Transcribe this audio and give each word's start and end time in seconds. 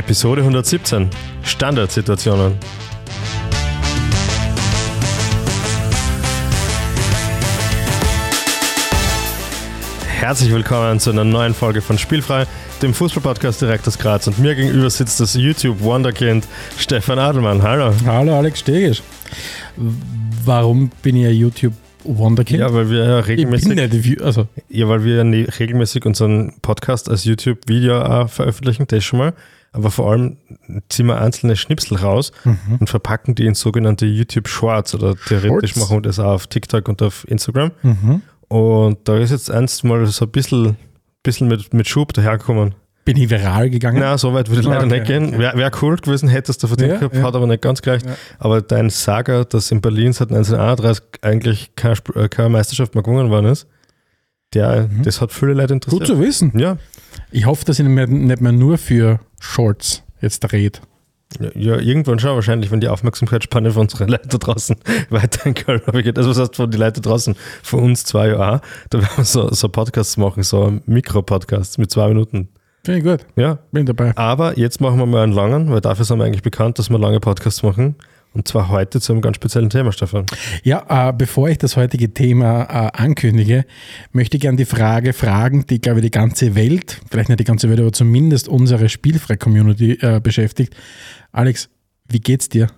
Episode 0.00 0.40
117 0.40 1.10
Standardsituationen. 1.42 2.54
Herzlich 10.08 10.50
willkommen 10.50 11.00
zu 11.00 11.10
einer 11.10 11.24
neuen 11.24 11.52
Folge 11.52 11.82
von 11.82 11.98
Spielfrei, 11.98 12.46
dem 12.80 12.94
Fußballpodcast 12.94 13.60
direkt 13.60 13.86
aus 13.86 13.98
Graz. 13.98 14.26
Und 14.26 14.38
mir 14.38 14.54
gegenüber 14.54 14.88
sitzt 14.88 15.20
das 15.20 15.34
YouTube-Wunderkind 15.34 16.48
Stefan 16.78 17.18
Adelmann. 17.18 17.62
Hallo. 17.62 17.92
Hallo 18.06 18.38
Alex 18.38 18.60
Stegisch. 18.60 19.02
Warum 20.46 20.90
bin 21.02 21.16
ich 21.16 21.26
ein 21.26 21.34
YouTube 21.34 21.74
Wunderkind? 22.04 22.60
Ja, 22.60 22.72
weil 22.72 22.88
wir 22.88 23.04
ja 23.04 23.18
regelmäßig, 23.18 23.70
ich 23.70 23.90
bin 23.90 24.00
nicht, 24.00 24.22
also. 24.22 24.48
ja, 24.70 24.88
weil 24.88 25.04
wir 25.04 25.16
ja 25.16 25.46
regelmäßig 25.58 26.06
unseren 26.06 26.54
Podcast 26.62 27.10
als 27.10 27.26
YouTube-Video 27.26 28.00
auch 28.00 28.30
veröffentlichen, 28.30 28.86
das 28.86 29.04
schon 29.04 29.18
mal. 29.18 29.34
Aber 29.72 29.90
vor 29.92 30.10
allem 30.10 30.36
ziehen 30.88 31.06
wir 31.06 31.20
einzelne 31.20 31.54
Schnipsel 31.56 31.96
raus 31.98 32.32
Mhm. 32.44 32.78
und 32.80 32.90
verpacken 32.90 33.34
die 33.36 33.46
in 33.46 33.54
sogenannte 33.54 34.04
YouTube 34.06 34.48
Shorts 34.48 34.94
oder 34.94 35.14
theoretisch 35.16 35.72
Shorts? 35.74 35.76
machen 35.76 35.96
wir 35.98 36.02
das 36.02 36.18
auch 36.18 36.32
auf 36.32 36.46
TikTok 36.48 36.88
und 36.88 37.02
auf 37.02 37.24
Instagram. 37.28 37.70
Mhm. 37.82 38.22
Und 38.48 38.98
da 39.08 39.16
ist 39.18 39.30
jetzt 39.30 39.50
eins 39.50 39.82
mal 39.84 40.04
so 40.06 40.24
ein 40.24 40.30
bisschen, 40.32 40.76
bisschen 41.22 41.46
mit, 41.46 41.72
mit 41.72 41.86
Schub 41.88 42.12
dahergekommen. 42.12 42.74
Bin 43.04 43.16
ich 43.16 43.30
viral 43.30 43.70
gegangen? 43.70 43.98
Na, 44.00 44.18
so 44.18 44.34
weit 44.34 44.48
würde 44.48 44.60
ich 44.60 44.66
leider 44.66 44.84
Okay, 44.86 44.98
nicht 44.98 45.06
gehen. 45.06 45.28
okay. 45.28 45.38
Wäre 45.38 45.56
wär 45.56 45.70
cool 45.82 45.96
gewesen, 45.96 46.28
hättest 46.28 46.62
du 46.62 46.66
verdient 46.66 46.90
Ja, 46.92 46.98
gehabt, 46.98 47.14
ja. 47.16 47.22
hat 47.22 47.34
aber 47.34 47.46
nicht 47.46 47.62
ganz 47.62 47.80
gereicht. 47.80 48.04
Ja. 48.06 48.14
Aber 48.40 48.60
dein 48.62 48.90
Saga, 48.90 49.44
dass 49.44 49.70
in 49.70 49.80
Berlin 49.80 50.12
seit 50.12 50.30
1931 50.30 51.02
eigentlich 51.22 51.74
keine, 51.76 51.94
äh, 52.16 52.28
keine 52.28 52.48
Meisterschaft 52.50 52.94
mehr 52.94 53.02
gewonnen 53.04 53.30
worden 53.30 53.46
ist, 53.46 53.66
der, 54.52 54.88
das 55.04 55.20
hat 55.20 55.32
viele 55.32 55.54
Leute 55.54 55.74
interessiert. 55.74 56.02
Mhm. 56.02 56.06
Gut 56.06 56.16
zu 56.16 56.20
wissen. 56.20 56.52
Ja, 56.58 56.76
Ich 57.30 57.46
hoffe, 57.46 57.64
dass 57.64 57.78
ich 57.78 57.84
nicht 57.86 57.94
mehr, 57.94 58.06
nicht 58.08 58.40
mehr 58.40 58.52
nur 58.52 58.78
für 58.78 59.20
Shorts 59.40 60.04
jetzt 60.20 60.52
rede. 60.52 60.78
ja, 61.54 61.76
irgendwann 61.78 62.18
schon 62.18 62.34
wahrscheinlich, 62.34 62.70
wenn 62.70 62.80
die 62.80 62.88
Aufmerksamkeitsspanne 62.88 63.72
von 63.72 63.82
unseren 63.82 64.08
Leuten 64.10 64.28
draußen 64.38 64.76
weiterhin 65.10 65.54
geht. 65.54 66.18
Also 66.18 66.30
was 66.30 66.38
heißt 66.38 66.56
von 66.56 66.70
die 66.70 66.78
Leute 66.78 67.00
draußen, 67.00 67.34
von 67.62 67.80
uns 67.80 68.04
zwei 68.04 68.28
ja 68.28 68.56
auch, 68.56 68.60
da 68.90 68.98
werden 68.98 69.16
wir 69.16 69.24
so, 69.24 69.52
so 69.52 69.68
Podcasts 69.68 70.16
machen, 70.16 70.42
so 70.42 70.80
Mikro-Podcasts 70.86 71.78
mit 71.78 71.90
zwei 71.90 72.08
Minuten. 72.08 72.48
Finde 72.84 72.98
ich 72.98 73.04
gut. 73.04 73.26
Ja, 73.36 73.58
Bin 73.72 73.84
dabei. 73.84 74.16
aber 74.16 74.58
jetzt 74.58 74.80
machen 74.80 74.98
wir 74.98 75.06
mal 75.06 75.22
einen 75.24 75.32
langen, 75.32 75.70
weil 75.70 75.80
dafür 75.82 76.04
sind 76.04 76.18
wir 76.18 76.24
eigentlich 76.24 76.42
bekannt, 76.42 76.78
dass 76.78 76.88
wir 76.88 76.98
lange 76.98 77.20
Podcasts 77.20 77.62
machen. 77.62 77.96
Und 78.32 78.46
zwar 78.46 78.68
heute 78.68 79.00
zu 79.00 79.12
einem 79.12 79.22
ganz 79.22 79.36
speziellen 79.36 79.70
Thema, 79.70 79.90
Stefan. 79.90 80.24
Ja, 80.62 81.08
äh, 81.08 81.12
bevor 81.12 81.48
ich 81.48 81.58
das 81.58 81.76
heutige 81.76 82.14
Thema 82.14 82.62
äh, 82.62 82.90
ankündige, 83.02 83.64
möchte 84.12 84.36
ich 84.36 84.40
gerne 84.42 84.56
die 84.56 84.64
Frage 84.66 85.12
fragen, 85.12 85.66
die, 85.66 85.80
glaube 85.80 85.98
ich, 85.98 86.04
die 86.04 86.10
ganze 86.12 86.54
Welt, 86.54 87.00
vielleicht 87.10 87.28
nicht 87.28 87.40
die 87.40 87.44
ganze 87.44 87.68
Welt, 87.68 87.80
aber 87.80 87.92
zumindest 87.92 88.46
unsere 88.48 88.88
Spielfrei-Community 88.88 89.98
äh, 90.00 90.20
beschäftigt. 90.20 90.76
Alex, 91.32 91.68
wie 92.08 92.20
geht's 92.20 92.48
dir? 92.48 92.68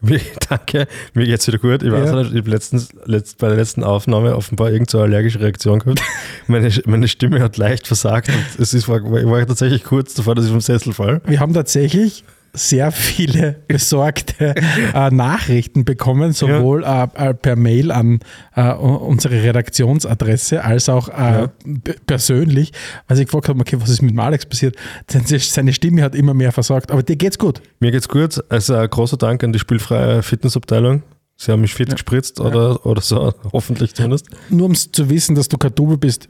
Wie, 0.00 0.20
danke, 0.48 0.88
mir 1.14 1.26
geht's 1.26 1.46
wieder 1.46 1.58
gut. 1.58 1.84
Ich 1.84 1.92
weiß 1.92 2.10
Ja. 2.10 2.16
nicht, 2.16 2.32
ich 2.32 2.38
habe 2.40 2.50
letztens, 2.50 2.88
letzt, 3.04 3.38
bei 3.38 3.46
der 3.46 3.56
letzten 3.56 3.84
Aufnahme 3.84 4.34
offenbar 4.34 4.72
irgendeine 4.72 5.04
allergische 5.04 5.38
Reaktion 5.38 5.78
gehabt. 5.78 6.02
meine, 6.48 6.70
meine 6.86 7.06
Stimme 7.06 7.40
hat 7.40 7.56
leicht 7.56 7.86
versagt 7.86 8.30
und 8.30 8.60
es 8.60 8.74
ist, 8.74 8.88
war, 8.88 8.96
ich 8.98 9.26
war 9.26 9.46
tatsächlich 9.46 9.84
kurz 9.84 10.14
davor, 10.14 10.34
dass 10.34 10.44
ich 10.46 10.50
vom 10.50 10.60
Sessel 10.60 10.92
fall. 10.92 11.20
Wir 11.24 11.38
haben 11.38 11.54
tatsächlich 11.54 12.24
sehr 12.52 12.90
viele 12.92 13.56
besorgte 13.68 14.54
äh, 14.94 15.10
Nachrichten 15.10 15.84
bekommen, 15.84 16.32
sowohl 16.32 16.84
äh, 16.84 17.06
äh, 17.14 17.34
per 17.34 17.56
Mail 17.56 17.90
an 17.92 18.20
äh, 18.54 18.72
unsere 18.72 19.42
Redaktionsadresse 19.42 20.64
als 20.64 20.88
auch 20.88 21.08
äh, 21.08 21.12
Ja. 21.12 21.52
persönlich, 22.06 22.72
weil 23.06 23.18
ich 23.18 23.26
gefragt 23.26 23.48
habe, 23.48 23.60
okay, 23.60 23.76
was 23.80 23.90
ist 23.90 24.02
mit 24.02 24.18
Alex 24.18 24.46
passiert? 24.46 24.76
Seine, 25.08 25.72
Stimme 25.72 26.02
hat 26.02 26.14
immer 26.14 26.34
mehr 26.34 26.52
versagt, 26.52 26.90
aber 26.90 27.02
dir 27.02 27.16
geht's 27.16 27.38
gut. 27.38 27.60
Mir 27.80 27.90
geht's 27.90 28.08
gut. 28.08 28.42
Also 28.48 28.74
ein 28.74 28.88
großer 28.90 29.16
Dank 29.16 29.44
an 29.44 29.52
die 29.52 29.58
spielfreie 29.58 30.22
Fitnessabteilung. 30.22 31.02
Sie 31.36 31.52
haben 31.52 31.60
mich 31.60 31.74
fit 31.74 31.90
gespritzt 31.90 32.40
oder, 32.40 32.84
oder 32.84 33.00
so, 33.00 33.32
hoffentlich 33.52 33.94
zumindest. 33.94 34.26
Nur 34.50 34.66
um 34.66 34.74
zu 34.74 35.08
wissen, 35.08 35.36
dass 35.36 35.46
du 35.48 35.56
Double 35.56 35.96
bist, 35.96 36.28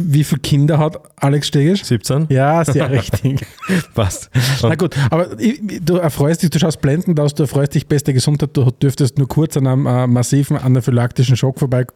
wie 0.00 0.24
viele 0.24 0.40
Kinder 0.40 0.78
hat 0.78 0.98
Alex 1.16 1.48
Stegisch? 1.48 1.84
17? 1.84 2.26
Ja, 2.30 2.64
sehr 2.64 2.90
richtig. 2.90 3.46
Passt. 3.94 4.30
Na 4.62 4.74
gut, 4.74 4.96
aber 5.10 5.38
ich- 5.40 5.60
du 5.84 5.96
erfreust 5.96 6.42
dich, 6.42 6.50
du 6.50 6.58
schaust 6.58 6.80
blendend 6.80 7.18
aus, 7.20 7.34
du 7.34 7.42
erfreust 7.44 7.74
dich 7.74 7.86
beste 7.86 8.12
Gesundheit, 8.14 8.50
du 8.52 8.70
dürftest 8.70 9.18
nur 9.18 9.28
kurz 9.28 9.56
an 9.56 9.66
einem 9.66 9.86
äh, 9.86 10.06
massiven 10.06 10.56
anaphylaktischen 10.56 11.36
Schock 11.36 11.58
vorbei 11.58 11.86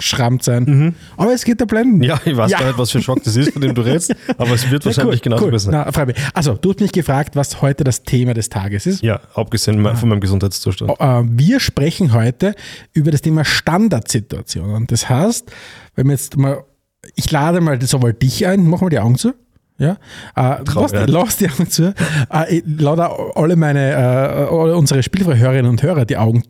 schrammt 0.00 0.42
sein. 0.42 0.94
Aber 1.18 1.34
es 1.34 1.44
geht 1.44 1.60
da 1.60 1.66
blenden. 1.66 1.98
Mhm. 1.98 2.02
Ja, 2.04 2.18
ich 2.24 2.34
weiß 2.34 2.50
Ja. 2.50 2.58
gar 2.60 2.66
nicht, 2.68 2.78
was 2.78 2.90
für 2.90 2.98
ein 2.98 3.02
Schock 3.02 3.22
das 3.22 3.36
ist, 3.36 3.52
von 3.52 3.60
dem 3.60 3.74
du 3.74 3.82
redest, 3.82 4.14
aber 4.38 4.52
es 4.52 4.70
wird 4.70 4.86
wahrscheinlich 4.86 5.20
genauso 5.20 5.44
cool. 5.46 5.58
Na, 5.70 5.92
freu 5.92 6.06
mich. 6.06 6.16
Also, 6.32 6.54
du 6.54 6.70
hast 6.70 6.80
mich 6.80 6.92
gefragt, 6.92 7.36
was 7.36 7.60
heute 7.60 7.84
das 7.84 8.02
Thema 8.02 8.32
des 8.32 8.48
Tages 8.48 8.86
ist. 8.86 9.02
Ja, 9.02 9.20
abgesehen 9.34 9.84
von 9.96 10.08
meinem 10.08 10.20
Gesundheitszustand. 10.20 10.92
Äh, 10.98 11.22
Wir 11.28 11.60
sprechen 11.60 12.14
heute 12.14 12.54
über 12.94 13.10
das 13.10 13.20
Thema 13.20 13.44
Standardsituationen. 13.44 14.86
Das 14.86 15.08
heißt, 15.10 15.50
wenn 15.94 16.06
wir 16.06 16.12
jetzt 16.12 16.36
mal, 16.38 16.64
ich 17.14 17.30
lade 17.30 17.60
mal 17.60 17.80
sowohl 17.82 18.12
dich 18.12 18.46
ein, 18.46 18.66
mach 18.66 18.80
mal 18.80 18.90
die 18.90 18.98
Augen 18.98 19.16
zu. 19.16 19.34
Ja, 19.78 19.98
äh, 20.36 20.62
lass, 20.74 20.92
lass 20.92 21.36
die 21.36 21.50
Augen 21.50 21.68
zu. 21.68 21.94
Äh, 22.32 22.56
ich 22.56 22.64
lade 22.66 23.10
alle 23.34 23.56
meine, 23.56 23.90
äh, 23.90 23.94
alle 23.94 24.76
unsere 24.76 25.02
Spielfrei-Hörerinnen 25.02 25.70
und 25.70 25.82
Hörer 25.82 26.06
die 26.06 26.16
Augen 26.16 26.42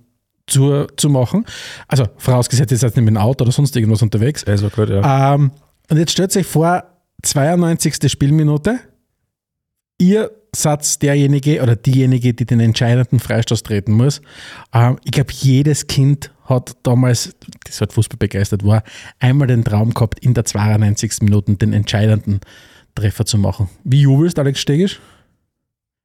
zu, 0.47 0.87
zu 0.97 1.09
machen. 1.11 1.45
Also, 1.89 2.07
vorausgesetzt, 2.19 2.71
ihr 2.71 2.79
seid 2.79 2.97
nicht 2.97 3.05
mit 3.05 3.15
dem 3.15 3.17
Auto 3.17 3.43
oder 3.43 3.53
sonst 3.53 3.75
irgendwas 3.75 4.03
unterwegs. 4.03 4.45
Ja, 4.47 4.55
auch 4.55 4.73
gut, 4.73 4.91
ja. 4.91 5.35
Ähm, 5.35 5.51
und 5.91 5.99
jetzt 5.99 6.13
stellt 6.13 6.37
euch 6.37 6.47
vor, 6.47 6.85
92. 7.23 8.11
Spielminute. 8.11 8.79
Ihr 9.99 10.31
seid 10.55 11.03
derjenige 11.03 11.63
oder 11.63 11.75
diejenige, 11.75 12.35
die 12.35 12.47
den 12.47 12.61
entscheidenden 12.61 13.19
Freistoß 13.19 13.63
treten 13.63 13.93
muss. 13.93 14.21
Ähm, 14.73 14.99
ich 15.05 15.13
glaube, 15.13 15.33
jedes 15.33 15.87
Kind 15.87 16.31
hat 16.47 16.77
damals, 16.83 17.35
das 17.65 17.81
halt 17.81 17.93
Fußball 17.93 18.19
begeistert 18.19 18.65
war, 18.65 18.83
einmal 19.19 19.47
den 19.49 19.65
Traum 19.65 19.93
gehabt, 19.95 20.21
in 20.21 20.35
der 20.35 20.45
92. 20.45 21.23
Minute 21.23 21.55
den 21.55 21.73
entscheidenden 21.73 22.41
Treffer 22.95 23.27
zu 23.27 23.39
machen. 23.39 23.69
Wie 23.85 24.03
jubelst, 24.03 24.39
Alex 24.39 24.61
Stegisch? 24.61 25.01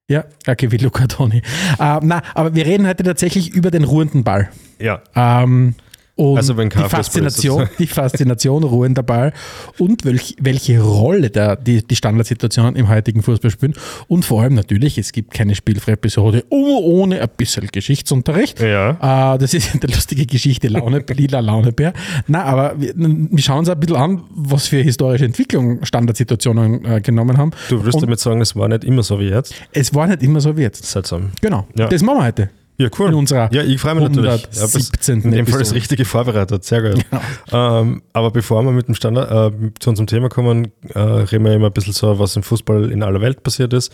Ja, 0.10 0.26
okay, 0.46 0.72
wie 0.72 0.78
Luca 0.78 1.08
Toni. 1.08 1.38
Äh, 1.80 2.00
na, 2.02 2.22
aber 2.34 2.54
wir 2.54 2.66
reden 2.66 2.86
heute 2.86 3.04
tatsächlich 3.04 3.50
über 3.52 3.72
den 3.72 3.86
ruhenden 3.86 4.24
Ball. 4.24 4.50
Ja, 4.78 5.02
Ähm, 5.16 5.76
und 6.16 6.38
Also 6.38 6.58
wenn 6.58 6.70
die 6.70 6.76
Fußball 6.78 6.86
ist, 6.88 6.92
Faszination, 7.08 7.70
die 7.80 7.88
Faszination 7.88 8.64
ruhender 8.64 9.02
Ball 9.04 9.34
und 9.80 10.04
welch, 10.06 10.36
welche 10.40 10.80
Rolle 10.82 11.30
der, 11.30 11.56
die, 11.56 11.82
die 11.86 11.96
Standardsituationen 11.96 12.76
im 12.76 12.90
heutigen 12.90 13.24
Fußball 13.24 13.50
spielen. 13.50 13.74
Und 14.08 14.26
vor 14.26 14.42
allem 14.42 14.54
natürlich, 14.56 14.98
es 14.98 15.12
gibt 15.14 15.34
keine 15.34 15.56
spielfreie 15.56 15.94
Episode 15.94 16.44
oh, 16.50 16.80
ohne 16.84 17.22
ein 17.22 17.30
bisschen 17.38 17.68
Geschichtsunterricht. 17.72 18.60
ja. 18.60 19.34
Äh, 19.36 19.38
das 19.40 19.54
ist 19.54 19.74
eine 19.74 19.94
lustige 19.94 20.26
Geschichte, 20.26 20.68
Laune, 20.68 21.04
lila 21.14 21.40
Launebär. 21.40 21.94
Na, 22.28 22.44
aber 22.44 22.74
wir, 22.80 22.94
wir 22.96 23.42
schauen 23.44 23.60
uns 23.60 23.70
ein 23.70 23.80
bisschen 23.80 23.96
an, 23.96 24.24
was 24.36 24.68
für 24.68 24.82
historische 24.82 25.26
Entwicklung 25.26 25.84
Standardsituationen 25.86 26.86
äh, 26.86 27.02
genommen 27.02 27.38
haben. 27.38 27.52
Du 27.70 27.84
wirst 27.84 27.96
Und 27.96 28.02
damit 28.04 28.20
sagen, 28.20 28.42
es 28.42 28.56
war 28.56 28.68
nicht 28.68 28.84
immer 28.84 29.04
so 29.04 29.20
wie 29.20 29.30
jetzt. 29.30 29.54
es 29.72 29.94
war 29.96 30.08
nicht 30.08 30.22
immer 30.24 30.42
so 30.42 30.56
wie 30.58 30.62
jetzt. 30.62 30.86
Seltsam. 30.86 31.32
Genau, 31.42 31.68
Ja. 31.78 31.88
das 31.88 32.02
machen 32.04 32.18
wir 32.20 32.26
heute. 32.26 32.50
Ja, 32.82 32.90
cool. 32.98 33.10
In 33.10 33.16
unserer 33.16 33.54
ja, 33.54 33.64
ich 33.64 33.80
freue 33.80 33.96
mich 33.96 34.04
natürlich. 34.06 34.48
117. 34.48 35.22
in 35.22 35.32
dem 35.32 35.48
Fall 35.48 35.60
das. 35.60 35.74
Richtige 35.74 36.04
vorbereitet. 36.04 36.64
Sehr 36.64 36.82
gut. 36.82 37.06
Ähm, 37.52 38.02
aber 38.14 38.32
bevor 38.32 38.64
wir 38.64 38.72
mit 38.72 38.88
dem 38.88 38.96
Standard 38.96 39.54
äh, 39.54 39.72
zu 39.80 39.90
unserem 39.90 40.08
Thema 40.08 40.30
kommen, 40.30 40.72
äh, 40.94 41.00
reden 41.00 41.44
wir 41.44 41.54
immer 41.54 41.68
ein 41.68 41.74
bisschen 41.74 41.94
so, 41.94 42.18
was 42.18 42.36
im 42.36 42.44
Fußball 42.44 42.90
in 42.92 43.04
aller 43.04 43.20
Welt 43.20 43.44
passiert 43.44 43.74
ist. 43.74 43.92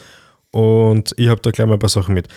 Und 0.52 1.14
ich 1.18 1.28
habe 1.28 1.42
da 1.42 1.52
gleich 1.52 1.68
mal 1.68 1.74
ein 1.74 1.80
paar 1.80 1.90
Sachen 1.90 2.14
mit. 2.14 2.28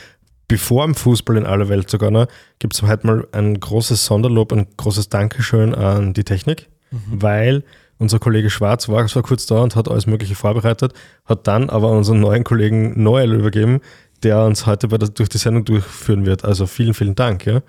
Bevor 0.48 0.84
im 0.84 0.94
Fußball 0.94 1.36
in 1.36 1.46
aller 1.46 1.68
Welt 1.68 1.90
sogar 1.90 2.10
noch, 2.10 2.26
gibt 2.58 2.74
es 2.74 2.82
heute 2.82 3.06
mal 3.06 3.28
ein 3.32 3.60
großes 3.60 4.04
Sonderlob, 4.04 4.52
ein 4.52 4.66
großes 4.76 5.08
Dankeschön 5.08 5.74
an 5.74 6.12
die 6.12 6.24
Technik, 6.24 6.68
weil 7.06 7.62
unser 7.98 8.18
Kollege 8.18 8.50
Schwarz 8.50 8.88
war 8.88 9.06
zwar 9.06 9.22
kurz 9.22 9.46
da 9.46 9.60
und 9.60 9.76
hat 9.76 9.88
alles 9.88 10.06
Mögliche 10.06 10.34
vorbereitet, 10.34 10.94
hat 11.26 11.46
dann 11.46 11.68
aber 11.70 11.90
unseren 11.90 12.18
neuen 12.18 12.44
Kollegen 12.44 13.00
Noel 13.00 13.34
übergeben, 13.34 13.80
der 14.22 14.44
uns 14.44 14.66
heute 14.66 14.88
bei 14.88 14.98
der, 14.98 15.08
durch 15.08 15.28
die 15.28 15.38
Sendung 15.38 15.64
durchführen 15.64 16.26
wird. 16.26 16.44
Also 16.44 16.66
vielen, 16.66 16.94
vielen 16.94 17.14
Dank. 17.14 17.46
Ja. 17.46 17.60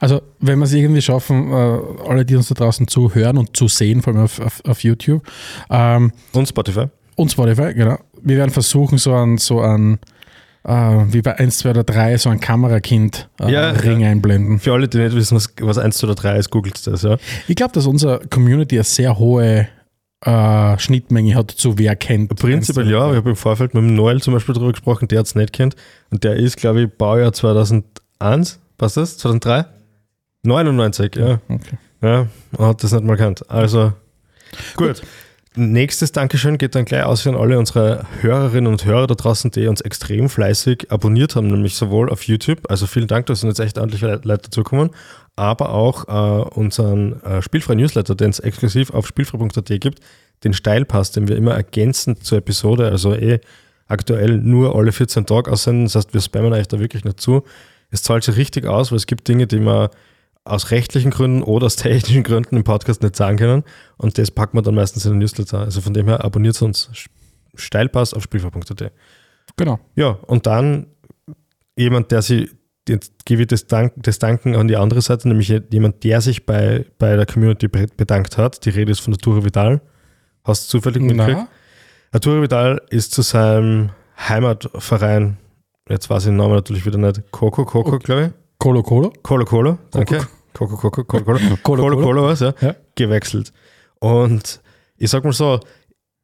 Also, 0.00 0.22
wenn 0.40 0.58
wir 0.58 0.64
es 0.66 0.72
irgendwie 0.72 1.02
schaffen, 1.02 1.50
äh, 1.52 1.78
alle, 2.08 2.24
die 2.24 2.36
uns 2.36 2.48
da 2.48 2.54
draußen 2.54 2.88
zuhören 2.88 3.38
und 3.38 3.56
zu 3.56 3.68
sehen, 3.68 4.02
vor 4.02 4.12
allem 4.14 4.24
auf, 4.24 4.40
auf, 4.40 4.62
auf 4.66 4.82
YouTube 4.84 5.22
ähm, 5.70 6.12
Und 6.32 6.48
Spotify. 6.48 6.86
und 7.16 7.30
Spotify, 7.32 7.72
genau. 7.74 7.98
Wir 8.22 8.36
werden 8.38 8.50
versuchen, 8.50 8.98
so 8.98 9.14
ein, 9.14 9.38
so 9.38 9.60
ein 9.60 9.98
äh, 10.64 10.72
wie 10.72 11.20
bei 11.20 11.38
1, 11.38 11.58
2 11.58 11.70
oder 11.70 11.84
3, 11.84 12.16
so 12.18 12.30
ein 12.30 12.40
Kamerakind 12.40 13.28
äh, 13.40 13.50
Ja, 13.52 13.70
Ring 13.70 14.00
ja. 14.00 14.08
einblenden. 14.10 14.58
Für 14.60 14.72
alle, 14.72 14.88
die 14.88 14.98
nicht 14.98 15.14
wissen, 15.14 15.36
was, 15.36 15.52
was 15.60 15.78
1 15.78 16.02
oder 16.04 16.14
3 16.14 16.38
ist, 16.38 16.50
googelt 16.50 16.86
das, 16.86 17.02
ja. 17.02 17.16
Ich 17.48 17.56
glaube, 17.56 17.72
dass 17.72 17.86
unsere 17.86 18.20
Community 18.30 18.76
eine 18.76 18.84
sehr 18.84 19.18
hohe 19.18 19.68
äh, 20.24 20.78
Schnittmenge 20.78 21.34
hat 21.34 21.50
zu 21.50 21.78
wer 21.78 21.96
kennt. 21.96 22.34
Prinzipiell 22.36 22.86
1, 22.86 22.92
2, 22.92 22.98
ja, 22.98 23.06
3. 23.06 23.10
ich 23.10 23.16
habe 23.16 23.30
im 23.30 23.36
Vorfeld 23.36 23.74
mit 23.74 23.82
dem 23.82 23.94
Noel 23.94 24.22
zum 24.22 24.34
Beispiel 24.34 24.54
darüber 24.54 24.72
gesprochen, 24.72 25.08
der 25.08 25.20
hat 25.20 25.26
es 25.26 25.34
nicht 25.34 25.52
kennt. 25.52 25.76
Und 26.10 26.24
der 26.24 26.36
ist, 26.36 26.56
glaube 26.56 26.82
ich, 26.82 26.90
Baujahr 26.90 27.32
2001, 27.32 28.60
passt 28.78 28.96
das? 28.96 29.18
2003? 29.18 29.66
99, 30.42 31.16
ja. 31.16 31.40
Okay. 31.48 31.78
Ja, 32.02 32.28
hat 32.58 32.82
das 32.82 32.92
nicht 32.92 33.04
mal 33.04 33.16
kennt. 33.16 33.48
Also, 33.50 33.92
gut. 34.76 35.02
Nächstes 35.56 36.12
Dankeschön 36.12 36.58
geht 36.58 36.74
dann 36.74 36.84
gleich 36.84 37.04
aus 37.04 37.26
an 37.26 37.36
alle 37.36 37.58
unsere 37.58 38.06
Hörerinnen 38.20 38.70
und 38.70 38.84
Hörer 38.84 39.06
da 39.06 39.14
draußen, 39.14 39.50
die 39.50 39.66
uns 39.66 39.80
extrem 39.80 40.28
fleißig 40.28 40.90
abonniert 40.90 41.36
haben, 41.36 41.48
nämlich 41.48 41.76
sowohl 41.76 42.10
auf 42.10 42.24
YouTube, 42.24 42.68
also 42.68 42.86
vielen 42.86 43.06
Dank, 43.06 43.26
da 43.26 43.34
sind 43.34 43.48
jetzt 43.48 43.60
echt 43.60 43.78
ordentlich 43.78 44.02
Leute 44.02 44.24
dazugekommen, 44.24 44.90
aber 45.36 45.70
auch 45.70 46.08
äh, 46.08 46.48
unseren 46.58 47.22
äh, 47.22 47.42
spielfreien 47.42 47.78
Newsletter, 47.78 48.14
den 48.14 48.30
es 48.30 48.40
exklusiv 48.40 48.90
auf 48.90 49.06
spielfrei.at 49.06 49.80
gibt, 49.80 50.00
den 50.42 50.52
Steilpass, 50.52 51.12
den 51.12 51.28
wir 51.28 51.36
immer 51.36 51.54
ergänzend 51.54 52.24
zur 52.24 52.38
Episode, 52.38 52.88
also 52.88 53.14
eh 53.14 53.40
aktuell 53.86 54.38
nur 54.38 54.74
alle 54.74 54.92
14 54.92 55.26
Tage 55.26 55.50
aussenden, 55.50 55.84
das 55.84 55.94
heißt, 55.94 56.14
wir 56.14 56.20
spammen 56.20 56.52
euch 56.52 56.68
da 56.68 56.80
wirklich 56.80 57.04
nicht 57.04 57.20
zu. 57.20 57.44
Es 57.90 58.02
zahlt 58.02 58.24
sich 58.24 58.36
richtig 58.36 58.66
aus, 58.66 58.90
weil 58.90 58.96
es 58.96 59.06
gibt 59.06 59.28
Dinge, 59.28 59.46
die 59.46 59.60
man 59.60 59.88
aus 60.44 60.70
rechtlichen 60.70 61.10
Gründen 61.10 61.42
oder 61.42 61.66
aus 61.66 61.76
technischen 61.76 62.22
Gründen 62.22 62.56
im 62.56 62.64
Podcast 62.64 63.02
nicht 63.02 63.16
sagen 63.16 63.38
können. 63.38 63.64
Und 63.96 64.18
das 64.18 64.30
packen 64.30 64.56
wir 64.56 64.62
dann 64.62 64.74
meistens 64.74 65.04
in 65.06 65.12
den 65.12 65.18
Newsletter. 65.18 65.60
Also 65.60 65.80
von 65.80 65.94
dem 65.94 66.06
her 66.06 66.24
abonniert 66.24 66.60
uns 66.62 66.90
Steilpass 67.54 68.14
auf 68.14 68.22
spielver.at. 68.22 68.92
Genau. 69.56 69.78
Ja, 69.94 70.18
und 70.26 70.46
dann 70.46 70.86
jemand, 71.76 72.10
der 72.10 72.22
sich, 72.22 72.50
jetzt 72.88 73.24
gebe 73.24 73.42
ich 73.42 73.48
das, 73.48 73.66
Dank, 73.66 73.94
das 73.96 74.18
Danken 74.18 74.54
an 74.56 74.68
die 74.68 74.76
andere 74.76 75.00
Seite, 75.00 75.28
nämlich 75.28 75.48
jemand, 75.70 76.04
der 76.04 76.20
sich 76.20 76.44
bei, 76.44 76.84
bei 76.98 77.16
der 77.16 77.26
Community 77.26 77.68
bedankt 77.68 78.36
hat. 78.36 78.64
Die 78.64 78.70
Rede 78.70 78.92
ist 78.92 79.00
von 79.00 79.12
der 79.12 79.18
Tour 79.20 79.44
Vidal. 79.44 79.80
Hast 80.44 80.66
du 80.66 80.78
zufällig 80.78 81.02
mitgekriegt? 81.02 81.46
Arturo 82.12 82.42
Vidal 82.42 82.82
ist 82.90 83.12
zu 83.12 83.22
seinem 83.22 83.90
Heimatverein, 84.16 85.38
jetzt 85.88 86.08
weiß 86.10 86.24
ich 86.24 86.28
den 86.28 86.36
Namen 86.36 86.54
natürlich 86.54 86.86
wieder 86.86 86.98
nicht, 86.98 87.22
Coco 87.32 87.64
Coco, 87.64 87.98
glaube 87.98 88.26
ich. 88.26 88.44
Colo 88.58 88.82
Colo? 88.82 89.12
Colo 89.22 89.44
Colo, 89.44 89.78
danke. 89.90 90.26
Colo. 90.54 90.76
Colo 91.62 91.96
Colo 91.96 92.24
was, 92.24 92.40
ja, 92.40 92.54
ja. 92.60 92.74
Gewechselt. 92.94 93.52
Und 93.98 94.60
ich 94.96 95.10
sag 95.10 95.24
mal 95.24 95.32
so, 95.32 95.60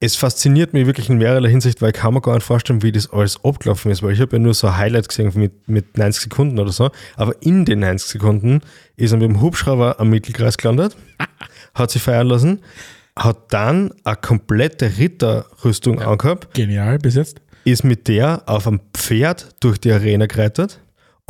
es 0.02 0.16
fasziniert 0.16 0.72
mich 0.72 0.86
wirklich 0.86 1.10
in 1.10 1.18
mehrerlei 1.18 1.50
Hinsicht, 1.50 1.82
weil 1.82 1.90
ich 1.90 1.96
kann 1.96 2.14
mir 2.14 2.22
gar 2.22 2.34
nicht 2.34 2.44
vorstellen, 2.44 2.82
wie 2.82 2.90
das 2.90 3.12
alles 3.12 3.44
abgelaufen 3.44 3.90
ist, 3.90 4.02
weil 4.02 4.14
ich 4.14 4.20
habe 4.20 4.36
ja 4.36 4.38
nur 4.38 4.54
so 4.54 4.66
ein 4.68 4.78
Highlight 4.78 5.08
gesehen 5.08 5.30
mit, 5.34 5.68
mit 5.68 5.98
90 5.98 6.22
Sekunden 6.24 6.58
oder 6.58 6.72
so, 6.72 6.90
aber 7.16 7.34
in 7.40 7.66
den 7.66 7.80
90 7.80 8.08
Sekunden 8.08 8.62
ist 8.96 9.12
er 9.12 9.18
mit 9.18 9.28
dem 9.28 9.42
Hubschrauber 9.42 10.00
am 10.00 10.08
Mittelkreis 10.08 10.56
gelandet, 10.56 10.96
hat 11.74 11.90
sich 11.90 12.00
feiern 12.00 12.28
lassen, 12.28 12.60
hat 13.14 13.52
dann 13.52 13.92
eine 14.04 14.16
komplette 14.16 14.96
Ritterrüstung 14.96 16.00
ja. 16.00 16.06
angehabt. 16.06 16.54
Genial, 16.54 16.98
bis 16.98 17.16
jetzt. 17.16 17.42
Ist 17.64 17.84
mit 17.84 18.08
der 18.08 18.42
auf 18.46 18.66
einem 18.66 18.80
Pferd 18.94 19.54
durch 19.60 19.78
die 19.78 19.92
Arena 19.92 20.24
gereitet 20.24 20.80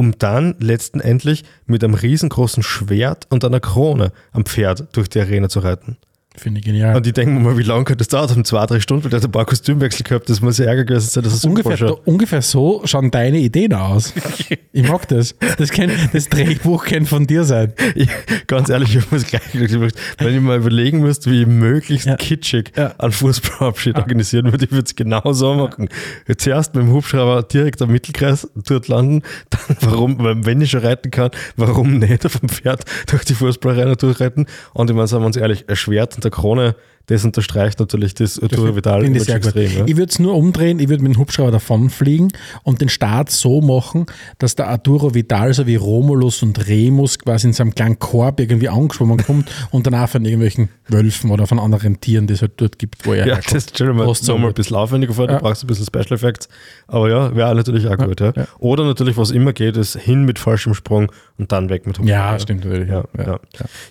um 0.00 0.17
dann 0.17 0.55
letztendlich 0.61 1.44
mit 1.67 1.85
einem 1.85 1.93
riesengroßen 1.93 2.62
Schwert 2.62 3.26
und 3.29 3.44
einer 3.44 3.61
Krone 3.61 4.12
am 4.32 4.47
Pferd 4.47 4.97
durch 4.97 5.11
die 5.11 5.20
Arena 5.20 5.50
zu 5.50 5.58
reiten. 5.58 5.99
Finde 6.41 6.61
ich 6.61 6.65
genial. 6.65 6.97
Und 6.97 7.07
ich 7.07 7.13
denke 7.13 7.35
mir 7.35 7.41
mal, 7.41 7.59
wie 7.59 7.63
lange 7.63 7.85
das 7.85 8.09
dauert? 8.09 8.35
Um 8.35 8.47
zwei, 8.47 8.65
drei 8.65 8.81
Stunden, 8.81 9.05
weil 9.05 9.11
der 9.11 9.19
hat 9.19 9.27
ein 9.27 9.31
paar 9.31 9.45
Kostümwechsel 9.45 10.05
gehabt, 10.05 10.31
das 10.31 10.41
muss 10.41 10.57
ja 10.57 10.65
ärger 10.65 10.87
gewesen 10.87 11.11
sein. 11.11 11.23
Das 11.23 11.35
ist 11.35 11.45
ungefähr, 11.45 12.09
ungefähr 12.09 12.41
so 12.41 12.81
schauen 12.87 13.11
deine 13.11 13.37
Ideen 13.41 13.75
aus. 13.75 14.15
ich 14.73 14.89
mag 14.89 15.07
das. 15.09 15.35
Das, 15.59 15.71
kann, 15.71 15.91
das 16.15 16.31
Drehbuch 16.31 16.87
kann 16.87 17.05
von 17.05 17.27
dir 17.27 17.45
sein. 17.45 17.75
Ich, 17.95 18.09
ganz 18.47 18.71
ehrlich, 18.71 18.97
ich 18.97 19.11
muss 19.11 19.27
gleich, 19.27 19.43
wenn 19.53 20.35
ich 20.35 20.41
mal 20.41 20.57
überlegen 20.57 21.01
müsste, 21.01 21.31
wie 21.31 21.45
möglichst 21.45 22.07
ja. 22.07 22.17
kitschig 22.17 22.73
ja. 22.75 22.95
einen 22.97 23.13
Fußballabschied 23.13 23.97
ja. 23.97 24.01
organisieren 24.01 24.51
würde, 24.51 24.65
ich 24.65 24.71
würde 24.71 24.87
es 24.87 24.97
genau 24.97 25.35
so 25.35 25.53
machen. 25.53 25.91
Zuerst 26.39 26.75
mit 26.75 26.85
dem 26.85 26.93
Hubschrauber 26.93 27.43
direkt 27.43 27.83
am 27.83 27.91
Mittelkreis 27.91 28.49
dort 28.55 28.89
landen, 28.89 29.21
dann 29.51 29.77
warum, 29.83 30.17
wenn 30.47 30.63
ich 30.63 30.71
schon 30.71 30.81
reiten 30.81 31.11
kann, 31.11 31.33
warum 31.57 31.99
nicht 31.99 32.25
auf 32.25 32.39
dem 32.39 32.49
Pferd 32.49 32.87
durch 33.09 33.27
die 33.27 33.35
Fußballarena 33.35 33.97
durchreiten? 33.97 34.47
Und 34.73 34.89
ich 34.89 34.97
meine, 34.97 35.07
sagen 35.07 35.23
wir 35.23 35.27
uns 35.27 35.37
ehrlich, 35.37 35.69
ein 35.69 35.77
Schwert 35.77 36.25
der 36.25 36.30
Krone, 36.31 36.75
das 37.06 37.25
unterstreicht 37.25 37.81
natürlich 37.81 38.14
das 38.14 38.41
Arturo 38.41 38.76
Vidal 38.76 39.05
ich 39.05 39.23
sehr 39.25 39.37
extrem. 39.37 39.79
Ja. 39.79 39.85
Ich 39.87 39.97
würde 39.97 40.11
es 40.11 40.19
nur 40.19 40.35
umdrehen, 40.35 40.79
ich 40.79 40.88
würde 40.88 41.02
mit 41.02 41.14
dem 41.14 41.19
Hubschrauber 41.19 41.50
davonfliegen 41.50 42.29
und 42.62 42.81
den 42.81 42.88
Start 42.88 43.31
so 43.31 43.61
machen, 43.61 44.06
dass 44.38 44.55
der 44.55 44.69
Arturo 44.69 45.12
Vidal 45.14 45.52
so 45.52 45.67
wie 45.67 45.76
Romulus 45.76 46.43
und 46.43 46.69
Remus 46.69 47.19
quasi 47.19 47.49
in 47.49 47.52
seinem 47.52 47.75
kleinen 47.75 47.99
Korb 47.99 48.38
irgendwie 48.38 48.69
angeschwommen 48.69 49.19
kommt 49.19 49.50
und 49.70 49.87
danach 49.87 50.08
von 50.08 50.25
irgendwelchen 50.25 50.69
Wölfen 50.88 51.31
oder 51.31 51.47
von 51.47 51.58
anderen 51.58 52.00
Tieren, 52.00 52.26
die 52.26 52.35
es 52.35 52.43
halt 52.43 52.52
dort 52.56 52.79
gibt, 52.79 53.05
wo 53.06 53.12
er 53.12 53.26
Ja, 53.26 53.37
das 53.37 53.53
ist 53.55 53.79
schon 53.79 53.96
mal, 53.96 54.14
so 54.14 54.38
mal 54.38 54.49
ein 54.49 54.55
bisschen 54.55 54.76
aufwendiger 54.76 55.14
vor, 55.14 55.29
ja. 55.29 55.35
du 55.35 55.41
brauchst 55.41 55.64
ein 55.64 55.67
bisschen 55.67 55.87
Special 55.87 56.12
Effects, 56.12 56.49
aber 56.87 57.11
ja, 57.11 57.35
wäre 57.35 57.55
natürlich 57.55 57.88
auch 57.88 57.96
gut. 57.96 58.20
Ja. 58.20 58.32
Oder 58.58 58.85
natürlich, 58.85 59.17
was 59.17 59.31
immer 59.31 59.53
geht, 59.53 59.76
ist 59.76 59.96
hin 59.96 60.25
mit 60.25 60.38
falschem 60.38 60.75
Sprung 60.75 61.11
und 61.38 61.50
dann 61.50 61.70
weg 61.70 61.87
mit 61.87 61.99
Hubschrauber. 61.99 62.32
Ja, 62.32 62.38
stimmt 62.38 62.64
natürlich. 62.64 62.88
Ja, 62.88 63.05
ja. 63.19 63.41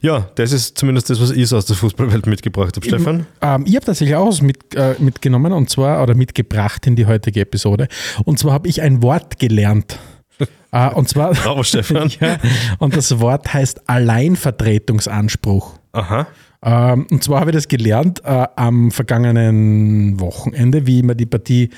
ja, 0.02 0.30
das 0.36 0.52
ist 0.52 0.78
zumindest 0.78 1.10
das, 1.10 1.20
was 1.20 1.32
ich 1.32 1.48
so 1.48 1.58
aus 1.58 1.66
der 1.66 1.76
Fußballwelt 1.76 2.26
mitgebracht 2.28 2.76
habe, 2.76 2.88
Stefan. 3.02 3.26
Stefan? 3.40 3.62
Ähm, 3.62 3.64
ich 3.68 3.76
habe 3.76 3.86
tatsächlich 3.86 4.16
auch 4.16 4.28
was 4.28 4.42
mit, 4.42 4.76
äh, 4.76 4.96
mitgenommen 5.00 5.54
und 5.54 5.70
zwar, 5.70 6.02
oder 6.04 6.16
mitgebracht 6.16 6.86
in 6.88 6.96
die 6.96 7.06
heutige 7.06 7.42
Episode. 7.42 7.88
Und 8.26 8.40
zwar 8.40 8.54
habe 8.54 8.68
ich 8.68 8.82
ein 8.82 9.02
Wort 9.02 9.40
gelernt. 9.40 10.00
äh, 10.72 10.90
und 10.90 11.10
zwar. 11.10 11.32
Bravo, 11.32 11.64
Stefan. 11.64 12.10
ja, 12.20 12.38
und 12.80 12.96
das 12.96 13.20
Wort 13.20 13.54
heißt 13.54 13.90
Alleinvertretungsanspruch. 13.90 15.80
Aha. 15.92 16.28
Ähm, 16.62 17.08
und 17.10 17.24
zwar 17.24 17.40
habe 17.40 17.52
ich 17.52 17.56
das 17.56 17.68
gelernt 17.68 18.22
äh, 18.26 18.46
am 18.56 18.92
vergangenen 18.92 20.20
Wochenende, 20.20 20.86
wie 20.86 20.98
ich 20.98 21.04
mir 21.04 21.16
die 21.16 21.26
Partie 21.26 21.70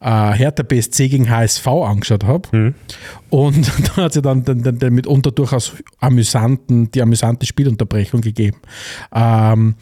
äh, 0.00 0.32
Hertha 0.32 0.62
BSC 0.62 1.08
gegen 1.08 1.30
HSV 1.30 1.66
angeschaut 1.66 2.24
habe. 2.24 2.48
Mhm. 2.56 2.74
Und 3.28 3.70
da 3.96 4.04
hat 4.04 4.14
sie 4.14 4.22
dann, 4.22 4.44
dann, 4.44 4.62
dann, 4.62 4.78
dann 4.78 4.94
mitunter 4.94 5.30
durchaus 5.32 5.74
amüsanten, 6.00 6.90
die 6.90 7.02
amüsante 7.02 7.44
Spielunterbrechung 7.44 8.22
gegeben. 8.22 8.58
Ähm, 9.14 9.74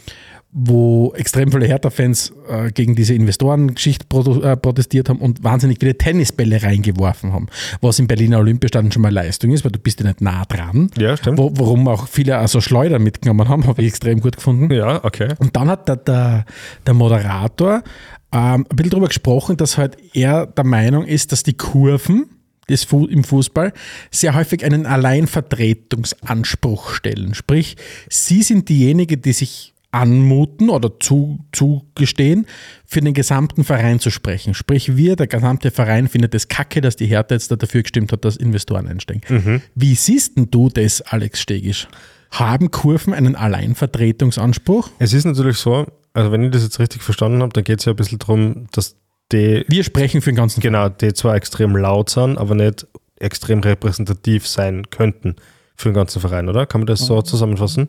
wo 0.52 1.12
extrem 1.14 1.52
viele 1.52 1.66
Hertha-Fans 1.66 2.32
äh, 2.48 2.72
gegen 2.72 2.96
diese 2.96 3.14
Investorengeschichte 3.14 4.04
äh, 4.42 4.56
protestiert 4.56 5.08
haben 5.08 5.20
und 5.20 5.44
wahnsinnig 5.44 5.78
viele 5.78 5.96
Tennisbälle 5.96 6.60
reingeworfen 6.62 7.32
haben, 7.32 7.46
was 7.80 8.00
im 8.00 8.08
Berliner 8.08 8.38
Olympiastadion 8.38 8.90
schon 8.90 9.02
mal 9.02 9.12
Leistung 9.12 9.52
ist, 9.52 9.64
weil 9.64 9.70
du 9.70 9.78
bist 9.78 10.00
ja 10.00 10.06
nicht 10.06 10.20
nah 10.20 10.44
dran. 10.44 10.90
Ja, 10.98 11.16
stimmt. 11.16 11.38
Wo, 11.38 11.52
warum 11.54 11.86
auch 11.86 12.08
viele 12.08 12.38
also 12.38 12.60
Schleuder 12.60 12.98
mitgenommen 12.98 13.48
haben, 13.48 13.66
habe 13.66 13.82
ich 13.82 13.88
extrem 13.88 14.20
gut 14.20 14.36
gefunden. 14.36 14.72
Ja, 14.72 15.04
okay. 15.04 15.28
Und 15.38 15.54
dann 15.54 15.68
hat 15.68 15.86
der, 15.86 15.96
der, 15.96 16.44
der 16.84 16.94
Moderator 16.94 17.84
ähm, 18.32 18.66
ein 18.68 18.76
bisschen 18.76 18.90
darüber 18.90 19.08
gesprochen, 19.08 19.56
dass 19.56 19.78
halt 19.78 19.96
er 20.14 20.46
der 20.46 20.64
Meinung 20.64 21.06
ist, 21.06 21.30
dass 21.30 21.44
die 21.44 21.54
Kurven, 21.54 22.26
des 22.68 22.84
Fu 22.84 23.06
im 23.06 23.24
Fußball 23.24 23.72
sehr 24.12 24.34
häufig 24.36 24.64
einen 24.64 24.86
Alleinvertretungsanspruch 24.86 26.92
stellen. 26.92 27.34
Sprich, 27.34 27.76
sie 28.08 28.44
sind 28.44 28.68
diejenigen, 28.68 29.20
die 29.20 29.32
sich 29.32 29.74
anmuten 29.92 30.70
oder 30.70 31.00
zu, 31.00 31.40
zugestehen, 31.52 32.46
für 32.86 33.00
den 33.00 33.14
gesamten 33.14 33.64
Verein 33.64 33.98
zu 33.98 34.10
sprechen. 34.10 34.54
Sprich, 34.54 34.96
wir, 34.96 35.16
der 35.16 35.26
gesamte 35.26 35.70
Verein, 35.70 36.08
findet 36.08 36.34
es 36.34 36.48
kacke, 36.48 36.80
dass 36.80 36.96
die 36.96 37.06
Hertha 37.06 37.34
jetzt 37.34 37.50
dafür 37.50 37.82
gestimmt 37.82 38.12
hat, 38.12 38.24
dass 38.24 38.36
Investoren 38.36 38.86
einsteigen. 38.86 39.22
Mhm. 39.28 39.62
Wie 39.74 39.94
siehst 39.94 40.36
denn 40.36 40.50
du 40.50 40.68
das, 40.68 41.02
Alex 41.02 41.40
Stegisch? 41.40 41.88
Haben 42.30 42.70
Kurven 42.70 43.12
einen 43.12 43.34
Alleinvertretungsanspruch? 43.34 44.90
Es 45.00 45.12
ist 45.12 45.24
natürlich 45.24 45.58
so, 45.58 45.86
also 46.12 46.30
wenn 46.30 46.44
ich 46.44 46.52
das 46.52 46.62
jetzt 46.62 46.78
richtig 46.78 47.02
verstanden 47.02 47.42
habe, 47.42 47.52
dann 47.52 47.64
geht 47.64 47.80
es 47.80 47.84
ja 47.84 47.92
ein 47.92 47.96
bisschen 47.96 48.20
darum, 48.20 48.66
dass 48.72 48.96
die. 49.32 49.64
Wir 49.66 49.82
sprechen 49.82 50.22
für 50.22 50.30
den 50.30 50.36
ganzen 50.36 50.60
Genau, 50.60 50.88
die 50.88 51.12
zwar 51.12 51.34
extrem 51.34 51.76
laut 51.76 52.10
sind, 52.10 52.38
aber 52.38 52.54
nicht 52.54 52.86
extrem 53.16 53.60
repräsentativ 53.60 54.46
sein 54.46 54.90
könnten 54.90 55.36
für 55.74 55.90
den 55.90 55.94
ganzen 55.94 56.20
Verein, 56.20 56.48
oder? 56.48 56.66
Kann 56.66 56.82
man 56.82 56.86
das 56.86 57.00
so 57.00 57.16
mhm. 57.16 57.24
zusammenfassen? 57.24 57.88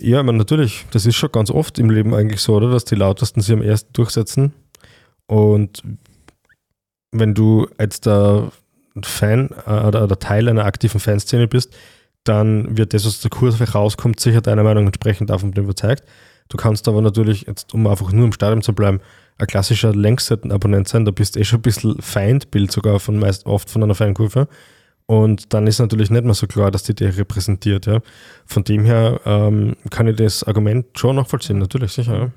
Ja, 0.00 0.20
ich 0.20 0.26
meine, 0.26 0.38
natürlich, 0.38 0.86
das 0.92 1.06
ist 1.06 1.16
schon 1.16 1.32
ganz 1.32 1.50
oft 1.50 1.78
im 1.78 1.90
Leben 1.90 2.14
eigentlich 2.14 2.40
so, 2.40 2.54
oder? 2.54 2.70
Dass 2.70 2.84
die 2.84 2.94
Lautesten 2.94 3.40
sich 3.40 3.52
am 3.52 3.62
ersten 3.62 3.92
durchsetzen. 3.92 4.52
Und 5.26 5.82
wenn 7.10 7.34
du 7.34 7.68
jetzt 7.80 8.06
der 8.06 8.52
Fan 9.02 9.50
äh, 9.66 9.86
oder, 9.86 10.04
oder 10.04 10.18
Teil 10.18 10.48
einer 10.48 10.64
aktiven 10.64 11.00
Fanszene 11.00 11.48
bist, 11.48 11.74
dann 12.24 12.76
wird 12.76 12.94
das, 12.94 13.06
was 13.06 13.20
der 13.20 13.30
Kurve 13.30 13.70
rauskommt, 13.70 14.20
sicher 14.20 14.40
deiner 14.40 14.62
Meinung 14.62 14.86
entsprechend 14.86 15.30
davon 15.30 15.52
überzeugt. 15.52 16.04
Du 16.48 16.56
kannst 16.56 16.88
aber 16.88 17.02
natürlich, 17.02 17.46
jetzt, 17.46 17.74
um 17.74 17.86
einfach 17.86 18.12
nur 18.12 18.24
im 18.24 18.32
Stadion 18.32 18.62
zu 18.62 18.74
bleiben, 18.74 19.00
ein 19.38 19.46
klassischer 19.46 19.94
Längsseitenabonnent 19.94 20.88
sein. 20.88 21.04
Da 21.04 21.10
bist 21.10 21.36
du 21.36 21.40
eh 21.40 21.44
schon 21.44 21.60
ein 21.60 21.62
bisschen 21.62 22.00
Feindbild 22.00 22.72
sogar 22.72 23.00
von 23.00 23.18
meist 23.18 23.46
oft 23.46 23.70
von 23.70 23.82
einer 23.82 23.94
Fankurve. 23.94 24.48
Und 25.10 25.54
dann 25.54 25.66
ist 25.66 25.78
natürlich 25.78 26.10
nicht 26.10 26.24
mehr 26.24 26.34
so 26.34 26.46
klar, 26.46 26.70
dass 26.70 26.82
die 26.82 26.94
die 26.94 27.06
repräsentiert. 27.06 27.86
Ja. 27.86 28.00
Von 28.44 28.62
dem 28.64 28.84
her 28.84 29.18
ähm, 29.24 29.74
kann 29.90 30.06
ich 30.06 30.16
das 30.16 30.44
Argument 30.44 30.86
schon 30.98 31.16
nachvollziehen, 31.16 31.58
natürlich, 31.58 31.92
sicher. 31.92 32.30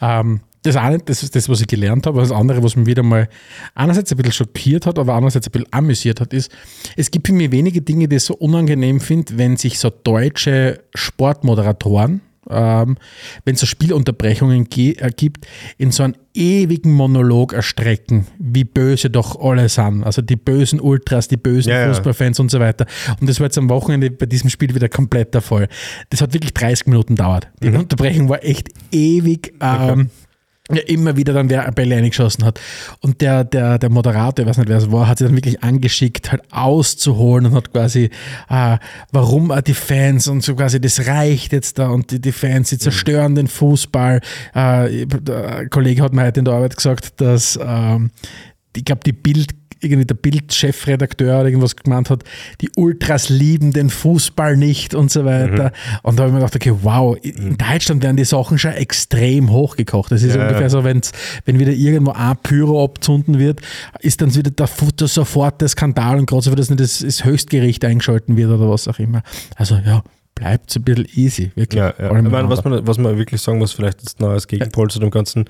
Ja. 0.00 0.20
Ähm, 0.20 0.40
das 0.62 0.74
eine, 0.74 0.98
das 0.98 1.22
ist 1.22 1.36
das, 1.36 1.48
was 1.48 1.60
ich 1.60 1.68
gelernt 1.68 2.06
habe. 2.06 2.20
Das 2.20 2.32
andere, 2.32 2.64
was 2.64 2.74
mich 2.74 2.86
wieder 2.86 3.04
mal 3.04 3.28
einerseits 3.76 4.10
ein 4.10 4.16
bisschen 4.16 4.32
schockiert 4.32 4.86
hat, 4.86 4.98
aber 4.98 5.14
andererseits 5.14 5.46
ein 5.46 5.52
bisschen 5.52 5.72
amüsiert 5.72 6.20
hat, 6.20 6.32
ist, 6.32 6.50
es 6.96 7.12
gibt 7.12 7.28
für 7.28 7.32
mich 7.32 7.52
wenige 7.52 7.80
Dinge, 7.80 8.08
die 8.08 8.16
ich 8.16 8.24
so 8.24 8.34
unangenehm 8.34 9.00
finde, 9.00 9.38
wenn 9.38 9.56
sich 9.56 9.78
so 9.78 9.88
deutsche 9.88 10.82
Sportmoderatoren 10.94 12.22
ähm, 12.48 12.96
wenn 13.44 13.54
es 13.54 13.60
so 13.60 13.66
Spielunterbrechungen 13.66 14.66
äh, 14.76 15.10
gibt, 15.14 15.46
in 15.78 15.92
so 15.92 16.02
einen 16.02 16.16
ewigen 16.34 16.92
Monolog 16.92 17.52
erstrecken, 17.52 18.26
wie 18.38 18.64
böse 18.64 19.10
doch 19.10 19.40
alle 19.40 19.68
sind. 19.68 20.04
Also 20.04 20.22
die 20.22 20.36
bösen 20.36 20.80
Ultras, 20.80 21.28
die 21.28 21.36
bösen 21.36 21.70
ja, 21.70 21.88
Fußballfans 21.88 22.38
ja. 22.38 22.42
und 22.42 22.50
so 22.50 22.60
weiter. 22.60 22.86
Und 23.20 23.28
das 23.28 23.40
war 23.40 23.46
jetzt 23.46 23.58
am 23.58 23.68
Wochenende 23.68 24.10
bei 24.10 24.26
diesem 24.26 24.48
Spiel 24.48 24.74
wieder 24.74 24.88
komplett 24.88 25.34
der 25.34 25.42
Fall. 25.42 25.68
Das 26.10 26.20
hat 26.20 26.32
wirklich 26.32 26.54
30 26.54 26.86
Minuten 26.86 27.16
gedauert. 27.16 27.48
Die 27.62 27.70
mhm. 27.70 27.80
Unterbrechung 27.80 28.28
war 28.28 28.44
echt 28.44 28.68
ewig. 28.90 29.52
Ähm, 29.60 30.10
ja, 30.72 30.82
immer 30.82 31.16
wieder 31.16 31.32
dann 31.32 31.50
wer 31.50 31.70
Bälle 31.72 31.96
eingeschossen 31.96 32.44
hat. 32.44 32.60
Und 33.00 33.20
der, 33.20 33.44
der, 33.44 33.78
der 33.78 33.90
Moderator, 33.90 34.44
ich 34.44 34.48
weiß 34.48 34.58
nicht, 34.58 34.68
wer 34.68 34.78
es 34.78 34.90
war, 34.90 35.08
hat 35.08 35.18
sich 35.18 35.26
dann 35.26 35.36
wirklich 35.36 35.62
angeschickt, 35.62 36.30
halt 36.30 36.42
auszuholen 36.50 37.46
und 37.46 37.54
hat 37.54 37.72
quasi, 37.72 38.10
äh, 38.48 38.78
warum 39.12 39.52
die 39.66 39.74
Fans 39.74 40.28
und 40.28 40.42
so 40.42 40.54
quasi, 40.54 40.80
das 40.80 41.06
reicht 41.06 41.52
jetzt 41.52 41.78
da 41.78 41.88
und 41.88 42.10
die, 42.10 42.20
die 42.20 42.32
Fans, 42.32 42.70
die 42.70 42.78
zerstören 42.78 43.34
den 43.34 43.48
Fußball. 43.48 44.20
Äh, 44.54 45.06
der 45.06 45.68
Kollege 45.68 46.02
hat 46.02 46.12
mir 46.12 46.24
heute 46.24 46.40
in 46.40 46.44
der 46.44 46.54
Arbeit 46.54 46.76
gesagt, 46.76 47.20
dass 47.20 47.58
ähm, 47.62 48.10
ich 48.76 48.84
glaube, 48.84 49.02
die 49.04 49.12
Bild 49.12 49.59
irgendwie 49.80 50.06
der 50.06 50.14
Bild-Chefredakteur 50.14 51.40
oder 51.40 51.48
irgendwas 51.48 51.76
gemeint 51.76 52.10
hat, 52.10 52.24
die 52.60 52.70
Ultras 52.76 53.28
lieben 53.28 53.72
den 53.72 53.90
Fußball 53.90 54.56
nicht 54.56 54.94
und 54.94 55.10
so 55.10 55.24
weiter. 55.24 55.64
Mhm. 55.64 55.98
Und 56.02 56.18
da 56.18 56.22
habe 56.22 56.28
ich 56.28 56.34
mir 56.34 56.40
gedacht, 56.40 56.56
okay, 56.56 56.74
wow, 56.82 57.16
in 57.22 57.56
Deutschland 57.56 58.02
werden 58.02 58.16
die 58.16 58.24
Sachen 58.24 58.58
schon 58.58 58.72
extrem 58.72 59.50
hochgekocht. 59.50 60.12
Das 60.12 60.22
ist 60.22 60.34
ja, 60.34 60.42
ungefähr 60.42 60.62
ja. 60.62 60.68
so, 60.68 60.84
wenn's, 60.84 61.12
wenn 61.44 61.58
wieder 61.58 61.72
irgendwo 61.72 62.12
ein 62.12 62.36
Pyro 62.42 62.84
abzunden 62.84 63.38
wird, 63.38 63.60
ist 64.00 64.20
dann 64.20 64.34
wieder 64.34 64.50
der 64.50 64.66
Futter 64.66 65.08
sofort 65.08 65.60
der 65.60 65.68
Skandal 65.68 66.18
und 66.18 66.26
gerade 66.26 66.42
so, 66.42 66.54
dass 66.54 66.70
nicht 66.70 66.80
das, 66.80 67.00
das 67.00 67.24
Höchstgericht 67.24 67.84
eingeschalten 67.84 68.36
wird 68.36 68.50
oder 68.50 68.68
was 68.68 68.88
auch 68.88 68.98
immer. 68.98 69.22
Also 69.56 69.76
ja, 69.76 70.02
bleibt 70.34 70.70
es 70.70 70.76
ein 70.76 70.82
bisschen 70.82 71.06
easy, 71.14 71.52
wirklich. 71.54 71.78
Ja, 71.78 71.94
ja. 71.98 72.16
Ich 72.16 72.30
meine, 72.30 72.48
was 72.48 72.64
man, 72.64 72.86
was 72.86 72.98
man 72.98 73.18
wirklich 73.18 73.40
sagen 73.40 73.58
muss, 73.58 73.72
vielleicht 73.72 74.20
als 74.22 74.48
Gegenpol 74.48 74.90
zu 74.90 74.98
dem 74.98 75.10
Ganzen, 75.10 75.44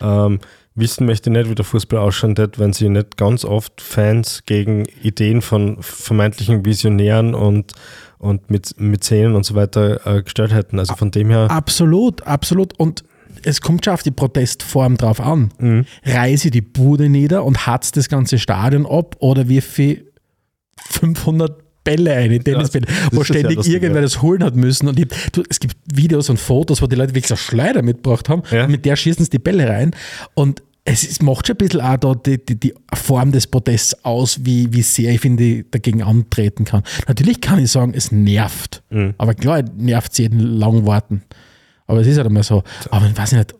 ähm, 0.00 0.40
wissen 0.76 1.06
möchte 1.06 1.30
nicht, 1.30 1.50
wie 1.50 1.54
der 1.54 1.64
Fußball 1.64 1.98
ausschauen 1.98 2.36
wird, 2.36 2.58
wenn 2.58 2.72
sie 2.72 2.88
nicht 2.88 3.16
ganz 3.16 3.44
oft 3.44 3.80
Fans 3.80 4.44
gegen 4.46 4.84
Ideen 5.02 5.42
von 5.42 5.78
vermeintlichen 5.80 6.64
Visionären 6.64 7.34
und, 7.34 7.72
und 8.18 8.50
mit, 8.50 8.78
mit 8.78 9.02
Szenen 9.02 9.34
und 9.34 9.44
so 9.44 9.54
weiter 9.54 10.06
äh, 10.06 10.22
gestellt 10.22 10.52
hätten. 10.52 10.78
Also 10.78 10.94
von 10.94 11.10
dem 11.10 11.30
her. 11.30 11.50
Absolut, 11.50 12.26
absolut. 12.26 12.78
Und 12.78 13.04
es 13.42 13.60
kommt 13.60 13.84
schon 13.84 13.94
auf 13.94 14.02
die 14.02 14.10
Protestform 14.10 14.96
drauf 14.96 15.20
an. 15.20 15.50
Mhm. 15.58 15.86
Reise 16.04 16.50
die 16.50 16.60
Bude 16.60 17.08
nieder 17.08 17.44
und 17.44 17.66
hat's 17.66 17.90
das 17.92 18.08
ganze 18.08 18.38
Stadion 18.38 18.86
ab 18.86 19.16
oder 19.18 19.48
wie 19.48 19.60
viel 19.60 20.12
500 20.90 21.66
Bälle 21.86 22.14
ein, 22.14 22.42
Tennisbälle, 22.42 22.86
wo 23.12 23.22
ständig 23.22 23.56
lustig, 23.56 23.74
irgendwer 23.74 24.00
ja. 24.00 24.02
das 24.02 24.20
holen 24.20 24.42
hat 24.42 24.56
müssen. 24.56 24.88
Und 24.88 24.98
ich, 24.98 25.06
du, 25.30 25.44
es 25.48 25.60
gibt 25.60 25.76
Videos 25.94 26.28
und 26.28 26.38
Fotos, 26.38 26.82
wo 26.82 26.88
die 26.88 26.96
Leute 26.96 27.14
wirklich 27.14 27.28
so 27.28 27.36
Schleuder 27.36 27.82
mitgebracht 27.82 28.28
haben. 28.28 28.42
Ja. 28.50 28.66
mit 28.66 28.84
der 28.84 28.96
schießen 28.96 29.24
sie 29.24 29.30
die 29.30 29.38
Bälle 29.38 29.68
rein. 29.68 29.94
Und 30.34 30.62
es 30.88 31.02
ist, 31.02 31.22
macht 31.22 31.46
schon 31.46 31.54
ein 31.54 31.58
bisschen 31.58 31.80
auch 31.80 31.96
da 31.96 32.14
die, 32.14 32.44
die, 32.44 32.58
die, 32.58 32.74
Form 32.94 33.32
des 33.32 33.46
Protests 33.46 34.04
aus, 34.04 34.44
wie, 34.44 34.72
wie 34.72 34.82
sehr 34.82 35.12
ich 35.12 35.20
finde, 35.20 35.64
dagegen 35.64 36.02
antreten 36.02 36.64
kann. 36.64 36.82
Natürlich 37.08 37.40
kann 37.40 37.58
ich 37.58 37.70
sagen, 37.72 37.92
es 37.94 38.12
nervt. 38.12 38.82
Mhm. 38.90 39.14
Aber 39.18 39.34
klar, 39.34 39.62
nervt 39.76 40.12
es 40.12 40.18
jeden 40.18 40.38
lang 40.38 40.86
warten. 40.86 41.22
Aber 41.88 42.00
es 42.00 42.06
ist 42.06 42.16
halt 42.16 42.28
immer 42.28 42.44
so. 42.44 42.62
Aber 42.90 43.06
ich 43.06 43.18
weiß 43.18 43.32
nicht, 43.32 43.54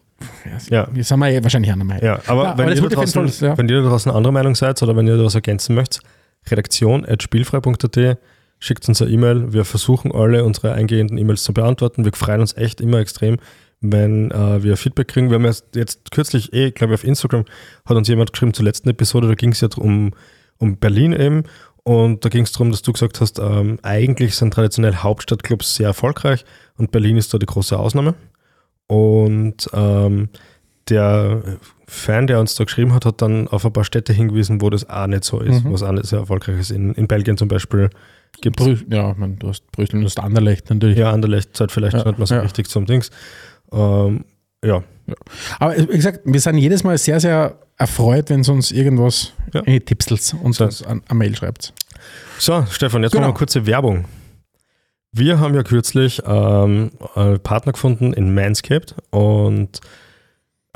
ja. 0.71 0.89
Wir 0.93 1.05
sind 1.05 1.21
wir 1.21 1.43
wahrscheinlich 1.43 1.71
einer 1.71 1.85
Meinung. 1.85 2.05
Ja, 2.05 2.21
aber, 2.27 2.45
ja, 2.45 2.59
wenn, 2.59 2.67
aber 2.69 2.75
ihr 2.75 2.89
draußen, 2.89 3.29
Fall, 3.29 3.49
ja. 3.49 3.59
wenn 3.59 3.69
ihr 3.69 3.83
da 3.83 3.89
draußen 3.89 4.11
anderer 4.11 4.33
Meinung 4.33 4.55
seid 4.55 4.81
oder 4.83 4.97
wenn 4.97 5.07
ihr 5.07 5.17
da 5.17 5.25
was 5.25 5.35
ergänzen 5.35 5.75
möchtet, 5.75 6.03
redaktion.spielfrei.at, 6.49 8.19
schickt 8.59 8.89
uns 8.89 9.03
eine 9.03 9.11
E-Mail. 9.11 9.53
Wir 9.53 9.65
versuchen 9.65 10.13
alle 10.13 10.45
unsere 10.45 10.73
eingehenden 10.73 11.19
E-Mails 11.19 11.43
zu 11.43 11.53
beantworten. 11.53 12.05
Wir 12.05 12.13
freuen 12.13 12.41
uns 12.41 12.57
echt 12.57 12.81
immer 12.81 12.99
extrem, 12.99 13.37
wenn 13.81 14.31
äh, 14.31 14.63
wir 14.63 14.77
Feedback 14.77 15.09
kriegen. 15.09 15.31
Wir 15.31 15.37
haben 15.37 15.45
jetzt, 15.45 15.75
jetzt 15.75 16.11
kürzlich, 16.11 16.53
eh, 16.53 16.71
glaube 16.71 16.95
ich, 16.95 17.01
auf 17.01 17.05
Instagram 17.05 17.45
hat 17.85 17.97
uns 17.97 18.09
jemand 18.09 18.33
geschrieben 18.33 18.55
zur 18.55 18.65
letzten 18.65 18.89
Episode, 18.89 19.29
da 19.29 19.35
ging 19.35 19.53
es 19.53 19.61
ja 19.61 19.69
um, 19.77 20.13
um 20.59 20.77
Berlin 20.77 21.13
eben. 21.13 21.45
Und 21.83 22.25
da 22.25 22.29
ging 22.29 22.43
es 22.43 22.53
darum, 22.53 22.73
dass 22.73 22.83
du 22.83 22.93
gesagt 22.93 23.21
hast, 23.21 23.39
ähm, 23.39 23.79
eigentlich 23.83 24.35
sind 24.35 24.53
traditionell 24.53 24.97
Hauptstadtclubs 24.97 25.77
sehr 25.77 25.87
erfolgreich 25.87 26.45
und 26.77 26.91
Berlin 26.91 27.17
ist 27.17 27.33
da 27.33 27.39
die 27.39 27.47
große 27.47 27.79
Ausnahme. 27.79 28.15
Und 28.89 29.69
ähm, 29.73 30.31
der 30.89 31.59
Fan, 31.87 32.27
der 32.27 32.41
uns 32.41 32.57
da 32.57 32.65
geschrieben 32.65 32.93
hat, 32.93 33.05
hat 33.05 33.23
dann 33.23 33.47
auf 33.49 33.65
ein 33.65 33.73
paar 33.73 33.85
Städte 33.85 34.13
hingewiesen, 34.13 34.61
wo 34.61 34.71
das 34.71 34.89
auch 34.89 35.07
nicht 35.07 35.25
so 35.25 35.41
ist, 35.41 35.65
mhm. 35.65 35.73
was 35.73 35.83
auch 35.83 35.93
nicht 35.93 36.07
sehr 36.07 36.21
erfolgreich 36.21 36.59
ist. 36.59 36.71
In, 36.71 36.93
in 36.95 37.07
Belgien 37.07 37.37
zum 37.37 37.49
Beispiel 37.49 37.91
gibt 38.41 38.61
es. 38.61 38.85
Ja, 38.91 39.15
man, 39.17 39.39
du 39.39 39.49
hast 39.49 39.71
Brüssel, 39.71 40.01
du 40.01 40.07
hast 40.07 40.19
Anderlecht 40.19 40.69
natürlich. 40.71 40.99
Ja, 40.99 41.13
Anderlecht 41.13 41.57
zahlt 41.57 41.71
vielleicht 41.71 41.97
ja, 41.97 42.05
nicht 42.05 42.19
mehr 42.19 42.27
so 42.27 42.35
ja. 42.35 42.41
richtig 42.41 42.69
zum 42.69 42.87
Dings. 42.87 43.11
Ähm, 43.73 44.25
ja. 44.65 44.83
ja. 45.07 45.15
Aber 45.59 45.77
wie 45.77 45.97
gesagt, 45.97 46.21
wir 46.25 46.41
sind 46.41 46.59
jedes 46.59 46.85
Mal 46.85 46.99
sehr, 46.99 47.21
sehr 47.21 47.59
erfreut, 47.79 48.31
wenn 48.31 48.41
es 48.41 48.49
uns 48.49 48.71
irgendwas 48.73 49.33
ja. 49.53 49.61
in 49.61 49.75
die 49.75 49.81
Tipsels 49.81 50.35
uns 50.35 50.59
so. 50.59 50.65
an, 50.87 51.03
an 51.07 51.19
Mail 51.19 51.37
schreibt. 51.37 51.73
So, 52.39 52.65
Stefan, 52.71 53.03
jetzt 53.03 53.13
genau. 53.13 53.23
noch 53.23 53.29
eine 53.29 53.39
kurze 53.39 53.67
Werbung. 53.67 54.05
Wir 55.13 55.41
haben 55.41 55.55
ja 55.55 55.63
kürzlich 55.63 56.23
ähm, 56.27 56.91
einen 57.15 57.41
Partner 57.41 57.73
gefunden 57.73 58.13
in 58.13 58.35
Manscaped 58.35 58.95
und 59.11 59.81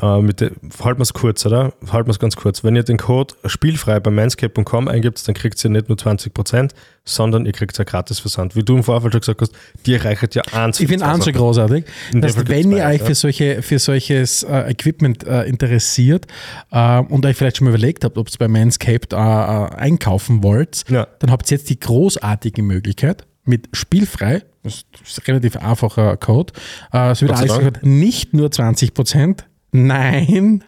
äh, 0.01 0.21
mit 0.23 0.41
de, 0.41 0.51
halten 0.83 0.99
wir 0.99 1.03
es 1.03 1.13
kurz, 1.13 1.45
oder? 1.45 1.73
Halten 1.91 2.09
wir 2.09 2.13
es 2.13 2.19
ganz 2.19 2.37
kurz. 2.37 2.65
Wenn 2.65 2.77
ihr 2.77 2.83
den 2.83 2.97
Code 2.97 3.35
spielfrei 3.45 4.01
bei 4.01 4.11
manscape.com 4.11 4.89
eingibt, 4.89 5.27
dann 5.27 5.35
kriegt 5.35 5.63
ihr 5.63 5.71
nicht 5.71 5.89
nur 5.89 5.99
20%, 5.99 6.71
sondern 7.05 7.47
ihr 7.47 7.53
kriegt 7.53 7.77
ja 7.77 7.85
gratis 7.85 8.19
Versand. 8.19 8.57
Wie 8.57 8.63
du 8.63 8.77
im 8.77 8.83
Vorfeld 8.83 9.13
schon 9.13 9.21
gesagt 9.21 9.41
hast, 9.43 9.53
die 9.85 9.95
erreicht 9.95 10.35
ja 10.35 10.43
eins. 10.53 10.81
Ich 10.81 10.89
finde 10.89 11.07
eins 11.07 11.25
so 11.25 11.33
großartig, 11.33 11.85
dass 12.15 12.49
wenn 12.49 12.73
ihr 12.73 12.85
euch 12.85 13.03
für, 13.03 13.15
solche, 13.15 13.63
für 13.63 13.79
solches 13.79 14.43
äh, 14.43 14.71
Equipment 14.71 15.25
äh, 15.25 15.43
interessiert 15.45 16.27
äh, 16.71 17.01
und 17.01 17.27
euch 17.27 17.37
vielleicht 17.37 17.59
schon 17.59 17.67
mal 17.67 17.71
überlegt 17.71 18.05
habt, 18.05 18.17
ob 18.17 18.29
ihr 18.29 18.39
bei 18.39 18.49
Manscaped 18.49 19.13
äh, 19.13 19.17
äh, 19.17 19.21
einkaufen 19.21 20.43
wollt, 20.43 20.85
ja. 20.89 21.07
dann 21.19 21.31
habt 21.31 21.51
ihr 21.51 21.59
jetzt 21.59 21.69
die 21.69 21.79
großartige 21.79 22.63
Möglichkeit, 22.63 23.27
mit 23.45 23.69
spielfrei, 23.73 24.43
das 24.63 24.85
ist 25.05 25.19
ein 25.19 25.25
relativ 25.27 25.57
einfacher 25.57 26.17
Code, 26.17 26.53
äh, 26.93 27.11
es 27.11 27.23
wird 27.23 27.33
alles 27.33 27.83
nicht 27.83 28.35
nur 28.35 28.49
20%, 28.49 29.41
Nein, 29.73 30.65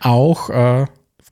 auch 0.00 0.50
äh, 0.50 0.86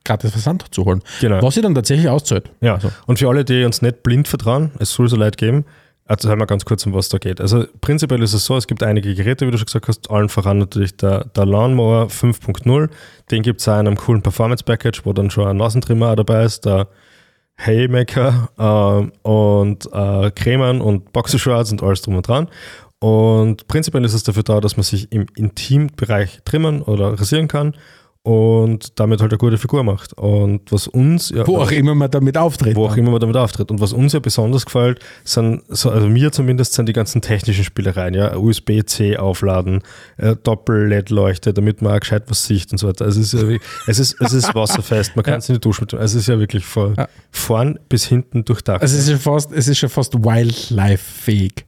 gratis 0.05 0.33
Versand 0.33 0.65
zu 0.71 0.85
holen. 0.85 1.03
Genau. 1.21 1.43
Was 1.43 1.55
sie 1.55 1.63
dann 1.63 1.75
tatsächlich 1.75 2.09
auszahlt. 2.09 2.51
Ja, 2.61 2.75
also. 2.75 2.91
und 3.07 3.19
für 3.19 3.29
alle, 3.29 3.45
die 3.45 3.65
uns 3.65 3.83
nicht 3.83 4.03
blind 4.03 4.29
vertrauen, 4.29 4.73
es 4.79 4.93
soll 4.93 5.09
so 5.09 5.17
Leid 5.17 5.37
geben, 5.37 5.65
also 6.07 6.29
sagen 6.29 6.39
wir 6.41 6.47
ganz 6.47 6.65
kurz, 6.67 6.85
um 6.85 6.93
was 6.93 7.09
da 7.09 7.17
geht. 7.19 7.41
Also 7.41 7.65
prinzipiell 7.81 8.23
ist 8.23 8.35
es 8.35 8.45
so, 8.45 8.57
es 8.57 8.67
gibt 8.67 8.83
einige 8.83 9.15
Geräte, 9.15 9.47
wie 9.47 9.51
du 9.51 9.57
schon 9.57 9.67
gesagt 9.67 9.89
hast, 9.89 10.11
allen 10.11 10.29
voran 10.29 10.59
natürlich 10.59 10.97
der, 10.97 11.25
der 11.25 11.47
Lawnmower 11.47 12.09
5.0. 12.09 12.91
Den 13.31 13.43
gibt 13.43 13.61
es 13.61 13.69
auch 13.69 13.81
in 13.81 13.87
einem 13.87 13.97
coolen 13.97 14.21
Performance-Package, 14.21 15.07
wo 15.07 15.15
dann 15.15 15.31
schon 15.31 15.49
ein 15.49 15.57
Nasentrimmer 15.57 16.15
dabei 16.15 16.45
ist, 16.45 16.67
der 16.67 16.89
Haymaker 17.57 18.51
äh, 18.59 19.29
und 19.29 19.89
äh, 19.93 20.31
Cremen 20.33 20.83
und 20.83 21.13
Boxershorts 21.13 21.73
und 21.73 21.83
alles 21.83 22.03
drum 22.03 22.17
und 22.17 22.29
dran. 22.29 22.49
Und 23.05 23.69
prinzipiell 23.69 24.03
ist 24.07 24.15
es 24.15 24.23
dafür 24.23 24.45
da, 24.45 24.63
dass 24.63 24.79
man 24.79 24.83
sich 24.83 25.13
im 25.13 25.27
Intimbereich 25.37 26.41
trimmen 26.47 26.81
oder 26.81 27.21
rasieren 27.21 27.49
kann 27.49 27.75
und 28.23 28.99
damit 28.99 29.21
halt 29.21 29.31
eine 29.31 29.37
gute 29.37 29.59
Figur 29.59 29.85
macht. 29.85 30.15
Und 30.15 30.73
was 30.73 30.89
uns 30.89 31.29
ja, 31.29 31.47
Wo 31.47 31.59
auch 31.59 31.71
immer 31.71 31.95
man 31.95 32.11
damit 32.11 32.39
auftritt. 32.39 32.75
Wo 32.75 32.87
auch 32.87 32.97
immer 32.97 33.11
man 33.11 33.21
damit 33.21 33.37
auftritt. 33.37 33.71
Und 33.71 33.83
was 33.83 33.93
uns 33.93 34.15
ja 34.15 34.21
besonders 34.21 34.65
gefällt, 34.65 35.01
sind, 35.23 35.65
so, 35.69 35.91
also 35.91 36.09
mir 36.09 36.33
zumindest, 36.33 36.73
sind 36.73 36.89
die 36.89 36.95
ganzen 36.95 37.21
technischen 37.21 37.65
Spielereien, 37.65 38.15
ja, 38.15 38.39
USB-C 38.39 39.19
aufladen, 39.19 39.83
äh, 40.17 40.35
Doppel-LED-Leuchte, 40.43 41.53
damit 41.53 41.83
man 41.83 41.93
auch 41.93 42.01
gescheit 42.01 42.23
was 42.29 42.47
sieht 42.47 42.73
und 42.73 42.79
so 42.79 42.89
weiter. 42.89 43.05
Also 43.05 43.21
es 43.21 43.35
ist, 43.35 43.43
ja, 43.43 43.59
es 43.87 43.99
ist, 43.99 44.19
es 44.19 44.33
ist 44.33 44.55
wasserfest, 44.55 45.15
man 45.15 45.25
kann 45.27 45.41
es 45.41 45.49
in 45.51 45.57
die 45.57 45.61
Dusche 45.61 45.83
mit 45.83 45.93
Also 45.93 46.17
es 46.17 46.23
ist 46.23 46.29
ja 46.29 46.39
wirklich 46.39 46.65
von 46.65 46.97
vorn 47.31 47.79
bis 47.91 48.07
hinten 48.07 48.47
durchdacht. 48.47 48.81
Also 48.81 48.97
es 48.97 49.03
ist 49.03 49.11
ja 49.11 49.19
fast, 49.19 49.53
es 49.53 49.69
ist 49.69 49.83
ja 49.83 49.91
fast 49.91 50.15
Wildlife-fähig. 50.15 51.67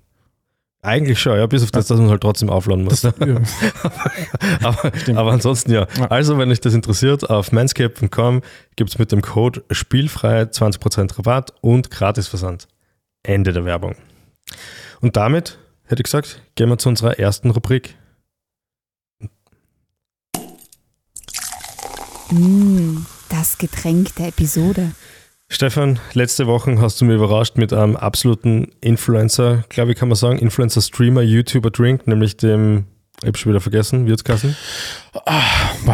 Eigentlich 0.86 1.18
schon, 1.18 1.36
ja, 1.36 1.44
bis 1.46 1.64
auf 1.64 1.72
das, 1.72 1.88
dass 1.88 1.98
man 1.98 2.10
halt 2.10 2.20
trotzdem 2.20 2.48
aufladen 2.48 2.84
muss. 2.84 3.00
Das, 3.00 3.12
ja. 3.18 3.40
aber, 4.62 4.92
aber, 5.16 5.32
ansonsten 5.32 5.72
ja. 5.72 5.88
Also, 6.10 6.38
wenn 6.38 6.48
euch 6.48 6.60
das 6.60 6.74
interessiert, 6.74 7.28
auf 7.28 7.50
manscape.com 7.50 8.40
gibt 8.76 8.90
es 8.90 8.96
mit 8.96 9.10
dem 9.10 9.20
Code 9.20 9.64
spielfrei 9.72 10.42
20% 10.42 11.18
Rabatt 11.18 11.54
und 11.60 11.90
Gratisversand. 11.90 12.68
Ende 13.24 13.52
der 13.52 13.64
Werbung. 13.64 13.96
Und 15.00 15.16
damit, 15.16 15.58
hätte 15.86 16.02
ich 16.02 16.04
gesagt, 16.04 16.40
gehen 16.54 16.68
wir 16.68 16.78
zu 16.78 16.88
unserer 16.88 17.18
ersten 17.18 17.50
Rubrik. 17.50 17.96
Mm, 22.30 22.98
das 23.28 23.58
Getränk 23.58 24.14
der 24.14 24.28
Episode. 24.28 24.92
Stefan, 25.48 26.00
letzte 26.12 26.46
Woche 26.48 26.80
hast 26.80 27.00
du 27.00 27.04
mich 27.04 27.14
überrascht 27.16 27.56
mit 27.56 27.72
einem 27.72 27.94
absoluten 27.96 28.72
Influencer, 28.80 29.62
glaube 29.68 29.92
ich, 29.92 29.98
kann 29.98 30.08
man 30.08 30.16
sagen, 30.16 30.38
Influencer-Streamer, 30.38 31.22
YouTuber-Drink, 31.22 32.08
nämlich 32.08 32.36
dem, 32.36 32.86
ich 33.20 33.28
habe 33.28 33.38
schon 33.38 33.52
wieder 33.52 33.60
vergessen, 33.60 34.06
Wirtskassen. 34.06 34.56
Ah, 35.24 35.42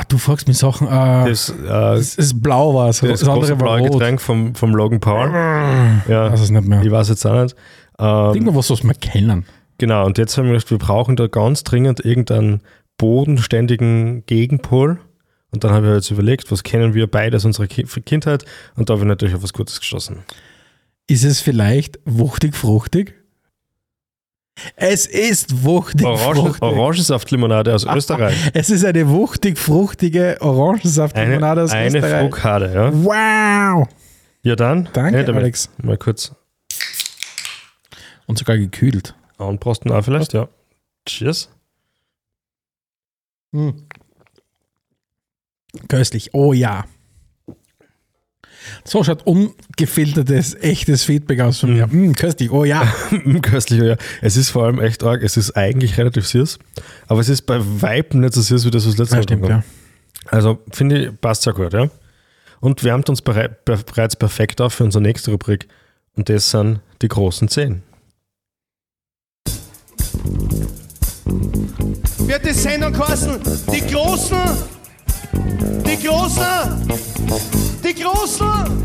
du 0.08 0.16
fragst 0.16 0.48
mich 0.48 0.56
Sachen. 0.56 0.86
Äh, 0.86 1.28
das, 1.28 1.50
äh, 1.50 1.66
das 1.66 2.14
ist 2.14 2.42
blau 2.42 2.74
war 2.74 2.88
es. 2.88 3.00
Das, 3.00 3.20
das 3.20 3.28
andere 3.28 3.50
war 3.50 3.56
blaue 3.56 3.80
rot. 3.80 3.92
Getränk 3.92 4.20
vom, 4.22 4.54
vom 4.54 4.74
Logan 4.74 5.00
Paul. 5.00 5.30
ja, 6.08 6.32
weiß 6.32 6.40
es 6.40 6.50
nicht 6.50 6.66
mehr. 6.66 6.82
Ich 6.82 6.90
weiß 6.90 7.10
jetzt 7.10 7.26
auch 7.26 7.42
nicht. 7.42 7.54
Ähm, 7.98 8.34
Irgendwas, 8.34 8.70
was 8.70 8.82
wir 8.82 8.94
kennen. 8.94 9.44
Genau, 9.76 10.06
und 10.06 10.16
jetzt 10.16 10.38
haben 10.38 10.46
wir 10.46 10.52
gedacht, 10.52 10.70
wir 10.70 10.78
brauchen 10.78 11.16
da 11.16 11.26
ganz 11.26 11.62
dringend 11.62 12.04
irgendeinen 12.04 12.62
bodenständigen 12.96 14.24
Gegenpol. 14.26 14.98
Und 15.52 15.64
dann 15.64 15.72
habe 15.72 15.88
ich 15.88 15.94
jetzt 15.94 16.10
überlegt, 16.10 16.50
was 16.50 16.62
kennen 16.62 16.94
wir 16.94 17.06
beide 17.06 17.36
aus 17.36 17.44
unserer 17.44 17.66
Ki 17.66 17.84
Kindheit? 17.84 18.44
Und 18.74 18.88
da 18.88 18.94
habe 18.94 19.02
ich 19.02 19.08
natürlich 19.08 19.34
auf 19.34 19.42
was 19.42 19.52
Gutes 19.52 19.78
gestoßen. 19.78 20.18
Ist 21.06 21.24
es 21.24 21.40
vielleicht 21.40 22.00
wuchtig 22.04 22.56
fruchtig? 22.56 23.14
Es 24.76 25.06
ist 25.06 25.62
wuchtig 25.64 26.06
fruchtig. 26.06 26.62
Orangensaftlimonade 26.62 27.74
aus 27.74 27.84
Österreich. 27.84 28.36
Es 28.54 28.70
ist 28.70 28.84
eine 28.84 29.08
wuchtig 29.08 29.58
fruchtige 29.58 30.36
Orangensaftlimonade 30.40 31.60
Eine, 31.60 31.64
aus 31.64 31.72
eine 31.72 31.98
Österreich. 31.98 32.20
Frukade, 32.22 32.72
ja. 32.74 32.92
Wow! 32.92 33.88
Ja, 34.42 34.56
dann. 34.56 34.88
Danke, 34.92 35.18
hey, 35.18 35.34
Alex. 35.34 35.70
Mal 35.82 35.96
kurz 35.96 36.34
Und 38.26 38.38
sogar 38.38 38.56
gekühlt. 38.58 39.14
anprosten 39.38 39.90
auch 39.90 40.02
vielleicht, 40.04 40.32
ja. 40.32 40.48
Cheers. 41.06 41.48
Hm. 43.52 43.86
Köstlich. 45.88 46.34
Oh 46.34 46.52
ja. 46.52 46.84
So 48.84 49.02
schaut 49.02 49.26
ungefiltertes, 49.26 50.54
echtes 50.54 51.04
Feedback 51.04 51.40
aus 51.40 51.58
von 51.60 51.74
mir. 51.74 51.86
Mm, 51.88 52.12
köstlich. 52.12 52.50
Oh 52.52 52.64
ja. 52.64 52.82
Köstlich, 53.42 53.82
ja. 53.82 53.96
Es 54.20 54.36
ist 54.36 54.50
vor 54.50 54.64
allem 54.66 54.80
echt 54.80 55.02
arg. 55.02 55.22
Es 55.22 55.36
ist 55.36 55.56
eigentlich 55.56 55.98
relativ 55.98 56.26
süß, 56.26 56.58
aber 57.08 57.20
es 57.20 57.28
ist 57.28 57.42
bei 57.42 57.58
Weiben 57.60 58.20
nicht 58.20 58.34
so 58.34 58.40
süß 58.40 58.64
wie 58.66 58.70
das, 58.70 58.86
was 58.86 58.98
letztes 58.98 59.10
Ja, 59.10 59.16
Mal 59.16 59.22
stimmt, 59.24 59.48
ja. 59.48 59.64
Also 60.26 60.60
finde 60.70 61.06
ich, 61.06 61.20
passt 61.20 61.42
sehr 61.42 61.54
gut, 61.54 61.72
ja. 61.72 61.90
Und 62.60 62.84
wärmt 62.84 63.08
uns 63.08 63.22
berei 63.22 63.48
be 63.48 63.76
bereits 63.78 64.14
perfekt 64.14 64.60
auf 64.60 64.74
für 64.74 64.84
unsere 64.84 65.02
nächste 65.02 65.32
Rubrik. 65.32 65.66
Und 66.14 66.28
das 66.28 66.50
sind 66.50 66.80
die 67.00 67.08
großen 67.08 67.48
Zehn. 67.48 67.82
wird 72.32 72.46
die 72.46 72.52
Sendung 72.52 72.92
kosten. 72.92 73.40
Die 73.72 73.80
Großen, 73.92 74.38
die 75.32 76.06
Großen, 76.06 76.88
die 77.84 78.02
Großen. 78.02 78.84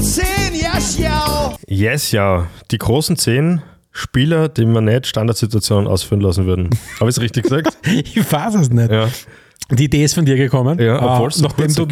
Zehn, 0.00 0.60
ja, 0.60 0.72
schau. 0.80 1.56
Yes, 1.66 2.12
ja. 2.12 2.46
Die 2.70 2.78
großen 2.78 3.16
Zehn 3.16 3.62
Spieler, 3.92 4.48
die 4.48 4.64
man 4.64 4.84
nicht 4.84 5.06
Standardsituationen 5.06 5.86
ausführen 5.86 6.20
lassen 6.20 6.46
würden. 6.46 6.70
Habe 7.00 7.10
ich 7.10 7.16
es 7.16 7.20
richtig 7.22 7.44
gesagt? 7.44 7.76
Ich 7.86 8.32
weiß 8.32 8.54
es 8.56 8.70
nicht. 8.70 8.90
Ja. 8.90 9.08
Die 9.70 9.84
Idee 9.84 10.04
ist 10.04 10.14
von 10.14 10.24
dir 10.24 10.36
gekommen. 10.36 10.78
Ja, 10.80 10.98
Ah, 10.98 11.14
obwohl 11.16 11.28
es 11.28 11.36
so 11.36 11.42
nachdem, 11.46 11.74
du, 11.74 11.84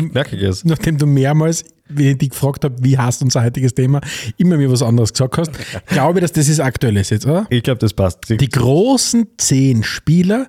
ist. 0.46 0.64
nachdem 0.64 0.96
du 0.96 1.06
mehrmals, 1.06 1.64
wie 1.88 2.10
ich 2.12 2.18
dich 2.18 2.30
gefragt 2.30 2.64
habe, 2.64 2.74
wie 2.80 2.96
hast 2.96 3.22
unser 3.22 3.44
heutiges 3.44 3.74
Thema, 3.74 4.00
immer 4.38 4.56
mir 4.56 4.70
was 4.72 4.82
anderes 4.82 5.12
gesagt 5.12 5.36
hast, 5.36 5.50
glaube 5.86 6.18
ich, 6.18 6.22
dass 6.22 6.32
das 6.32 6.48
ist 6.48 6.60
aktuell 6.60 6.96
ist 6.96 7.10
jetzt, 7.10 7.26
oder? 7.26 7.46
Ich 7.50 7.62
glaube, 7.62 7.78
das 7.78 7.92
passt. 7.92 8.20
Die 8.30 8.48
großen 8.48 9.26
zehn 9.36 9.82
Spieler, 9.82 10.46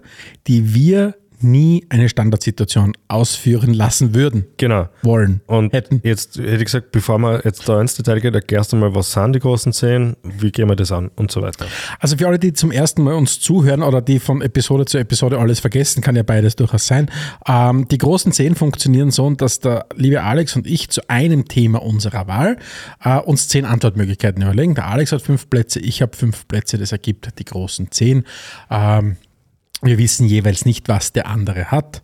die 0.48 0.74
wir 0.74 1.16
nie 1.40 1.86
eine 1.90 2.10
Standardsituation 2.10 2.94
ausführen 3.08 3.74
lassen 3.74 4.16
würden, 4.16 4.46
genau. 4.58 4.90
wollen, 5.04 5.42
Und 5.48 5.74
hätten. 5.74 6.02
jetzt 6.04 6.38
hätte 6.38 6.56
ich 6.58 6.66
gesagt, 6.66 6.92
bevor 6.92 7.20
wir 7.20 7.42
jetzt 7.44 7.68
da 7.70 7.80
ins 7.80 7.96
Detail 7.96 8.20
gehen, 8.20 8.34
erklärst 8.34 8.74
du 8.74 8.78
mal, 8.78 8.94
was 8.96 9.12
sind 9.12 9.34
die 9.34 9.40
großen 9.40 9.72
Zehn, 9.74 10.16
wie 10.24 10.52
gehen 10.52 10.68
wir 10.68 10.76
das 10.76 10.92
an 10.92 11.10
und 11.16 11.32
so 11.32 11.42
weiter. 11.42 11.66
Also 12.00 12.18
für 12.18 12.28
alle, 12.28 12.40
die 12.40 12.54
zum 12.54 12.72
ersten 12.72 13.04
Mal 13.04 13.14
uns 13.14 13.40
zuhören 13.40 13.84
oder 13.84 14.02
die 14.02 14.20
von 14.20 14.42
Episode 14.42 14.86
zu 14.86 14.98
Episode 14.98 15.40
alles 15.40 15.60
vergessen, 15.60 16.02
kann 16.02 16.16
ja 16.16 16.24
beides 16.24 16.56
durchaus 16.56 16.88
sein. 16.88 17.10
Ähm, 17.48 17.88
die 17.88 17.98
großen 17.98 18.32
zehn 18.32 18.56
funktionieren 18.56 19.12
so, 19.12 19.30
dass 19.32 19.60
der 19.60 19.86
liebe 19.96 20.24
Alex 20.24 20.56
und 20.56 20.66
ich 20.66 20.90
zu 20.90 21.02
einem 21.10 21.48
Thema 21.48 21.82
unserer 21.82 22.28
Wahl 22.28 22.58
äh, 23.04 23.18
uns 23.18 23.48
zehn 23.48 23.66
Antwortmöglichkeiten 23.66 24.42
überlegen. 24.42 24.76
Der 24.76 24.88
Alex 24.88 25.12
hat 25.12 25.22
fünf 25.22 25.50
Plätze, 25.50 25.80
ich 25.80 26.02
habe 26.02 26.16
fünf 26.16 26.48
Plätze, 26.48 26.78
das 26.78 26.92
ergibt 26.92 27.40
die 27.40 27.46
großen 27.46 27.92
zehn. 27.92 28.24
Ähm, 28.70 29.18
wir 29.82 29.98
wissen 29.98 30.26
jeweils 30.28 30.66
nicht, 30.66 30.88
was 30.90 31.14
der 31.14 31.28
andere 31.28 31.66
hat, 31.72 32.02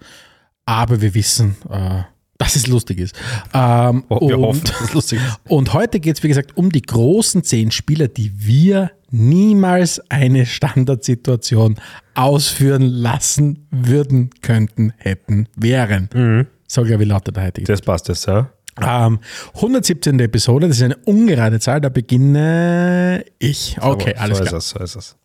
aber 0.65 1.01
wir 1.01 1.13
wissen, 1.13 1.56
äh, 1.70 2.03
dass 2.38 2.56
es 2.56 2.68
lustig 2.68 3.00
ist. 3.00 3.15
Ähm, 3.53 4.03
Oh, 4.10 4.27
wir 4.27 4.38
und- 4.38 4.44
hoffen, 4.46 4.63
dass 4.65 4.82
es 4.82 4.94
lustig 4.94 5.20
ist. 5.25 5.39
und 5.48 5.74
heute 5.74 6.00
geht 6.00 6.18
es, 6.18 6.24
wie 6.24 6.27
gesagt, 6.27 6.58
um 6.58 6.72
die 6.72 6.82
großen 6.82 7.44
zehn 7.44 7.72
Spieler, 7.72 8.08
die 8.08 8.32
wir 8.46 8.92
niemals 9.12 10.01
eine 10.10 10.46
Standardsituation 10.46 11.75
ausführen 12.15 12.82
lassen 12.82 13.67
würden, 13.71 14.30
könnten, 14.41 14.93
hätten, 14.97 15.47
wären. 15.56 16.47
So, 16.67 16.84
glaube 16.84 17.04
ich, 17.04 17.10
lautet 17.10 17.36
der 17.38 17.45
heutige. 17.45 17.67
Das 17.67 17.82
passt 17.82 18.08
jetzt, 18.08 18.26
ja. 18.28 18.50
Ähm, 18.82 19.19
117. 19.56 20.19
Episode, 20.19 20.67
das 20.67 20.78
ist 20.78 20.84
eine 20.84 20.97
ungerade 21.06 21.60
Zahl, 21.60 21.80
da 21.80 21.89
beginne 21.89 23.24
ich. 23.38 23.78
Okay, 23.80 24.13
so 24.17 24.21
alles 24.21 24.39
ist 24.39 24.47
klar. 24.47 24.58
es, 24.58 24.69
so 24.69 24.80
ist 24.80 24.95
es. 24.95 25.15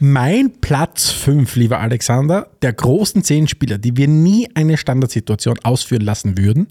Mein 0.00 0.52
Platz 0.60 1.10
5, 1.10 1.56
lieber 1.56 1.80
Alexander, 1.80 2.50
der 2.62 2.72
großen 2.72 3.24
zehn 3.24 3.48
Spieler, 3.48 3.78
die 3.78 3.96
wir 3.96 4.08
nie 4.08 4.48
eine 4.54 4.76
Standardsituation 4.76 5.58
ausführen 5.62 6.02
lassen 6.02 6.38
würden, 6.38 6.68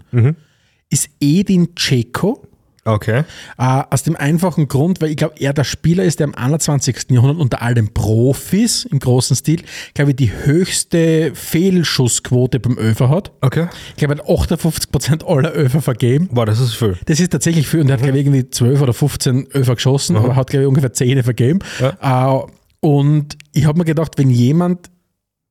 ist 0.89 1.10
Edin 1.19 1.76
Dzeko. 1.76 2.48
Okay. 2.88 3.24
Äh, 3.58 3.84
aus 3.89 4.04
dem 4.04 4.15
einfachen 4.15 4.67
Grund, 4.67 5.02
weil 5.02 5.10
ich 5.10 5.17
glaube, 5.17 5.34
er 5.39 5.54
der 5.54 5.63
Spieler 5.63 6.04
ist, 6.04 6.19
der 6.19 6.28
im 6.28 6.36
21. 6.36 7.10
Jahrhundert 7.10 7.39
unter 7.39 7.63
all 7.63 7.74
den 7.74 7.91
Profis 7.91 8.86
im 8.86 9.00
großen 9.00 9.36
Stil, 9.36 9.63
glaube 9.95 10.12
ich, 10.12 10.17
die 10.17 10.32
höchste 10.32 11.32
Fehlschussquote 11.34 12.60
beim 12.60 12.78
Öfer 12.78 13.10
hat. 13.10 13.32
Okay. 13.41 13.69
Ich 13.89 13.95
glaube, 13.95 14.13
er 14.13 14.19
hat 14.19 14.30
58% 14.30 15.26
aller 15.26 15.50
Öfer 15.50 15.82
vergeben. 15.82 16.30
Boah, 16.32 16.45
das 16.45 16.60
ist 16.60 16.76
viel. 16.76 16.95
Das 17.06 17.19
ist 17.19 17.32
tatsächlich 17.32 17.67
viel 17.67 17.82
und 17.82 17.89
er 17.89 17.93
hat, 17.93 18.04
glaube 18.04 18.19
ich, 18.19 18.26
irgendwie 18.28 18.52
12 18.52 18.80
oder 18.80 18.93
15 18.93 19.48
Öfer 19.52 19.74
geschossen, 19.74 20.15
aber 20.15 20.36
hat, 20.36 20.52
glaube 20.52 20.65
ich, 20.65 20.67
ungefähr 20.67 20.93
10 20.93 21.24
vergeben. 21.24 21.60
Äh, 21.82 22.38
und 22.86 23.36
ich 23.54 23.65
habe 23.65 23.80
mir 23.80 23.86
gedacht, 23.86 24.12
wenn 24.17 24.30
jemand 24.30 24.91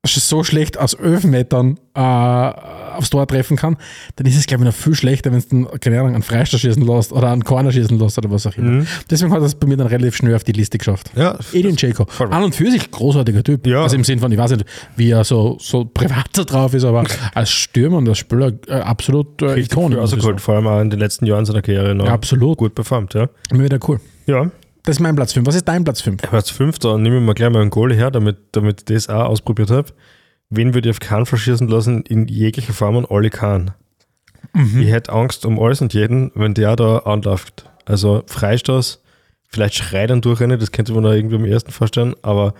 so 0.07 0.43
schlecht 0.43 0.77
aus 0.77 0.97
Öfenmetern 0.97 1.79
äh, 1.95 1.99
aufs 1.99 3.09
Tor 3.09 3.27
treffen 3.27 3.57
kann, 3.57 3.75
dann 4.15 4.27
ist 4.27 4.37
es, 4.37 4.45
glaube 4.45 4.63
ich, 4.63 4.67
noch 4.67 4.75
viel 4.75 4.95
schlechter, 4.95 5.31
wenn 5.33 5.43
du 5.49 5.67
keine 5.79 5.99
Ahnung, 5.99 6.13
einen 6.13 6.23
Freistoß 6.23 6.61
schießen 6.61 6.85
lässt 6.85 7.11
oder 7.11 7.31
einen 7.31 7.43
Corner 7.43 7.71
schießen 7.71 7.97
lässt 7.97 8.17
oder 8.19 8.29
was 8.31 8.45
auch 8.47 8.55
immer. 8.55 8.85
Deswegen 9.09 9.31
hat 9.33 9.39
er 9.39 9.45
es 9.47 9.55
bei 9.55 9.67
mir 9.67 9.75
dann 9.75 9.87
relativ 9.87 10.15
schnell 10.15 10.35
auf 10.35 10.43
die 10.43 10.51
Liste 10.51 10.77
geschafft. 10.77 11.09
Ja, 11.15 11.37
Edin 11.51 11.75
Dzeko. 11.75 12.05
An 12.29 12.43
und 12.43 12.55
für 12.55 12.69
sich 12.69 12.89
großartiger 12.91 13.43
Typ. 13.43 13.65
Ja. 13.67 13.81
Also 13.81 13.95
im 13.95 14.03
Sinn 14.03 14.19
von, 14.19 14.31
ich 14.31 14.37
weiß 14.37 14.51
nicht, 14.51 14.65
wie 14.95 15.09
er 15.09 15.23
so, 15.23 15.57
so 15.59 15.85
privat 15.85 16.27
drauf 16.33 16.73
ist, 16.73 16.85
aber 16.85 17.03
als 17.33 17.49
Stürmer 17.49 17.97
und 17.97 18.07
als 18.07 18.19
Spieler 18.19 18.53
äh, 18.67 18.73
absolut 18.73 19.41
äh, 19.41 19.59
Ikone. 19.59 19.95
ich 19.95 20.01
rausgeholt. 20.01 20.39
Vor 20.39 20.55
allem 20.55 20.67
auch 20.67 20.81
in 20.81 20.91
den 20.91 20.99
letzten 20.99 21.25
Jahren 21.25 21.45
seiner 21.45 21.63
Karriere 21.63 21.95
noch 21.95 22.05
Ja, 22.05 22.13
absolut. 22.13 22.57
gut 22.59 22.75
performt, 22.75 23.15
ja. 23.15 23.27
Immer 23.49 23.63
wieder 23.63 23.79
cool. 23.87 23.99
Ja. 24.27 24.51
Das 24.85 24.97
ist 24.97 24.99
mein 24.99 25.15
Platz 25.15 25.33
5. 25.33 25.47
Was 25.47 25.55
ist 25.55 25.67
dein 25.67 25.83
Platz 25.83 26.01
5? 26.01 26.21
Platz 26.21 26.51
5, 26.51 26.77
da 26.77 26.97
nehmen 26.97 27.15
wir 27.15 27.21
mal 27.21 27.33
gleich 27.33 27.49
mal 27.49 27.61
einen 27.61 27.71
Goalie 27.71 27.97
her, 27.97 28.11
damit, 28.11 28.37
damit 28.51 28.81
ich 28.81 28.85
das 28.85 29.09
auch 29.09 29.25
ausprobiert 29.25 29.71
habe. 29.71 29.89
Wen 30.51 30.75
würde 30.75 30.89
ich 30.89 30.95
auf 30.95 30.99
Kahn 30.99 31.25
verschießen 31.25 31.67
lassen 31.67 32.03
in 32.03 32.27
jeglicher 32.27 32.73
Form 32.73 32.97
an 32.97 33.05
Olli 33.05 33.31
Kahn? 33.31 33.71
Ich 34.53 34.89
hätte 34.91 35.11
Angst 35.11 35.43
um 35.45 35.59
alles 35.59 35.81
und 35.81 35.95
jeden, 35.95 36.31
wenn 36.35 36.53
der 36.53 36.75
da 36.75 36.99
anläuft. 36.99 37.67
Also 37.85 38.23
Freistoß, 38.27 39.01
vielleicht 39.47 39.73
schreit 39.73 40.11
dann 40.11 40.21
durchrennen, 40.21 40.59
das 40.59 40.71
könnte 40.71 40.93
man 40.93 41.03
da 41.03 41.13
irgendwie 41.13 41.35
am 41.35 41.45
ersten 41.45 41.71
vorstellen, 41.71 42.15
aber 42.21 42.53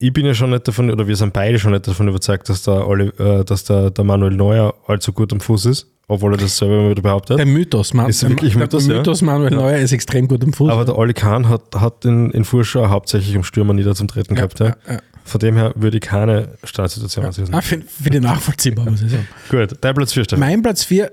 ich 0.00 0.12
bin 0.12 0.26
ja 0.26 0.34
schon 0.34 0.50
nicht 0.50 0.66
davon, 0.66 0.90
oder 0.90 1.06
wir 1.06 1.16
sind 1.16 1.32
beide 1.32 1.60
schon 1.60 1.70
nicht 1.70 1.86
davon 1.86 2.08
überzeugt, 2.08 2.48
dass 2.48 2.64
der, 2.64 2.86
Olli, 2.86 3.06
äh, 3.18 3.44
dass 3.44 3.62
der, 3.62 3.90
der 3.90 4.04
Manuel 4.04 4.34
Neuer 4.34 4.74
allzu 4.88 5.12
gut 5.12 5.32
am 5.32 5.40
Fuß 5.40 5.66
ist, 5.66 5.93
obwohl 6.08 6.34
er 6.34 6.36
das 6.38 6.56
selber 6.56 6.80
immer 6.80 6.90
wieder 6.90 7.02
behauptet. 7.02 7.38
Der 7.38 7.46
Mythos. 7.46 7.94
Man, 7.94 8.08
Ist 8.08 8.28
wirklich 8.28 8.52
der 8.52 8.62
Mythos, 8.62 8.86
ja. 8.86 8.96
Mythos 8.96 9.22
Manuel 9.22 9.54
Neuer 9.54 9.78
ist 9.78 9.92
extrem 9.92 10.28
gut 10.28 10.42
im 10.44 10.52
Fuß. 10.52 10.70
Aber 10.70 10.84
der 10.84 10.98
Olli 10.98 11.14
Kahn 11.14 11.48
hat, 11.48 11.74
hat 11.76 12.04
in, 12.04 12.30
in 12.30 12.44
Vorschau 12.44 12.88
hauptsächlich 12.88 13.34
im 13.34 13.44
Stürmer 13.44 13.74
nieder 13.74 13.94
zum 13.94 14.08
Treten 14.08 14.34
gehabt. 14.34 14.60
Ja. 14.60 14.66
ja, 14.66 14.76
ja. 14.88 14.98
Von 15.24 15.40
dem 15.40 15.56
her 15.56 15.72
würde 15.74 15.96
ich 15.96 16.02
keine 16.02 16.48
Standardsituation 16.64 17.24
ausüben. 17.24 17.54
ah, 17.54 17.62
für, 17.62 17.80
für 17.80 18.10
die 18.10 18.20
nachvollziehbar, 18.20 18.90
muss 18.90 19.02
ich 19.02 19.10
sagen. 19.10 19.26
Gut, 19.50 19.78
dein 19.80 19.94
Platz 19.94 20.12
4, 20.12 20.24
Stefan. 20.24 20.40
Mein 20.40 20.62
Platz 20.62 20.84
4, 20.84 21.10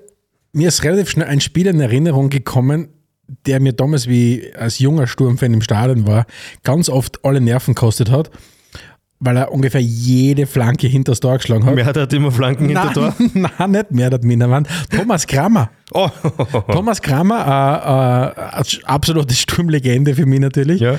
mir 0.52 0.68
ist 0.68 0.84
relativ 0.84 1.10
schnell 1.10 1.28
ein 1.28 1.40
Spiel 1.40 1.68
in 1.68 1.80
Erinnerung 1.80 2.30
gekommen, 2.30 2.90
der 3.46 3.62
mir 3.62 3.72
damals, 3.72 4.08
wie 4.08 4.52
als 4.54 4.80
junger 4.80 5.08
Sturmfan 5.08 5.54
im 5.54 5.62
Stadion 5.62 6.06
war, 6.06 6.26
ganz 6.64 6.90
oft 6.90 7.24
alle 7.24 7.40
Nerven 7.40 7.74
gekostet 7.74 8.12
hat, 8.12 8.30
weil 9.24 9.38
er 9.38 9.52
ungefähr 9.54 9.80
jede 9.82 10.46
Flanke 10.48 10.88
hinter 10.88 11.12
das 11.14 11.20
Tor 11.20 11.38
geschlagen 11.38 11.64
hat. 11.66 11.76
Wer 11.76 11.86
hat 11.86 11.96
halt 11.96 12.12
immer 12.12 12.32
Flanken 12.32 12.66
hinter 12.68 12.92
Tor? 12.92 13.16
Nein, 13.34 13.52
nein, 13.58 13.72
nicht 13.72 13.92
mehr, 13.92 14.10
das 14.10 14.22
Mindermann. 14.24 14.68
Thomas 14.90 15.26
Kramer. 15.28 15.70
Oh, 15.94 16.10
Thomas 16.72 17.02
Kramer, 17.02 18.34
äh, 18.36 18.60
äh, 18.62 18.84
absolute 18.86 19.34
Sturmlegende 19.34 20.16
für 20.16 20.26
mich 20.26 20.40
natürlich, 20.40 20.82
Ja. 20.82 20.94
äh, 20.96 20.98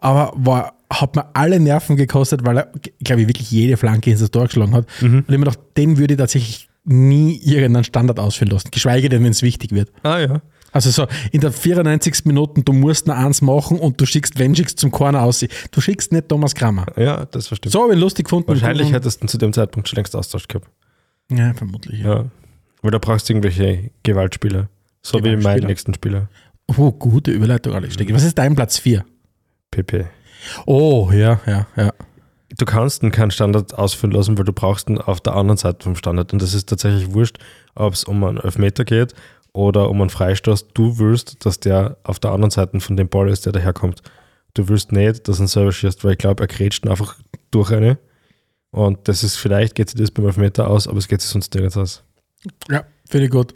aber 0.00 0.32
war, 0.36 0.74
hat 0.90 1.16
mir 1.16 1.24
alle 1.34 1.58
Nerven 1.58 1.96
gekostet, 1.96 2.44
weil 2.44 2.58
er, 2.58 2.68
glaube 3.02 3.22
ich, 3.22 3.28
wirklich 3.28 3.50
jede 3.50 3.76
Flanke 3.76 4.10
ins 4.10 4.30
Tor 4.30 4.46
geschlagen 4.46 4.74
hat. 4.74 4.86
Mhm. 5.00 5.18
Und 5.18 5.24
ich 5.24 5.38
mir 5.38 5.38
gedacht, 5.38 5.58
den 5.76 5.96
würde 5.96 6.14
ich 6.14 6.18
tatsächlich 6.18 6.68
nie 6.84 7.40
irgendeinen 7.42 7.84
Standard 7.84 8.20
ausführen 8.20 8.50
lassen, 8.50 8.68
geschweige 8.70 9.08
denn, 9.08 9.24
wenn 9.24 9.30
es 9.30 9.42
wichtig 9.42 9.72
wird. 9.72 9.90
ah 10.02 10.18
ja. 10.18 10.42
Also 10.74 10.90
so 10.90 11.06
in 11.30 11.40
der 11.40 11.52
94. 11.52 12.24
Minute, 12.24 12.60
du 12.62 12.72
musst 12.72 13.06
noch 13.06 13.14
eins 13.14 13.40
machen 13.40 13.78
und 13.78 14.00
du 14.00 14.06
schickst, 14.06 14.40
wenn 14.40 14.56
schickst 14.56 14.80
zum 14.80 14.90
Corner 14.90 15.22
aus. 15.22 15.44
Du 15.70 15.80
schickst 15.80 16.10
nicht 16.10 16.28
Thomas 16.28 16.52
Kramer. 16.52 16.86
Ja, 16.96 17.26
das 17.26 17.46
verstehe 17.46 17.68
ich. 17.68 17.72
So 17.72 17.84
habe 17.84 17.94
ich 17.94 18.00
lustig 18.00 18.24
gefunden. 18.24 18.48
Wahrscheinlich 18.48 18.92
hättest 18.92 19.22
du 19.22 19.28
zu 19.28 19.38
dem 19.38 19.52
Zeitpunkt 19.52 19.88
schon 19.88 19.96
längst 19.96 20.16
Austausch 20.16 20.48
gehabt. 20.48 20.68
Ja, 21.30 21.54
vermutlich. 21.54 22.00
Ja. 22.00 22.16
Ja. 22.16 22.24
Weil 22.82 22.90
da 22.90 22.98
brauchst 22.98 23.28
du 23.28 23.34
irgendwelche 23.34 23.92
Gewaltspieler. 24.02 24.68
So 25.00 25.18
wie 25.18 25.28
mein 25.28 25.38
Gewaltspieler. 25.38 25.68
nächsten 25.68 25.94
Spieler. 25.94 26.28
Oh, 26.76 26.90
gute 26.90 27.30
Überleitung, 27.30 27.72
Alex. 27.72 27.94
Stecki. 27.94 28.12
Was 28.12 28.24
ist 28.24 28.36
dein 28.36 28.56
Platz 28.56 28.78
4? 28.78 29.04
PP. 29.70 30.06
Oh, 30.66 31.08
ja, 31.12 31.40
ja, 31.46 31.66
ja. 31.76 31.92
du 32.58 32.64
kannst 32.64 33.04
ihn 33.04 33.12
keinen 33.12 33.30
Standard 33.30 33.78
ausführen 33.78 34.10
lassen, 34.10 34.36
weil 34.36 34.44
du 34.44 34.52
brauchst 34.52 34.90
ihn 34.90 34.98
auf 34.98 35.20
der 35.20 35.36
anderen 35.36 35.56
Seite 35.56 35.84
vom 35.84 35.94
Standard. 35.94 36.32
Und 36.32 36.42
das 36.42 36.52
ist 36.52 36.68
tatsächlich 36.68 37.14
wurscht, 37.14 37.38
ob 37.76 37.94
es 37.94 38.02
um 38.02 38.24
einen 38.24 38.38
Elfmeter 38.38 38.84
geht 38.84 39.14
oder 39.54 39.88
um 39.88 40.00
einen 40.02 40.10
Freistoß. 40.10 40.68
Du 40.74 40.98
willst, 40.98 41.46
dass 41.46 41.58
der 41.60 41.96
auf 42.02 42.18
der 42.18 42.32
anderen 42.32 42.50
Seite 42.50 42.78
von 42.80 42.96
dem 42.98 43.08
Ball 43.08 43.30
ist, 43.30 43.46
der 43.46 43.52
daherkommt. 43.52 44.02
Du 44.52 44.68
willst 44.68 44.92
nicht, 44.92 45.26
dass 45.26 45.38
er 45.38 45.44
ihn 45.44 45.48
selber 45.48 45.72
schießt, 45.72 46.04
weil 46.04 46.12
ich 46.12 46.18
glaube, 46.18 46.42
er 46.42 46.48
grätscht 46.48 46.86
einfach 46.86 47.16
durch 47.50 47.72
eine. 47.72 47.98
Und 48.70 49.08
das 49.08 49.22
ist, 49.22 49.36
vielleicht 49.36 49.74
geht 49.74 49.88
sich 49.88 49.98
das 49.98 50.10
beim 50.10 50.26
Elfmeter 50.26 50.68
aus, 50.68 50.86
aber 50.88 50.98
es 50.98 51.08
geht 51.08 51.22
sich 51.22 51.30
sonst 51.30 51.54
nirgends 51.54 51.76
aus. 51.76 52.02
Ja, 52.68 52.84
finde 53.08 53.26
ich 53.26 53.30
gut. 53.30 53.54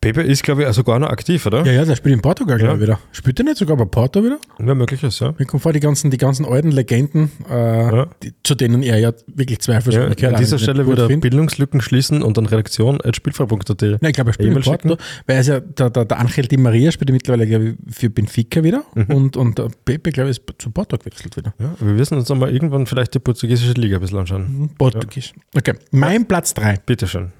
Pepe 0.00 0.22
ist, 0.22 0.42
glaube 0.42 0.64
ich, 0.64 0.72
sogar 0.72 0.98
noch 0.98 1.08
aktiv, 1.10 1.44
oder? 1.44 1.62
Ja, 1.66 1.72
ja, 1.72 1.84
der 1.84 1.94
spielt 1.94 2.14
in 2.14 2.22
Portugal, 2.22 2.56
glaube 2.56 2.76
ich, 2.76 2.80
Ja. 2.80 2.86
wieder. 2.94 3.00
Spielt 3.12 3.38
er 3.38 3.44
nicht 3.44 3.58
sogar 3.58 3.76
bei 3.76 3.84
Porto 3.84 4.24
wieder? 4.24 4.38
Ja, 4.58 4.74
möglich 4.74 5.02
ist, 5.02 5.20
ja. 5.20 5.34
Mir 5.38 5.44
kommt 5.44 5.62
vor, 5.62 5.74
die 5.74 5.80
ganzen, 5.80 6.10
die 6.10 6.16
ganzen 6.16 6.46
alten 6.46 6.70
Legenden, 6.70 7.30
äh, 7.50 7.52
Ja. 7.54 8.06
die, 8.22 8.32
zu 8.42 8.54
denen 8.54 8.82
er 8.82 8.98
ja 8.98 9.12
wirklich 9.26 9.58
zweifelsohne 9.60 10.08
ja 10.08 10.14
gehört, 10.14 10.34
an 10.36 10.40
dieser 10.40 10.58
Stelle 10.58 10.86
wieder 10.86 11.06
findet. 11.06 11.20
Bildungslücken 11.30 11.82
schließen 11.82 12.22
und 12.22 12.38
dann 12.38 12.46
redaktion.spielfrei.at. 12.46 13.82
Nein, 13.82 13.98
ich 14.02 14.12
glaube, 14.14 14.30
er 14.30 14.32
spielt 14.32 14.46
in 14.46 14.52
E-Mail 14.52 14.62
Porto, 14.62 14.88
schicken. 14.88 15.02
weil 15.26 15.36
er 15.36 15.40
ist 15.40 15.46
ja, 15.48 15.60
der, 15.60 15.90
der, 15.90 16.04
der 16.06 16.18
Angel 16.18 16.46
Di 16.46 16.56
Maria 16.56 16.90
spielt 16.92 17.10
ja 17.10 17.14
mittlerweile, 17.14 17.46
glaube 17.46 17.76
ich, 17.86 17.94
für 17.94 18.08
Benfica 18.10 18.62
wieder 18.64 18.84
Mhm. 18.94 19.04
und, 19.14 19.36
und 19.36 19.58
der 19.58 19.68
Pepe, 19.84 20.10
glaube 20.12 20.30
ich, 20.30 20.38
ist 20.38 20.44
zu 20.58 20.70
Porto 20.70 20.96
gewechselt 20.96 21.36
wieder. 21.36 21.52
Ja, 21.58 21.74
wir 21.78 21.92
müssen 21.92 22.16
uns 22.16 22.30
einmal 22.30 22.50
irgendwann 22.52 22.86
vielleicht 22.86 23.14
die 23.14 23.18
portugiesische 23.18 23.72
Liga 23.74 23.96
ein 23.96 24.00
bisschen 24.00 24.18
anschauen. 24.18 24.42
Mhm, 24.60 24.68
Portugiesisch. 24.78 25.34
Okay, 25.54 25.74
mein 25.90 26.26
Platz 26.26 26.54
3. 26.54 26.76
Bitteschön. 26.86 27.32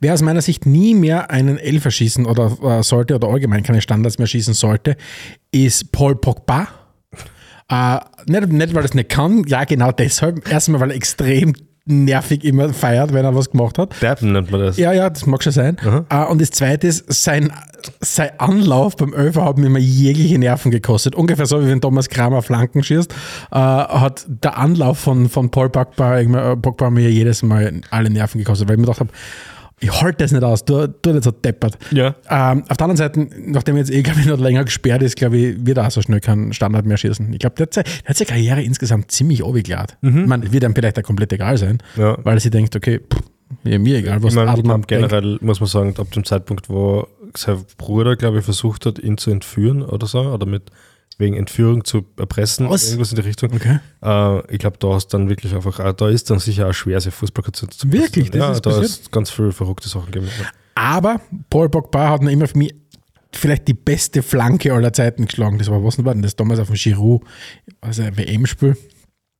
Wer 0.00 0.14
aus 0.14 0.22
meiner 0.22 0.42
Sicht 0.42 0.66
nie 0.66 0.94
mehr 0.94 1.30
einen 1.30 1.58
Elfer 1.58 1.90
schießen 1.90 2.26
oder 2.26 2.56
äh, 2.62 2.82
sollte 2.82 3.14
oder 3.14 3.28
allgemein 3.28 3.62
keine 3.62 3.80
Standards 3.80 4.18
mehr 4.18 4.26
schießen 4.26 4.54
sollte, 4.54 4.96
ist 5.52 5.92
Paul 5.92 6.16
Pogba. 6.16 6.68
Äh, 7.68 7.98
nicht, 8.26 8.48
nicht, 8.48 8.74
weil 8.74 8.82
er 8.82 8.86
es 8.86 8.94
nicht 8.94 9.08
kann, 9.08 9.44
ja, 9.46 9.64
genau 9.64 9.92
deshalb. 9.92 10.50
Erstmal, 10.50 10.80
weil 10.80 10.90
er 10.90 10.96
extrem 10.96 11.54
nervig 11.90 12.44
immer 12.44 12.72
feiert, 12.72 13.12
wenn 13.12 13.24
er 13.24 13.34
was 13.34 13.50
gemacht 13.50 13.78
hat. 13.78 13.94
Dabben 14.00 14.32
nennt 14.32 14.50
man 14.50 14.60
das. 14.60 14.76
Ja, 14.76 14.92
ja, 14.92 15.10
das 15.10 15.26
mag 15.26 15.42
schon 15.42 15.52
sein. 15.52 15.76
Äh, 16.08 16.24
und 16.24 16.40
das 16.40 16.50
zweite 16.50 16.86
ist, 16.86 17.12
sein, 17.12 17.52
sein 18.00 18.30
Anlauf 18.38 18.96
beim 18.96 19.12
Öfer 19.12 19.44
hat 19.44 19.58
mir 19.58 19.66
immer 19.66 19.78
jegliche 19.78 20.38
Nerven 20.38 20.70
gekostet. 20.70 21.14
Ungefähr 21.14 21.46
so, 21.46 21.62
wie 21.62 21.68
wenn 21.68 21.80
Thomas 21.80 22.08
Kramer 22.08 22.42
Flanken 22.42 22.82
schießt, 22.82 23.12
äh, 23.50 23.56
hat 23.56 24.26
der 24.28 24.58
Anlauf 24.58 24.98
von, 24.98 25.28
von 25.28 25.50
Paul 25.50 25.70
Pogba, 25.70 26.18
äh, 26.18 26.56
Pogba 26.56 26.90
mir 26.90 27.10
jedes 27.10 27.42
Mal 27.42 27.80
alle 27.90 28.10
Nerven 28.10 28.38
gekostet, 28.38 28.68
weil 28.68 28.74
ich 28.74 28.80
mir 28.80 28.86
gedacht 28.86 29.00
habe, 29.00 29.10
ich 29.80 30.02
halte 30.02 30.18
das 30.24 30.32
nicht 30.32 30.42
aus, 30.44 30.64
du, 30.64 30.86
du 30.88 31.12
nicht 31.12 31.24
so 31.24 31.30
deppert. 31.30 31.78
Ja. 31.90 32.14
Ähm, 32.28 32.64
auf 32.68 32.76
der 32.76 32.84
anderen 32.84 32.96
Seite, 32.96 33.26
nachdem 33.46 33.76
er 33.76 33.80
jetzt 33.80 33.90
eh, 33.90 34.00
ich, 34.00 34.26
noch 34.26 34.38
länger 34.38 34.64
gesperrt 34.64 35.02
ist, 35.02 35.16
glaube 35.16 35.36
ich, 35.38 35.66
wird 35.66 35.78
er 35.78 35.86
auch 35.86 35.90
so 35.90 36.02
schnell 36.02 36.20
keinen 36.20 36.52
Standard 36.52 36.84
mehr 36.86 36.96
schießen. 36.96 37.32
Ich 37.32 37.38
glaube, 37.38 37.56
der, 37.56 37.66
der 37.66 37.84
hat 38.04 38.16
seine 38.16 38.28
Karriere 38.28 38.62
insgesamt 38.62 39.10
ziemlich 39.10 39.44
abgeklärt. 39.44 39.96
Ich 40.02 40.10
meine, 40.10 40.44
es 40.46 40.52
wird 40.52 40.64
ihm 40.64 40.74
vielleicht 40.74 40.98
auch 40.98 41.02
komplett 41.02 41.32
egal 41.32 41.56
sein, 41.56 41.78
Mhm. 41.96 42.02
Ja. 42.02 42.18
weil 42.24 42.36
er 42.36 42.40
sich 42.40 42.50
denkt, 42.50 42.76
okay, 42.76 43.00
pff, 43.00 43.20
ja, 43.64 43.78
mir 43.78 43.98
egal, 43.98 44.22
was 44.22 44.32
Ich 44.34 44.36
meine, 44.38 44.54
denkt. 44.62 44.88
generell 44.88 45.38
muss 45.40 45.60
man 45.60 45.68
sagen, 45.68 45.94
ab 45.98 46.10
dem 46.12 46.24
Zeitpunkt, 46.24 46.68
wo 46.68 47.06
sein 47.36 47.58
Bruder, 47.78 48.16
glaube 48.16 48.38
ich, 48.38 48.44
versucht 48.44 48.86
hat, 48.86 48.98
ihn 48.98 49.18
zu 49.18 49.30
entführen 49.30 49.82
oder 49.82 50.06
so, 50.06 50.20
oder 50.20 50.46
mit 50.46 50.70
wegen 51.20 51.36
Entführung 51.36 51.84
zu 51.84 52.04
erpressen, 52.18 52.68
Was? 52.68 52.86
irgendwas 52.88 53.10
in 53.12 53.16
die 53.16 53.22
Richtung. 53.22 53.52
Okay. 53.52 53.78
Äh, 54.02 54.52
ich 54.52 54.58
glaube, 54.58 54.78
da 54.78 54.96
ist 54.96 55.08
dann 55.14 55.28
wirklich 55.28 55.54
einfach, 55.54 55.94
da 55.94 56.08
ist 56.08 56.28
dann 56.30 56.38
sicher 56.40 56.68
auch 56.68 56.72
schwer, 56.72 57.00
sich 57.00 57.14
Fußball 57.14 57.44
zu, 57.52 57.66
zu 57.68 57.92
Wirklich? 57.92 58.30
Das 58.30 58.38
Ja, 58.40 58.52
ist 58.52 58.66
da 58.66 58.70
passiert? 58.70 58.86
ist 58.90 59.12
ganz 59.12 59.30
viel 59.30 59.52
verrückte 59.52 59.88
Sachen 59.88 60.06
gegeben. 60.06 60.28
Aber 60.74 61.20
Paul 61.50 61.68
Pogba 61.68 62.08
hat 62.10 62.22
noch 62.22 62.30
immer 62.30 62.48
für 62.48 62.58
mich 62.58 62.74
vielleicht 63.32 63.68
die 63.68 63.74
beste 63.74 64.22
Flanke 64.22 64.72
aller 64.72 64.92
Zeiten 64.92 65.26
geschlagen. 65.26 65.58
Das 65.58 65.70
war, 65.70 65.84
was 65.84 66.02
war 66.04 66.14
denn 66.14 66.22
das 66.22 66.34
damals 66.34 66.58
auf 66.58 66.66
dem 66.66 66.74
Giroud, 66.76 67.22
also 67.80 68.02
WM-Spiel? 68.02 68.76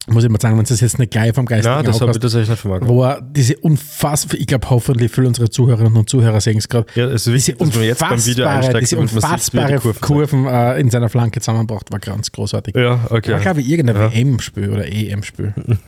Muss 0.09 0.25
ich 0.25 0.31
mal 0.31 0.41
sagen, 0.41 0.57
wenn 0.57 0.65
du 0.65 0.69
das 0.71 0.81
jetzt 0.81 0.99
nicht 0.99 1.13
gleich 1.13 1.35
vom 1.35 1.45
geistigen 1.45 1.75
Nein, 1.75 1.85
das 1.85 2.01
habe 2.01 2.11
ich 2.11 2.19
tatsächlich 2.19 2.49
nicht 2.49 2.59
vermag. 2.61 2.81
wo 2.85 3.05
er 3.05 3.21
diese 3.21 3.57
unfassbar, 3.59 4.41
ich 4.41 4.47
glaube 4.47 4.69
hoffentlich 4.71 5.13
viele 5.13 5.29
unserer 5.29 5.51
Zuhörerinnen 5.51 5.95
und 5.97 6.09
Zuhörer 6.09 6.41
sehen 6.41 6.57
es 6.57 6.69
gerade, 6.69 6.87
Ja, 6.95 7.05
es 7.07 7.27
ist 7.27 7.33
wichtig, 7.35 7.59
dass 7.59 7.75
man 7.75 7.85
jetzt 7.85 8.01
beim 8.01 8.25
Video 8.27 8.47
einsteigt 8.47 8.81
diese 8.81 8.97
sieht, 8.97 8.99
unfassbare 8.99 9.73
die 9.75 9.79
Kurven 9.79 10.01
Kurven, 10.01 10.47
äh, 10.47 10.81
in 10.81 10.91
seiner 10.91 11.11
Flanke 11.11 11.41
zusammenbracht, 11.41 11.93
war 11.93 11.99
ganz 11.99 12.33
großartig. 12.33 12.75
Ja, 12.75 13.03
War, 13.11 13.13
okay. 13.13 13.39
glaube 13.41 13.61
ich, 13.61 13.69
irgendein 13.69 13.97
Ja. 13.97 14.13
WM-Spiel 14.13 14.71
oder 14.71 14.87
EM-Spiel. 14.91 15.53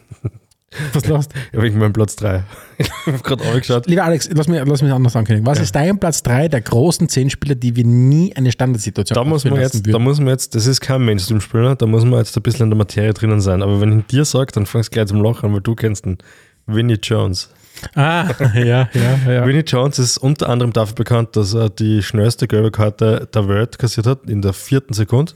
Was 0.93 1.07
lachst 1.07 1.33
Ja, 1.53 1.63
wegen 1.63 1.79
meinem 1.79 1.93
Platz 1.93 2.17
3. 2.17 2.45
ich 2.79 2.91
habe 3.07 3.19
gerade 3.19 3.45
angeschaut. 3.45 3.87
Lieber 3.87 4.05
Alex, 4.05 4.29
lass 4.33 4.49
mich, 4.49 4.61
lass 4.65 4.83
mich 4.83 4.93
anders 4.93 5.15
ankündigen. 5.17 5.47
Was 5.47 5.61
ist 5.61 5.75
dein 5.75 5.99
Platz 5.99 6.23
3 6.23 6.49
der 6.49 6.61
großen 6.61 7.09
10 7.09 7.31
Spieler, 7.31 7.55
die 7.55 7.77
wir 7.77 7.85
nie 7.85 8.35
eine 8.37 8.51
Standardsituation 8.53 9.15
Da 9.15 9.25
muss 9.25 9.45
man 9.45 9.61
jetzt, 9.61 9.87
da 9.87 9.93
würden? 9.93 10.03
muss 10.03 10.19
man 10.19 10.29
jetzt, 10.29 10.55
das 10.55 10.67
ist 10.67 10.81
kein 10.81 11.05
Mainstream-Spieler, 11.05 11.77
da 11.77 11.87
muss 11.87 12.05
man 12.05 12.19
jetzt 12.19 12.37
ein 12.37 12.43
bisschen 12.43 12.65
in 12.65 12.71
der 12.71 12.79
Materie 12.79 13.13
drinnen 13.13 13.41
sein. 13.41 13.63
Aber 13.63 13.81
wenn 13.81 14.01
ich 14.01 14.07
dir 14.07 14.25
sage, 14.25 14.53
dann 14.53 14.67
fangst 14.67 14.91
du 14.91 14.95
gleich 14.95 15.07
zum 15.09 15.23
Lachen, 15.23 15.53
weil 15.53 15.61
du 15.61 15.75
kennst 15.75 16.07
ihn. 16.07 16.19
Vinnie 16.67 16.99
Jones. 17.03 17.51
Ah, 17.95 18.29
ja, 18.55 18.89
ja, 18.93 19.19
ja. 19.27 19.47
Vinnie 19.47 19.65
Jones 19.67 19.99
ist 19.99 20.19
unter 20.19 20.49
anderem 20.49 20.73
dafür 20.73 20.95
bekannt, 20.95 21.35
dass 21.37 21.55
er 21.55 21.69
die 21.71 22.03
schnellste 22.03 22.47
gelbe 22.47 22.71
Karte 22.71 23.29
der 23.35 23.49
Welt 23.49 23.79
kassiert 23.79 24.07
hat, 24.07 24.29
in 24.31 24.43
der 24.43 24.53
vierten 24.53 24.95
Sekunde. 24.95 25.33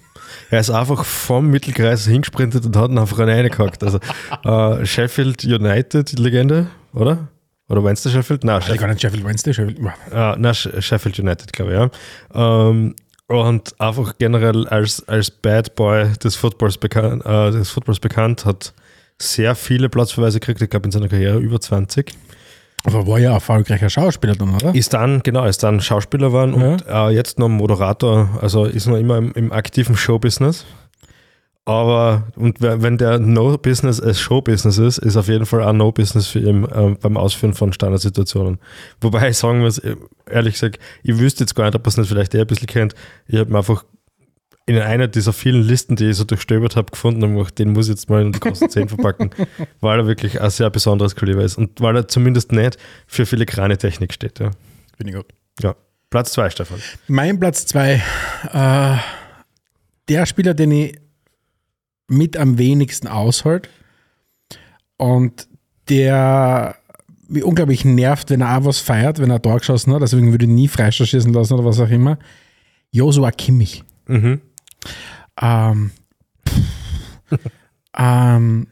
Er 0.51 0.61
ist 0.61 0.71
einfach 0.71 1.05
vom 1.05 1.49
Mittelkreis 1.49 2.07
hingesprintet 2.07 2.65
und 2.67 2.77
hat 2.77 2.91
ihn 2.91 2.99
einfach 2.99 3.19
reingehackt. 3.19 3.83
Also 3.85 3.99
äh, 4.45 4.85
Sheffield 4.87 5.45
United, 5.45 6.13
die 6.13 6.23
Legende, 6.23 6.67
oder? 6.93 7.29
Oder 7.69 7.81
meinst 7.81 8.05
du 8.05 8.11
Sheffield? 8.11 8.45
Nein, 8.45 8.63
Ich 8.73 8.79
gar 8.79 8.87
nicht 8.89 9.01
Sheffield 9.01 9.25
Wednesday, 9.25 9.53
Sheffield. 9.53 9.81
Ah, 10.13 10.35
Sh- 10.39 10.81
Sheffield 10.81 11.19
United, 11.19 11.53
glaube 11.53 11.73
ich, 11.73 11.79
ja. 11.79 12.69
Ähm, 12.69 12.95
und 13.29 13.75
einfach 13.81 14.15
generell 14.19 14.69
als, 14.69 15.07
als 15.09 15.33
Bad 15.33 15.75
Boy 15.75 16.13
des 16.23 16.37
Footballs, 16.37 16.79
bekannt, 16.79 17.27
äh, 17.27 17.51
des 17.51 17.71
Footballs 17.71 17.99
bekannt, 17.99 18.45
hat 18.45 18.73
sehr 19.21 19.57
viele 19.57 19.89
Platzverweise 19.89 20.39
gekriegt, 20.39 20.63
ich 20.63 20.71
glaube 20.71 20.87
in 20.87 20.93
seiner 20.93 21.09
Karriere 21.09 21.39
über 21.39 21.61
20. 21.61 22.13
Aber 22.87 23.07
war 23.07 23.19
ja 23.19 23.33
erfolgreicher 23.33 23.91
Schauspieler 23.91 24.35
dann, 24.35 24.55
oder? 24.55 24.75
Ist 24.75 24.95
dann, 24.95 25.23
genau, 25.23 25.45
ist 25.45 25.63
dann 25.63 25.81
Schauspieler 25.81 26.29
geworden 26.29 26.55
und 26.55 26.85
äh, 26.89 27.09
jetzt 27.11 27.39
noch 27.39 27.49
Moderator, 27.49 28.29
also 28.41 28.65
ist 28.65 28.87
noch 28.87 28.97
immer 28.97 29.19
im, 29.19 29.33
im 29.33 29.53
aktiven 29.53 29.97
Showbusiness. 29.97 30.65
Aber, 31.69 32.29
und 32.37 32.61
wenn 32.61 32.97
der 32.97 33.19
No-Business 33.19 34.01
als 34.01 34.21
Show-Business 34.21 34.79
ist, 34.79 34.99
ist 34.99 35.17
auf 35.17 35.27
jeden 35.27 35.47
Fall 35.47 35.65
auch 35.65 35.73
No-Business 35.73 36.29
für 36.29 36.39
ihn 36.39 36.65
ähm, 36.73 36.97
beim 37.01 37.17
Ausführen 37.17 37.55
von 37.55 37.73
Standardsituationen. 37.73 38.61
Wobei 39.01 39.31
ich 39.31 39.37
sagen 39.37 39.59
muss, 39.59 39.79
äh, 39.79 39.97
ehrlich 40.31 40.55
gesagt, 40.55 40.79
ich 41.03 41.19
wüsste 41.19 41.43
jetzt 41.43 41.57
gar 41.57 41.65
nicht, 41.65 41.75
ob 41.75 41.85
es 41.85 41.97
nicht 41.97 42.07
vielleicht 42.07 42.35
eher 42.37 42.43
ein 42.43 42.47
bisschen 42.47 42.69
kennt. 42.69 42.95
Ich 43.27 43.37
habe 43.41 43.51
mir 43.51 43.59
einfach 43.59 43.85
in 44.67 44.79
einer 44.79 45.07
dieser 45.07 45.33
vielen 45.33 45.63
Listen, 45.63 45.95
die 45.95 46.07
ich 46.07 46.17
so 46.17 46.25
durchstöbert 46.25 46.75
habe, 46.75 46.91
gefunden 46.91 47.23
und 47.23 47.37
gedacht, 47.37 47.59
den 47.59 47.73
muss 47.73 47.87
ich 47.87 47.91
jetzt 47.91 48.11
mal 48.11 48.23
in 48.23 48.33
die 48.33 48.41
großen 48.41 48.69
10 48.69 48.89
verpacken, 48.89 49.31
weil 49.81 50.01
er 50.01 50.07
wirklich 50.09 50.41
ein 50.41 50.51
sehr 50.51 50.71
besonderes 50.71 51.15
Kaliber 51.15 51.43
ist 51.43 51.57
und 51.57 51.81
weil 51.81 51.95
er 51.95 52.09
zumindest 52.09 52.51
nicht 52.51 52.77
für 53.07 53.27
filigrane 53.27 53.79
Technik 53.79 54.13
steht. 54.13 54.41
Ja. 54.41 54.51
Bin 54.99 55.07
ich 55.07 55.15
gut. 55.15 55.27
Ja. 55.63 55.77
Platz 56.11 56.33
2, 56.33 56.51
Stefan. 56.51 56.83
Mein 57.07 57.39
Platz 57.39 57.67
2, 57.67 58.03
äh, 58.53 58.97
der 60.09 60.27
Spieler, 60.27 60.55
den 60.55 60.73
ich 60.73 60.99
mit 62.09 62.37
am 62.37 62.59
wenigsten 62.59 63.07
aushält 63.07 63.69
und 64.97 65.49
der 65.89 66.77
mich 67.29 67.45
unglaublich 67.45 67.85
nervt, 67.85 68.31
wenn 68.31 68.41
er 68.41 68.59
auch 68.59 68.65
was 68.65 68.79
feiert, 68.79 69.19
wenn 69.21 69.31
er 69.31 69.37
ein 69.37 69.43
Tor 69.43 69.59
geschossen 69.59 69.93
hat, 69.95 70.03
deswegen 70.03 70.31
würde 70.31 70.45
ich 70.45 70.51
nie 70.51 70.69
Freistoß 70.69 71.09
schießen 71.09 71.33
lassen 71.33 71.55
oder 71.55 71.65
was 71.65 71.81
auch 71.81 71.91
immer. 71.91 72.19
Joshua 72.93 73.31
Kimmich. 73.31 73.83
Mhm. 74.07 74.41
Ähm, 75.41 75.91
pff, 76.49 77.39
ähm, 77.97 78.69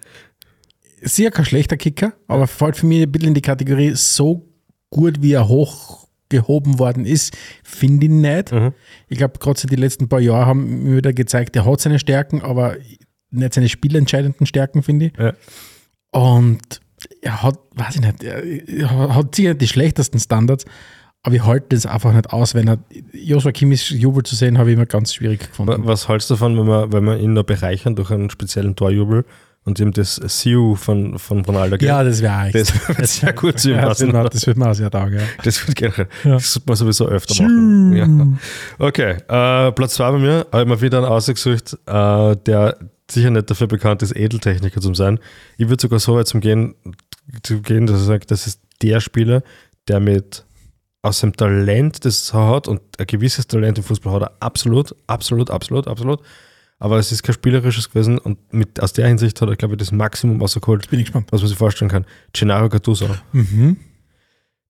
sicher 1.02 1.30
kein 1.30 1.44
schlechter 1.44 1.76
Kicker, 1.76 2.14
aber 2.28 2.46
fällt 2.46 2.76
für 2.76 2.86
mich 2.86 3.02
ein 3.02 3.12
bisschen 3.12 3.28
in 3.28 3.34
die 3.34 3.42
Kategorie 3.42 3.92
so 3.94 4.48
gut, 4.90 5.22
wie 5.22 5.32
er 5.32 5.48
hochgehoben 5.48 6.78
worden 6.78 7.04
ist, 7.04 7.36
finde 7.62 8.06
ich 8.06 8.12
nicht. 8.12 8.52
Mhm. 8.52 8.72
Ich 9.08 9.18
glaube, 9.18 9.38
gerade 9.38 9.58
so 9.58 9.68
die 9.68 9.76
letzten 9.76 10.08
paar 10.08 10.20
Jahre 10.20 10.46
haben 10.46 10.84
mir 10.84 10.96
wieder 10.98 11.12
gezeigt, 11.12 11.56
er 11.56 11.64
hat 11.64 11.80
seine 11.80 11.98
Stärken, 11.98 12.42
aber 12.42 12.76
nicht 13.30 13.54
seine 13.54 13.68
spielentscheidenden 13.68 14.46
Stärken, 14.46 14.82
finde 14.82 15.06
ich. 15.06 15.12
Ja. 15.18 15.34
Und 16.10 16.80
er 17.20 17.42
hat, 17.42 17.58
weiß 17.74 17.96
ich 17.96 18.00
nicht, 18.00 18.22
er 18.22 19.14
hat 19.14 19.34
sicher 19.34 19.54
die 19.54 19.66
schlechtesten 19.66 20.20
Standards, 20.20 20.64
aber 21.24 21.34
ich 21.34 21.44
halte 21.44 21.68
das 21.70 21.86
einfach 21.86 22.12
nicht 22.12 22.32
aus, 22.32 22.54
wenn 22.54 22.68
er 22.68 22.78
Joshua 23.12 23.50
Kimmichs 23.50 23.88
Jubel 23.88 24.22
zu 24.22 24.36
sehen, 24.36 24.58
habe 24.58 24.70
ich 24.70 24.76
immer 24.76 24.84
ganz 24.84 25.14
schwierig 25.14 25.48
gefunden. 25.48 25.86
Was 25.86 26.06
hältst 26.06 26.28
du 26.28 26.34
davon, 26.34 26.58
wenn 26.58 26.66
wir, 26.66 26.92
wenn 26.92 27.04
wir 27.04 27.18
ihn 27.18 27.32
noch 27.32 27.44
bereichern 27.44 27.96
durch 27.96 28.10
einen 28.10 28.28
speziellen 28.28 28.76
Torjubel 28.76 29.24
und 29.64 29.80
ihm 29.80 29.92
das 29.92 30.16
Siu 30.16 30.74
von, 30.74 31.18
von 31.18 31.42
Ronaldo 31.42 31.78
geben? 31.78 31.88
Ja, 31.88 32.04
das 32.04 32.20
wäre 32.20 32.50
das 32.52 32.88
wird 32.88 33.08
sehr 33.08 33.32
gut 33.32 33.58
zu 33.58 33.70
ihm 33.70 33.78
passen. 33.78 34.12
das 34.12 34.46
wird 34.46 34.58
mir 34.58 34.68
auch 34.68 34.74
sehr 34.74 34.90
taugen. 34.90 35.14
Ja. 35.14 35.22
Das 35.42 35.66
wird 35.66 35.76
generell. 35.78 36.08
Ja. 36.24 36.32
Das 36.32 36.52
sollte 36.52 36.68
man 36.68 36.76
sowieso 36.76 37.06
öfter 37.06 37.42
machen. 37.42 37.96
Ja. 38.78 38.86
Okay, 38.86 39.12
äh, 39.12 39.72
Platz 39.72 39.94
2 39.94 40.10
bei 40.10 40.18
mir, 40.18 40.46
habe 40.52 40.62
ich 40.64 40.68
mir 40.68 40.80
wieder 40.82 40.98
einen 40.98 41.06
ausgesucht, 41.06 41.78
äh, 41.86 42.36
der 42.36 42.76
sicher 43.10 43.30
nicht 43.30 43.48
dafür 43.48 43.66
bekannt 43.66 44.02
ist, 44.02 44.14
Edeltechniker 44.14 44.82
zu 44.82 44.92
sein. 44.92 45.18
Ich 45.56 45.70
würde 45.70 45.80
sogar 45.80 46.00
so 46.00 46.16
weit 46.16 46.26
zum 46.28 46.42
gehen, 46.42 46.74
zu 47.42 47.62
gehen, 47.62 47.86
dass 47.86 48.00
ich 48.00 48.06
sage, 48.06 48.26
das 48.26 48.46
ist 48.46 48.60
der 48.82 49.00
Spieler, 49.00 49.42
der 49.88 50.00
mit 50.00 50.44
aus 51.04 51.20
dem 51.20 51.34
Talent, 51.36 52.04
das 52.04 52.32
er 52.32 52.48
hat 52.48 52.66
und 52.66 52.80
ein 52.98 53.06
gewisses 53.06 53.46
Talent 53.46 53.78
im 53.78 53.84
Fußball 53.84 54.14
hat 54.14 54.22
er 54.22 54.32
absolut, 54.40 54.96
absolut, 55.06 55.50
absolut, 55.50 55.86
absolut. 55.86 56.20
aber 56.78 56.98
es 56.98 57.12
ist 57.12 57.22
kein 57.22 57.34
spielerisches 57.34 57.90
gewesen 57.90 58.18
und 58.18 58.38
mit, 58.52 58.80
aus 58.80 58.94
der 58.94 59.06
Hinsicht 59.08 59.40
hat 59.40 59.48
er, 59.48 59.56
glaube 59.56 59.74
ich, 59.74 59.78
das 59.78 59.92
Maximum 59.92 60.40
rausgeholt, 60.40 60.88
Bin 60.88 61.00
ich 61.00 61.06
gespannt. 61.06 61.26
was 61.30 61.42
man 61.42 61.48
sich 61.48 61.58
vorstellen 61.58 61.90
kann. 61.90 62.06
Gennaro 62.32 62.70
Gattuso. 62.70 63.08
Mhm. 63.32 63.76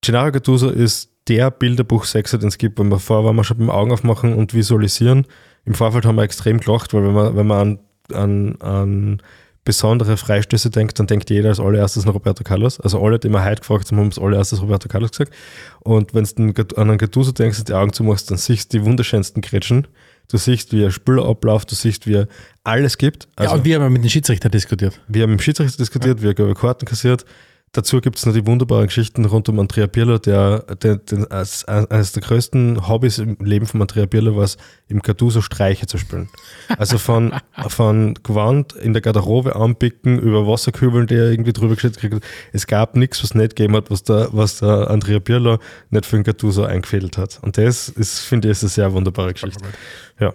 Gennaro 0.03 0.33
Gattuso 0.33 0.71
ist 0.71 1.11
der 1.29 1.51
Bilderbuch-Sechser, 1.53 2.39
den 2.39 2.49
es 2.49 2.59
gibt. 2.59 2.79
Wenn 2.79 2.89
wir 2.89 2.99
vorher 2.99 3.25
waren 3.25 3.37
wir 3.37 3.45
schon 3.45 3.59
beim 3.59 3.71
Augen 3.71 3.93
aufmachen 3.93 4.35
und 4.35 4.53
visualisieren. 4.55 5.27
Im 5.65 5.75
Vorfeld 5.75 6.05
haben 6.05 6.17
wir 6.17 6.23
extrem 6.23 6.59
gelacht, 6.61 6.93
weil 6.93 7.05
wenn 7.05 7.15
man, 7.15 7.37
wenn 7.37 7.47
man 7.47 7.79
an, 8.13 8.57
an, 8.61 8.61
an 8.61 9.23
besondere 9.65 10.17
Freistöße 10.17 10.71
denkt, 10.71 10.99
dann 10.99 11.07
denkt 11.07 11.31
jeder 11.31 11.49
als 11.49 11.61
allererstes 11.61 12.05
an 12.05 12.11
Roberto 12.13 12.45
Carlos. 12.45 12.81
Also 12.81 13.03
alle, 13.03 13.19
die 13.19 13.29
wir 13.29 13.45
heute 13.45 13.61
gefragt 13.61 13.91
haben, 13.91 13.99
haben 13.99 14.07
als 14.09 14.19
allererstes 14.19 14.61
Roberto 14.61 14.89
Carlos 14.89 15.11
gesagt. 15.11 15.33
Und 15.81 16.15
wenn 16.15 16.25
du 16.25 16.63
an 16.77 16.91
einen 16.91 16.99
Gattuso 16.99 17.33
denkst 17.33 17.59
und 17.61 17.69
die 17.69 17.75
Augen 17.75 17.93
zumachst, 17.93 18.31
dann 18.31 18.39
siehst 18.39 18.73
du 18.73 18.79
die 18.79 18.85
wunderschönsten 18.85 19.41
Gretchen. 19.43 19.87
Du 20.29 20.37
siehst, 20.39 20.73
wie 20.73 20.83
er 20.85 20.91
Spieler 20.91 21.27
abläuft, 21.27 21.71
du 21.71 21.75
siehst, 21.75 22.07
wie 22.07 22.15
er 22.15 22.29
alles 22.63 22.97
gibt. 22.99 23.25
ja, 23.25 23.45
Also, 23.45 23.55
und 23.57 23.65
wir 23.65 23.81
haben 23.81 23.93
mit 23.93 24.03
dem 24.03 24.09
Schiedsrichter 24.09 24.49
diskutiert. 24.49 25.01
wir 25.09 25.23
haben 25.23 25.31
mit 25.31 25.41
dem 25.41 25.43
Schiedsrichter 25.43 25.77
diskutiert, 25.77 26.23
wir 26.23 26.31
haben 26.31 26.55
Karten 26.55 26.87
kassiert. 26.87 27.25
Dazu 27.75 28.01
gibt 28.01 28.17
es 28.17 28.25
noch 28.25 28.33
die 28.33 28.47
wunderbaren 28.47 28.87
Geschichten 28.87 29.25
rund 29.25 29.49
um 29.49 29.59
Andrea 29.59 29.89
Pirlo, 29.89 30.19
der, 30.19 30.61
der, 30.81 30.97
der 30.97 31.33
als, 31.33 31.65
eines 31.65 32.13
der 32.13 32.23
größten 32.23 32.87
Hobbys 32.87 33.19
im 33.19 33.37
Leben 33.41 33.67
von 33.67 33.83
Andrea 33.83 34.07
Pirlo 34.07 34.37
war 34.37 34.45
es, 34.45 34.59
im 34.87 35.01
Gattuso 35.01 35.41
Streiche 35.41 35.89
zu 35.89 35.99
spielen. 35.99 36.29
Also 36.79 36.99
von, 36.99 37.35
von 37.67 38.15
Gewand 38.23 38.75
in 38.75 38.93
der 38.93 39.03
Garderobe 39.03 39.57
anpicken, 39.57 40.21
über 40.21 40.47
Wasserkübeln, 40.47 41.09
die 41.09 41.17
er 41.17 41.33
irgendwie 41.33 41.53
drüber 41.53 41.75
geschüttet 41.75 41.99
kriegt. 41.99 42.25
Es 42.53 42.69
gab 42.69 42.95
nichts, 42.95 43.25
was 43.25 43.35
nicht 43.35 43.57
gegeben 43.57 43.75
hat, 43.75 43.91
was 43.91 44.05
der, 44.05 44.29
was 44.31 44.61
der 44.61 44.89
Andrea 44.89 45.19
Pirlo 45.19 45.59
nicht 45.91 46.07
für 46.07 46.15
den 46.15 46.23
Gattuso 46.23 46.63
eingefädelt 46.63 47.19
hat. 47.19 47.41
Und 47.43 47.59
das 47.59 47.89
ist, 47.89 48.21
finde 48.21 48.49
ich, 48.49 48.53
ist 48.53 48.63
eine 48.63 48.71
sehr 48.71 48.93
wunderbare 48.93 49.33
Geschichte. 49.33 49.65
Ja. 50.21 50.33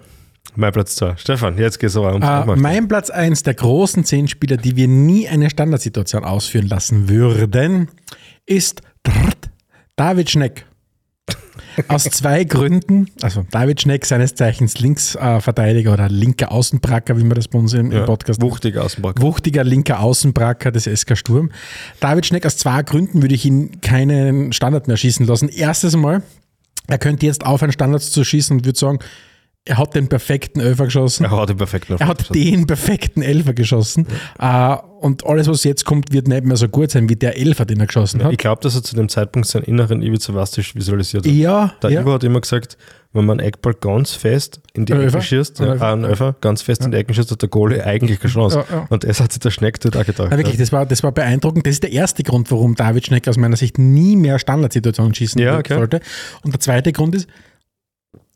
Mein 0.56 0.72
Platz 0.72 0.96
2. 0.96 1.18
Stefan, 1.18 1.58
jetzt 1.58 1.80
geht's 1.80 1.96
aber 1.96 2.14
um 2.14 2.22
Äh, 2.22 2.56
mein 2.56 2.88
Platz 2.88 3.10
1 3.10 3.44
der 3.44 3.54
großen 3.54 4.04
zehn 4.04 4.28
Spieler, 4.28 4.58
die 4.58 4.76
wir 4.76 4.88
nie 4.88 5.28
eine 5.28 5.50
Standardsituation 5.50 6.24
ausführen 6.24 6.68
lassen 6.68 7.10
würden, 7.10 7.90
ist 8.46 8.82
David 9.96 10.30
Schneck. 10.30 10.66
Aus 11.88 12.04
zwei 12.04 12.44
Gründen, 12.44 13.10
also 13.22 13.46
David 13.52 13.82
Schneck, 13.82 14.06
seines 14.06 14.36
Zeichens 14.36 14.80
Linksverteidiger 14.80 15.94
oder 15.94 16.10
linker 16.10 16.52
Außenbracker, 16.52 17.18
wie 17.18 17.24
man 17.24 17.36
das 17.36 17.48
bei 17.48 17.60
uns 17.60 17.74
im, 17.74 17.92
im 17.92 18.06
Podcast 18.06 18.42
Wuchtiger 18.42 18.84
Außenback. 18.84 19.22
Wuchtiger 19.22 19.64
linker 19.64 20.00
Außenbracker 20.02 20.72
des 20.72 20.86
SK 20.86 21.18
Sturm. 21.18 21.52
David 22.00 22.26
Schneck, 22.26 22.46
aus 22.46 22.58
zwei 22.58 22.82
Gründen 22.84 23.22
würde 23.22 23.36
ich 23.36 23.46
ihn 23.46 23.80
keinen 23.82 24.52
Standard 24.52 24.88
mehr 24.88 24.98
schießen 24.98 25.26
lassen. 25.26 25.48
Erstes 25.48 25.96
Mal, 25.96 26.24
er 26.88 26.98
könnte 26.98 27.26
jetzt 27.26 27.46
aufhören, 27.46 27.72
Standards 27.72 28.12
zu 28.12 28.24
schießen 28.24 28.58
und 28.58 28.66
würde 28.66 28.78
sagen, 28.80 29.00
er 29.66 29.78
hat 29.78 29.94
den 29.94 30.08
perfekten 30.08 30.62
Elfer 30.62 30.86
geschossen. 30.86 31.26
Er 31.26 31.32
hat 31.32 31.50
den 31.50 31.58
perfekten 31.58 31.96
Er 32.00 32.08
hat 32.08 32.34
den 32.34 32.66
perfekten 32.66 33.22
Elfer 33.22 33.54
geschossen. 33.54 34.08
Äh, 34.40 34.76
und 35.00 35.26
alles, 35.26 35.48
was 35.48 35.64
jetzt 35.64 35.86
kommt, 35.86 36.12
wird 36.12 36.28
nicht 36.28 36.44
mehr 36.44 36.58
so 36.58 36.68
gut 36.68 36.92
sein 36.92 37.08
wie 37.08 37.16
der 37.16 37.38
Elfer, 37.38 37.66
den 37.66 37.80
er 37.80 37.86
geschossen 37.88 38.24
hat. 38.24 38.32
Ich 38.32 38.38
glaube, 38.38 38.62
dass 38.64 38.76
er 38.76 38.84
zu 38.84 38.96
dem 38.96 39.10
Zeitpunkt 39.10 39.48
seinen 39.48 39.64
inneren 39.64 40.02
Ivica 40.02 40.34
Vastic 40.34 40.74
visualisiert 40.76 41.26
hat. 41.26 41.32
Ja, 41.32 41.74
Der 41.84 41.92
ja. 41.92 42.02
Ivo 42.02 42.14
hat 42.14 42.24
immer 42.24 42.42
gesagt, 42.42 42.78
wenn 43.14 43.26
man 43.26 43.40
einen 43.40 43.48
Eckball 43.48 43.74
ganz 43.74 44.14
fest 44.14 44.60
in 44.74 44.86
die 44.86 44.94
Ecken 44.94 45.22
schießt, 45.22 45.60
ja, 45.60 45.76
äh, 45.76 45.80
einen 45.80 46.06
Öfer, 46.06 46.36
ganz 46.42 46.62
fest 46.62 46.84
in 46.84 46.92
die 46.92 46.98
Ecken 46.98 47.14
schießt, 47.14 47.32
hat 47.32 47.42
der 47.42 47.50
Goalie 47.50 47.84
eigentlich 47.84 48.20
keine 48.20 48.34
Chance. 48.34 48.66
Ja, 48.70 48.76
ja. 48.76 48.88
Und 48.90 49.04
das 49.04 49.20
hat 49.20 49.32
sich 49.32 49.40
der 49.40 49.52
Schneck 49.52 49.80
dort 49.80 49.98
auch 49.98 50.06
gedacht. 50.06 50.28
Na, 50.32 50.38
wirklich, 50.38 50.58
das 50.58 50.72
war, 50.72 50.86
das 50.86 51.04
war 51.04 51.12
beeindruckend. 51.12 51.66
Das 51.66 51.74
ist 51.74 51.84
der 51.84 51.92
erste 51.92 52.24
Grund, 52.24 52.50
warum 52.52 52.76
David 52.76 53.06
Schneck 53.06 53.28
aus 53.28 53.38
meiner 53.38 53.56
Sicht 53.56 53.78
nie 53.78 54.16
mehr 54.16 54.40
Standardsituationen 54.40 55.14
schießen 55.14 55.42
Ja, 55.42 55.58
okay. 55.60 55.76
sollte. 55.76 56.02
Und 56.44 56.54
der 56.54 56.60
zweite 56.60 56.92
Grund 56.92 57.16
ist, 57.16 57.28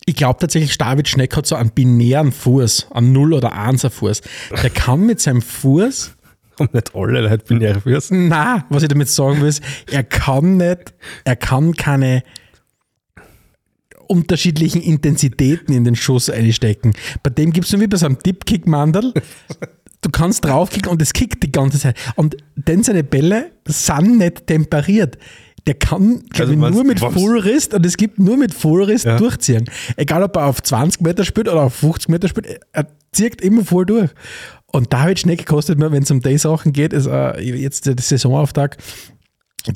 ich 0.05 0.15
glaube 0.15 0.39
tatsächlich, 0.39 0.77
David 0.77 1.07
Schneck 1.07 1.35
hat 1.35 1.45
so 1.45 1.55
einen 1.55 1.71
binären 1.71 2.31
Fuß, 2.31 2.87
einen 2.91 3.13
Null- 3.13 3.33
oder 3.33 3.53
Einser 3.53 3.89
Fuß. 3.89 4.21
Der 4.61 4.69
kann 4.69 5.05
mit 5.05 5.21
seinem 5.21 5.41
Fuß 5.41 6.15
Und 6.59 6.73
nicht 6.73 6.95
alle 6.95 7.21
Leute 7.21 7.43
binäre 7.45 7.81
Füße. 7.81 8.15
Na, 8.15 8.65
was 8.69 8.83
ich 8.83 8.89
damit 8.89 9.09
sagen 9.09 9.41
will, 9.41 9.47
ist, 9.47 9.63
er 9.89 10.03
kann 10.03 10.57
nicht, 10.57 10.93
er 11.23 11.35
kann 11.35 11.73
keine 11.73 12.23
unterschiedlichen 14.07 14.81
Intensitäten 14.81 15.73
in 15.73 15.83
den 15.83 15.95
Schuss 15.95 16.29
einstecken. 16.29 16.93
Bei 17.23 17.29
dem 17.29 17.51
gibt 17.51 17.65
es 17.65 17.71
nur 17.71 17.81
wie 17.81 17.87
bei 17.87 17.97
so 17.97 18.05
einem 18.05 18.19
Dipkick-Mandel. 18.19 19.13
Du 20.01 20.09
kannst 20.09 20.43
draufkicken 20.45 20.91
und 20.91 21.01
es 21.01 21.13
kickt 21.13 21.41
die 21.41 21.51
ganze 21.51 21.79
Zeit. 21.79 21.97
Und 22.15 22.35
denn 22.55 22.83
seine 22.83 23.03
Bälle 23.03 23.51
sind 23.65 24.17
nicht 24.17 24.45
temperiert. 24.47 25.17
Der 25.65 25.75
kann, 25.75 26.23
Also 26.37 26.51
ich, 26.51 26.57
meinst 26.57 26.75
nur 26.75 26.83
mit? 26.83 26.99
Fullrist 26.99 27.73
und 27.73 27.85
es 27.85 27.95
gibt 27.95 28.19
nur 28.19 28.35
mit 28.37 28.53
Fullrist 28.53 29.05
Ja. 29.05 29.17
durchziehen. 29.17 29.65
Egal, 29.95 30.21
ob 30.23 30.35
er 30.35 30.45
auf 30.47 30.61
20 30.61 31.01
Meter 31.01 31.23
spielt 31.23 31.47
oder 31.47 31.61
auf 31.63 31.75
50 31.75 32.09
Meter 32.09 32.27
spielt, 32.27 32.47
er 32.73 32.87
zieht 33.13 33.39
immer 33.41 33.63
voll 33.63 33.85
durch. 33.85 34.09
Und 34.65 34.91
David 34.91 35.19
Schneck 35.19 35.45
kostet 35.45 35.79
mir, 35.79 35.91
wenn 35.91 36.03
es 36.03 36.11
um 36.11 36.19
die 36.19 36.37
Sachen 36.37 36.73
geht, 36.73 36.91
ist 36.93 37.05
äh, 37.07 37.39
jetzt 37.39 37.85
der 37.85 37.95
Saisonauftakt, 37.97 38.81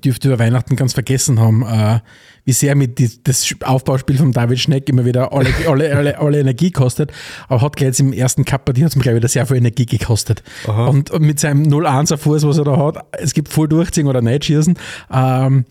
dürfte 0.04 0.28
über 0.28 0.40
Weihnachten 0.40 0.76
ganz 0.76 0.94
vergessen 0.94 1.40
haben, 1.40 1.62
äh, 1.64 2.00
wie 2.48 2.54
sehr 2.54 2.76
mir 2.76 2.88
die, 2.88 3.12
das 3.24 3.46
Aufbauspiel 3.62 4.18
von 4.18 4.32
David 4.32 4.58
Schneck 4.58 4.88
immer 4.88 5.04
wieder 5.04 5.34
alle, 5.34 5.50
alle, 5.68 5.94
alle, 5.94 6.18
alle 6.18 6.40
Energie 6.40 6.72
kostet. 6.72 7.12
Aber 7.50 7.62
hat 7.62 7.76
gleich 7.76 7.88
jetzt 7.88 8.00
im 8.00 8.14
ersten 8.14 8.46
Cup, 8.46 8.74
die 8.74 8.84
hat 8.86 8.92
es 8.92 8.96
mir 8.96 9.04
gleich 9.04 9.16
wieder 9.18 9.28
sehr 9.28 9.46
viel 9.46 9.58
Energie 9.58 9.86
gekostet. 9.86 10.44
Aha. 10.66 10.88
Und, 10.88 11.20
mit 11.20 11.42
seinem 11.42 11.64
0-1er 11.64 12.16
Fuß, 12.16 12.44
was 12.44 12.58
er 12.58 12.64
da 12.64 12.78
hat, 12.78 13.06
es 13.12 13.34
gibt 13.34 13.50
voll 13.50 13.68
durchziehen 13.68 14.08
oder 14.08 14.22
nicht 14.22 14.46
schießen, 14.46 14.76
ähm, 15.12 15.66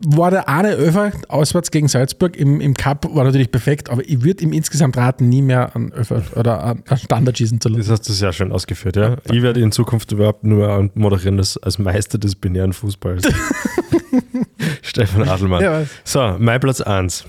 war 0.00 0.30
der 0.30 0.48
eine 0.48 0.70
Öfer 0.70 1.12
auswärts 1.28 1.70
gegen 1.70 1.88
Salzburg 1.88 2.36
im, 2.36 2.62
im 2.62 2.72
Cup, 2.72 3.14
war 3.14 3.24
natürlich 3.24 3.50
perfekt, 3.50 3.90
aber 3.90 4.08
ich 4.08 4.22
würde 4.22 4.44
ihm 4.44 4.52
insgesamt 4.52 4.96
raten, 4.96 5.28
nie 5.28 5.42
mehr 5.42 5.76
an 5.76 5.92
Öfer 5.92 6.22
oder 6.36 6.62
an, 6.62 6.84
an 6.88 6.96
Standard 6.96 7.36
schießen 7.36 7.60
zu 7.60 7.68
lassen. 7.68 7.80
Das 7.80 7.90
hast 7.90 8.08
du 8.08 8.14
sehr 8.14 8.32
schön 8.32 8.50
ausgeführt, 8.50 8.96
ja. 8.96 9.16
Ich 9.30 9.42
werde 9.42 9.60
in 9.60 9.72
Zukunft 9.72 10.10
überhaupt 10.12 10.44
nur 10.44 10.88
moderieren 10.94 11.38
als, 11.38 11.58
als 11.58 11.78
Meister 11.78 12.16
des 12.16 12.34
binären 12.34 12.72
Fußballs. 12.72 13.24
Stefan 14.88 15.28
Adelmann. 15.28 15.62
Ja? 15.62 15.82
So, 16.04 16.36
mein 16.38 16.60
Platz 16.60 16.80
1. 16.80 17.24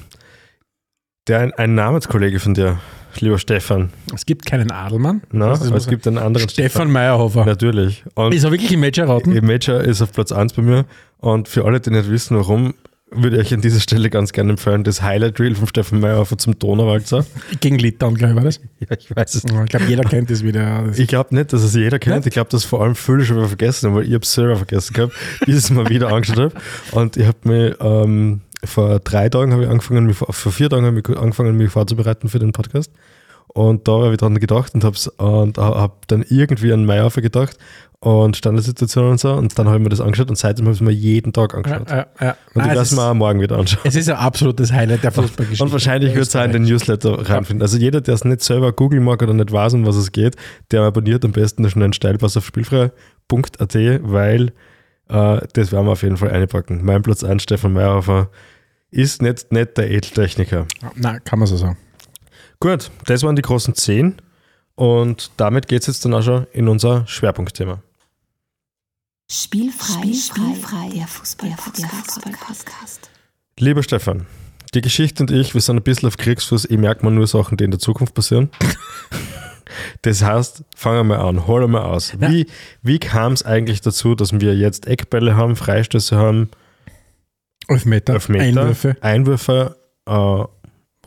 Der 1.28 1.40
ein, 1.40 1.54
ein 1.54 1.76
Namenskollege 1.76 2.40
von 2.40 2.54
dir, 2.54 2.80
lieber 3.20 3.38
Stefan. 3.38 3.92
Es 4.16 4.26
gibt 4.26 4.46
keinen 4.46 4.72
Adelmann. 4.72 5.22
Aber 5.34 5.76
es 5.76 5.88
gibt 5.88 6.08
einen 6.08 6.18
anderen 6.18 6.50
Stefan 6.50 6.92
Meyerhofer. 6.92 7.46
Natürlich. 7.46 8.04
Und 8.16 8.34
Ist 8.34 8.44
er 8.44 8.52
wirklich 8.52 8.72
im 8.72 8.80
Match 8.80 8.98
erraten? 8.98 9.36
Im 9.36 9.46
Major 9.46 9.82
ist 9.82 10.02
auf 10.02 10.12
Platz 10.12 10.32
1 10.32 10.54
bei 10.54 10.62
mir. 10.62 10.86
Und 11.18 11.48
für 11.48 11.66
alle, 11.66 11.80
die 11.82 11.92
nicht 11.92 12.10
wissen, 12.10 12.38
warum, 12.38 12.74
würde 13.12 13.38
ich 13.38 13.48
euch 13.48 13.54
an 13.54 13.62
dieser 13.62 13.80
Stelle 13.80 14.10
ganz 14.10 14.34
gerne 14.34 14.52
empfehlen, 14.52 14.84
das 14.84 15.02
Highlight 15.02 15.40
Reel 15.40 15.56
von 15.56 15.68
Stefan 15.68 16.00
Meyerhofer 16.00 16.38
zum 16.38 16.58
Donauwalzer. 16.58 17.26
Gegen 17.60 17.80
Litauen, 17.80 18.16
glaube 18.16 18.32
ich, 18.32 18.38
war 18.38 18.44
das. 18.44 18.60
Ja, 18.80 18.96
ich 18.98 19.14
weiß 19.14 19.36
es. 19.36 19.44
Ich 19.44 19.70
glaube, 19.70 19.86
jeder 19.88 20.04
kennt 20.04 20.30
das 20.30 20.44
wieder. 20.44 20.84
Das 20.88 21.00
Ich 21.00 21.08
glaube 21.08 21.36
nicht, 21.36 21.52
dass 21.52 21.64
es 21.64 21.76
jeder 21.76 22.00
kennt. 22.00 22.26
Ich 22.26 22.34
glaube, 22.34 22.50
dass 22.50 22.64
vor 22.64 22.82
allem 22.82 22.96
viele 22.96 23.26
schon 23.26 23.38
wieder 23.38 23.48
vergessen 23.48 23.90
haben, 23.90 23.96
weil 23.96 24.06
ich 24.06 24.14
habe 24.14 24.24
es 24.24 24.34
selber 24.34 24.56
vergessen 24.56 24.94
gehabt, 24.94 25.14
bis 25.46 25.58
ich 25.58 25.64
es 25.66 25.70
mal 25.70 25.90
wieder 25.90 26.14
angeschaut 26.14 26.38
habe. 26.38 26.54
Und 26.92 27.18
ich 27.18 27.26
habe 27.26 27.38
mich 27.44 27.76
ähm, 27.82 28.42
vor 28.64 29.00
drei 29.00 29.30
Tagen 29.30 29.52
habe 29.52 29.64
ich 29.64 29.70
angefangen, 29.70 30.06
mich, 30.06 30.18
vor 30.18 30.52
vier 30.52 30.70
Tagen 30.70 30.86
habe 30.86 31.00
ich 31.00 31.18
angefangen, 31.18 31.58
mich 31.58 31.72
vorzubereiten 31.72 32.30
für 32.30 32.40
den 32.40 32.52
Podcast. 32.52 32.92
Und 33.60 33.90
da 33.90 33.92
habe 33.92 34.12
ich 34.12 34.18
dran 34.18 34.40
gedacht 34.40 34.74
und 34.74 34.86
habe 34.86 34.96
und 35.18 35.58
habe 35.58 35.94
dann 36.08 36.24
irgendwie 36.30 36.72
an 36.72 36.86
Meyerhofer 36.86 37.22
gedacht 37.22 37.58
und 38.00 38.38
Standardsituationen 38.38 39.12
und 39.12 39.20
so. 39.20 39.34
Und 39.34 39.60
dann 39.60 39.68
habe 39.68 39.80
ich 39.80 39.84
mir 39.84 39.90
das 39.90 40.00
angeschaut 40.00 40.30
und 40.30 40.38
seitdem 40.38 40.64
habe 40.64 40.76
ich 40.76 40.80
es 40.80 40.86
mir 40.86 40.94
jeden 40.94 41.34
Tag 41.34 41.52
ja, 41.52 41.58
angeschaut. 41.58 41.90
ja, 41.90 42.08
ja. 42.22 42.30
Und 42.30 42.38
Nein, 42.56 42.68
ich 42.68 42.68
werde 42.68 42.82
es 42.84 42.96
mir 42.96 43.04
auch 43.04 43.14
morgen 43.14 43.42
wieder 43.42 43.58
anschauen. 43.58 43.82
es 43.84 43.98
ist 43.98 44.08
ein 44.08 44.16
absolutes 44.16 44.72
Highlight 44.72 45.04
der 45.04 45.12
Fußballgeschichte. 45.12 45.62
Und 45.62 45.74
wahrscheinlich 45.74 46.16
wird 46.16 46.26
es 46.26 46.34
auch 46.38 46.46
in 46.46 46.54
den 46.54 46.64
Newsletter 46.64 47.30
reinfinden. 47.30 47.62
Also 47.62 47.78
jeder, 47.78 48.00
der 48.00 48.14
es 48.14 48.24
nicht 48.24 48.42
selber 48.44 48.72
googeln 48.72 49.04
mag 49.04 49.22
oder 49.22 49.34
nicht 49.34 49.52
weiß, 49.52 49.74
um 49.74 49.86
was 49.86 49.98
es 49.98 50.14
geht, 50.14 50.38
der 50.72 50.84
abonniert 50.84 51.26
am 51.26 51.34
besten 51.34 51.64
den 51.64 51.70
schnellen 51.70 51.92
Steilpass 51.92 52.38
auf 52.38 52.46
spielfrei.at, 52.46 53.76
weil 54.04 54.54
äh, 55.10 55.42
das 55.52 55.74
werden 55.74 55.86
wir 55.86 55.92
auf 55.92 56.04
jeden 56.04 56.16
Fall 56.16 56.32
einpacken. 56.32 56.80
Mein 56.86 57.02
Platz 57.02 57.26
1, 57.26 57.44
Stefan 57.44 57.74
Meyerhofer, 57.74 58.30
ist 58.90 59.22
nicht, 59.22 59.52
nicht 59.52 59.78
der 59.78 59.92
Edeltechniker. 59.92 60.66
Nein, 60.96 61.20
kann 61.26 61.40
man 61.40 61.48
so 61.50 61.58
sagen. 61.58 61.76
Gut, 62.62 62.92
das 63.06 63.24
waren 63.24 63.38
die 63.38 63.42
großen 63.42 63.74
10 63.74 64.22
und 64.76 65.32
damit 65.38 65.70
geht 65.70 65.80
es 65.82 65.88
jetzt 65.88 66.04
dann 66.04 66.14
auch 66.14 66.22
schon 66.22 66.46
in 66.52 66.68
unser 66.68 67.08
Schwerpunktthema. 67.08 67.82
Spielfrei, 69.32 70.12
Spielfrei, 70.14 70.90
der 70.94 71.08
Fußball, 71.08 71.56
der 71.78 71.88
Fußball-Podcast. 71.88 73.10
Lieber 73.58 73.82
Stefan, 73.82 74.26
die 74.74 74.82
Geschichte 74.82 75.24
und 75.24 75.32
ich, 75.32 75.54
wir 75.54 75.62
sind 75.62 75.78
ein 75.78 75.84
bisschen 75.84 76.08
auf 76.10 76.18
Kriegsfuß. 76.18 76.66
Ich 76.66 76.78
merke 76.78 77.06
mal 77.06 77.12
nur 77.12 77.28
Sachen, 77.28 77.56
die 77.56 77.64
in 77.64 77.72
der 77.72 77.80
Zukunft 77.80 78.14
passieren. 78.14 78.50
Das 80.02 80.24
heißt, 80.24 80.64
fangen 80.76 81.08
wir 81.08 81.20
an, 81.20 81.46
holen 81.46 81.70
wir 81.72 81.86
aus. 81.86 82.20
Wie, 82.20 82.48
wie 82.82 82.98
kam 82.98 83.34
es 83.34 83.44
eigentlich 83.44 83.82
dazu, 83.82 84.16
dass 84.16 84.34
wir 84.34 84.56
jetzt 84.56 84.88
Eckbälle 84.88 85.36
haben, 85.36 85.56
Freistöße 85.56 86.18
haben, 86.18 86.50
Elfmeter, 87.68 88.16
Elfmeter, 88.16 88.44
Einwürfe. 88.44 88.98
Einwürfe 89.02 89.78
äh, 90.08 90.44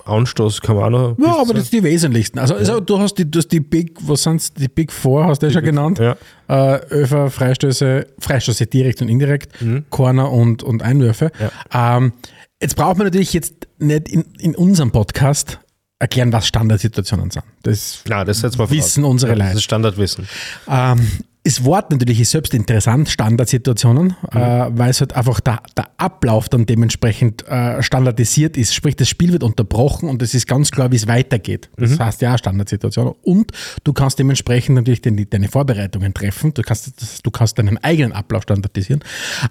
Anstoß 0.05 0.61
kann 0.61 0.77
man 0.77 0.95
auch 0.95 1.17
noch. 1.17 1.25
Ja, 1.25 1.41
aber 1.41 1.55
das 1.55 1.69
sind 1.71 1.81
die 1.81 1.83
wesentlichsten. 1.85 2.38
Also, 2.38 2.55
also 2.55 2.81
du 2.81 2.99
hast 2.99 3.15
die, 3.15 3.31
du 3.31 3.38
hast 3.38 3.49
die 3.49 3.61
Big, 3.61 3.97
was 4.03 4.23
sind 4.25 4.59
die 4.59 4.69
Big 4.69 4.93
Four, 4.93 5.27
hast 5.27 5.41
du 5.43 5.47
ja 5.47 5.53
schon 5.53 5.65
genannt. 5.65 5.99
Ja. 5.99 6.17
Äh, 6.49 6.79
Öfer, 6.91 7.31
Freistöße, 7.31 8.07
Freistöße 8.19 8.67
direkt 8.67 9.01
und 9.03 9.09
indirekt, 9.09 9.53
Corner 9.91 10.31
und, 10.31 10.62
und 10.62 10.83
Einwürfe. 10.83 11.31
Ähm, 11.73 12.12
jetzt 12.61 12.77
braucht 12.77 12.99
man 12.99 13.07
natürlich 13.07 13.33
jetzt 13.33 13.55
nicht 13.79 14.09
in, 14.09 14.25
in 14.38 14.55
unserem 14.55 14.91
Podcast 14.93 15.59
erklären, 15.99 16.33
was 16.33 16.47
Standardsituationen 16.49 17.31
sind. 17.31 17.45
Das 17.62 18.03
Na, 18.09 18.25
das 18.25 18.43
wir 18.43 18.51
voraus. 18.51 18.71
wissen 18.71 19.05
unsere 19.05 19.37
Das 19.37 19.38
Leute. 19.47 19.57
ist 19.59 19.62
Standardwissen. 19.62 20.29
Ähm, 20.69 21.07
das 21.44 21.64
Wort 21.64 21.90
natürlich 21.90 22.20
ist 22.20 22.31
selbst 22.31 22.55
interessant, 22.55 23.09
Standardsituationen, 23.09 24.14
äh, 24.31 24.38
weil 24.70 24.90
es 24.90 25.00
halt 25.00 25.14
einfach 25.14 25.40
der, 25.40 25.61
der 25.76 25.88
Ablauf 25.96 26.48
dann 26.48 26.66
dementsprechend 26.66 27.46
äh, 27.48 27.83
standardisiert 27.83 28.57
ist. 28.57 28.74
Sprich, 28.74 28.94
das 28.94 29.09
Spiel 29.09 29.33
wird 29.33 29.42
unterbrochen 29.42 30.09
und 30.09 30.22
es 30.22 30.35
ist 30.35 30.46
ganz 30.46 30.70
klar, 30.70 30.92
wie 30.92 30.96
es 30.96 31.09
weitergeht. 31.09 31.68
Das 31.76 31.98
heißt 31.98 32.22
ja 32.22 32.38
Standardsituation. 32.38 33.14
Und 33.22 33.50
du 33.83 33.92
kannst 33.92 34.18
dementsprechend 34.20 34.76
natürlich 34.76 35.02
den, 35.02 35.26
deine 35.28 35.48
Vorbereitungen 35.48 36.14
treffen. 36.14 36.55
Du 36.55 36.62
kannst, 36.62 37.00
das- 37.02 37.22
du 37.22 37.31
kannst 37.33 37.59
deinen 37.59 37.78
eigenen 37.78 38.12
Ablauf 38.12 38.44
standardisieren. 38.44 39.02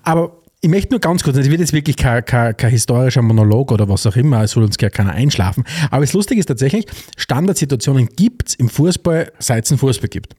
Aber 0.04 0.38
ich 0.62 0.69
möchte 0.69 0.91
nur 0.91 0.99
ganz 1.01 1.23
kurz, 1.23 1.36
es 1.38 1.49
wird 1.49 1.60
jetzt 1.60 1.73
wirklich 1.73 1.97
kein, 1.97 2.23
kein, 2.23 2.56
kein 2.56 2.69
historischer 2.69 3.21
Monolog 3.23 3.71
oder 3.71 3.89
was 3.89 4.06
auch 4.06 4.15
immer, 4.15 4.43
es 4.43 4.51
soll 4.51 4.63
uns 4.63 4.77
gar 4.77 4.91
keiner 4.91 5.12
einschlafen. 5.12 5.65
Aber 5.89 6.01
das 6.06 6.13
Lustige 6.13 6.39
ist 6.39 6.45
tatsächlich, 6.45 6.86
Standardsituationen 7.17 8.08
gibt 8.15 8.49
es 8.49 8.56
im 8.56 8.69
Fußball, 8.69 9.32
seit 9.39 9.65
es 9.65 9.71
einen 9.71 9.80
Fußball 9.80 10.08
gibt. 10.10 10.36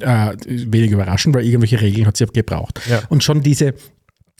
Äh, 0.00 0.36
wenig 0.46 0.90
überraschend, 0.90 1.34
weil 1.34 1.44
irgendwelche 1.44 1.80
Regeln 1.80 2.06
hat 2.06 2.16
sie 2.16 2.26
gebraucht. 2.26 2.80
Ja. 2.88 3.02
Und 3.08 3.22
schon 3.24 3.40
diese 3.42 3.74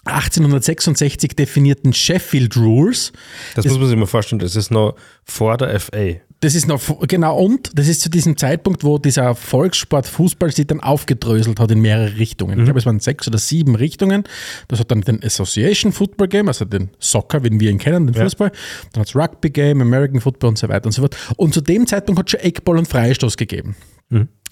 1866 0.05 1.35
definierten 1.37 1.93
Sheffield 1.93 2.57
Rules, 2.57 3.13
Das, 3.55 3.65
muss 3.67 3.79
man 3.79 3.89
sich 3.89 3.97
mal 3.99 4.07
vorstellen, 4.07 4.39
das 4.39 4.55
ist 4.57 4.71
noch 4.71 4.95
vor 5.25 5.57
der 5.57 5.79
FA. 5.81 6.21
das 6.41 6.55
ist 6.55 6.69
noch, 6.69 6.81
genau, 7.09 7.37
und 7.39 7.71
das 7.77 7.89
ist 7.89 8.03
zu 8.03 8.09
diesem 8.11 8.37
Zeitpunkt, 8.37 8.85
wo 8.85 8.99
dieser 8.99 9.35
Volkssport 9.35 10.07
Fußball 10.07 10.53
sich 10.53 10.67
dann 10.69 10.81
aufgedröselt 10.81 11.59
hat 11.59 11.71
in 11.73 11.81
mehrere 11.81 12.17
Richtungen. 12.19 12.57
Ich 12.59 12.65
glaube, 12.65 12.79
es 12.79 12.87
waren 12.87 13.01
sechs 13.01 13.27
oder 13.27 13.39
sieben 13.39 13.75
Richtungen. 13.75 14.25
Das 14.69 14.79
hat 14.79 14.91
dann 14.93 15.01
den 15.01 15.23
Association 15.25 15.93
Football 15.93 16.29
Game, 16.29 16.47
also 16.49 16.65
den 16.65 16.91
Soccer, 17.01 17.43
wie 17.43 17.59
wir 17.59 17.71
ihn 17.71 17.79
kennen, 17.79 18.07
den 18.07 18.15
Ja. 18.15 18.23
Fußball. 18.25 18.53
Dann 18.93 19.01
hat 19.01 19.09
es 19.09 19.17
Rugby 19.17 19.51
Game, 19.51 19.81
American 19.81 20.21
Football 20.21 20.51
und 20.51 20.59
so 20.59 20.69
weiter 20.69 20.87
und 20.87 20.93
so 20.93 21.03
fort. 21.03 21.17
Und 21.37 21.53
zu 21.55 21.61
dem 21.63 21.87
Zeitpunkt 21.87 22.19
hat 22.21 22.27
es 22.29 22.31
schon 22.33 22.41
Eckball 22.41 22.79
und 22.79 22.87
Freistoß 22.87 23.37
gegeben. 23.37 23.75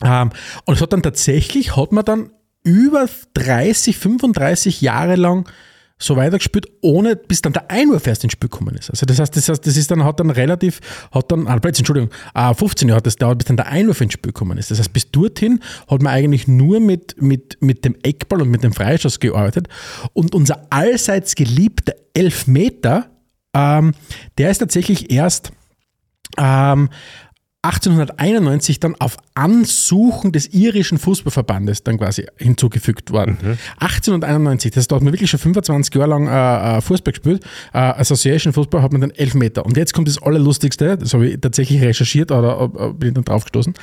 Ähm, 0.02 0.30
und 0.64 0.74
es 0.74 0.82
hat 0.82 0.92
dann 0.92 1.02
tatsächlich, 1.02 1.76
hat 1.76 1.92
man 1.92 2.04
dann 2.04 2.30
über 2.62 3.06
30, 3.34 3.96
35 3.96 4.80
Jahre 4.80 5.16
lang 5.16 5.48
so 5.96 6.16
weitergespielt, 6.16 6.66
ohne 6.80 7.14
bis 7.14 7.40
dann 7.40 7.52
der 7.52 7.70
Einwurf 7.70 8.06
erst 8.06 8.24
ins 8.24 8.32
Spiel 8.32 8.50
gekommen 8.50 8.74
ist. 8.74 8.90
Also 8.90 9.06
das 9.06 9.20
heißt, 9.20 9.36
das 9.36 9.48
heißt, 9.48 9.64
das 9.64 9.76
ist 9.76 9.90
dann, 9.90 10.04
hat 10.04 10.18
dann 10.18 10.30
relativ, 10.30 10.80
hat 11.12 11.30
dann, 11.30 11.46
ah, 11.46 11.58
plötzlich, 11.58 11.80
Entschuldigung, 11.80 12.10
ah, 12.34 12.52
15 12.52 12.88
Jahre 12.88 12.98
hat 12.98 13.06
das 13.06 13.16
dauert, 13.16 13.38
bis 13.38 13.46
dann 13.46 13.56
der 13.56 13.68
Einwurf 13.68 14.00
ins 14.00 14.14
Spiel 14.14 14.32
gekommen 14.32 14.58
ist. 14.58 14.70
Das 14.70 14.78
heißt, 14.80 14.92
bis 14.92 15.10
dorthin 15.10 15.60
hat 15.88 16.02
man 16.02 16.12
eigentlich 16.12 16.48
nur 16.48 16.80
mit, 16.80 17.20
mit, 17.22 17.58
mit 17.60 17.84
dem 17.84 17.96
Eckball 18.02 18.42
und 18.42 18.50
mit 18.50 18.64
dem 18.64 18.72
Freistoß 18.72 19.20
gearbeitet. 19.20 19.68
Und 20.12 20.34
unser 20.34 20.66
allseits 20.70 21.36
geliebter 21.36 21.94
Elfmeter, 22.12 23.08
ähm, 23.54 23.92
der 24.36 24.50
ist 24.50 24.58
tatsächlich 24.58 25.12
erst 25.12 25.52
ähm, 26.36 26.90
1891 27.64 28.78
dann 28.78 28.94
auf 28.96 29.16
Ansuchen 29.34 30.32
des 30.32 30.48
irischen 30.52 30.98
Fußballverbandes 30.98 31.82
dann 31.82 31.98
quasi 31.98 32.26
hinzugefügt 32.36 33.10
worden. 33.10 33.38
1891, 33.78 34.70
das 34.72 34.86
dauert 34.86 35.02
man 35.02 35.14
wirklich 35.14 35.30
schon 35.30 35.40
25 35.40 35.94
Jahre 35.94 36.10
lang 36.10 36.28
äh, 36.28 36.78
äh, 36.78 36.80
Fußball 36.82 37.12
gespielt. 37.12 37.42
Äh, 37.72 37.78
Association 37.78 38.52
Fußball 38.52 38.82
hat 38.82 38.92
man 38.92 39.00
dann 39.00 39.10
Elfmeter. 39.10 39.64
Und 39.64 39.78
jetzt 39.78 39.94
kommt 39.94 40.08
das 40.08 40.22
Allerlustigste, 40.22 40.98
das 40.98 41.14
habe 41.14 41.26
ich 41.28 41.40
tatsächlich 41.40 41.80
recherchiert 41.80 42.30
oder 42.30 42.70
äh, 42.78 42.92
bin 42.92 43.08
ich 43.08 43.14
dann 43.14 43.24
drauf 43.24 43.44
gestoßen. 43.44 43.74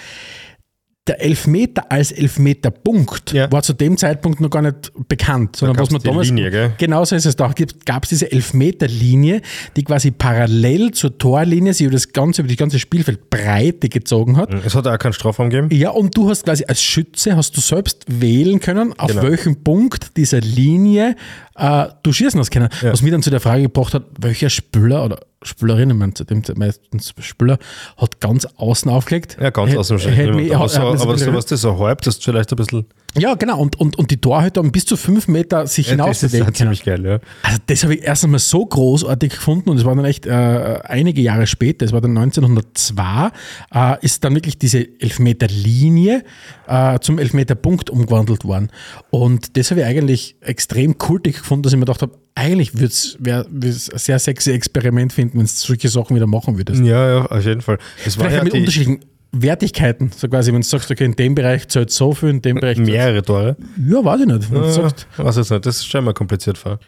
Der 1.07 1.19
Elfmeter 1.19 1.91
als 1.91 2.11
Elfmeterpunkt 2.11 3.33
Ja. 3.33 3.51
war 3.51 3.63
zu 3.63 3.73
dem 3.73 3.97
Zeitpunkt 3.97 4.39
noch 4.39 4.51
gar 4.51 4.61
nicht 4.61 4.91
bekannt, 5.07 5.55
sondern 5.55 5.79
was 5.79 5.89
man 5.89 5.99
damals. 6.03 6.27
Linie, 6.27 6.51
gell? 6.51 6.73
Genau 6.77 7.03
so 7.05 7.15
ist 7.15 7.25
es. 7.25 7.35
Da 7.35 7.51
gab 7.85 8.03
es 8.03 8.09
diese 8.09 8.31
Elfmeterlinie, 8.31 9.41
die 9.75 9.83
quasi 9.83 10.11
parallel 10.11 10.91
zur 10.91 11.17
Torlinie 11.17 11.73
sich 11.73 11.87
über 11.87 11.93
das 11.93 12.13
ganze, 12.13 12.41
über 12.43 12.49
die 12.49 12.55
ganze 12.55 12.77
Spielfeldbreite 12.77 13.89
gezogen 13.89 14.37
hat. 14.37 14.53
Es 14.63 14.75
hat 14.75 14.85
auch 14.85 14.99
keinen 14.99 15.13
Strafraum 15.13 15.49
gegeben. 15.49 15.69
Ja, 15.75 15.89
und 15.89 16.15
du 16.15 16.29
hast 16.29 16.43
quasi 16.45 16.65
als 16.67 16.83
Schütze 16.83 17.35
hast 17.35 17.57
du 17.57 17.61
selbst 17.61 18.03
wählen 18.07 18.59
können, 18.59 18.93
auf 18.99 19.09
Genau. 19.09 19.23
welchem 19.23 19.63
Punkt 19.63 20.15
dieser 20.17 20.39
Linie 20.41 21.15
äh, 21.55 21.87
du 22.03 22.13
schießen 22.13 22.39
hast 22.39 22.51
können. 22.51 22.69
Was 22.83 23.01
mir 23.01 23.09
dann 23.11 23.23
zu 23.23 23.31
der 23.31 23.39
Frage 23.39 23.63
gebracht 23.63 23.95
hat, 23.95 24.03
welcher 24.19 24.51
Spieler 24.51 25.03
oder 25.03 25.19
Spielerin, 25.43 25.89
ich 25.89 25.95
meine, 25.95 26.13
zu 26.13 26.23
dem 26.23 26.43
Zeit 26.43 26.58
meistens 26.58 27.13
Spieler, 27.19 27.58
hat 27.97 28.19
ganz 28.19 28.45
außen 28.58 28.91
aufgelegt. 28.91 29.38
Ja, 29.39 29.49
ganz 29.49 29.75
außen 29.75 29.97
wahrscheinlich. 29.97 30.56
aber 30.56 31.17
so 31.17 31.34
was 31.34 31.45
das 31.45 31.62
so 31.62 31.77
halb, 31.80 32.01
das 32.01 32.15
ist 32.15 32.23
vielleicht 32.23 32.51
ein 32.51 32.56
bisschen. 32.56 32.86
Ja, 33.17 33.36
genau. 33.36 33.60
Und, 33.60 33.80
und, 33.80 33.97
und 33.97 34.10
die 34.10 34.17
Torhüter 34.17 34.62
haben 34.62 34.71
bis 34.71 34.86
zu 34.86 34.95
fünf 34.95 35.28
Meter 35.28 35.67
sich 35.67 35.89
Ja, 35.89 35.97
das 35.97 36.24
ist 36.24 36.56
ziemlich 36.56 36.84
geil, 36.84 37.06
ja. 37.06 37.19
Also 37.43 37.58
das 37.65 37.84
habe 37.84 37.95
ich 37.95 38.04
erst 38.04 38.24
einmal 38.24 38.39
so 38.39 38.65
großartig 38.65 39.34
gefunden 39.34 39.69
und 39.69 39.78
es 39.78 39.86
war 39.86 39.95
dann 39.95 40.06
echt 40.06 40.26
äh, 40.26 40.80
einige 40.84 41.21
Jahre 41.21 41.45
später, 41.45 41.86
es 41.86 41.91
war 41.91 42.00
dann 42.00 42.17
1902, 42.17 43.32
äh, 43.74 44.06
ist 44.06 44.24
dann 44.24 44.36
wirklich 44.36 44.58
diese 44.58 44.88
Elfmeterlinie 45.00 46.24
äh, 46.67 47.00
zum 47.00 47.19
Elfmeterpunkt 47.19 47.89
umgewandelt 47.89 48.45
worden. 48.45 48.69
Und 49.10 49.58
das 49.58 49.71
habe 49.71 49.82
ich 49.82 49.88
eigentlich 49.88 50.36
extrem 50.41 50.97
kultig 50.97 51.39
gefunden, 51.39 51.63
dass 51.63 51.74
ich 51.74 51.80
mir 51.80 51.86
gedacht 51.86 52.02
habe, 52.02 52.17
eigentlich 52.34 52.74
würde 52.76 52.86
es 52.86 53.17
ein 53.21 54.00
sehr 54.00 54.19
sexy 54.19 54.52
Experiment 54.52 55.12
finden, 55.12 55.38
wenn 55.38 55.45
du 55.45 55.52
solche 55.52 55.89
Sachen 55.89 56.15
wieder 56.15 56.28
machen 56.28 56.58
würdest. 56.58 56.82
Ja, 56.82 57.08
ja, 57.08 57.26
auf 57.26 57.43
jeden 57.43 57.62
Fall. 57.62 57.78
Das 58.06 58.17
war 58.17 58.26
Vielleicht 58.26 58.38
ja 58.38 58.43
mit 58.45 58.54
die 58.54 58.60
unterschiedlichen 58.60 59.00
Wertigkeiten, 59.33 60.11
so 60.15 60.27
quasi, 60.27 60.51
wenn 60.53 60.61
du 60.61 60.67
sagst, 60.67 60.91
okay, 60.91 61.05
in 61.05 61.15
dem 61.15 61.35
Bereich 61.35 61.67
zählt 61.69 61.89
so 61.91 62.13
viel, 62.13 62.29
in 62.29 62.41
dem 62.41 62.57
Bereich 62.59 62.75
zählt 62.77 62.87
mehrere 62.87 63.21
Tore. 63.23 63.55
Ja, 63.87 64.03
weiß 64.03 64.21
ich 64.21 64.27
nicht. 64.27 64.51
Wenn 64.51 64.63
Ja, 64.63 64.71
sagst, 64.71 65.07
weiß 65.17 65.37
jetzt 65.37 65.51
nicht, 65.51 65.65
das 65.65 65.85
stellen 65.85 66.05
wir 66.05 66.13
kompliziert 66.13 66.57
vor. 66.57 66.79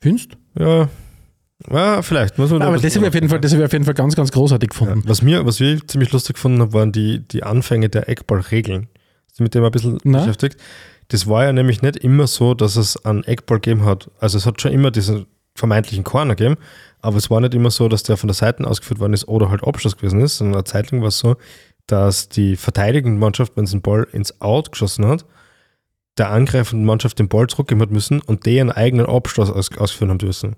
findest 0.00 0.30
Ja, 0.58 0.88
ja 1.70 2.02
vielleicht. 2.02 2.38
Muss 2.38 2.50
man 2.50 2.60
da 2.60 2.66
Aber 2.68 2.78
das 2.78 2.94
habe 2.96 3.04
ich, 3.04 3.08
auf 3.08 3.14
jeden 3.14 3.28
Fall- 3.28 3.40
das 3.40 3.52
habe 3.52 3.62
ich 3.62 3.66
auf 3.66 3.72
jeden 3.72 3.84
Fall 3.84 3.94
ganz, 3.94 4.16
ganz 4.16 4.32
großartig 4.32 4.70
gefunden. 4.70 5.02
Was 5.06 5.22
mir, 5.22 5.44
was 5.44 5.60
wir 5.60 5.86
ziemlich 5.86 6.12
lustig 6.12 6.34
gefunden 6.36 6.60
haben, 6.60 6.72
waren 6.72 6.92
die, 6.92 7.20
die 7.28 7.42
Anfänge 7.42 7.88
der 7.90 8.08
Eckball-Regeln. 8.08 8.88
Hast 9.28 9.38
du 9.38 9.42
mit 9.44 9.54
dem 9.54 9.64
ein 9.64 9.70
bisschen 9.70 9.98
Na? 10.04 10.20
beschäftigt? 10.20 10.58
Das 11.08 11.26
war 11.26 11.44
ja 11.44 11.52
nämlich 11.52 11.82
nicht 11.82 11.98
immer 11.98 12.26
so, 12.26 12.54
dass 12.54 12.76
es 12.76 13.04
einen 13.04 13.22
Eckball 13.24 13.58
gegeben 13.60 13.84
hat. 13.84 14.10
Also 14.18 14.38
es 14.38 14.46
hat 14.46 14.60
schon 14.62 14.72
immer 14.72 14.90
diesen 14.90 15.26
vermeintlichen 15.54 16.04
Corner 16.04 16.34
gegeben, 16.34 16.56
aber 17.02 17.18
es 17.18 17.28
war 17.28 17.38
nicht 17.42 17.52
immer 17.54 17.70
so, 17.70 17.88
dass 17.88 18.02
der 18.02 18.16
von 18.16 18.28
der 18.28 18.34
Seite 18.34 18.66
ausgeführt 18.66 19.00
worden 19.00 19.12
ist 19.12 19.28
oder 19.28 19.50
halt 19.50 19.62
Abschluss 19.62 19.96
gewesen 19.98 20.20
ist, 20.20 20.38
sondern 20.38 20.54
eine 20.54 20.64
Zeit 20.64 20.90
lang 20.90 21.02
war 21.02 21.08
es 21.08 21.18
so, 21.18 21.36
dass 21.86 22.28
die 22.28 22.56
verteidigende 22.56 23.18
Mannschaft, 23.18 23.52
wenn 23.56 23.66
sie 23.66 23.76
den 23.76 23.82
Ball 23.82 24.06
ins 24.12 24.40
Out 24.40 24.72
geschossen 24.72 25.06
hat, 25.06 25.24
der 26.18 26.30
angreifenden 26.30 26.84
Mannschaft 26.86 27.18
den 27.18 27.28
Ball 27.28 27.46
zurückgeben 27.46 27.80
hat 27.82 27.90
müssen 27.90 28.20
und 28.20 28.46
die 28.46 28.56
ihren 28.56 28.70
eigenen 28.70 29.06
Abschluss 29.06 29.50
aus, 29.50 29.76
ausführen 29.76 30.10
haben 30.10 30.18
müssen. 30.26 30.56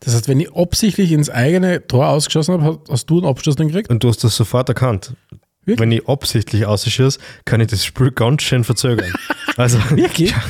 Das 0.00 0.14
heißt, 0.14 0.28
wenn 0.28 0.40
ich 0.40 0.54
absichtlich 0.54 1.12
ins 1.12 1.28
eigene 1.30 1.86
Tor 1.86 2.08
ausgeschossen 2.08 2.54
habe, 2.54 2.64
hast- 2.80 2.90
hast 2.90 3.06
du 3.10 3.18
einen 3.18 3.26
Abschluss 3.26 3.56
dann 3.56 3.68
gekriegt? 3.68 3.90
Und 3.90 4.02
du 4.02 4.08
hast 4.08 4.22
das 4.24 4.36
sofort 4.36 4.68
erkannt. 4.68 5.14
Wirklich? 5.64 5.80
Wenn 5.80 5.90
ich 5.92 6.08
absichtlich 6.08 6.64
ausschieße, 6.64 7.18
kann 7.44 7.60
ich 7.60 7.66
das 7.66 7.84
Spiel 7.84 8.12
ganz 8.12 8.42
schön 8.42 8.64
verzögern. 8.64 9.12
Also, 9.58 9.78
Wirklich? 9.88 10.32
Ja, 10.32 10.42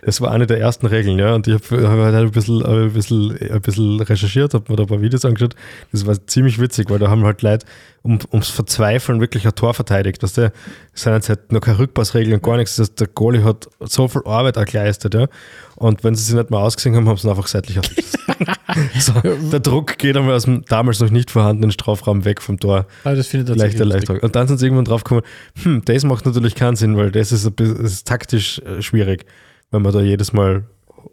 das 0.00 0.22
war 0.22 0.30
eine 0.30 0.46
der 0.46 0.58
ersten 0.58 0.86
Regeln, 0.86 1.18
ja. 1.18 1.34
Und 1.34 1.46
ich 1.46 1.52
habe 1.52 1.86
hab 1.86 1.98
halt 1.98 2.14
ein 2.14 2.30
bisschen, 2.30 2.64
ein, 2.64 2.90
bisschen, 2.90 3.36
ein 3.52 3.60
bisschen 3.60 4.00
recherchiert, 4.00 4.54
habe 4.54 4.64
mir 4.72 4.76
da 4.76 4.84
ein 4.84 4.86
paar 4.88 5.02
Videos 5.02 5.26
angeschaut. 5.26 5.54
Das 5.92 6.06
war 6.06 6.26
ziemlich 6.26 6.58
witzig, 6.58 6.88
weil 6.88 6.98
da 6.98 7.10
haben 7.10 7.22
halt 7.24 7.42
Leute 7.42 7.66
um, 8.06 8.18
ums 8.32 8.48
Verzweifeln 8.48 9.20
wirklich 9.20 9.46
ein 9.46 9.54
Tor 9.54 9.74
verteidigt. 9.74 10.22
Weißt 10.22 10.38
du, 10.38 10.52
jetzt 10.94 11.28
halt 11.28 11.52
noch 11.52 11.60
keine 11.60 11.78
Rückpassregeln 11.78 12.34
und 12.34 12.42
gar 12.42 12.56
nichts. 12.56 12.76
Das 12.76 12.94
der 12.94 13.08
Goalie 13.08 13.42
hat 13.42 13.68
so 13.80 14.06
viel 14.08 14.22
Arbeit 14.24 14.56
auch 14.58 14.64
geleistet, 14.64 15.14
ja. 15.14 15.26
Und 15.74 16.04
wenn 16.04 16.14
sie 16.14 16.22
sich 16.22 16.34
nicht 16.34 16.50
mal 16.50 16.62
ausgesehen 16.62 16.94
haben, 16.94 17.08
haben 17.08 17.16
sie 17.16 17.26
ihn 17.26 17.30
einfach 17.30 17.48
seitlich 17.48 17.78
so, 18.98 19.12
der 19.20 19.60
Druck 19.60 19.98
geht 19.98 20.16
einmal 20.16 20.34
aus 20.34 20.44
dem 20.44 20.64
damals 20.66 21.00
noch 21.00 21.10
nicht 21.10 21.30
vorhandenen 21.30 21.72
Strafraum 21.72 22.24
weg 22.24 22.40
vom 22.40 22.58
Tor. 22.58 22.86
Ah, 23.04 23.14
das 23.14 23.26
finde 23.26 23.52
ich 23.52 23.58
Leichter. 23.58 24.22
Und 24.22 24.36
dann 24.36 24.48
sind 24.48 24.58
sie 24.58 24.66
irgendwann 24.66 24.84
drauf 24.84 25.04
gekommen, 25.04 25.22
hm, 25.62 25.82
das 25.84 26.04
macht 26.04 26.24
natürlich 26.24 26.54
keinen 26.54 26.76
Sinn, 26.76 26.96
weil 26.96 27.10
das 27.10 27.32
ist, 27.32 27.44
ein 27.46 27.52
bisschen, 27.52 27.82
das 27.82 27.92
ist 27.92 28.06
taktisch 28.06 28.60
äh, 28.60 28.80
schwierig, 28.82 29.26
wenn 29.70 29.82
man 29.82 29.92
da 29.92 30.00
jedes 30.00 30.32
Mal 30.32 30.64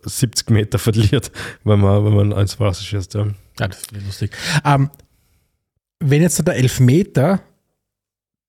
70 0.03 0.49
Meter 0.49 0.79
verliert, 0.79 1.31
wenn 1.63 1.79
man, 1.79 2.05
wenn 2.05 2.13
man 2.13 2.33
eins 2.33 2.59
rausschießt. 2.59 3.15
Ja. 3.15 3.27
Ja, 3.59 3.67
das 3.67 3.85
finde 3.85 3.99
ich 3.99 4.05
lustig. 4.05 4.31
Ähm, 4.65 4.89
wenn 6.09 6.21
jetzt 6.21 6.45
der 6.45 6.55
Elfmeter 6.55 7.41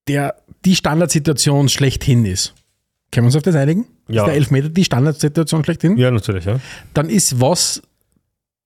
der 0.06 0.36
die 0.64 0.76
Standardsituation 0.76 1.68
schlechthin 1.68 2.24
ist, 2.26 2.54
können 3.10 3.24
wir 3.24 3.28
uns 3.28 3.36
auf 3.36 3.42
das 3.42 3.54
einigen? 3.54 3.86
Ja. 4.08 4.22
Ist 4.22 4.26
der 4.28 4.34
Elfmeter 4.34 4.68
die 4.68 4.84
Standardsituation 4.84 5.64
schlechthin? 5.64 5.96
ja, 5.96 6.10
natürlich, 6.10 6.44
ja. 6.44 6.60
Dann 6.92 7.08
ist 7.08 7.40
was 7.40 7.82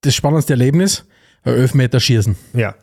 das 0.01 0.15
spannendste 0.15 0.55
Erlebnis? 0.55 1.05
Elfmeter 1.45 2.01
schießen. 2.01 2.37
Ja, 2.55 2.75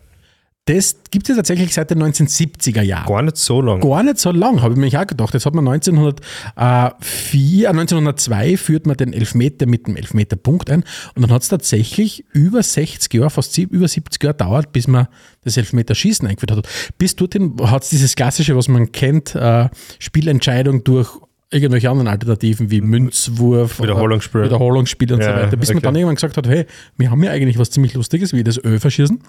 Das 0.68 0.96
gibt 1.12 1.26
es 1.26 1.30
ja 1.30 1.36
tatsächlich 1.36 1.76
seit 1.76 1.92
den 1.92 2.02
1970er 2.02 2.82
Jahren. 2.82 3.06
gar 3.06 3.22
nicht 3.22 3.38
so 3.38 3.62
lang. 3.62 3.82
Gar 3.82 4.02
nicht 4.02 4.18
so 4.18 4.32
lang, 4.32 4.64
habe 4.64 4.74
ich 4.74 4.80
mir 4.80 5.00
auch 5.00 5.06
gedacht. 5.06 5.36
Jetzt 5.36 5.46
hat 5.46 5.54
man 5.54 5.68
1904, 5.68 6.24
äh, 6.58 7.70
1902 7.70 8.58
führt 8.58 8.88
man 8.88 8.98
den 8.98 9.14
Elfmeter 9.14 9.68
mit 9.68 9.86
dem 9.86 9.96
Elfmeterpunkt 9.96 10.72
ein 10.72 10.84
und 11.14 11.22
dann 11.22 11.32
hat 11.32 11.44
es 11.44 11.50
tatsächlich 11.50 12.26
über 12.34 12.64
60 12.64 13.14
Jahre, 13.14 13.30
fast 13.30 13.56
über 13.60 13.88
70 13.88 14.24
Jahre 14.24 14.36
dauert, 14.36 14.72
bis 14.72 14.88
man 14.88 15.08
das 15.44 15.56
Elfmeterschießen 15.58 16.28
eingeführt 16.28 16.52
hat. 16.52 16.68
Bis 16.98 17.16
dorthin 17.16 17.56
hat 17.62 17.84
es 17.84 17.90
dieses 17.90 18.16
klassische, 18.16 18.56
was 18.56 18.68
man 18.68 18.92
kennt, 18.92 19.36
äh, 19.36 19.70
Spielentscheidung 20.00 20.84
durch 20.84 21.10
irgendwelche 21.52 21.90
anderen 21.90 22.08
Alternativen 22.08 22.72
wie 22.72 22.82
Münzwurf, 22.82 23.80
Wiederholungsspiel. 23.80 24.44
Wiederholungsspiel 24.44 25.14
und 25.14 25.22
so 25.22 25.30
Ja, 25.30 25.44
weiter. 25.44 25.58
Bis 25.58 25.70
man 25.70 25.78
okay. 25.78 25.86
dann 25.86 25.96
irgendwann 25.96 26.16
gesagt 26.16 26.38
hat, 26.38 26.48
hey, 26.48 26.66
wir 26.98 27.12
haben 27.12 27.24
ja 27.24 27.32
eigentlich 27.32 27.58
was 27.60 27.70
ziemlich 27.70 27.94
Lustiges, 27.94 28.34
wie 28.34 28.44
das 28.44 28.58
Ö 28.58 28.80
verschießen. 28.80 29.22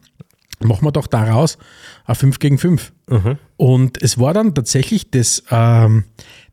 Machen 0.60 0.84
wir 0.86 0.92
doch 0.92 1.06
daraus 1.06 1.58
ein 2.06 2.14
5 2.14 2.38
gegen 2.38 2.58
5. 2.58 2.92
Und 3.56 4.02
es 4.02 4.18
war 4.18 4.32
dann 4.34 4.54
tatsächlich 4.54 5.10
das, 5.10 5.42
ähm, 5.50 6.04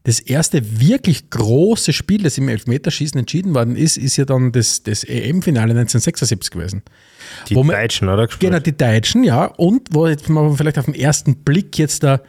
das 0.03 0.19
erste 0.19 0.81
wirklich 0.81 1.29
große 1.29 1.93
Spiel, 1.93 2.23
das 2.23 2.37
im 2.37 2.49
Elfmeterschießen 2.49 3.17
entschieden 3.19 3.55
worden 3.55 3.75
ist, 3.77 3.97
ist 3.97 4.17
ja 4.17 4.25
dann 4.25 4.51
das, 4.51 4.83
das 4.83 5.03
EM-Finale 5.05 5.71
1976 5.71 6.51
gewesen. 6.51 6.81
Die 7.49 7.55
man- 7.55 7.67
Deutschen, 7.69 8.09
oder? 8.09 8.27
Gespielt? 8.27 8.51
Genau, 8.51 8.61
die 8.61 8.75
Deutschen, 8.77 9.23
ja. 9.23 9.45
Und 9.45 9.87
wo 9.91 10.05
jetzt 10.07 10.27
man 10.29 10.55
vielleicht 10.57 10.77
auf 10.77 10.85
den 10.85 10.95
ersten 10.95 11.37
Blick 11.37 11.77
jetzt 11.79 12.03
da 12.03 12.19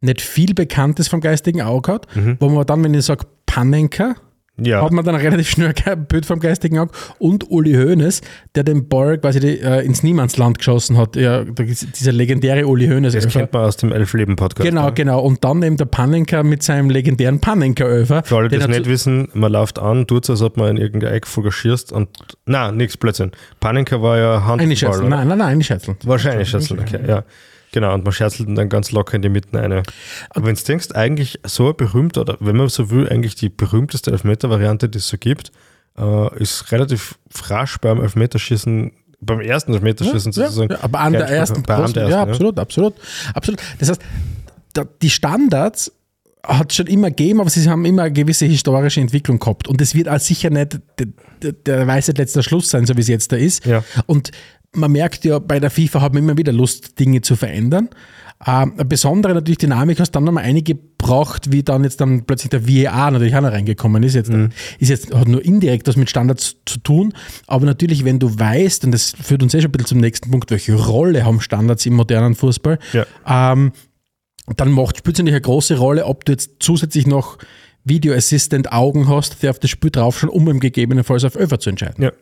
nicht 0.00 0.22
viel 0.22 0.54
Bekanntes 0.54 1.08
vom 1.08 1.20
geistigen 1.20 1.60
Auge 1.60 1.92
hat, 1.92 2.06
wo 2.40 2.48
man 2.48 2.64
dann, 2.66 2.82
wenn 2.82 2.94
ich 2.94 3.04
sage 3.04 3.26
Panenka, 3.44 4.14
Ja. 4.62 4.82
hat 4.82 4.92
man 4.92 5.04
dann 5.04 5.14
relativ 5.14 5.48
schnell 5.48 5.72
kein 5.72 6.06
Bild 6.06 6.26
vom 6.26 6.40
geistigen 6.40 6.78
Auge 6.78 6.92
und 7.18 7.50
Uli 7.50 7.74
Hoeneß, 7.74 8.20
der 8.54 8.64
den 8.64 8.88
Ball 8.88 9.18
quasi 9.18 9.40
die, 9.40 9.60
äh, 9.60 9.84
ins 9.84 10.02
Niemandsland 10.02 10.58
geschossen 10.58 10.96
hat. 10.96 11.16
Ja, 11.16 11.44
dieser 11.44 12.12
legendäre 12.12 12.66
Uli 12.66 12.86
Hoeneß. 12.88 13.14
Das 13.14 13.28
kennt 13.28 13.52
man 13.52 13.64
aus 13.64 13.76
dem 13.76 13.92
Elf-Leben-Podcast. 13.92 14.68
Genau, 14.68 14.86
ne? 14.86 14.92
genau. 14.92 15.20
Und 15.20 15.44
dann 15.44 15.62
eben 15.62 15.76
der 15.76 15.86
Panenka 15.86 16.42
mit 16.42 16.62
seinem 16.62 16.90
legendären 16.90 17.40
Panenka-Öfer. 17.40 18.22
Für 18.24 18.36
alle, 18.36 18.48
die 18.48 18.58
das 18.58 18.68
nicht 18.68 18.86
wissen, 18.86 19.28
man 19.34 19.52
läuft 19.52 19.78
an, 19.78 20.06
tut 20.06 20.24
es, 20.24 20.30
als 20.30 20.42
ob 20.42 20.56
man 20.56 20.70
in 20.70 20.76
irgendeine 20.76 21.14
Eckfolge 21.14 21.52
schießt 21.52 21.92
und. 21.92 22.08
Na, 22.46 22.72
nix, 22.72 22.96
Blödsinn. 22.96 23.32
Panika 23.60 24.00
war 24.02 24.18
ja 24.18 24.36
Eine 24.36 24.46
Handball. 24.46 24.76
Schätzel. 24.76 25.00
oder? 25.00 25.08
Nein, 25.08 25.28
nein, 25.28 25.38
nein, 25.38 25.48
eine 25.48 25.64
Schätzel. 25.64 25.96
Wahrscheinlich 26.04 26.48
Schätzel, 26.48 26.78
okay, 26.80 27.00
ja. 27.06 27.24
Genau, 27.72 27.94
und 27.94 28.04
man 28.04 28.12
scherzelt 28.12 28.48
ihn 28.48 28.54
dann 28.54 28.68
ganz 28.68 28.90
locker 28.90 29.14
in 29.14 29.22
die 29.22 29.28
Mitte 29.28 29.60
eine. 29.60 29.82
Aber 30.30 30.46
wenn 30.46 30.54
du 30.56 30.62
denkst, 30.62 30.92
eigentlich 30.92 31.38
so 31.44 31.68
ein 31.68 31.76
berühmter, 31.76 32.22
oder 32.22 32.36
wenn 32.40 32.56
man 32.56 32.68
so 32.68 32.90
will, 32.90 33.08
eigentlich 33.08 33.36
die 33.36 33.48
berühmteste 33.48 34.10
Elfmeter-Variante, 34.10 34.88
die 34.88 34.98
es 34.98 35.08
so 35.08 35.16
gibt, 35.18 35.52
äh, 35.98 36.42
ist 36.42 36.72
relativ 36.72 37.18
frasch 37.30 37.78
beim 37.78 38.00
Elfmeterschießen, 38.00 38.92
beim 39.20 39.40
ersten 39.40 39.74
Elfmeterschießen 39.74 40.32
Ja, 40.32 40.46
sozusagen. 40.46 40.72
ja, 40.72 40.78
aber 40.82 41.00
an 41.00 41.12
der 41.12 41.28
ersten, 41.28 41.58
an 41.58 41.62
großen, 41.62 41.94
der 41.94 42.08
ja, 42.08 42.16
ersten, 42.18 42.30
absolut, 42.30 42.58
absolut, 42.58 42.94
absolut. 43.34 43.60
Das 43.78 43.90
heißt, 43.90 44.02
die 45.02 45.10
Standards 45.10 45.92
hat 46.42 46.70
es 46.70 46.76
schon 46.76 46.86
immer 46.86 47.10
gegeben, 47.10 47.40
aber 47.40 47.50
sie 47.50 47.68
haben 47.68 47.84
immer 47.84 48.02
eine 48.02 48.12
gewisse 48.12 48.46
historische 48.46 49.00
Entwicklung 49.00 49.38
gehabt. 49.38 49.68
Und 49.68 49.80
es 49.80 49.94
wird 49.94 50.08
als 50.08 50.26
sicher 50.26 50.50
nicht 50.50 50.80
der, 50.98 51.06
der, 51.42 51.52
der 51.52 51.86
Weisheit 51.86 52.18
letzter 52.18 52.42
Schluss 52.42 52.70
sein, 52.70 52.86
so 52.86 52.96
wie 52.96 53.00
es 53.00 53.08
jetzt 53.08 53.30
da 53.30 53.36
ist. 53.36 53.66
Ja. 53.66 53.84
Und 54.06 54.30
man 54.74 54.92
merkt 54.92 55.24
ja, 55.24 55.38
bei 55.38 55.58
der 55.60 55.70
FIFA 55.70 56.00
hat 56.00 56.14
man 56.14 56.22
immer 56.22 56.36
wieder 56.36 56.52
Lust, 56.52 56.98
Dinge 56.98 57.20
zu 57.22 57.36
verändern. 57.36 57.88
Ähm, 58.46 58.72
eine 58.74 58.84
besondere 58.84 59.34
natürlich 59.34 59.58
Dynamik 59.58 60.00
hast 60.00 60.12
dann 60.12 60.24
nochmal 60.24 60.44
einige 60.44 60.76
gebraucht, 61.00 61.50
wie 61.52 61.62
dann 61.62 61.84
jetzt 61.84 62.00
dann 62.00 62.24
plötzlich 62.24 62.50
der 62.50 62.68
VAR 62.68 63.10
natürlich 63.10 63.34
auch 63.34 63.40
noch 63.40 63.52
reingekommen 63.52 64.02
ist. 64.02 64.14
Jetzt, 64.14 64.30
ist 64.78 64.88
jetzt, 64.88 65.14
hat 65.14 65.28
nur 65.28 65.44
indirekt 65.44 65.88
was 65.88 65.96
mit 65.96 66.08
Standards 66.10 66.56
zu 66.66 66.78
tun, 66.78 67.12
aber 67.46 67.66
natürlich, 67.66 68.04
wenn 68.04 68.18
du 68.18 68.38
weißt, 68.38 68.84
und 68.84 68.92
das 68.92 69.12
führt 69.20 69.42
uns 69.42 69.54
eh 69.54 69.60
schon 69.60 69.68
ein 69.68 69.72
bisschen 69.72 69.86
zum 69.88 69.98
nächsten 69.98 70.30
Punkt, 70.30 70.50
welche 70.50 70.74
Rolle 70.74 71.24
haben 71.24 71.40
Standards 71.40 71.84
im 71.86 71.94
modernen 71.94 72.34
Fußball, 72.34 72.78
Ja. 72.92 73.06
ähm, 73.26 73.72
dann 74.56 74.70
macht 74.70 74.98
spielt 74.98 75.16
es 75.16 75.18
natürlich 75.18 75.34
eine 75.34 75.42
große 75.42 75.78
Rolle, 75.78 76.06
ob 76.06 76.24
du 76.24 76.32
jetzt 76.32 76.50
zusätzlich 76.60 77.06
noch 77.06 77.38
Video 77.84 78.14
Assistant 78.14 78.72
Augen 78.72 79.08
hast, 79.08 79.42
der 79.42 79.50
auf 79.50 79.58
das 79.58 79.70
Spiel 79.70 79.90
draufschauen, 79.90 80.30
um 80.30 80.48
im 80.48 80.60
gegebenenfalls 80.60 81.24
auf 81.24 81.36
Över 81.36 81.58
zu 81.60 81.70
entscheiden. 81.70 82.02
Ja. 82.04 82.12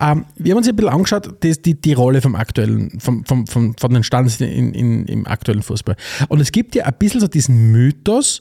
Ähm, 0.00 0.26
wir 0.36 0.52
haben 0.52 0.58
uns 0.58 0.68
ein 0.68 0.76
bisschen 0.76 0.92
angeschaut, 0.92 1.42
die, 1.42 1.60
die, 1.60 1.80
die 1.80 1.92
Rolle 1.92 2.20
vom 2.20 2.34
aktuellen, 2.34 2.98
vom, 3.00 3.24
vom, 3.24 3.46
vom, 3.46 3.76
von 3.76 3.92
den 3.92 4.02
Standards 4.02 4.40
in, 4.40 4.72
in, 4.74 5.06
im 5.06 5.26
aktuellen 5.26 5.62
Fußball. 5.62 5.96
Und 6.28 6.40
es 6.40 6.52
gibt 6.52 6.74
ja 6.74 6.84
ein 6.84 6.94
bisschen 6.98 7.20
so 7.20 7.28
diesen 7.28 7.72
Mythos, 7.72 8.40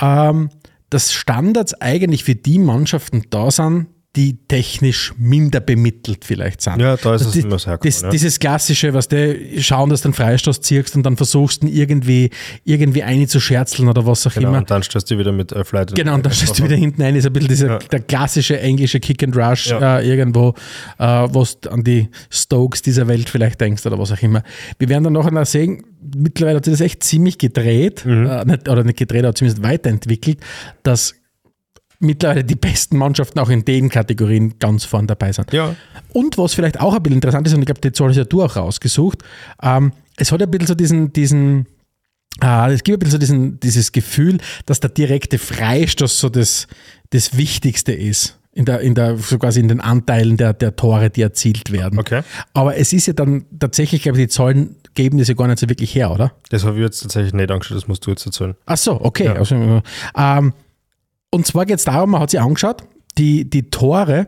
ähm, 0.00 0.50
dass 0.90 1.12
Standards 1.12 1.74
eigentlich 1.80 2.24
für 2.24 2.34
die 2.34 2.58
Mannschaften 2.58 3.24
da 3.30 3.50
sind, 3.50 3.86
die 4.16 4.38
technisch 4.46 5.12
minder 5.18 5.58
bemittelt 5.58 6.24
vielleicht 6.24 6.60
sind. 6.60 6.78
Ja, 6.80 6.96
da 6.96 7.16
ist 7.16 7.22
es 7.22 7.32
die, 7.32 7.40
immer 7.40 7.50
das 7.50 7.66
herkommen, 7.66 7.92
das, 7.92 8.02
ja. 8.02 8.10
Dieses 8.10 8.38
klassische, 8.38 8.94
was 8.94 9.08
du 9.08 9.36
schauen, 9.60 9.90
dass 9.90 10.02
du 10.02 10.08
einen 10.08 10.14
Freistoß 10.14 10.60
ziehst 10.60 10.94
und 10.94 11.02
dann 11.04 11.16
versuchst, 11.16 11.62
ihn 11.64 11.68
irgendwie, 11.68 12.30
irgendwie 12.64 13.02
einzuscherzeln 13.02 13.88
oder 13.88 14.06
was 14.06 14.24
auch 14.26 14.34
Genau, 14.34 14.50
immer. 14.50 14.58
und 14.58 14.70
dann 14.70 14.82
stößt 14.84 15.10
du 15.10 15.18
wieder 15.18 15.32
mit 15.32 15.50
elf 15.50 15.72
Leuten. 15.72 15.94
Genau, 15.94 16.14
und 16.14 16.24
dann 16.24 16.32
stehst 16.32 16.58
du 16.58 16.64
wieder 16.64 16.76
hinten 16.76 17.02
ein, 17.02 17.16
ist 17.16 17.26
ein 17.26 17.32
bisschen 17.32 17.48
dieser, 17.48 17.66
Ja. 17.66 17.78
der 17.78 18.00
klassische 18.00 18.60
englische 18.60 19.00
Kick 19.00 19.22
and 19.24 19.36
Rush 19.36 19.66
Ja. 19.70 19.98
äh, 19.98 20.08
irgendwo, 20.08 20.50
äh, 20.98 21.04
was 21.04 21.58
du 21.60 21.70
an 21.72 21.82
die 21.82 22.08
Stokes 22.30 22.82
dieser 22.82 23.08
Welt 23.08 23.28
vielleicht 23.28 23.60
denkst 23.60 23.84
oder 23.84 23.98
was 23.98 24.12
auch 24.12 24.22
immer. 24.22 24.42
Wir 24.78 24.88
werden 24.88 25.04
dann 25.04 25.14
nachher 25.14 25.32
noch 25.32 25.44
sehen, 25.46 25.82
mittlerweile 26.16 26.58
hat 26.58 26.66
sich 26.66 26.74
das 26.74 26.80
echt 26.82 27.02
ziemlich 27.02 27.36
gedreht, 27.38 28.04
Mhm. 28.06 28.26
äh, 28.26 28.44
nicht, 28.44 28.68
oder 28.68 28.84
nicht 28.84 28.98
gedreht, 28.98 29.24
aber 29.24 29.34
zumindest 29.34 29.62
weiterentwickelt, 29.64 30.38
dass 30.84 31.14
mittlerweile 32.04 32.44
die 32.44 32.54
besten 32.54 32.98
Mannschaften 32.98 33.38
auch 33.38 33.48
in 33.48 33.64
den 33.64 33.88
Kategorien 33.88 34.58
ganz 34.58 34.84
vorn 34.84 35.06
dabei 35.06 35.32
sind. 35.32 35.52
Ja. 35.52 35.74
Und 36.12 36.38
was 36.38 36.54
vielleicht 36.54 36.80
auch 36.80 36.94
ein 36.94 37.02
bisschen 37.02 37.16
interessant 37.16 37.46
ist, 37.46 37.54
und 37.54 37.60
ich 37.60 37.66
glaube, 37.66 37.80
die 37.80 37.92
Zahl 37.92 38.08
hast 38.08 38.16
ja 38.16 38.24
du 38.24 38.42
auch 38.42 38.56
rausgesucht, 38.56 39.22
ähm, 39.62 39.92
es 40.16 40.30
hat 40.30 40.42
ein 40.42 40.50
bisschen 40.50 40.68
so 40.68 40.74
diesen, 40.74 41.12
diesen 41.12 41.66
äh, 42.42 42.72
es 42.72 42.82
gibt 42.82 42.96
ein 42.96 42.98
bisschen 43.00 43.12
so 43.12 43.18
diesen, 43.18 43.60
dieses 43.60 43.92
Gefühl, 43.92 44.38
dass 44.66 44.80
der 44.80 44.90
direkte 44.90 45.38
Freistoß 45.38 46.18
so 46.18 46.28
das, 46.28 46.66
das 47.10 47.36
Wichtigste 47.36 47.92
ist. 47.92 48.38
In 48.56 48.66
der, 48.66 48.80
in 48.82 48.94
der, 48.94 49.16
so 49.16 49.36
quasi 49.36 49.58
in 49.58 49.66
den 49.66 49.80
Anteilen 49.80 50.36
der, 50.36 50.52
der 50.52 50.76
Tore, 50.76 51.10
die 51.10 51.22
erzielt 51.22 51.72
werden. 51.72 51.98
Okay. 51.98 52.22
Aber 52.52 52.76
es 52.76 52.92
ist 52.92 53.06
ja 53.06 53.12
dann 53.12 53.46
tatsächlich, 53.58 54.02
glaube 54.02 54.16
ich, 54.16 54.26
die 54.26 54.28
Zahlen 54.28 54.76
geben 54.94 55.18
das 55.18 55.26
ja 55.26 55.34
gar 55.34 55.48
nicht 55.48 55.58
so 55.58 55.68
wirklich 55.68 55.92
her, 55.92 56.12
oder? 56.12 56.34
Das 56.50 56.64
habe 56.64 56.76
ich 56.76 56.82
jetzt 56.82 57.00
tatsächlich 57.00 57.32
nicht 57.32 57.50
angeschaut, 57.50 57.76
das 57.76 57.88
musst 57.88 58.06
du 58.06 58.10
jetzt 58.10 58.24
erzählen. 58.24 58.54
Ach 58.64 58.76
so, 58.76 59.00
okay. 59.00 59.24
Ja. 59.24 59.32
Also, 59.32 59.82
ähm, 60.16 60.52
und 61.34 61.46
zwar 61.46 61.66
geht 61.66 61.78
es 61.78 61.84
darum, 61.84 62.12
man 62.12 62.20
hat 62.20 62.30
sich 62.30 62.40
angeschaut, 62.40 62.84
die, 63.18 63.50
die 63.50 63.68
Tore, 63.68 64.26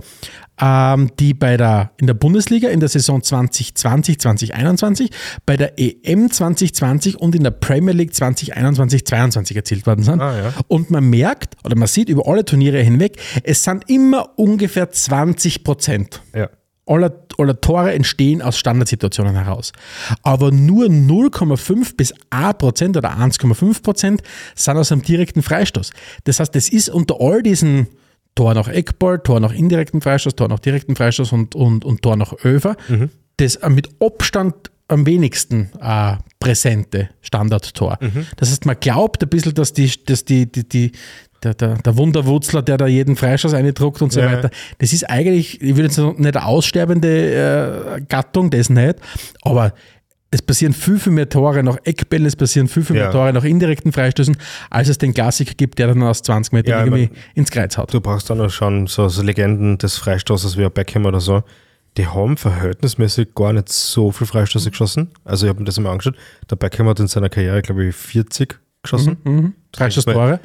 ähm, 0.60 1.12
die 1.20 1.34
bei 1.34 1.56
der, 1.56 1.92
in 1.98 2.08
der 2.08 2.14
Bundesliga 2.14 2.68
in 2.68 2.80
der 2.80 2.88
Saison 2.88 3.22
2020, 3.22 4.18
2021, 4.18 5.10
bei 5.44 5.56
der 5.56 5.78
EM 5.78 6.30
2020 6.30 7.20
und 7.20 7.36
in 7.36 7.44
der 7.44 7.52
Premier 7.52 7.94
League 7.94 8.12
2021, 8.12 9.06
2022 9.06 9.56
erzielt 9.56 9.86
worden 9.86 10.02
sind. 10.02 10.20
Ah, 10.20 10.36
ja. 10.36 10.52
Und 10.66 10.90
man 10.90 11.08
merkt, 11.08 11.54
oder 11.64 11.76
man 11.76 11.86
sieht 11.86 12.08
über 12.08 12.26
alle 12.26 12.44
Turniere 12.44 12.80
hinweg, 12.80 13.20
es 13.44 13.62
sind 13.62 13.88
immer 13.88 14.36
ungefähr 14.36 14.90
20 14.90 15.62
Prozent 15.62 16.22
Ja. 16.34 16.48
Aller, 16.86 17.12
aller 17.38 17.60
Tore 17.60 17.92
entstehen 17.92 18.42
aus 18.42 18.58
Standardsituationen 18.58 19.34
heraus. 19.34 19.72
Aber 20.22 20.50
nur 20.50 20.86
0,5 20.86 21.96
bis 21.96 22.14
1 22.30 22.54
Prozent 22.58 22.96
oder 22.96 23.16
1,5 23.18 23.82
Prozent 23.82 24.22
sind 24.54 24.76
aus 24.76 24.92
einem 24.92 25.02
direkten 25.02 25.42
Freistoß. 25.42 25.90
Das 26.24 26.40
heißt, 26.40 26.54
das 26.54 26.68
ist 26.68 26.88
unter 26.88 27.20
all 27.20 27.42
diesen 27.42 27.88
Tor 28.34 28.54
nach 28.54 28.68
Eckball, 28.68 29.18
Tor 29.18 29.40
nach 29.40 29.52
indirekten 29.52 30.00
Freistoß, 30.00 30.36
Tor 30.36 30.48
nach 30.48 30.60
direkten 30.60 30.94
Freistoß 30.94 31.32
und, 31.32 31.54
und, 31.54 31.84
und 31.84 32.02
Tor 32.02 32.16
nach 32.16 32.32
Över, 32.44 32.76
das 33.38 33.56
äh, 33.56 33.70
mit 33.70 33.88
Abstand 34.00 34.54
am 34.88 35.04
wenigsten 35.04 35.70
äh, 35.80 36.16
präsente 36.38 37.08
Standardtor. 37.20 37.98
Das 38.36 38.50
heißt, 38.50 38.66
man 38.66 38.78
glaubt 38.78 39.22
ein 39.22 39.28
bisschen, 39.28 39.54
dass 39.54 39.72
die, 39.72 39.90
dass 40.04 40.24
die, 40.24 40.46
die, 40.50 40.68
die 40.68 40.92
der, 41.42 41.54
der, 41.54 41.74
der 41.76 41.96
Wunderwurzler, 41.96 42.62
der 42.62 42.76
da 42.76 42.86
jeden 42.86 43.16
Freistoß 43.16 43.54
eindruckt 43.54 44.02
und 44.02 44.12
so 44.12 44.20
Ja. 44.20 44.32
weiter. 44.32 44.50
Das 44.78 44.92
ist 44.92 45.04
eigentlich, 45.08 45.60
ich 45.60 45.70
würde 45.76 45.84
jetzt 45.84 45.96
sagen, 45.96 46.20
nicht 46.20 46.36
eine 46.36 46.46
aussterbende 46.46 47.96
äh, 47.96 48.00
Gattung, 48.08 48.50
das 48.50 48.70
nicht, 48.70 48.96
aber 49.42 49.72
es 50.32 50.42
passieren 50.42 50.72
viel, 50.72 50.98
viel 50.98 51.12
mehr 51.12 51.28
Tore 51.28 51.62
nach 51.62 51.78
Eckbällen, 51.84 52.26
es 52.26 52.36
passieren 52.36 52.68
viel, 52.68 52.82
viel 52.84 52.96
Ja. 52.96 53.04
mehr 53.04 53.12
Tore 53.12 53.32
nach 53.32 53.44
indirekten 53.44 53.92
Freistößen, 53.92 54.36
als 54.70 54.88
es 54.88 54.98
den 54.98 55.14
Klassiker 55.14 55.54
gibt, 55.54 55.78
der 55.78 55.86
dann 55.88 56.02
aus 56.02 56.22
20 56.22 56.52
Metern 56.52 56.70
Ja, 56.72 56.84
irgendwie 56.84 57.06
mein, 57.12 57.22
ins 57.34 57.50
Kreuz 57.50 57.78
haut. 57.78 57.94
Du 57.94 58.00
brauchst 58.00 58.28
dann 58.28 58.40
auch 58.40 58.50
schon 58.50 58.86
so, 58.88 59.08
so 59.08 59.22
Legenden 59.22 59.78
des 59.78 59.96
Freistoßes 59.98 60.56
wie 60.58 60.64
ein 60.64 60.72
Beckham 60.72 61.06
oder 61.06 61.20
so. 61.20 61.42
Die 61.96 62.06
haben 62.06 62.36
verhältnismäßig 62.36 63.28
gar 63.34 63.54
nicht 63.54 63.70
so 63.70 64.10
viel 64.12 64.26
Freistöße 64.26 64.70
geschossen. 64.70 65.12
Also 65.24 65.46
ich 65.46 65.48
habe 65.50 65.60
mir 65.60 65.64
das 65.64 65.78
immer 65.78 65.90
angeschaut. 65.90 66.16
Der 66.50 66.56
Beckham 66.56 66.88
hat 66.88 67.00
in 67.00 67.06
seiner 67.06 67.30
Karriere, 67.30 67.62
glaube 67.62 67.86
ich, 67.86 67.94
40 67.96 68.58
geschossen. 68.82 69.16
Mhm. 69.24 69.54
Freistoßtore. 69.74 70.40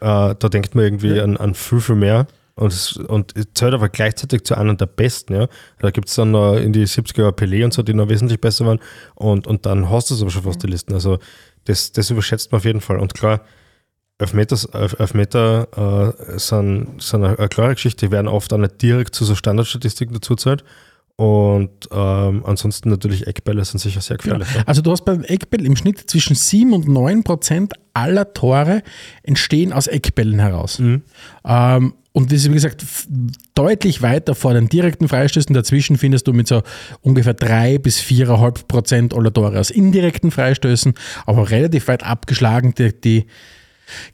Äh, 0.00 0.34
da 0.38 0.48
denkt 0.48 0.74
man 0.74 0.84
irgendwie 0.84 1.20
an, 1.20 1.36
an 1.36 1.54
viel, 1.54 1.80
viel 1.80 1.94
mehr. 1.96 2.26
Und, 2.56 2.72
es, 2.72 2.96
und 2.96 3.36
es 3.36 3.46
zählt 3.54 3.74
aber 3.74 3.88
gleichzeitig 3.88 4.44
zu 4.44 4.56
einem 4.56 4.76
der 4.76 4.86
besten. 4.86 5.34
Ja? 5.34 5.48
Da 5.80 5.90
gibt 5.90 6.08
es 6.08 6.14
dann 6.14 6.30
noch 6.30 6.54
in 6.54 6.72
die 6.72 6.86
70er 6.86 7.30
Pelé 7.32 7.64
und 7.64 7.72
so, 7.74 7.82
die 7.82 7.94
noch 7.94 8.08
wesentlich 8.08 8.40
besser 8.40 8.64
waren. 8.66 8.78
Und, 9.16 9.46
und 9.48 9.66
dann 9.66 9.90
hast 9.90 10.10
du 10.10 10.14
es 10.14 10.22
aber 10.22 10.30
schon 10.30 10.42
fast 10.44 10.62
die 10.62 10.68
Listen. 10.68 10.94
Also 10.94 11.18
das, 11.64 11.90
das 11.92 12.10
überschätzt 12.10 12.52
man 12.52 12.58
auf 12.58 12.64
jeden 12.64 12.80
Fall. 12.80 12.98
Und 12.98 13.14
klar, 13.14 13.40
Elfmeter, 14.18 14.56
Elf- 14.72 14.96
Elfmeter 15.00 16.14
äh, 16.28 16.38
sind, 16.38 17.02
sind 17.02 17.24
eine, 17.24 17.36
eine 17.38 17.48
klare 17.48 17.74
Geschichte, 17.74 18.06
die 18.06 18.12
werden 18.12 18.28
oft 18.28 18.52
auch 18.52 18.58
nicht 18.58 18.80
direkt 18.80 19.14
zu 19.16 19.24
so 19.24 19.34
Standardstatistiken 19.34 20.14
dazu 20.14 20.36
zählt. 20.36 20.62
Und 21.16 21.70
ähm, 21.92 22.44
ansonsten 22.44 22.90
natürlich 22.90 23.26
Eckbälle 23.28 23.64
sind 23.64 23.78
sicher 23.78 24.00
sehr 24.00 24.16
gefährlich. 24.16 24.48
Ja. 24.52 24.64
Also 24.66 24.82
du 24.82 24.90
hast 24.90 25.04
beim 25.04 25.22
Eckball 25.22 25.64
im 25.64 25.76
Schnitt 25.76 26.10
zwischen 26.10 26.34
7 26.34 26.72
und 26.72 26.88
9 26.88 27.22
Prozent 27.22 27.74
aller 27.92 28.32
Tore 28.34 28.82
entstehen 29.22 29.72
aus 29.72 29.86
Eckbällen 29.86 30.40
heraus. 30.40 30.80
Ähm, 30.80 31.94
und 32.16 32.30
das 32.30 32.40
ist, 32.40 32.50
wie 32.50 32.54
gesagt, 32.54 32.84
deutlich 33.54 34.02
weiter 34.02 34.34
vor 34.34 34.54
den 34.54 34.68
direkten 34.68 35.08
Freistößen. 35.08 35.54
Dazwischen 35.54 35.98
findest 35.98 36.26
du 36.26 36.32
mit 36.32 36.48
so 36.48 36.62
ungefähr 37.00 37.34
3 37.34 37.78
bis 37.78 38.00
4,5 38.00 38.66
Prozent 38.66 39.14
aller 39.14 39.32
Tore 39.32 39.58
aus 39.58 39.70
indirekten 39.70 40.32
Freistößen, 40.32 40.94
aber 41.26 41.50
relativ 41.50 41.86
weit 41.86 42.04
abgeschlagen 42.04 42.74
die, 42.76 42.92
die 42.92 43.26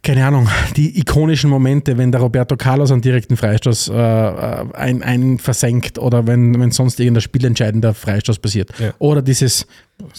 keine 0.02 0.24
Ahnung, 0.26 0.48
die 0.76 0.98
ikonischen 0.98 1.50
Momente, 1.50 1.96
wenn 1.98 2.12
der 2.12 2.20
Roberto 2.20 2.56
Carlos 2.56 2.90
einen 2.90 3.02
direkten 3.02 3.36
Freistoß 3.36 3.88
äh, 3.88 3.92
ein, 3.94 5.02
ein 5.02 5.38
versenkt 5.38 5.98
oder 5.98 6.26
wenn, 6.26 6.58
wenn 6.60 6.70
sonst 6.70 6.98
irgendein 7.00 7.22
spielentscheidender 7.22 7.94
Freistoß 7.94 8.38
passiert. 8.38 8.70
Ja. 8.78 8.92
Oder 8.98 9.22
dieses 9.22 9.66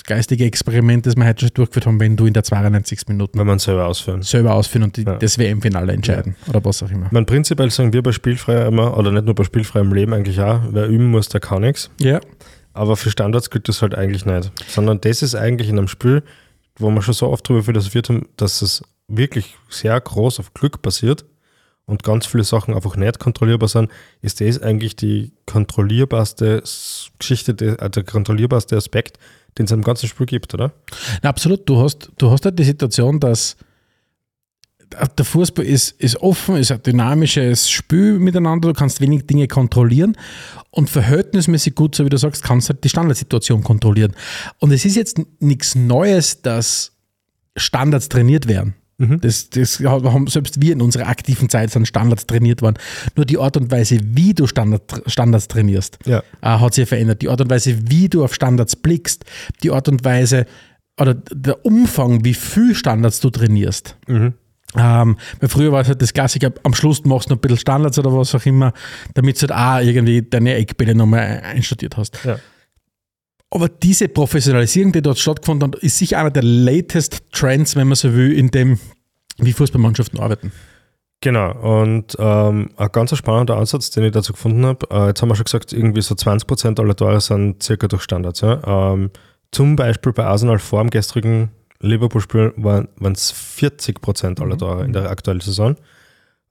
geistige 0.05 0.45
Experiment, 0.45 1.05
das 1.05 1.15
wir 1.15 1.25
heute 1.25 1.45
schon 1.47 1.53
durchgeführt 1.55 1.87
haben, 1.87 1.99
wenn 1.99 2.15
du 2.15 2.25
in 2.27 2.33
der 2.33 2.43
92. 2.43 2.99
Minute 3.07 3.37
Wenn 3.39 3.47
man 3.47 3.57
selber 3.59 3.87
ausführen. 3.87 4.21
selber 4.21 4.53
ausführen 4.53 4.83
und 4.83 4.97
die, 4.97 5.03
Ja. 5.03 5.15
das 5.15 5.37
WM-Finale 5.39 5.93
entscheiden 5.93 6.35
oder 6.49 6.63
was 6.63 6.83
auch 6.83 6.91
immer. 6.91 7.07
Man 7.11 7.25
prinzipiell 7.25 7.71
sagen 7.71 7.91
wir 7.91 8.03
bei 8.03 8.11
Spielfrei 8.11 8.67
immer, 8.67 8.95
oder 8.97 9.11
nicht 9.11 9.25
nur 9.25 9.33
bei 9.35 9.43
Spielfreiem 9.43 9.91
Leben 9.93 10.13
eigentlich 10.13 10.39
auch, 10.39 10.61
wer 10.71 10.87
üben 10.87 11.07
muss, 11.09 11.29
der 11.29 11.39
kann 11.41 11.61
nichts. 11.63 11.89
Ja, 11.99 12.19
Aber 12.73 12.95
für 12.95 13.09
Standards 13.09 13.49
gilt 13.49 13.67
das 13.67 13.81
halt 13.81 13.95
eigentlich 13.95 14.25
nicht. 14.25 14.51
Sondern 14.67 15.01
das 15.01 15.21
ist 15.23 15.35
eigentlich 15.35 15.67
in 15.69 15.77
einem 15.77 15.87
Spiel, 15.87 16.23
wo 16.77 16.89
wir 16.91 17.01
schon 17.01 17.13
so 17.15 17.27
oft 17.29 17.49
darüber 17.49 17.63
philosophiert 17.63 18.07
haben, 18.09 18.27
dass 18.37 18.61
es 18.61 18.81
wirklich 19.17 19.55
sehr 19.69 19.99
groß 19.99 20.39
auf 20.39 20.53
Glück 20.53 20.81
basiert 20.81 21.25
und 21.85 22.03
ganz 22.03 22.25
viele 22.25 22.43
Sachen 22.43 22.73
einfach 22.73 22.95
nicht 22.95 23.19
kontrollierbar 23.19 23.67
sind, 23.69 23.91
ist 24.21 24.39
das 24.41 24.61
eigentlich 24.61 24.95
die 24.95 25.31
kontrollierbarste 25.45 26.63
Geschichte, 27.19 27.53
die- 27.53 27.65
äh, 27.65 27.89
der 27.89 28.03
kontrollierbarste 28.03 28.77
Aspekt, 28.77 29.17
den 29.57 29.65
es 29.65 29.71
im 29.71 29.83
ganzen 29.83 30.07
Spiel 30.07 30.25
gibt, 30.25 30.53
oder? 30.53 30.71
Na, 31.21 31.29
absolut. 31.29 31.67
Du 31.67 31.81
hast, 31.81 32.11
du 32.17 32.31
hast 32.31 32.45
halt 32.45 32.57
die 32.57 32.63
Situation, 32.63 33.19
dass 33.19 33.57
der 35.17 35.23
Fußball 35.25 35.63
ist, 35.65 35.91
ist 36.01 36.17
offen, 36.17 36.57
ist 36.57 36.71
ein 36.71 36.83
dynamisches 36.83 37.69
Spiel 37.69 38.19
miteinander, 38.19 38.67
du 38.69 38.73
kannst 38.73 38.99
wenig 38.99 39.25
Dinge 39.25 39.47
kontrollieren 39.47 40.17
und 40.69 40.89
verhältnismäßig 40.89 41.75
gut, 41.75 41.95
so 41.95 42.03
wie 42.05 42.09
du 42.09 42.17
sagst, 42.17 42.43
kannst 42.43 42.67
halt 42.69 42.83
die 42.83 42.89
Standardsituation 42.89 43.63
kontrollieren. 43.63 44.13
Und 44.59 44.71
es 44.71 44.83
ist 44.83 44.95
jetzt 44.97 45.21
nichts 45.39 45.75
Neues, 45.75 46.41
dass 46.41 46.91
Standards 47.55 48.09
trainiert 48.09 48.47
werden. 48.49 48.75
Das, 49.21 49.49
das 49.49 49.79
haben 49.79 50.27
selbst 50.27 50.61
wir 50.61 50.73
in 50.73 50.81
unserer 50.81 51.07
aktiven 51.07 51.49
Zeit 51.49 51.71
sind 51.71 51.87
Standards 51.87 52.27
trainiert 52.27 52.61
worden. 52.61 52.75
Nur 53.15 53.25
die 53.25 53.37
Art 53.37 53.57
und 53.57 53.71
Weise, 53.71 53.97
wie 54.03 54.33
du 54.33 54.47
Standard, 54.47 55.01
Standards 55.07 55.47
trainierst, 55.47 55.97
Ja. 56.05 56.19
äh, 56.41 56.47
hat 56.47 56.73
sich 56.73 56.87
verändert. 56.87 57.21
Die 57.21 57.29
Art 57.29 57.41
und 57.41 57.49
Weise, 57.49 57.75
wie 57.89 58.09
du 58.09 58.23
auf 58.23 58.33
Standards 58.35 58.75
blickst, 58.75 59.25
die 59.63 59.71
Art 59.71 59.87
und 59.89 60.03
Weise 60.05 60.45
oder 60.99 61.13
der 61.15 61.65
Umfang, 61.65 62.23
wie 62.25 62.33
viel 62.35 62.75
Standards 62.75 63.19
du 63.21 63.29
trainierst. 63.29 63.95
Ähm, 64.07 65.17
weil 65.39 65.49
früher 65.49 65.71
war 65.71 65.81
es 65.81 65.87
halt 65.89 66.01
das 66.01 66.13
Klassiker, 66.13 66.51
am 66.63 66.73
Schluss 66.73 67.03
machst 67.03 67.29
du 67.29 67.33
noch 67.33 67.37
ein 67.37 67.41
bisschen 67.41 67.57
Standards 67.57 67.99
oder 67.99 68.13
was 68.15 68.33
auch 68.35 68.45
immer, 68.45 68.71
damit 69.15 69.41
du 69.41 69.47
halt 69.47 69.51
auch 69.51 69.85
irgendwie 69.85 70.21
deine 70.21 70.55
Eckbälle 70.55 70.95
nochmal 70.95 71.41
einstudiert 71.43 71.97
hast. 71.97 72.17
Ja. 72.23 72.37
Aber 73.51 73.67
diese 73.67 74.07
Professionalisierung, 74.07 74.93
die 74.93 75.01
dort 75.01 75.19
stattgefunden 75.19 75.73
hat, 75.73 75.83
ist 75.83 75.97
sicher 75.97 76.19
einer 76.19 76.31
der 76.31 76.43
latest 76.43 77.23
Trends, 77.31 77.75
wenn 77.75 77.87
man 77.87 77.95
so 77.95 78.13
will, 78.13 78.31
in 78.31 78.49
dem, 78.49 78.79
wie 79.37 79.51
Fußballmannschaften 79.51 80.19
arbeiten. 80.19 80.51
Genau, 81.19 81.51
und 81.83 82.15
ähm, 82.17 82.71
ein 82.77 82.89
ganz 82.91 83.15
spannender 83.15 83.57
Ansatz, 83.57 83.91
den 83.91 84.05
ich 84.05 84.11
dazu 84.11 84.33
gefunden 84.33 84.65
habe, 84.65 84.87
äh, 84.89 85.07
jetzt 85.07 85.21
haben 85.21 85.29
wir 85.29 85.35
schon 85.35 85.43
gesagt, 85.43 85.71
irgendwie 85.71 86.01
so 86.01 86.15
20% 86.15 86.79
aller 86.79 86.95
Tore 86.95 87.21
sind 87.21 87.61
circa 87.61 87.87
durch 87.87 88.01
Standards. 88.01 88.41
Ja? 88.41 88.93
Ähm, 88.93 89.11
zum 89.51 89.75
Beispiel 89.75 90.13
bei 90.13 90.23
Arsenal 90.23 90.57
vor 90.57 90.81
dem 90.81 90.89
gestrigen 90.89 91.51
Liverpool-Spiel 91.81 92.53
waren 92.55 92.87
es 93.11 93.33
40% 93.33 94.41
aller 94.41 94.57
Tore 94.57 94.85
in 94.85 94.93
der 94.93 95.11
aktuellen 95.11 95.41
Saison. 95.41 95.75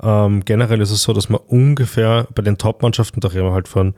Ähm, 0.03 0.45
generell 0.45 0.81
ist 0.81 0.91
es 0.91 1.03
so, 1.03 1.13
dass 1.15 1.29
man 1.29 1.41
ungefähr 1.41 2.29
bei 2.35 2.43
den 2.43 2.59
Top-Mannschaften, 2.59 3.21
da 3.21 3.29
reden 3.29 3.47
wir 3.47 3.53
halt 3.53 3.69
von 3.69 3.95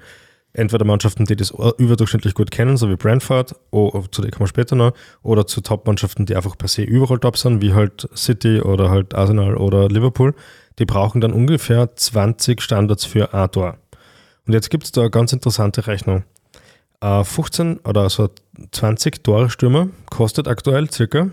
entweder 0.54 0.84
Mannschaften, 0.84 1.24
die 1.24 1.36
das 1.36 1.50
überdurchschnittlich 1.50 2.34
gut 2.34 2.50
kennen, 2.50 2.76
so 2.76 2.90
wie 2.90 2.96
Brentford, 2.96 3.54
zu 3.70 4.22
denen 4.22 4.30
kommen 4.30 4.40
wir 4.40 4.48
später 4.48 4.76
noch, 4.76 4.92
oder 5.22 5.46
zu 5.46 5.60
Top-Mannschaften, 5.60 6.26
die 6.26 6.36
einfach 6.36 6.58
per 6.58 6.68
se 6.68 6.82
überall 6.82 7.18
top 7.18 7.36
sind, 7.36 7.62
wie 7.62 7.72
halt 7.72 8.08
City 8.14 8.60
oder 8.60 8.90
halt 8.90 9.14
Arsenal 9.14 9.56
oder 9.56 9.88
Liverpool, 9.88 10.34
die 10.78 10.84
brauchen 10.84 11.20
dann 11.20 11.32
ungefähr 11.32 11.94
20 11.94 12.60
Standards 12.60 13.04
für 13.04 13.32
ein 13.34 13.50
Tor. 13.50 13.78
Und 14.46 14.52
jetzt 14.52 14.70
gibt 14.70 14.84
es 14.84 14.92
da 14.92 15.02
eine 15.02 15.10
ganz 15.10 15.32
interessante 15.32 15.86
Rechnung. 15.86 16.24
Äh, 17.00 17.24
15 17.24 17.80
oder 17.80 18.08
so 18.10 18.28
20 18.70 19.22
Tore-Stürmer 19.22 19.88
kostet 20.10 20.48
aktuell 20.48 20.90
circa 20.90 21.30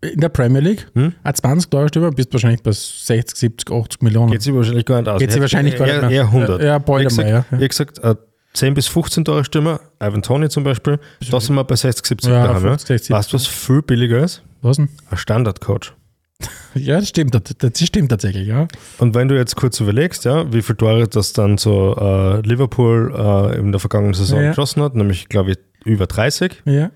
In 0.00 0.20
der 0.20 0.28
Premier 0.28 0.60
League, 0.60 0.86
Hm? 0.94 1.12
ein 1.24 1.34
20 1.34 1.70
Tore 1.70 1.88
Stürmer, 1.88 2.10
bist 2.12 2.32
wahrscheinlich 2.32 2.62
bei 2.62 2.70
60, 2.70 3.36
70, 3.36 3.70
80 3.74 4.02
Millionen. 4.02 4.30
Geht 4.30 4.42
sie 4.42 4.54
wahrscheinlich 4.54 4.84
gar 4.84 5.00
nicht 5.00 5.08
aus. 5.08 5.18
Geht 5.18 5.32
sie 5.32 5.38
Ich 5.38 5.42
wahrscheinlich 5.42 5.76
gar 5.76 5.86
nicht 5.86 6.00
mehr. 6.02 6.10
Eher 6.10 6.24
100. 6.24 6.62
Ja, 6.62 6.78
bald 6.78 7.02
ich 7.02 7.08
gesagt, 7.08 7.28
ja. 7.28 7.44
Ich 7.50 7.62
hab 7.62 7.68
gesagt, 7.68 7.98
äh, 8.04 8.14
10 8.54 8.74
bis 8.74 8.86
15 8.86 9.24
Tore 9.24 9.44
Stürmer, 9.44 9.80
Ivan 10.00 10.22
Tony 10.22 10.48
zum 10.48 10.62
Beispiel, 10.64 10.98
da 11.30 11.40
sind 11.40 11.54
wir 11.56 11.64
bei 11.64 11.74
60, 11.76 12.06
70 12.06 12.30
Ja, 12.30 12.46
daheim. 12.46 12.62
50, 12.62 12.86
60, 12.88 13.10
Weißt 13.10 13.32
du, 13.32 13.34
was 13.34 13.46
viel 13.46 13.82
billiger 13.82 14.22
ist? 14.22 14.42
Was 14.62 14.76
denn? 14.76 14.88
Ein 15.10 15.16
Standardcoach. 15.16 15.92
Ja, 16.74 17.00
das 17.00 17.08
stimmt, 17.08 17.34
das, 17.34 17.42
das 17.58 17.80
stimmt 17.84 18.10
tatsächlich, 18.10 18.46
ja. 18.46 18.68
Und 18.98 19.14
wenn 19.16 19.26
du 19.26 19.34
jetzt 19.34 19.56
kurz 19.56 19.80
überlegst, 19.80 20.24
ja, 20.26 20.52
wie 20.52 20.62
viele 20.62 20.76
Tore 20.76 21.08
das 21.08 21.32
dann 21.32 21.58
so 21.58 21.96
äh, 21.96 22.40
Liverpool 22.46 23.12
äh, 23.16 23.58
in 23.58 23.72
der 23.72 23.80
vergangenen 23.80 24.14
Saison 24.14 24.40
Ja. 24.42 24.50
geschossen 24.50 24.82
hat, 24.82 24.94
nämlich 24.94 25.28
glaube 25.28 25.52
ich 25.52 25.58
über 25.84 26.06
30, 26.06 26.62
Ja, 26.66 26.90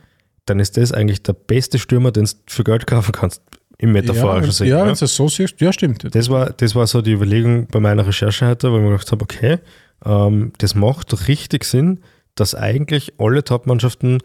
dann 0.47 0.61
ist 0.61 0.77
das 0.77 0.93
eigentlich 0.93 1.23
der 1.23 1.35
beste 1.35 1.79
Stürmer, 1.79 2.13
den 2.13 2.25
du 2.25 2.31
für 2.47 2.65
Geld 2.65 2.87
kaufen 2.87 3.13
kannst, 3.13 3.43
im 3.79 3.93
metaphorischen 3.93 4.53
Sinne. 4.53 4.71
ja 4.71 4.79
ja. 4.79 4.87
wenn 4.87 4.95
du 4.95 5.01
das 5.01 5.15
so 5.15 5.29
siehst, 5.29 5.61
ja, 5.61 5.73
stimmt. 5.73 6.15
Das 6.15 6.29
war, 6.29 6.51
das 6.51 6.75
war 6.75 6.87
so 6.87 7.03
die 7.03 7.13
Überlegung 7.13 7.67
bei 7.69 7.81
meiner 7.81 8.07
Recherche 8.07 8.47
heute, 8.47 8.71
wo 8.71 8.77
ich 8.77 8.83
mir 8.83 8.91
gedacht 8.91 9.11
habe, 9.13 9.23
okay, 9.23 9.59
ähm, 10.05 10.53
das 10.59 10.75
macht 10.75 11.29
richtig 11.29 11.65
Sinn, 11.65 12.01
dass 12.35 12.55
eigentlich 12.55 13.15
alle 13.19 13.45
Top-Mannschaften 13.45 14.19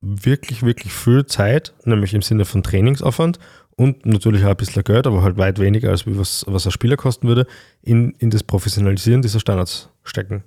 wirklich, 0.00 0.62
wirklich 0.62 0.92
viel 0.92 1.26
Zeit, 1.26 1.74
nämlich 1.84 2.14
im 2.14 2.22
Sinne 2.22 2.44
von 2.44 2.62
Trainingsaufwand 2.62 3.38
und 3.76 4.06
natürlich 4.06 4.44
auch 4.44 4.50
ein 4.50 4.56
bisschen 4.56 4.84
Geld, 4.84 5.06
aber 5.06 5.22
halt 5.22 5.38
weit 5.38 5.58
weniger, 5.58 5.90
als 5.90 6.04
was, 6.06 6.44
was 6.48 6.66
ein 6.66 6.72
Spieler 6.72 6.96
kosten 6.96 7.28
würde, 7.28 7.46
in, 7.82 8.12
in 8.18 8.30
das 8.30 8.42
Professionalisieren 8.42 9.22
dieser 9.22 9.40
Standards 9.40 9.88
stecken. 10.04 10.44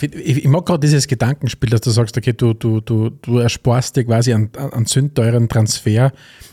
Ich, 0.00 0.46
mag 0.46 0.64
gerade 0.64 0.80
dieses 0.80 1.06
Gedankenspiel, 1.06 1.70
dass 1.70 1.82
du 1.82 1.90
sagst, 1.90 2.16
okay, 2.16 2.32
du, 2.32 2.54
du, 2.54 2.80
du, 2.80 3.10
du 3.10 3.38
ersparst 3.38 3.96
dir 3.96 4.04
quasi 4.04 4.32
einen, 4.32 4.50
einen 4.56 4.86
sündteuren 4.86 5.48
Transfer, 5.48 6.12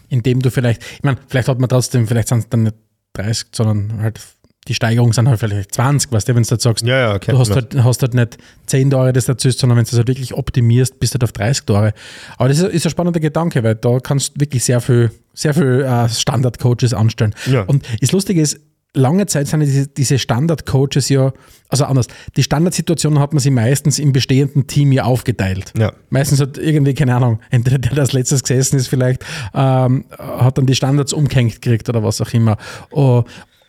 indem 0.09 0.41
du 0.41 0.51
vielleicht, 0.51 0.81
ich 0.81 1.03
meine, 1.03 1.17
vielleicht 1.27 1.47
hat 1.47 1.59
man 1.59 1.69
trotzdem, 1.69 2.07
vielleicht 2.07 2.27
sind 2.27 2.39
es 2.39 2.49
dann 2.49 2.63
nicht 2.63 2.75
30, 3.13 3.47
sondern 3.53 4.01
halt 4.01 4.19
die 4.67 4.73
Steigerung 4.73 5.11
sind 5.11 5.27
halt 5.27 5.39
vielleicht 5.39 5.73
20, 5.75 6.11
weißt 6.11 6.29
du, 6.29 6.35
wenn 6.35 6.43
du 6.43 6.49
jetzt 6.49 6.63
sagst, 6.63 6.85
Ja, 6.85 6.97
ja, 6.97 7.19
kennt 7.19 7.35
du 7.35 7.39
hast 7.39 7.53
halt, 7.53 7.75
hast 7.83 8.01
halt 8.01 8.13
nicht 8.13 8.37
10 8.67 8.91
Tore, 8.91 9.11
das 9.11 9.25
dazu 9.25 9.49
ist, 9.49 9.59
sondern 9.59 9.77
wenn 9.77 9.83
du 9.83 9.91
das 9.91 9.97
halt 9.97 10.07
wirklich 10.07 10.33
optimierst, 10.33 10.99
bist 10.99 11.13
du 11.13 11.15
halt 11.15 11.23
auf 11.23 11.33
30 11.33 11.65
Tore. 11.65 11.93
Aber 12.37 12.49
das 12.49 12.59
ist, 12.59 12.73
ist 12.73 12.85
ein 12.85 12.89
spannender 12.89 13.19
Gedanke, 13.19 13.63
weil 13.63 13.75
da 13.75 13.99
kannst 13.99 14.35
du 14.35 14.39
wirklich 14.39 14.63
sehr 14.63 14.79
viel, 14.79 15.11
sehr 15.33 15.53
viel 15.53 15.81
äh, 15.81 16.07
Standard-Coaches 16.07 16.93
anstellen. 16.93 17.35
Ja. 17.45 17.63
Und 17.63 17.83
das 17.99 18.11
Lustige 18.13 18.41
ist, 18.41 18.59
lange 18.93 19.25
Zeit 19.25 19.47
sind 19.47 19.61
diese, 19.61 19.87
diese 19.87 20.19
Standard-Coaches 20.19 21.09
ja, 21.09 21.33
also 21.69 21.85
anders, 21.85 22.07
die 22.37 22.43
Standardsituation 22.43 23.19
hat 23.19 23.33
man 23.33 23.39
sie 23.39 23.49
meistens 23.49 23.99
im 23.99 24.13
bestehenden 24.13 24.67
Team 24.67 24.91
ja 24.91 25.03
aufgeteilt. 25.03 25.73
Ja. 25.77 25.93
Meistens 26.09 26.39
hat 26.39 26.57
irgendwie, 26.57 26.93
keine 26.93 27.15
Ahnung, 27.15 27.39
entweder 27.49 27.79
der, 27.79 27.93
der 27.93 28.01
als 28.01 28.13
letztes 28.13 28.43
gesessen 28.43 28.77
ist, 28.77 28.87
vielleicht, 28.87 29.25
ähm, 29.53 30.05
hat 30.17 30.57
dann 30.57 30.65
die 30.65 30.75
Standards 30.75 31.13
umgehängt 31.13 31.61
gekriegt 31.61 31.89
oder 31.89 32.03
was 32.03 32.21
auch 32.21 32.31
immer. 32.33 32.57
Oh, 32.91 33.23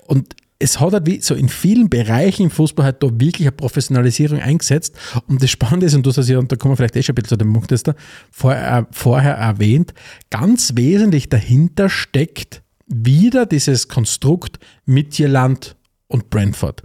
und 0.07 0.35
es 0.59 0.81
hat 0.81 0.93
halt 0.93 1.07
wie 1.07 1.21
so 1.21 1.35
in 1.35 1.49
vielen 1.49 1.89
Bereichen 1.89 2.45
im 2.45 2.51
Fußball 2.51 2.87
halt 2.87 3.03
da 3.03 3.09
wirklich 3.11 3.47
eine 3.47 3.53
Professionalisierung 3.53 4.41
eingesetzt. 4.41 4.95
Und 5.27 5.43
das 5.43 5.51
Spannende 5.51 5.87
ist, 5.87 5.95
und 5.95 6.07
du 6.07 6.13
hast 6.15 6.29
ja, 6.29 6.39
und 6.39 6.51
da 6.51 6.57
kommen 6.57 6.73
wir 6.73 6.77
vielleicht 6.77 6.97
eh 6.97 7.03
schon 7.03 7.13
ein 7.13 7.17
bisschen 7.17 7.39
zu 7.41 7.45
dem 7.45 7.53
Punkt, 7.53 7.71
das 7.71 7.83
da 7.83 7.95
vorher, 8.31 8.79
äh, 8.79 8.85
vorher 8.91 9.35
erwähnt, 9.35 9.95
ganz 10.31 10.73
wesentlich 10.77 11.29
dahinter 11.29 11.89
steckt 11.89 12.64
wieder 12.87 13.47
dieses 13.47 13.89
Konstrukt 13.89 14.59
Midtjylland 14.87 15.77
und 16.09 16.31
Brentford. 16.31 16.83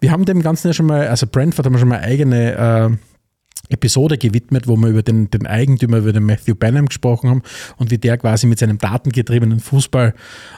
Wir 0.00 0.10
haben 0.10 0.24
dem 0.24 0.42
Ganzen 0.42 0.68
ja 0.68 0.72
schon 0.72 0.86
mal, 0.86 1.08
also 1.08 1.26
Brentford 1.26 1.66
haben 1.66 1.74
wir 1.74 1.78
schon 1.78 1.88
mal 1.88 2.00
eigene 2.00 2.52
äh, 2.52 2.96
Episode 3.70 4.18
gewidmet, 4.18 4.66
wo 4.66 4.76
wir 4.76 4.88
über 4.88 5.02
den, 5.02 5.30
den 5.30 5.46
Eigentümer, 5.46 5.98
über 5.98 6.12
den 6.12 6.24
Matthew 6.24 6.54
Benham 6.56 6.86
gesprochen 6.86 7.30
haben 7.30 7.42
und 7.76 7.90
wie 7.90 7.98
der 7.98 8.18
quasi 8.18 8.46
mit 8.46 8.58
seinem 8.58 8.78
datengetriebenen 8.78 9.60
Fußball 9.60 10.14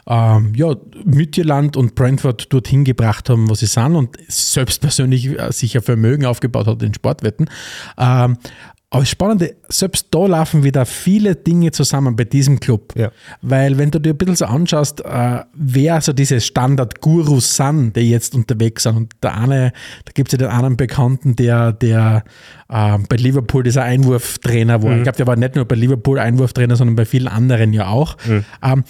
ähm, 0.06 0.52
ja, 0.54 0.74
Midtjylland 1.04 1.76
und 1.76 1.94
Brentford 1.94 2.52
dorthin 2.52 2.84
gebracht 2.84 3.28
haben, 3.28 3.48
wo 3.50 3.54
sie 3.54 3.66
sind 3.66 3.94
und 3.96 4.16
selbst 4.28 4.80
persönlich 4.80 5.38
äh, 5.38 5.52
sich 5.52 5.76
ein 5.76 5.82
Vermögen 5.82 6.24
aufgebaut 6.24 6.66
hat 6.66 6.82
in 6.82 6.94
Sportwetten. 6.94 7.50
Ähm, 7.98 8.38
aber 8.92 9.00
das 9.00 9.08
Spannende, 9.08 9.56
selbst 9.70 10.08
da 10.10 10.26
laufen 10.26 10.64
wieder 10.64 10.84
viele 10.84 11.34
Dinge 11.34 11.70
zusammen 11.70 12.14
bei 12.14 12.24
diesem 12.24 12.60
Club. 12.60 12.92
Ja. 12.94 13.10
Weil 13.40 13.78
wenn 13.78 13.90
du 13.90 13.98
dir 13.98 14.10
ein 14.10 14.18
bisschen 14.18 14.36
so 14.36 14.44
anschaust, 14.44 15.00
äh, 15.00 15.40
wer 15.54 16.02
so 16.02 16.12
diese 16.12 16.42
Standard-Gurus 16.42 17.56
sind, 17.56 17.96
die 17.96 18.10
jetzt 18.10 18.34
unterwegs 18.34 18.82
sind. 18.82 18.96
Und 18.98 19.12
der 19.22 19.38
eine, 19.38 19.72
da 20.04 20.12
gibt 20.12 20.28
es 20.28 20.32
ja 20.32 20.46
den 20.46 20.54
anderen 20.54 20.76
Bekannten, 20.76 21.36
der, 21.36 21.72
der 21.72 22.24
äh, 22.68 22.98
bei 23.08 23.16
Liverpool 23.16 23.62
dieser 23.62 23.82
Einwurftrainer 23.82 24.82
war. 24.82 24.94
Ich 24.98 25.04
glaube, 25.04 25.16
der 25.16 25.26
war 25.26 25.36
nicht 25.36 25.56
nur 25.56 25.64
bei 25.64 25.74
Liverpool 25.74 26.18
Einwurftrainer, 26.18 26.76
sondern 26.76 26.94
bei 26.94 27.06
vielen 27.06 27.28
anderen 27.28 27.72
ja 27.72 27.86
auch. 27.88 28.18
Ähm, 28.62 28.84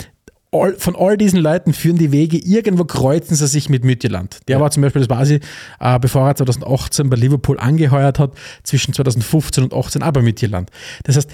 all, 0.52 0.74
von 0.74 0.94
all 0.94 1.16
diesen 1.16 1.40
Leuten 1.40 1.72
führen 1.72 1.96
die 1.96 2.12
Wege, 2.12 2.38
irgendwo 2.38 2.84
kreuzen 2.84 3.34
sie 3.34 3.46
sich 3.46 3.68
mit 3.68 3.84
Mütterland. 3.84 4.40
Der 4.48 4.60
war 4.60 4.70
zum 4.70 4.82
Beispiel, 4.82 5.00
das 5.02 5.10
war 5.10 5.24
sie, 5.26 5.40
äh, 5.80 5.98
bevor 5.98 6.28
er 6.28 6.36
2018 6.36 7.10
bei 7.10 7.16
Liverpool 7.16 7.58
angeheuert 7.58 8.18
hat, 8.18 8.34
zwischen 8.62 8.92
2015 8.92 9.64
und 9.64 9.74
18 9.74 10.02
auch 10.02 10.12
bei 10.12 10.22
Mütterland. 10.22 10.70
Das 11.04 11.16
heißt, 11.16 11.30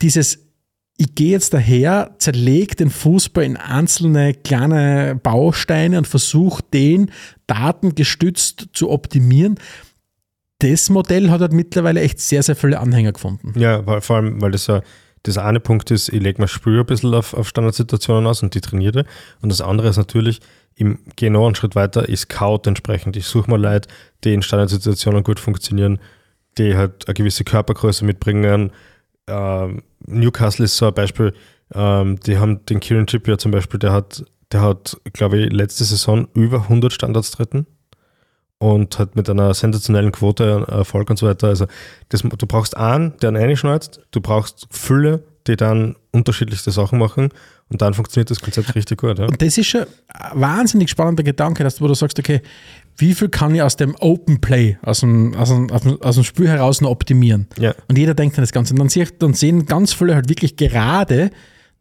dieses 0.00 0.38
ich 0.98 1.14
gehe 1.14 1.30
jetzt 1.30 1.54
daher, 1.54 2.14
zerlege 2.18 2.76
den 2.76 2.90
Fußball 2.90 3.44
in 3.44 3.56
einzelne 3.56 4.34
kleine 4.34 5.18
Bausteine 5.20 5.98
und 5.98 6.06
versuche 6.06 6.62
den 6.72 7.10
datengestützt 7.46 8.68
zu 8.72 8.90
optimieren. 8.90 9.56
Das 10.58 10.90
Modell 10.90 11.30
hat 11.30 11.40
halt 11.40 11.54
mittlerweile 11.54 12.02
echt 12.02 12.20
sehr, 12.20 12.42
sehr 12.42 12.54
viele 12.54 12.78
Anhänger 12.78 13.12
gefunden. 13.12 13.58
Ja, 13.58 13.84
weil, 13.86 14.00
vor 14.00 14.16
allem, 14.16 14.40
weil 14.40 14.52
das 14.52 14.68
ja 14.68 14.82
das 15.22 15.38
eine 15.38 15.60
Punkt 15.60 15.90
ist, 15.90 16.08
ich 16.08 16.20
lege 16.20 16.40
mein 16.40 16.48
Spiel 16.48 16.80
ein 16.80 16.86
bisschen 16.86 17.14
auf, 17.14 17.34
auf 17.34 17.48
Standardsituationen 17.48 18.26
aus 18.26 18.42
und 18.42 18.54
die 18.54 18.60
trainiere. 18.60 19.04
Und 19.40 19.50
das 19.50 19.60
andere 19.60 19.88
ist 19.88 19.96
natürlich, 19.96 20.40
ich 20.74 20.86
gehe 21.16 21.30
noch 21.30 21.46
einen 21.46 21.54
Schritt 21.54 21.74
weiter, 21.74 22.08
ich 22.08 22.20
scout 22.20 22.62
entsprechend. 22.66 23.16
Ich 23.16 23.26
suche 23.26 23.50
mal 23.50 23.60
Leute, 23.60 23.88
die 24.24 24.34
in 24.34 24.42
Standardsituationen 24.42 25.22
gut 25.22 25.38
funktionieren, 25.38 26.00
die 26.58 26.76
halt 26.76 27.06
eine 27.06 27.14
gewisse 27.14 27.44
Körpergröße 27.44 28.04
mitbringen. 28.04 28.72
Ähm, 29.28 29.82
Newcastle 30.06 30.64
ist 30.64 30.76
so 30.76 30.86
ein 30.86 30.94
Beispiel, 30.94 31.34
ähm, 31.74 32.18
die 32.20 32.38
haben 32.38 32.64
den 32.66 32.80
Kieran 32.80 33.06
Trippier 33.06 33.38
zum 33.38 33.52
Beispiel, 33.52 33.78
der 33.78 33.92
hat, 33.92 34.24
der 34.50 34.62
hat, 34.62 35.00
glaube 35.12 35.38
ich, 35.38 35.52
letzte 35.52 35.84
Saison 35.84 36.26
über 36.34 36.62
100 36.62 36.92
Standards 36.92 37.30
treten 37.30 37.66
und 38.62 38.96
hat 39.00 39.16
mit 39.16 39.28
einer 39.28 39.52
sensationellen 39.54 40.12
Quote 40.12 40.64
Erfolg 40.68 41.10
und 41.10 41.18
so 41.18 41.26
weiter. 41.26 41.48
Also 41.48 41.66
das, 42.10 42.22
du 42.22 42.46
brauchst 42.46 42.76
einen, 42.76 43.12
der 43.18 43.30
einen 43.30 43.42
einschneidet, 43.42 44.00
du 44.12 44.20
brauchst 44.20 44.68
Fülle, 44.70 45.24
die 45.48 45.56
dann 45.56 45.96
unterschiedlichste 46.12 46.70
Sachen 46.70 47.00
machen 47.00 47.30
und 47.70 47.82
dann 47.82 47.92
funktioniert 47.92 48.30
das 48.30 48.40
Konzept 48.40 48.72
richtig 48.76 49.00
gut. 49.00 49.18
Ja. 49.18 49.24
Und 49.24 49.42
das 49.42 49.58
ist 49.58 49.66
schon 49.66 49.86
ein 50.06 50.40
wahnsinnig 50.40 50.90
spannender 50.90 51.24
Gedanke, 51.24 51.64
dass 51.64 51.76
du, 51.76 51.84
wo 51.84 51.88
du 51.88 51.94
sagst, 51.94 52.20
okay, 52.20 52.40
wie 52.98 53.14
viel 53.14 53.30
kann 53.30 53.52
ich 53.52 53.62
aus 53.62 53.74
dem 53.74 53.96
Open 53.98 54.40
Play, 54.40 54.78
aus 54.82 55.00
dem, 55.00 55.34
aus 55.34 55.48
dem, 55.48 55.68
aus 56.00 56.14
dem 56.14 56.22
Spiel 56.22 56.46
heraus 56.46 56.80
noch 56.80 56.90
optimieren? 56.90 57.48
Ja. 57.58 57.74
Und 57.88 57.98
jeder 57.98 58.14
denkt 58.14 58.38
an 58.38 58.44
das 58.44 58.52
Ganze. 58.52 58.74
Und 58.74 58.78
dann, 58.78 58.90
sieht, 58.90 59.20
dann 59.20 59.34
sehen 59.34 59.66
ganz 59.66 59.92
viele 59.92 60.14
halt 60.14 60.28
wirklich 60.28 60.56
gerade, 60.56 61.32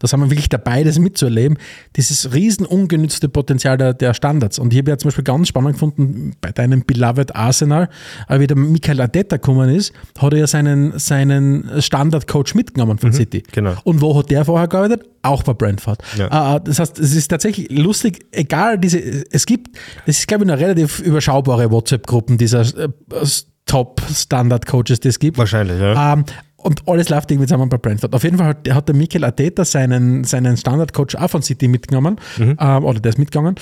das 0.02 0.14
haben 0.14 0.22
wir 0.22 0.30
wirklich 0.30 0.49
dabei, 0.49 0.84
das 0.84 0.99
mitzuerleben, 0.99 1.58
dieses 1.95 2.34
riesen 2.34 2.66
ungenützte 2.66 3.30
Potenzial 3.30 3.78
der, 3.78 3.93
der 3.93 4.14
Standards. 4.14 4.60
Und 4.60 4.74
ich 4.74 4.80
habe 4.80 4.91
ja 4.91 4.97
zum 4.97 5.10
Beispiel 5.10 5.24
ganz 5.24 5.47
spannend 5.47 5.74
gefunden, 5.74 6.34
bei 6.41 6.52
deinem 6.52 6.84
Beloved 6.84 7.36
Arsenal, 7.36 7.89
wie 8.30 8.47
der 8.47 8.58
Michael 8.58 9.02
Adetta 9.02 9.38
gekommen 9.38 9.70
ist, 9.70 9.93
hat 10.18 10.34
er 10.34 10.39
ja 10.39 10.47
seinen, 10.47 10.97
seinen 10.97 11.82
Standard-Coach 11.82 12.56
mitgenommen 12.56 12.97
von 12.97 13.14
City. 13.14 13.43
genau. 13.52 13.76
Und 13.84 14.02
wo 14.02 14.18
hat 14.18 14.30
der 14.32 14.45
vorher 14.45 14.68
gearbeitet? 14.68 15.04
Auch 15.22 15.43
bei 15.43 15.54
Brentford. 15.54 16.02
Ja. 16.18 16.56
Äh, 16.56 16.62
das 16.64 16.80
heißt, 16.80 16.99
es 16.99 17.16
ist 17.16 17.28
tatsächlich 17.28 17.70
lustig, 17.72 18.26
egal, 18.32 18.80
diese, 18.80 18.99
es 19.32 19.45
gibt, 19.45 19.78
das 20.06 20.20
ist 20.20 20.28
glaube 20.28 20.45
ich 20.45 20.52
eine 20.52 20.60
relativ 20.60 20.99
überschaubare 20.99 21.70
WhatsApp-Gruppen 21.72 22.38
dieser 22.38 22.62
äh, 22.62 22.89
Top-Standard-Coaches, 23.66 24.99
die 24.99 25.08
es 25.10 25.20
gibt. 25.20 25.38
Wahrscheinlich, 25.38 25.80
ja. 25.80 26.14
Ähm, 26.14 26.26
und 26.64 26.88
alles 26.88 27.09
läuft 27.09 27.32
irgendwie 27.32 27.47
zusammen 27.47 27.70
bei 27.70 27.78
Brentford. 27.78 28.14
Auf 28.14 28.24
jeden 28.24 28.38
Fall 28.38 28.47
hat, 28.47 28.70
hat 28.70 28.88
der 28.88 28.95
Mikel 28.95 29.24
Arteta 29.24 29.66
seinen, 29.66 30.24
seinen 30.24 30.57
Standard-Coach 30.57 31.16
auch 31.16 31.30
von 31.30 31.41
City 31.41 31.68
mitgenommen, 31.68 32.18
ähm, 32.59 32.86
oder 32.86 32.99
der 32.99 33.09
ist 33.09 33.18
mitgegangen. 33.18 33.55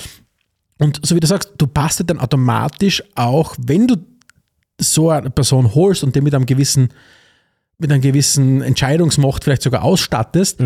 Und 0.79 0.99
so 1.05 1.15
wie 1.15 1.19
du 1.19 1.27
sagst, 1.27 1.53
du 1.57 1.67
passt 1.67 1.99
dir 1.99 2.05
dann 2.05 2.19
automatisch 2.19 3.03
auch, 3.15 3.55
wenn 3.59 3.87
du 3.87 3.97
so 4.79 5.09
eine 5.09 5.29
Person 5.29 5.75
holst 5.75 6.03
und 6.03 6.15
den 6.15 6.23
mit 6.23 6.33
einem 6.33 6.45
gewissen, 6.45 6.89
mit 7.77 7.91
einer 7.91 7.99
gewissen 7.99 8.61
Entscheidungsmacht 8.61 9.43
vielleicht 9.43 9.61
sogar 9.61 9.83
ausstattest, 9.83 10.61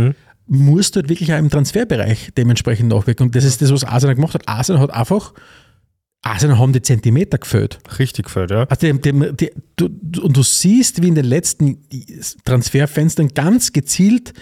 musst 0.45 0.95
du 0.95 0.99
halt 0.99 1.09
wirklich 1.09 1.33
auch 1.33 1.37
im 1.37 1.49
Transferbereich 1.49 2.31
dementsprechend 2.37 2.89
nachwirken. 2.89 3.27
Und 3.27 3.35
das 3.35 3.43
ist 3.43 3.61
das, 3.61 3.71
was 3.71 3.83
Arsenal 3.83 4.15
gemacht 4.15 4.33
hat. 4.33 4.47
Arsenal 4.47 4.81
hat 4.81 4.91
einfach, 4.93 5.33
Arsenal 6.23 6.57
haben 6.57 6.73
die 6.73 6.81
Zentimeter 6.81 7.37
gefüllt. 7.37 7.79
Richtig 7.99 8.25
gefällt, 8.25 8.49
ja. 8.49 8.63
Also 8.63 8.91
dem, 8.93 9.35
die, 9.37 9.51
du, 9.75 9.89
du- 9.89 10.23
und 10.23 10.35
du 10.35 10.41
siehst, 10.41 11.01
wie 11.01 11.09
in 11.09 11.15
den 11.15 11.25
letzten 11.25 11.79
Transferfenstern 12.45 13.27
ganz 13.29 13.73
gezielt 13.73 14.33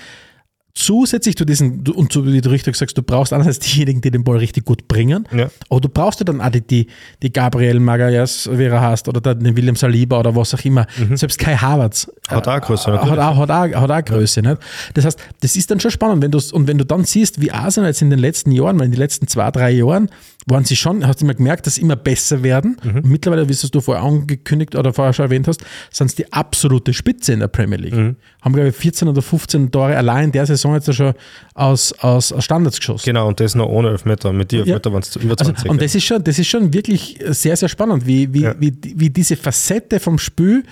zusätzlich 0.74 1.36
zu 1.36 1.46
diesen, 1.46 1.88
und 1.90 2.12
so 2.14 2.26
wie 2.26 2.42
du 2.42 2.50
richtig 2.50 2.76
sagst, 2.76 2.98
du 2.98 3.04
brauchst 3.04 3.34
einerseits 3.34 3.60
diejenigen, 3.60 4.02
die 4.02 4.12
den 4.12 4.24
Ball 4.24 4.38
richtig 4.38 4.66
gut 4.66 4.88
bringen, 4.88 5.28
Ja. 5.36 5.50
aber 5.70 5.82
du 5.82 5.90
brauchst 5.90 6.20
ja 6.20 6.24
dann 6.24 6.42
auch 6.42 6.50
die, 6.50 6.62
die, 6.62 6.88
die 7.22 7.32
Gabriel 7.34 7.80
Magalhães, 7.80 8.50
wie 8.58 8.64
er 8.66 8.82
heißt, 8.82 9.08
oder 9.08 9.36
den 9.36 9.56
William 9.56 9.76
Saliba 9.76 10.20
oder 10.20 10.36
was 10.36 10.54
auch 10.54 10.64
immer. 10.66 10.88
Selbst 11.16 11.38
Kai 11.40 11.56
Havertz 11.56 12.08
Mhm. 12.32 12.36
Hat 12.36 12.48
auch 12.48 12.62
Größe, 12.62 12.92
äh, 12.92 12.98
hat 12.98 13.20
auch, 13.20 13.38
hat 13.38 13.50
auch, 13.52 13.82
hat 13.82 13.92
auch 13.92 14.06
Größe. 14.06 14.42
Nicht? 14.42 14.58
Das 14.94 15.04
heißt, 15.06 15.20
das 15.42 15.56
ist 15.58 15.70
dann 15.70 15.80
schon 15.82 15.92
spannend, 15.92 16.24
wenn 16.24 16.32
du 16.32 16.40
und 16.54 16.66
wenn 16.68 16.78
du 16.78 16.86
dann 16.86 17.04
siehst, 17.04 17.42
wie 17.42 17.52
Arsenal 17.52 17.90
jetzt 17.90 18.02
in 18.02 18.10
den 18.10 18.20
letzten 18.20 18.52
Jahren, 18.52 18.80
weil 18.80 18.86
in 18.86 18.92
den 18.92 19.00
letzten 19.00 19.28
zwei, 19.28 19.52
drei 19.52 19.72
Jahren 19.72 20.10
waren 20.48 20.64
sie 20.64 20.76
schon, 20.78 21.06
hast 21.06 21.20
du 21.22 21.26
immer 21.26 21.34
gemerkt, 21.34 21.68
dass 21.68 21.76
sie 21.76 21.82
immer 21.82 21.96
besser 21.98 22.42
werden. 22.42 22.78
Mhm. 22.84 22.96
Und 22.98 23.06
mittlerweile, 23.06 23.48
wie 23.50 23.52
es 23.54 23.62
du 23.62 23.82
vorher 23.82 24.04
angekündigt 24.04 24.76
oder 24.76 24.94
vorher 24.94 25.12
schon 25.14 25.26
erwähnt 25.26 25.48
hast, 25.48 25.62
sind 25.92 26.08
es 26.08 26.16
die 26.16 26.32
absolute 26.32 26.94
Spitze 26.94 27.34
in 27.34 27.42
der 27.42 27.48
Premier 27.50 27.78
League. 27.78 27.96
Mhm. 27.96 28.16
Haben, 28.42 28.54
glaube 28.54 28.70
ich, 28.70 28.76
14 28.76 29.08
oder 29.10 29.22
15 29.22 29.70
Tore 29.72 29.98
allein 29.98 30.26
in 30.26 30.32
der 30.32 30.46
Saison 30.46 30.61
jetzt 30.76 30.94
schon 30.94 31.14
aus, 31.54 31.94
aus, 32.00 32.32
aus 32.32 32.44
Standards 32.44 32.78
geschossen. 32.78 33.06
Genau, 33.06 33.28
und 33.28 33.40
das 33.40 33.56
noch 33.56 33.68
ohne 33.68 33.90
Elfmeter. 33.90 34.32
Mit 34.34 34.52
Ja. 34.54 34.60
Elfmeter 34.60 34.92
waren 34.94 35.02
es 35.02 35.16
über 35.16 35.36
Also, 35.40 35.52
20. 35.52 35.70
und 35.70 35.82
das 35.82 35.96
ist 35.96 36.04
schon, 36.06 36.24
das 36.24 36.40
ist 36.40 36.48
schon 36.48 36.74
wirklich 36.74 37.20
sehr, 37.30 37.56
sehr 37.58 37.70
spannend, 37.70 38.06
wie, 38.06 38.34
wie, 38.34 38.42
Ja. 38.44 38.56
wie, 38.60 38.74
wie 38.96 39.10
diese 39.10 39.36
Facette 39.36 40.00
vom 40.00 40.18
Spiel 40.20 40.64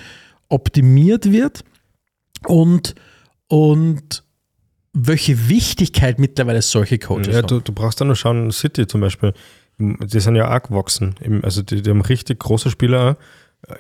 optimiert 0.50 1.32
wird 1.32 1.64
und, 2.48 2.96
und 3.48 4.24
welche 4.94 5.50
Wichtigkeit 5.50 6.20
mittlerweile 6.20 6.62
solche 6.62 6.98
Coaches 6.98 7.28
ja, 7.28 7.38
haben. 7.38 7.48
du, 7.48 7.60
du 7.60 7.72
brauchst 7.72 8.02
dann 8.02 8.08
nur 8.08 8.16
schauen, 8.16 8.52
City 8.52 8.88
zum 8.88 9.02
Beispiel, 9.02 9.34
die 9.78 10.20
sind 10.20 10.36
ja 10.36 10.56
auch 10.56 10.64
gewachsen. 10.64 11.16
Also 11.44 11.62
die, 11.62 11.82
die 11.82 11.90
haben 11.90 12.02
richtig 12.02 12.40
große 12.40 12.70
Spieler, 12.70 13.18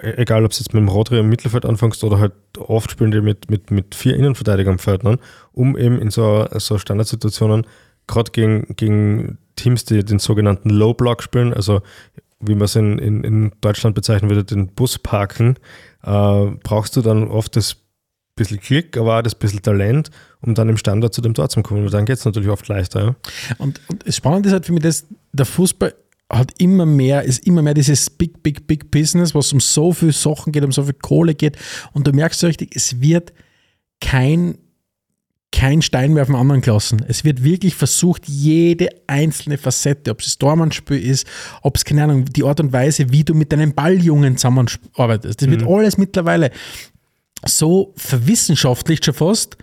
egal 0.02 0.46
ob 0.46 0.52
es 0.52 0.60
jetzt 0.60 0.74
mit 0.74 0.82
dem 0.82 0.90
Rodri 0.90 1.20
im 1.20 1.30
Mittelfeld 1.30 1.66
anfängst 1.66 2.04
oder 2.04 2.20
halt 2.20 2.34
oft 2.58 2.92
spielen 2.92 3.12
die 3.12 3.22
mit, 3.22 3.50
mit, 3.50 3.72
mit 3.72 3.96
vier 3.96 4.16
Innenverteidigern 4.16 4.74
am 4.74 4.80
Feld, 4.80 5.04
ne? 5.04 5.20
um 5.54 5.78
eben 5.78 6.00
in 6.00 6.12
so, 6.12 6.48
so 6.58 6.78
Standardsituationen, 6.78 7.66
gerade 8.08 8.32
gegen, 8.32 8.76
gegen 8.76 9.38
Teams, 9.56 9.86
die 9.86 10.04
den 10.04 10.20
sogenannten 10.20 10.70
Low 10.70 10.94
Block 10.94 11.24
spielen, 11.24 11.54
also 11.54 11.82
wie 12.40 12.56
man 12.56 12.66
es 12.66 12.76
in, 12.76 13.00
in, 13.00 13.24
in 13.24 13.52
Deutschland 13.62 13.96
bezeichnen 13.96 14.30
würde, 14.30 14.44
den 14.44 14.68
Bus 14.68 14.98
parken, 14.98 15.56
äh, 16.04 16.46
brauchst 16.64 16.96
du 16.96 17.02
dann 17.02 17.28
oft 17.28 17.56
das 17.56 17.78
bisschen 18.36 18.60
Klick, 18.60 18.98
aber 18.98 19.18
auch 19.18 19.22
das 19.22 19.36
bisschen 19.36 19.62
Talent, 19.62 20.10
um 20.42 20.56
dann 20.56 20.70
im 20.70 20.78
Standard 20.78 21.14
zu 21.14 21.22
dem 21.22 21.34
Tor 21.34 21.50
zu 21.50 21.62
kommen. 21.62 21.84
Und 21.84 21.94
dann 21.94 22.06
geht 22.06 22.18
es 22.18 22.26
natürlich 22.26 22.50
oft 22.50 22.68
leichter. 22.70 23.04
Ja? 23.04 23.16
Und, 23.58 23.82
und 23.88 24.08
das 24.08 24.16
Spannende 24.16 24.48
ist 24.48 24.54
halt 24.54 24.66
für 24.66 24.72
mich, 24.72 24.84
dass 24.84 25.06
der 25.34 25.46
Fußball 25.46 25.94
hat 26.32 26.52
immer 26.60 26.86
mehr, 26.86 27.24
ist 27.24 27.46
immer 27.48 27.62
mehr 27.62 27.74
dieses 27.74 28.10
Big, 28.10 28.44
Big, 28.44 28.68
Big 28.68 28.92
Business, 28.92 29.34
was 29.34 29.52
um 29.52 29.60
so 29.60 29.92
viel 29.94 30.14
Sachen 30.14 30.54
geht, 30.54 30.64
um 30.64 30.72
so 30.72 30.84
viel 30.84 30.94
Kohle 30.94 31.34
geht. 31.34 31.58
Und 31.94 32.06
du 32.06 32.14
merkst 32.14 32.40
so 32.40 32.48
richtig, 32.48 32.76
es 32.76 33.02
wird 33.02 33.34
kein, 34.00 34.60
kein 35.52 35.82
Stein 35.82 36.14
mehr 36.14 36.22
auf 36.22 36.30
den 36.30 36.36
anderen 36.36 36.62
gelassen. 36.62 37.04
Es 37.08 37.24
wird 37.24 37.44
wirklich 37.44 37.74
versucht, 37.74 38.28
jede 38.28 38.90
einzelne 39.08 39.58
Facette, 39.58 40.12
ob 40.12 40.20
es 40.20 40.28
das 40.28 40.38
Tormannspiel 40.38 41.02
ist, 41.02 41.26
ob 41.64 41.76
es, 41.76 41.84
keine 41.84 42.04
Ahnung, 42.04 42.26
die 42.26 42.44
Art 42.44 42.60
und 42.60 42.72
Weise, 42.72 43.12
wie 43.12 43.24
du 43.24 43.34
mit 43.34 43.52
deinen 43.52 43.74
Balljungen 43.74 44.38
zusammenarbeitest. 44.38 45.42
Das 45.42 45.50
wird 45.50 45.64
alles 45.64 45.98
mittlerweile 45.98 46.52
so 47.46 47.94
verwissenschaftlicht 47.98 49.06
schon 49.06 49.14
fast, 49.16 49.58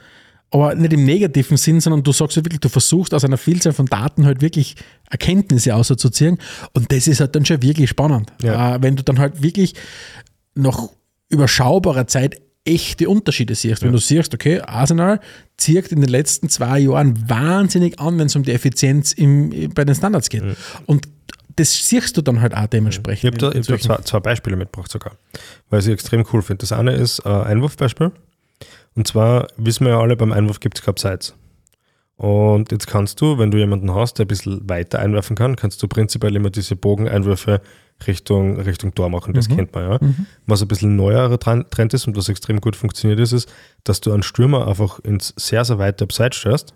aber 0.63 0.75
nicht 0.75 0.93
im 0.93 1.05
negativen 1.05 1.57
Sinn, 1.57 1.81
sondern 1.81 2.03
du 2.03 2.13
sagst 2.13 2.37
halt 2.37 2.47
wirklich, 2.47 2.61
du 2.61 2.69
versuchst 2.69 3.15
aus 3.15 3.25
einer 3.25 3.39
Vielzahl 3.39 3.73
von 3.73 3.87
Daten 3.87 4.27
halt 4.27 4.41
wirklich 4.43 4.77
Erkenntnisse 5.11 5.75
auszuziehen 5.75 6.39
und 6.73 6.91
das 6.93 7.07
ist 7.09 7.21
halt 7.21 7.35
dann 7.35 7.45
schon 7.45 7.63
wirklich 7.63 7.89
spannend. 7.91 8.33
Ja. 8.43 8.77
Äh, 8.77 8.83
wenn 8.83 8.97
du 8.97 9.03
dann 9.03 9.19
halt 9.19 9.43
wirklich 9.43 9.75
nach 10.55 10.89
überschaubarer 11.29 12.07
Zeit 12.07 12.41
echte 12.65 13.09
Unterschiede 13.09 13.55
siehst. 13.55 13.83
Wenn 13.83 13.93
du 13.93 13.99
siehst, 13.99 14.35
okay, 14.35 14.61
Arsenal 14.61 15.21
zieht 15.57 15.89
in 15.93 16.01
den 16.01 16.11
letzten 16.11 16.49
zwei 16.49 16.81
Jahren 16.81 17.29
wahnsinnig 17.29 18.01
an, 18.01 18.19
wenn 18.19 18.27
es 18.27 18.35
um 18.35 18.43
die 18.43 18.51
Effizienz 18.53 19.13
im, 19.13 19.71
bei 19.73 19.85
den 19.85 19.95
Standards 19.95 20.29
geht. 20.29 20.43
Und 20.87 21.07
das 21.55 21.89
siehst 21.89 22.17
du 22.17 22.23
dann 22.23 22.41
halt 22.41 22.55
auch 22.55 22.67
dementsprechend. 22.67 23.25
Ich 23.37 23.41
habe 23.43 23.53
da, 23.55 23.59
ich 23.59 23.59
hab 23.59 23.65
solchen- 23.81 23.85
zwei, 23.87 23.97
zwei 24.03 24.21
Beispiele 24.21 24.57
mitgebracht 24.57 24.91
sogar, 24.91 25.13
weil 25.71 25.79
ich 25.79 25.85
sie 25.87 25.93
extrem 25.93 26.25
cool 26.33 26.43
finde. 26.43 26.61
Das 26.63 26.73
eine 26.73 26.93
ist 26.93 27.21
äh, 27.25 27.29
Einwurfbeispiel. 27.29 28.11
Und 28.95 29.07
zwar 29.07 29.49
wissen 29.57 29.85
wir 29.85 29.93
ja 29.95 30.01
alle, 30.01 30.17
beim 30.17 30.33
Einwurf 30.33 30.61
gibt 30.61 30.79
es 30.79 30.85
keine 30.85 30.93
Abseits. 30.93 31.35
Und 32.17 32.73
jetzt 32.73 32.87
kannst 32.87 33.21
du, 33.21 33.37
wenn 33.37 33.51
du 33.51 33.59
jemanden 33.59 33.95
hast, 33.95 34.19
der 34.19 34.25
ein 34.25 34.29
bisschen 34.29 34.67
weiter 34.69 35.01
einwerfen 35.01 35.37
kann, 35.37 35.55
kannst 35.55 35.83
du 35.83 35.89
prinzipiell 35.89 36.35
immer 36.35 36.49
diese 36.49 36.75
Bogeneinwürfe 36.75 37.61
Richtung, 38.07 38.59
Richtung 38.61 38.95
Tor 38.95 39.11
machen. 39.11 39.35
Das 39.35 39.49
kennt 39.49 39.75
man 39.75 39.91
ja. 39.91 39.99
Was 40.47 40.63
ein 40.63 40.69
bisschen 40.69 40.97
neuerer 40.97 41.39
Tren- 41.39 41.69
Trend 41.71 41.93
ist 41.95 42.07
und 42.07 42.17
was 42.17 42.29
extrem 42.31 42.61
gut 42.61 42.77
funktioniert 42.77 43.21
ist, 43.21 43.33
ist, 43.33 43.53
dass 43.85 44.01
du 44.01 44.13
einen 44.13 44.23
Stürmer 44.23 44.67
einfach 44.67 44.99
ins 45.01 45.35
sehr, 45.37 45.65
sehr 45.65 45.79
weite 45.79 46.05
Abseits 46.05 46.39
stellst 46.39 46.75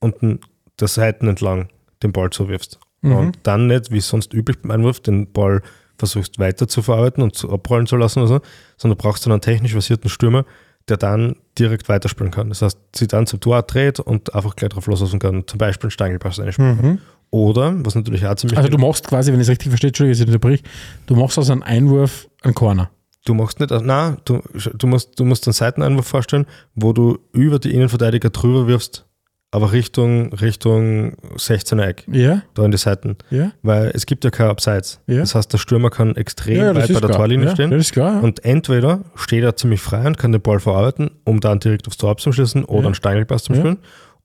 und 0.00 0.40
der 0.78 0.88
Seiten 0.88 1.26
entlang 1.28 1.68
den 2.02 2.12
Ball 2.12 2.30
zuwirfst. 2.30 2.78
Und 3.16 3.38
dann 3.44 3.66
nicht, 3.68 3.90
wie 3.90 4.00
sonst 4.00 4.34
üblich 4.34 4.60
beim 4.60 4.72
Einwurf, 4.72 5.00
den 5.00 5.32
Ball 5.32 5.62
versuchst 5.98 6.38
weiter 6.38 6.68
zu 6.68 6.82
verarbeiten 6.82 7.22
und 7.22 7.34
zu 7.34 7.50
abrollen 7.50 7.86
zu 7.86 7.96
lassen 7.96 8.18
oder 8.18 8.28
so, 8.28 8.40
sondern 8.76 8.98
du 8.98 9.02
brauchst 9.02 9.24
dann 9.24 9.32
einen 9.32 9.40
technisch 9.40 9.72
versierten 9.72 10.10
Stürmer, 10.10 10.44
der 10.88 10.96
dann 10.96 11.36
direkt 11.58 11.88
weiterspielen 11.88 12.30
kann. 12.30 12.48
Das 12.48 12.62
heißt, 12.62 12.78
sie 12.94 13.06
dann 13.06 13.26
zum 13.26 13.40
Tor 13.40 13.62
dreht 13.62 14.00
und 14.00 14.34
einfach 14.34 14.54
gleich 14.56 14.70
drauf 14.70 14.86
loslassen 14.86 15.18
kann, 15.18 15.46
zum 15.46 15.58
Beispiel 15.58 15.86
einen 15.86 15.90
Stangelpass 15.92 16.38
einspielen 16.38 16.80
kann. 16.80 17.00
Oder, 17.30 17.74
was 17.84 17.94
natürlich 17.94 18.24
auch 18.26 18.34
ziemlich 18.36 18.56
Also 18.56 18.70
du 18.70 18.78
machst 18.78 19.08
quasi, 19.08 19.32
wenn 19.32 19.40
ich 19.40 19.46
es 19.46 19.50
richtig 19.50 19.68
verstehe, 19.68 19.88
Entschuldigung, 19.88 20.22
ich 20.22 20.26
unterbrich, 20.26 20.62
du 21.06 21.16
machst 21.16 21.38
aus 21.38 21.50
einem 21.50 21.62
Einwurf 21.62 22.28
einen 22.42 22.54
Corner. 22.54 22.90
Du 23.24 23.34
machst 23.34 23.58
nicht, 23.58 23.72
nein, 23.72 24.18
du, 24.24 24.40
du, 24.74 24.86
musst, 24.86 25.18
du 25.18 25.24
musst 25.24 25.46
einen 25.48 25.52
Seiteneinwurf 25.52 26.06
vorstellen, 26.06 26.46
wo 26.76 26.92
du 26.92 27.18
über 27.32 27.58
die 27.58 27.74
Innenverteidiger 27.74 28.30
drüber 28.30 28.68
wirfst, 28.68 29.04
aber 29.50 29.72
Richtung, 29.72 30.32
Richtung 30.34 31.14
16er 31.36 31.82
Eck, 31.82 32.04
Ja, 32.10 32.42
da 32.54 32.64
in 32.64 32.70
die 32.72 32.76
Seiten. 32.76 33.16
ja. 33.30 33.52
Weil 33.62 33.90
es 33.94 34.04
gibt 34.06 34.24
ja 34.24 34.30
kein 34.30 34.48
Abseits. 34.48 35.00
Ja. 35.06 35.18
Das 35.20 35.34
heißt, 35.34 35.52
der 35.52 35.58
Stürmer 35.58 35.90
kann 35.90 36.16
extrem 36.16 36.56
ja, 36.56 36.74
weit 36.74 36.88
bei 36.88 37.00
der 37.00 37.08
klar. 37.08 37.12
Torlinie 37.18 37.50
stehen. 37.50 37.70
Das 37.70 37.80
ist 37.80 37.92
klar. 37.92 38.22
Und 38.22 38.44
entweder 38.44 39.00
steht 39.14 39.44
er 39.44 39.56
ziemlich 39.56 39.80
frei 39.80 40.06
und 40.06 40.18
kann 40.18 40.32
den 40.32 40.42
Ball 40.42 40.60
verarbeiten, 40.60 41.10
um 41.24 41.40
dann 41.40 41.60
direkt 41.60 41.86
aufs 41.86 41.96
Tor 41.96 42.10
abzuschließen 42.10 42.64
oder 42.64 42.86
einen 42.86 42.94
Steigelpass 42.94 43.44
zu 43.44 43.54
spielen. 43.54 43.78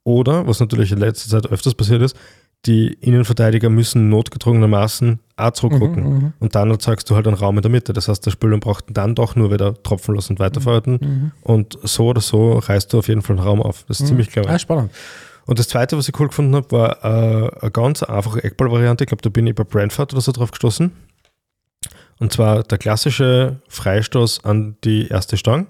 Oder, 0.03 0.47
was 0.47 0.59
natürlich 0.59 0.91
in 0.91 0.97
letzter 0.97 1.29
Zeit 1.29 1.51
öfters 1.51 1.75
passiert 1.75 2.01
ist, 2.01 2.17
die 2.65 2.93
Innenverteidiger 2.93 3.69
müssen 3.69 4.09
notgedrungenermaßen 4.09 5.19
auch 5.35 5.51
zurückgucken. 5.51 6.03
Mhm, 6.03 6.33
Und 6.39 6.53
dann 6.53 6.69
erzeugst 6.69 7.09
du 7.09 7.15
halt 7.15 7.27
einen 7.27 7.35
Raum 7.35 7.57
in 7.57 7.63
der 7.63 7.71
Mitte. 7.71 7.93
Das 7.93 8.07
heißt, 8.07 8.23
der 8.25 8.31
Spieler 8.31 8.57
braucht 8.59 8.85
dann 8.89 9.15
doch 9.15 9.35
nur 9.35 9.51
wieder 9.51 9.81
tropfen 9.81 10.13
lassen 10.13 10.33
und 10.33 10.39
weiterverhalten. 10.39 10.99
Mhm. 11.01 11.31
Und 11.41 11.79
so 11.81 12.07
oder 12.07 12.21
so 12.21 12.59
reißt 12.59 12.93
du 12.93 12.99
auf 12.99 13.07
jeden 13.07 13.23
Fall 13.23 13.37
einen 13.37 13.47
Raum 13.47 13.61
auf. 13.61 13.83
Das 13.87 13.99
ist 13.99 14.07
ziemlich 14.07 14.29
clever. 14.29 14.49
Ah, 14.49 14.59
spannend. 14.59 14.91
Und 15.47 15.57
das 15.57 15.67
zweite, 15.67 15.97
was 15.97 16.07
ich 16.07 16.19
cool 16.19 16.27
gefunden 16.27 16.55
habe, 16.55 16.71
war 16.71 17.03
äh, 17.03 17.49
eine 17.61 17.71
ganz 17.71 18.03
einfache 18.03 18.43
Eckball-Variante. 18.43 19.03
Ich 19.03 19.07
glaube, 19.07 19.23
da 19.23 19.29
bin 19.29 19.47
ich 19.47 19.55
bei 19.55 19.63
Brentford 19.63 20.13
oder 20.13 20.21
so 20.21 20.31
drauf 20.31 20.51
gestoßen. 20.51 20.91
Und 22.19 22.31
zwar 22.31 22.61
der 22.61 22.77
klassische 22.77 23.59
Freistoß 23.67 24.45
an 24.45 24.77
die 24.83 25.07
erste 25.07 25.37
Stange, 25.37 25.65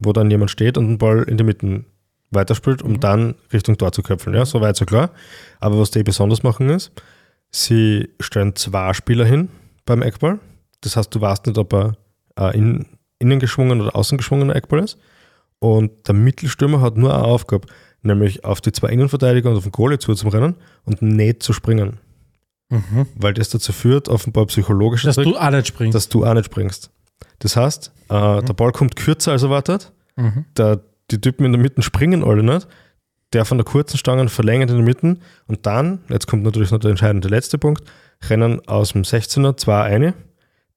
wo 0.00 0.12
dann 0.12 0.30
jemand 0.30 0.50
steht 0.50 0.76
und 0.76 0.88
den 0.88 0.98
Ball 0.98 1.22
in 1.22 1.36
die 1.36 1.44
Mitte 1.44 1.84
weiterspielt, 2.30 2.82
um 2.82 3.00
dann 3.00 3.34
Richtung 3.52 3.78
Tor 3.78 3.92
zu 3.92 4.02
köpfeln. 4.02 4.36
Ja, 4.36 4.44
so 4.44 4.60
weit, 4.60 4.76
so 4.76 4.84
klar. 4.84 5.10
Aber 5.60 5.78
was 5.78 5.90
die 5.90 6.02
besonders 6.02 6.42
machen 6.42 6.68
ist, 6.70 6.92
sie 7.50 8.08
stellen 8.20 8.54
zwei 8.56 8.92
Spieler 8.94 9.24
hin 9.24 9.48
beim 9.86 10.02
Eckball. 10.02 10.38
Das 10.82 10.96
heißt, 10.96 11.14
du 11.14 11.20
weißt 11.20 11.46
nicht, 11.46 11.58
ob 11.58 11.72
er 11.72 11.96
äh, 12.38 12.56
in, 12.56 12.86
innen 13.18 13.40
geschwungen 13.40 13.80
oder 13.80 13.96
außen 13.96 14.18
geschwungener 14.18 14.54
Eckball 14.56 14.80
ist. 14.84 14.98
Und 15.58 16.06
der 16.06 16.14
Mittelstürmer 16.14 16.80
hat 16.80 16.96
nur 16.96 17.12
eine 17.14 17.24
Aufgabe, 17.24 17.66
nämlich 18.02 18.44
auf 18.44 18.60
die 18.60 18.70
zwei 18.72 18.88
Innenverteidiger 18.90 19.50
und 19.50 19.56
auf 19.56 19.64
den 19.64 19.72
Goalie 19.72 19.98
zuzurennen 19.98 20.54
und 20.84 21.02
nicht 21.02 21.42
zu 21.42 21.52
springen. 21.52 21.98
Mhm. 22.70 23.06
Weil 23.16 23.32
das 23.34 23.48
dazu 23.48 23.72
führt, 23.72 24.08
offenbar 24.08 24.46
psychologisch, 24.46 25.02
Dass 25.02 25.16
du 25.16 25.36
auch 25.36 25.50
nicht 25.50 25.66
springst. 25.66 25.94
dass 25.96 26.08
du 26.08 26.24
auch 26.26 26.34
nicht 26.34 26.44
springst. 26.46 26.90
Das 27.40 27.56
heißt, 27.56 27.92
äh, 28.10 28.42
der 28.42 28.52
Ball 28.52 28.72
kommt 28.72 28.94
kürzer 28.94 29.32
als 29.32 29.42
erwartet, 29.42 29.90
Mhm. 30.16 30.44
der, 30.56 30.80
die 31.10 31.20
Typen 31.20 31.44
in 31.44 31.52
der 31.52 31.60
Mitte 31.60 31.82
springen 31.82 32.24
alle 32.24 32.42
nicht, 32.42 32.66
der 33.32 33.44
von 33.44 33.58
der 33.58 33.64
kurzen 33.64 33.98
Stange 33.98 34.28
verlängert 34.28 34.70
in 34.70 34.76
der 34.76 34.84
Mitte 34.84 35.16
und 35.46 35.66
dann, 35.66 36.00
jetzt 36.08 36.26
kommt 36.26 36.42
natürlich 36.42 36.70
noch 36.70 36.78
der 36.78 36.90
entscheidende 36.90 37.28
letzte 37.28 37.58
Punkt, 37.58 37.82
rennen 38.28 38.66
aus 38.66 38.92
dem 38.92 39.02
16er 39.02 39.56
zwei 39.56 39.82
eine, 39.82 40.14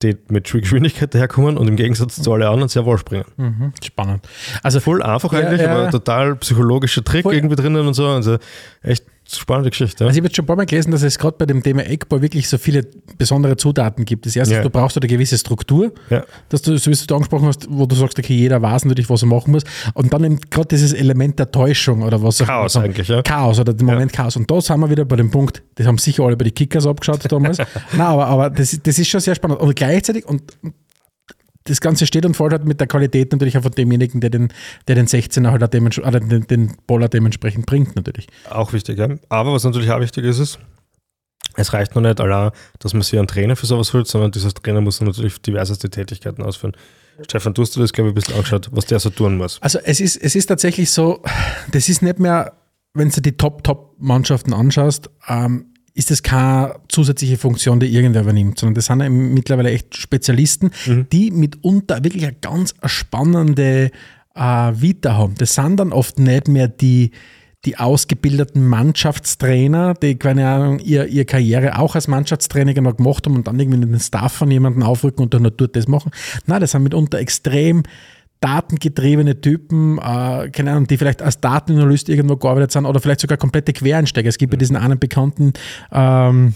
die 0.02 0.18
mit 0.30 0.52
Geschwindigkeit 0.52 1.14
daherkommen 1.14 1.58
und 1.58 1.68
im 1.68 1.76
Gegensatz 1.76 2.22
zu 2.22 2.34
allen 2.34 2.44
anderen 2.44 2.70
sehr 2.70 2.86
wohl 2.86 2.98
springen. 2.98 3.26
Mhm. 3.38 3.74
Spannend. 3.84 4.28
Also 4.64 4.80
Voll 4.80 5.02
einfach 5.04 5.32
Ja, 5.34 5.40
eigentlich, 5.40 5.62
ja. 5.62 5.72
aber 5.76 5.92
total 5.92 6.36
psychologischer 6.38 7.04
Trick 7.04 7.24
Voll. 7.24 7.36
irgendwie 7.36 7.56
drinnen 7.56 7.86
und 7.88 7.94
so. 7.94 8.08
Also 8.08 8.38
echt 8.82 9.06
spannende 9.40 9.70
Geschichte. 9.70 10.04
Also 10.04 10.12
ich 10.12 10.18
habe 10.18 10.28
jetzt 10.28 10.36
schon 10.36 10.44
ein 10.44 10.48
paar 10.48 10.56
Mal 10.56 10.66
gelesen, 10.66 10.92
dass 10.92 11.02
es 11.04 11.18
gerade 11.20 11.38
bei 11.38 11.46
dem 11.46 11.62
Thema 11.64 11.84
Eckball 11.86 12.22
wirklich 12.22 12.48
so 12.50 12.58
viele 12.58 12.86
besondere 13.18 13.58
Zutaten 13.58 14.06
gibt. 14.06 14.26
Das 14.26 14.36
erste, 14.36 14.56
Ja. 14.56 14.62
du 14.64 14.70
brauchst 14.70 14.98
eine 14.98 15.08
gewisse 15.08 15.38
Struktur, 15.38 15.92
Ja. 16.10 16.24
dass 16.50 16.62
du, 16.62 16.78
so 16.78 16.92
wie 16.92 16.96
du 17.08 17.16
angesprochen 17.16 17.48
hast, 17.48 17.68
wo 17.70 17.86
du 17.86 17.96
sagst, 17.96 18.18
okay, 18.20 18.36
jeder 18.36 18.62
weiß 18.62 18.86
natürlich, 18.86 19.10
was 19.10 19.22
er 19.24 19.28
machen 19.28 19.52
muss. 19.52 19.64
Und 19.94 20.12
dann 20.14 20.24
eben 20.24 20.40
gerade 20.50 20.68
dieses 20.68 20.94
Element 20.94 21.40
der 21.40 21.52
Täuschung 21.52 22.02
oder 22.04 22.22
was 22.22 22.42
auch 22.42 22.46
Chaos 22.48 22.76
immer. 22.76 22.86
eigentlich, 22.86 23.08
ja. 23.08 23.22
Chaos 23.22 23.60
oder 23.60 23.74
der 23.74 23.86
Moment 23.86 24.14
Chaos. 24.14 24.36
Und 24.36 24.50
da 24.50 24.60
sind 24.62 24.80
wir 24.80 24.90
wieder 24.90 25.06
bei 25.06 25.16
dem 25.16 25.32
Punkt, 25.32 25.62
das 25.76 25.88
haben 25.88 25.98
sicher 25.98 26.24
alle 26.24 26.36
bei 26.38 26.46
den 26.46 26.54
Kickers 26.54 26.86
abgeschaut 26.86 27.32
damals. 27.32 27.58
Nein, 27.94 28.02
aber, 28.02 28.28
aber 28.28 28.50
das, 28.50 28.74
ist- 28.74 28.86
das 28.86 29.00
ist 29.00 29.08
schon 29.10 29.20
sehr 29.22 29.36
spannend. 29.36 29.60
Und 29.60 29.76
gleichzeitig, 29.76 30.26
und 30.28 30.42
das 31.66 31.82
Ganze 31.82 32.06
steht 32.06 32.26
und 32.26 32.36
fällt 32.36 32.52
halt 32.52 32.66
mit 32.66 32.80
der 32.80 32.88
Qualität 32.88 33.32
natürlich 33.32 33.58
auch 33.58 33.64
von 33.64 33.72
demjenigen, 33.72 34.22
der 34.22 34.30
den, 34.30 34.50
der 34.88 34.96
den 34.96 35.08
16er 35.08 35.52
halt 35.52 35.64
auch 35.64 35.68
dements- 35.68 36.00
oder 36.00 36.20
den, 36.20 36.48
den 36.48 36.76
Baller 36.88 37.08
dementsprechend 37.08 37.66
bringt, 37.66 37.96
natürlich. 37.96 38.28
Auch 38.50 38.74
wichtig, 38.74 38.98
ja. 38.98 39.10
Aber 39.30 39.54
was 39.54 39.64
natürlich 39.64 39.92
auch 39.92 40.00
wichtig 40.00 40.26
ist, 40.26 40.40
ist, 40.40 40.60
es 41.56 41.74
reicht 41.74 41.96
noch 41.96 42.02
nicht 42.02 42.20
allein, 42.20 42.52
dass 42.80 42.94
man 42.94 43.02
sich 43.02 43.18
einen 43.18 43.28
Trainer 43.28 43.56
für 43.56 43.66
sowas 43.66 43.94
holt, 43.94 44.08
sondern 44.08 44.32
dieser 44.32 44.52
Trainer 44.52 44.82
muss 44.82 45.02
natürlich 45.02 45.42
diverseste 45.42 45.90
Tätigkeiten 45.90 46.44
ausführen. 46.44 46.74
Stefan, 47.24 47.54
du 47.54 47.62
hast 47.62 47.76
dir 47.76 47.82
das, 47.82 47.94
glaube 47.94 48.10
ich, 48.10 48.14
ein 48.14 48.16
bisschen 48.16 48.36
angeschaut, 48.36 48.70
was 48.72 48.86
der 48.86 49.00
so 49.00 49.10
tun 49.10 49.38
muss. 49.38 49.62
Also 49.62 49.80
es 49.84 50.00
ist, 50.00 50.16
es 50.16 50.36
ist 50.36 50.48
tatsächlich 50.48 50.92
so, 50.92 51.22
das 51.72 51.90
ist 51.90 52.02
nicht 52.02 52.20
mehr, 52.20 52.54
wenn 52.94 53.10
du 53.10 53.22
die 53.22 53.34
Top-Top-Mannschaften 53.34 54.54
anschaust, 54.54 55.10
ähm, 55.28 55.71
ist 55.94 56.12
das 56.12 56.24
keine 56.24 56.76
zusätzliche 56.88 57.38
Funktion, 57.38 57.80
die 57.80 57.94
irgendwer 57.94 58.22
übernimmt, 58.22 58.60
sondern 58.60 58.76
das 58.76 58.86
sind 58.86 59.34
mittlerweile 59.34 59.72
echt 59.72 59.98
Spezialisten, 59.98 60.72
die 61.12 61.32
mitunter 61.32 62.04
wirklich 62.04 62.24
eine 62.24 62.36
ganz 62.40 62.74
spannende 62.86 63.92
äh, 64.36 64.42
Vita 64.74 65.16
haben. 65.16 65.36
Das 65.38 65.56
sind 65.56 65.78
dann 65.78 65.92
oft 65.92 66.18
nicht 66.18 66.48
mehr 66.48 66.68
die, 66.70 67.12
die 67.66 67.78
ausgebildeten 67.78 68.66
Mannschaftstrainer, 68.66 69.94
die, 69.94 70.16
keine 70.16 70.48
Ahnung, 70.48 70.80
ihr, 70.80 71.08
ihre 71.08 71.26
Karriere 71.26 71.78
auch 71.78 71.96
als 71.96 72.08
Mannschaftstrainer 72.08 72.74
genau 72.74 72.94
gemacht 72.94 73.26
haben 73.26 73.36
und 73.36 73.48
dann 73.48 73.60
irgendwie 73.60 73.86
den 73.86 74.00
Staff 74.00 74.34
von 74.34 74.50
jemandem 74.50 74.84
aufrücken 74.84 75.24
und 75.24 75.34
dann 75.34 75.44
nur 75.44 75.52
dort 75.52 75.76
das 75.76 75.88
machen. 75.88 76.12
Nein, 76.46 76.62
das 76.62 76.72
sind 76.72 76.84
mitunter 76.84 77.20
extrem 77.20 77.84
datengetriebene 78.42 79.40
Typen, 79.40 79.98
äh, 80.00 80.50
keine 80.50 80.72
Ahnung, 80.72 80.88
die 80.88 80.98
vielleicht 80.98 81.22
als 81.22 81.40
Datenanalyst 81.40 82.10
irgendwo 82.10 82.36
gearbeitet 82.36 82.72
sind 82.72 82.86
oder 82.86 83.00
vielleicht 83.00 83.22
sogar 83.22 83.38
komplette 83.38 83.72
Quereinsteiger. 83.72 84.28
Es 84.28 84.38
gibt 84.38 84.54
ja 84.54 84.58
diesen 84.58 84.76
einen 84.76 85.00
bekannten 85.00 85.54
ähm, 85.92 86.54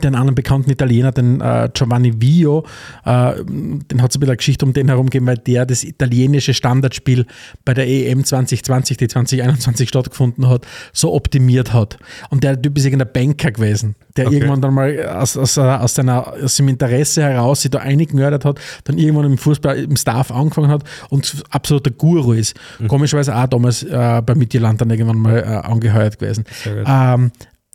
den 0.00 0.14
anderen 0.14 0.34
bekannten 0.34 0.70
Italiener, 0.70 1.12
den 1.12 1.40
äh, 1.40 1.68
Giovanni 1.72 2.20
Vio, 2.20 2.64
äh, 3.04 3.34
den 3.44 4.02
hat 4.02 4.10
es 4.10 4.16
ein 4.16 4.20
bisschen 4.20 4.22
eine 4.24 4.36
Geschichte 4.36 4.64
um 4.64 4.72
den 4.72 4.88
herum 4.88 5.06
gegeben, 5.06 5.26
weil 5.26 5.38
der 5.38 5.66
das 5.66 5.84
italienische 5.84 6.54
Standardspiel 6.54 7.26
bei 7.64 7.74
der 7.74 7.86
EM 7.88 8.24
2020, 8.24 8.96
die 8.96 9.08
2021 9.08 9.88
stattgefunden 9.88 10.48
hat, 10.48 10.66
so 10.92 11.14
optimiert 11.14 11.72
hat. 11.72 11.98
Und 12.30 12.44
der 12.44 12.60
Typ 12.60 12.76
ist 12.76 12.84
irgendein 12.84 13.12
Banker 13.12 13.52
gewesen, 13.52 13.94
der 14.16 14.24
Okay. 14.26 14.36
irgendwann 14.36 14.60
dann 14.60 14.74
mal 14.74 15.06
aus, 15.06 15.36
aus, 15.36 15.58
aus, 15.58 15.94
seiner, 15.94 16.32
aus 16.32 16.56
seinem 16.56 16.68
Interesse 16.70 17.22
heraus 17.22 17.62
sich 17.62 17.70
da 17.70 17.80
eingenördert 17.80 18.44
hat, 18.44 18.60
dann 18.84 18.98
irgendwann 18.98 19.26
im 19.26 19.38
Fußball, 19.38 19.76
im 19.78 19.96
Staff 19.96 20.30
angefangen 20.30 20.70
hat 20.70 20.84
und 21.10 21.44
absoluter 21.50 21.90
Guru 21.90 22.32
ist. 22.32 22.56
Komischerweise 22.88 23.36
auch 23.36 23.46
damals 23.46 23.82
äh, 23.82 24.22
bei 24.24 24.34
Midtjylland 24.34 24.80
dann 24.80 24.90
irgendwann 24.90 25.18
mal 25.18 25.38
äh, 25.38 25.66
angeheuert 25.66 26.18
gewesen. 26.18 26.44
Ähm, 26.86 27.32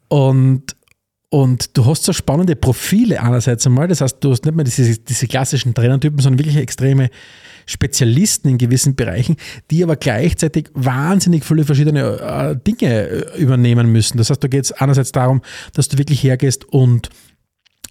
und, 0.08 0.76
und 1.30 1.78
du 1.78 1.86
hast 1.86 2.04
so 2.04 2.14
spannende 2.14 2.56
Profile 2.56 3.22
einerseits 3.22 3.66
einmal, 3.68 3.88
das 3.88 4.02
heißt, 4.02 4.18
du 4.22 4.32
hast 4.32 4.46
nicht 4.46 4.56
mehr 4.56 4.66
diese, 4.66 4.98
diese 4.98 5.28
klassischen 5.28 5.76
Trainertypen, 5.76 6.20
sondern 6.20 6.40
wirklich 6.40 6.58
extreme 6.58 7.10
Spezialisten 7.68 8.50
in 8.50 8.58
gewissen 8.58 8.96
Bereichen, 8.96 9.36
die 9.70 9.84
aber 9.84 9.96
gleichzeitig 9.96 10.70
wahnsinnig 10.74 11.46
viele 11.46 11.66
verschiedene 11.66 12.02
äh, 12.02 12.56
Dinge 12.66 13.08
äh, 13.08 13.38
übernehmen 13.40 13.92
müssen. 13.92 14.18
Das 14.18 14.32
heißt, 14.32 14.44
da 14.44 14.48
geht 14.48 14.66
es 14.66 14.72
einerseits 14.72 15.12
darum, 15.12 15.42
dass 15.74 15.88
du 15.88 16.00
wirklich 16.00 16.24
hergehst 16.24 16.66
und 16.66 17.10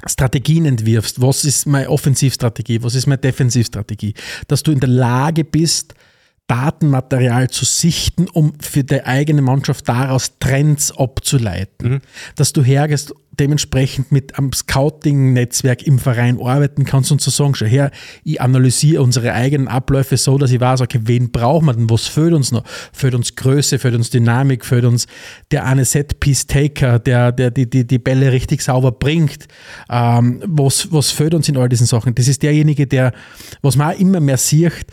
Strategien 0.04 0.66
entwirfst. 0.66 1.20
Was 1.20 1.44
ist 1.44 1.66
meine 1.66 1.90
Offensivstrategie? 1.90 2.82
Was 2.82 2.96
ist 2.96 3.06
meine 3.06 3.18
Defensivstrategie? 3.18 4.14
Dass 4.48 4.64
du 4.64 4.72
in 4.72 4.80
der 4.80 4.88
Lage 4.88 5.44
bist, 5.44 5.94
Datenmaterial 6.48 7.50
zu 7.50 7.64
sichten, 7.64 8.26
um 8.26 8.54
für 8.60 8.82
die 8.82 9.04
eigene 9.04 9.42
Mannschaft 9.42 9.88
daraus 9.88 10.38
Trends 10.40 10.96
abzuleiten. 10.96 12.00
Dass 12.36 12.52
du 12.52 12.62
hergehst, 12.62 13.14
dementsprechend 13.38 14.10
mit 14.12 14.36
einem 14.36 14.52
Scouting-Netzwerk 14.52 15.82
im 15.86 15.98
Verein 15.98 16.40
arbeiten 16.40 16.84
kannst 16.84 17.12
und 17.12 17.20
zu 17.20 17.30
sagen, 17.30 17.54
schau 17.54 17.66
her, 17.66 17.90
ich 18.24 18.40
analysiere 18.40 19.02
unsere 19.02 19.32
eigenen 19.32 19.68
Abläufe 19.68 20.16
so, 20.16 20.38
dass 20.38 20.50
ich 20.50 20.60
weiß, 20.60 20.80
okay, 20.80 21.00
wen 21.04 21.30
brauchen 21.30 21.66
wir 21.66 21.74
denn, 21.74 21.90
was 21.90 22.06
fehlt 22.06 22.32
uns 22.32 22.50
noch? 22.50 22.64
Fehlt 22.92 23.14
uns 23.14 23.36
Größe, 23.36 23.78
fehlt 23.78 23.94
uns 23.94 24.10
Dynamik, 24.10 24.64
fehlt 24.64 24.84
uns 24.84 25.06
der 25.50 25.66
eine 25.66 25.84
Set-Piece-Taker, 25.84 26.98
der, 26.98 27.32
der 27.32 27.50
die, 27.50 27.68
die, 27.68 27.86
die 27.86 27.98
Bälle 27.98 28.32
richtig 28.32 28.62
sauber 28.62 28.92
bringt. 28.92 29.46
Ähm, 29.88 30.42
was, 30.46 30.90
was 30.90 31.10
fehlt 31.10 31.34
uns 31.34 31.48
in 31.48 31.56
all 31.56 31.68
diesen 31.68 31.86
Sachen? 31.86 32.14
Das 32.14 32.26
ist 32.28 32.42
derjenige, 32.42 32.86
der, 32.86 33.12
was 33.62 33.76
man 33.76 33.94
auch 33.94 34.00
immer 34.00 34.20
mehr 34.20 34.38
sieht, 34.38 34.86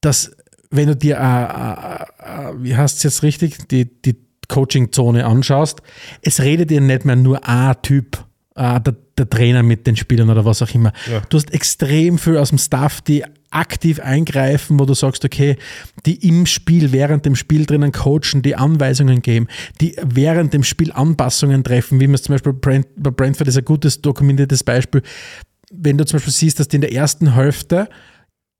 dass 0.00 0.30
wenn 0.70 0.88
du 0.88 0.96
dir, 0.96 1.16
äh, 1.16 1.20
äh, 1.20 2.50
äh, 2.50 2.54
wie 2.58 2.76
heißt 2.76 2.98
es 2.98 3.02
jetzt 3.02 3.22
richtig, 3.22 3.68
die, 3.68 3.86
die 4.02 4.16
Coaching-Zone 4.48 5.24
anschaust, 5.24 5.80
es 6.22 6.40
redet 6.40 6.70
dir 6.70 6.80
nicht 6.80 7.04
mehr 7.04 7.16
nur 7.16 7.46
ein 7.46 7.74
Typ, 7.82 8.24
äh, 8.54 8.80
der, 8.80 8.96
der 9.16 9.30
Trainer 9.30 9.62
mit 9.62 9.86
den 9.86 9.96
Spielern 9.96 10.30
oder 10.30 10.44
was 10.44 10.62
auch 10.62 10.74
immer. 10.74 10.92
Ja. 11.10 11.22
Du 11.28 11.36
hast 11.36 11.52
extrem 11.52 12.18
viel 12.18 12.36
aus 12.36 12.50
dem 12.50 12.58
Staff, 12.58 13.00
die 13.00 13.24
aktiv 13.50 14.00
eingreifen, 14.00 14.78
wo 14.78 14.84
du 14.84 14.94
sagst, 14.94 15.24
okay, 15.24 15.56
die 16.04 16.26
im 16.28 16.44
Spiel, 16.44 16.92
während 16.92 17.24
dem 17.24 17.34
Spiel 17.34 17.64
drinnen 17.64 17.92
coachen, 17.92 18.42
die 18.42 18.56
Anweisungen 18.56 19.22
geben, 19.22 19.48
die 19.80 19.96
während 20.02 20.52
dem 20.52 20.64
Spiel 20.64 20.92
Anpassungen 20.92 21.64
treffen, 21.64 22.00
wie 22.00 22.06
man 22.06 22.14
es 22.14 22.22
zum 22.22 22.34
Beispiel 22.34 22.52
Brent, 22.52 22.86
bei 22.96 23.10
Brentford 23.10 23.48
ist 23.48 23.56
ein 23.56 23.64
gutes 23.64 24.02
dokumentiertes 24.02 24.64
Beispiel. 24.64 25.02
Wenn 25.70 25.96
du 25.96 26.04
zum 26.04 26.18
Beispiel 26.18 26.32
siehst, 26.32 26.60
dass 26.60 26.68
die 26.68 26.76
in 26.76 26.82
der 26.82 26.92
ersten 26.92 27.34
Hälfte 27.34 27.88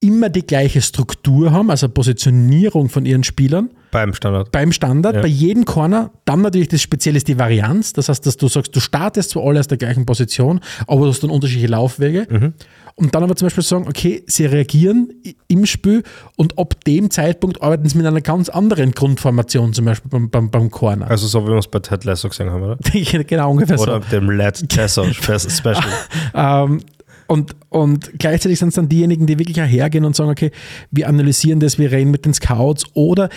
immer 0.01 0.29
die 0.29 0.47
gleiche 0.47 0.81
Struktur 0.81 1.51
haben, 1.51 1.71
also 1.71 1.89
Positionierung 1.89 2.89
von 2.89 3.05
ihren 3.05 3.25
Spielern 3.25 3.71
Beim 3.91 4.15
Standard. 4.15 4.53
beim 4.53 4.71
Standard, 4.71 5.17
Ja. 5.17 5.23
bei 5.23 5.27
jedem 5.29 5.65
Corner. 5.65 6.11
Dann 6.25 6.43
natürlich 6.43 6.69
das 6.69 6.83
Spezielle 6.83 7.17
ist 7.17 7.27
die 7.27 7.37
Varianz. 7.39 7.95
Das 7.95 8.09
heißt, 8.09 8.25
dass 8.25 8.37
du 8.37 8.47
sagst, 8.47 8.77
du 8.77 8.81
startest 8.81 9.31
zwar 9.31 9.45
alle 9.45 9.59
aus 9.59 9.67
der 9.67 9.77
gleichen 9.79 10.07
Position, 10.07 10.61
aber 10.87 11.01
du 11.03 11.09
hast 11.09 11.23
dann 11.25 11.31
unterschiedliche 11.31 11.67
Laufwege. 11.69 12.27
Mhm. 12.31 12.53
Und 12.95 13.15
dann 13.15 13.23
aber 13.25 13.35
zum 13.35 13.47
Beispiel 13.47 13.65
sagen, 13.65 13.87
okay, 13.89 14.23
sie 14.27 14.45
reagieren 14.47 15.13
im 15.49 15.67
Spiel 15.67 16.03
und 16.37 16.59
ab 16.59 16.85
dem 16.85 17.11
Zeitpunkt 17.11 17.61
arbeiten 17.63 17.89
sie 17.89 17.97
mit 17.97 18.07
einer 18.07 18.21
ganz 18.21 18.49
anderen 18.49 18.93
Grundformation, 18.93 19.73
zum 19.73 19.85
Beispiel 19.85 20.11
beim, 20.11 20.31
beim, 20.31 20.51
beim 20.51 20.71
Corner. 20.71 21.09
Also 21.11 21.27
so 21.27 21.45
wie 21.45 21.51
wir 21.51 21.59
es 21.59 21.69
bei 21.69 21.79
Ted 21.81 22.05
Lasso 22.05 22.29
gesehen 22.29 22.51
haben, 22.51 22.63
oder? 22.63 22.77
genau 23.25 23.51
ungefähr 23.53 23.79
Oder 23.81 24.01
so. 24.03 24.09
dem 24.11 24.31
Led 24.31 24.77
Lasso 24.77 25.05
Spe- 25.13 25.39
Special. 25.41 25.83
Ähm, 26.35 26.81
und, 27.29 27.55
und 27.69 28.19
gleichzeitig 28.19 28.59
sind 28.59 28.69
es 28.69 28.75
dann 28.75 28.89
diejenigen, 28.89 29.27
die 29.27 29.39
wirklich 29.39 29.59
hergehen 29.59 30.05
und 30.05 30.17
sagen, 30.17 30.31
okay, 30.31 30.51
wir 30.91 31.09
analysieren 31.09 31.61
das, 31.61 31.79
wir 31.79 31.93
reden 31.93 32.11
mit 32.11 32.25
den 32.25 32.35
Scouts 32.35 32.85
oder 32.95 33.29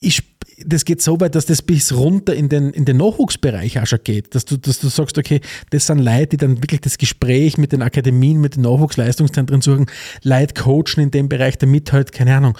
ich, 0.00 0.22
das 0.66 0.84
geht 0.84 1.00
so 1.00 1.18
weit, 1.20 1.34
dass 1.34 1.46
das 1.46 1.62
bis 1.62 1.94
runter 1.94 2.34
in 2.34 2.48
den, 2.48 2.70
in 2.70 2.84
den 2.84 2.98
Nachwuchsbereich 2.98 3.80
auch 3.80 3.86
schon 3.86 4.00
geht, 4.04 4.34
dass 4.34 4.44
du, 4.44 4.58
dass 4.58 4.80
du 4.80 4.88
sagst, 4.88 5.16
okay, 5.16 5.40
das 5.70 5.86
sind 5.86 6.00
Leute, 6.00 6.26
die 6.26 6.36
dann 6.36 6.58
wirklich 6.58 6.82
das 6.82 6.98
Gespräch 6.98 7.56
mit 7.56 7.72
den 7.72 7.80
Akademien, 7.80 8.40
mit 8.40 8.56
den 8.56 8.64
Nachwuchsleistungszentren 8.64 9.62
suchen, 9.62 9.86
Leute 10.22 10.60
coachen 10.60 11.00
in 11.02 11.10
dem 11.10 11.28
Bereich, 11.28 11.56
damit 11.56 11.92
halt, 11.92 12.12
keine 12.12 12.36
Ahnung, 12.36 12.58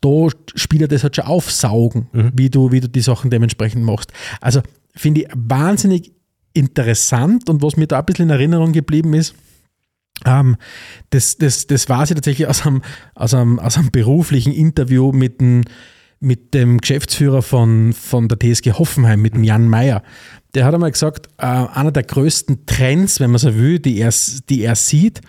da 0.00 0.28
Spieler 0.54 0.88
das 0.88 1.02
halt 1.02 1.16
schon 1.16 1.26
aufsaugen, 1.26 2.08
wie, 2.34 2.48
du, 2.48 2.72
wie 2.72 2.80
du 2.80 2.88
die 2.88 3.00
Sachen 3.02 3.30
dementsprechend 3.30 3.84
machst. 3.84 4.10
Also 4.40 4.62
finde 4.94 5.22
ich 5.22 5.28
wahnsinnig 5.34 6.12
interessant 6.54 7.50
und 7.50 7.60
was 7.60 7.76
mir 7.76 7.88
da 7.88 7.98
ein 7.98 8.06
bisschen 8.06 8.26
in 8.26 8.30
Erinnerung 8.30 8.72
geblieben 8.72 9.12
ist, 9.12 9.34
ähm, 10.24 10.56
das, 11.10 11.36
das, 11.36 11.66
das 11.66 11.88
war 11.88 12.06
sie 12.06 12.14
tatsächlich 12.14 12.46
aus 12.46 12.66
einem, 12.66 12.82
aus, 13.14 13.34
einem, 13.34 13.58
aus 13.58 13.76
einem 13.76 13.90
beruflichen 13.90 14.52
Interview 14.52 15.12
mit 15.12 15.40
dem, 15.40 15.62
mit 16.20 16.54
dem 16.54 16.78
Geschäftsführer 16.78 17.42
von, 17.42 17.92
von 17.92 18.28
der 18.28 18.38
TSG 18.38 18.72
Hoffenheim, 18.72 19.20
mit 19.20 19.34
dem 19.34 19.44
Jan 19.44 19.68
Mayer. 19.68 20.02
Der 20.54 20.64
hat 20.64 20.74
einmal 20.74 20.92
gesagt, 20.92 21.26
äh, 21.38 21.46
einer 21.46 21.90
der 21.90 22.04
größten 22.04 22.64
Trends, 22.66 23.20
wenn 23.20 23.30
man 23.30 23.38
so 23.38 23.54
will, 23.56 23.80
die 23.80 23.98
er, 23.98 24.12
die 24.48 24.62
er 24.62 24.76
sieht, 24.76 25.20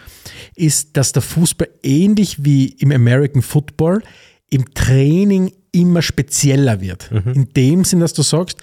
ist, 0.56 0.96
dass 0.96 1.12
der 1.12 1.24
Fußball 1.24 1.68
ähnlich 1.84 2.46
wie 2.46 2.68
im 2.68 2.92
American 2.92 3.42
Football 3.42 4.04
im 4.50 4.74
Training 4.74 5.52
immer 5.72 6.02
spezieller 6.02 6.80
wird. 6.80 7.12
In 7.12 7.50
dem 7.50 7.84
Sinn, 7.84 8.00
dass 8.00 8.14
du 8.14 8.22
sagst, 8.22 8.60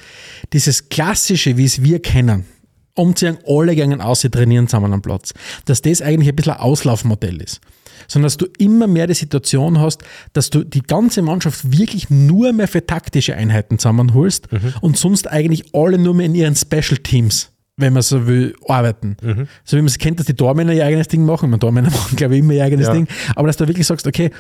dieses 0.53 0.89
Klassische, 0.89 1.59
wie 1.59 1.65
es 1.65 1.83
wir 1.83 2.01
kennen, 2.01 2.47
umziehen, 2.95 3.39
alle 3.47 3.75
gehen 3.75 4.01
aus, 4.01 4.21
sie 4.21 4.31
trainieren 4.31 4.69
zusammen 4.69 4.93
am 4.93 5.03
Platz. 5.03 5.33
Dass 5.65 5.83
das 5.83 6.03
eigentlich 6.03 6.29
ein 6.29 6.37
bisschen 6.37 6.53
ein 6.55 6.61
Auslaufmodell 6.61 7.41
ist. 7.41 7.61
Sondern 8.09 8.27
dass 8.27 8.37
du 8.37 8.47
immer 8.59 8.87
mehr 8.87 9.07
die 9.07 9.15
Situation 9.15 9.79
hast, 9.81 10.03
dass 10.33 10.51
du 10.51 10.65
die 10.65 10.83
ganze 10.83 11.23
Mannschaft 11.23 11.79
wirklich 11.79 12.11
nur 12.11 12.53
mehr 12.53 12.69
für 12.69 12.85
taktische 12.85 13.37
Einheiten 13.37 13.79
zusammenholst 13.79 14.49
und 14.81 14.99
sonst 14.99 15.29
eigentlich 15.31 15.75
alle 15.75 15.99
nur 15.99 16.15
mehr 16.15 16.27
in 16.27 16.35
ihren 16.35 16.57
Special 16.57 16.99
Teams, 16.99 17.51
wenn 17.77 17.93
man 17.93 18.03
so 18.03 18.27
will, 18.27 18.55
arbeiten. 18.67 19.17
So 19.65 19.77
wie 19.77 19.83
man 19.83 19.87
es 19.87 19.99
kennt, 19.99 20.19
dass 20.19 20.27
die 20.27 20.35
Tormänner 20.35 20.73
ihr 20.73 20.85
eigenes 20.85 21.09
Ding 21.09 21.25
machen. 21.25 21.49
Man 21.51 21.61
Tormänner 21.61 21.91
machen, 21.93 22.17
glaube 22.17 22.35
ich, 22.35 22.41
immer 22.41 22.55
ihr 22.55 22.65
eigenes 22.65 22.89
Ja. 22.89 22.93
Ding. 22.93 23.07
Aber 23.37 23.47
dass 23.47 23.57
du 23.57 23.69
wirklich 23.69 23.87
sagst, 23.87 24.07
okay, 24.07 24.31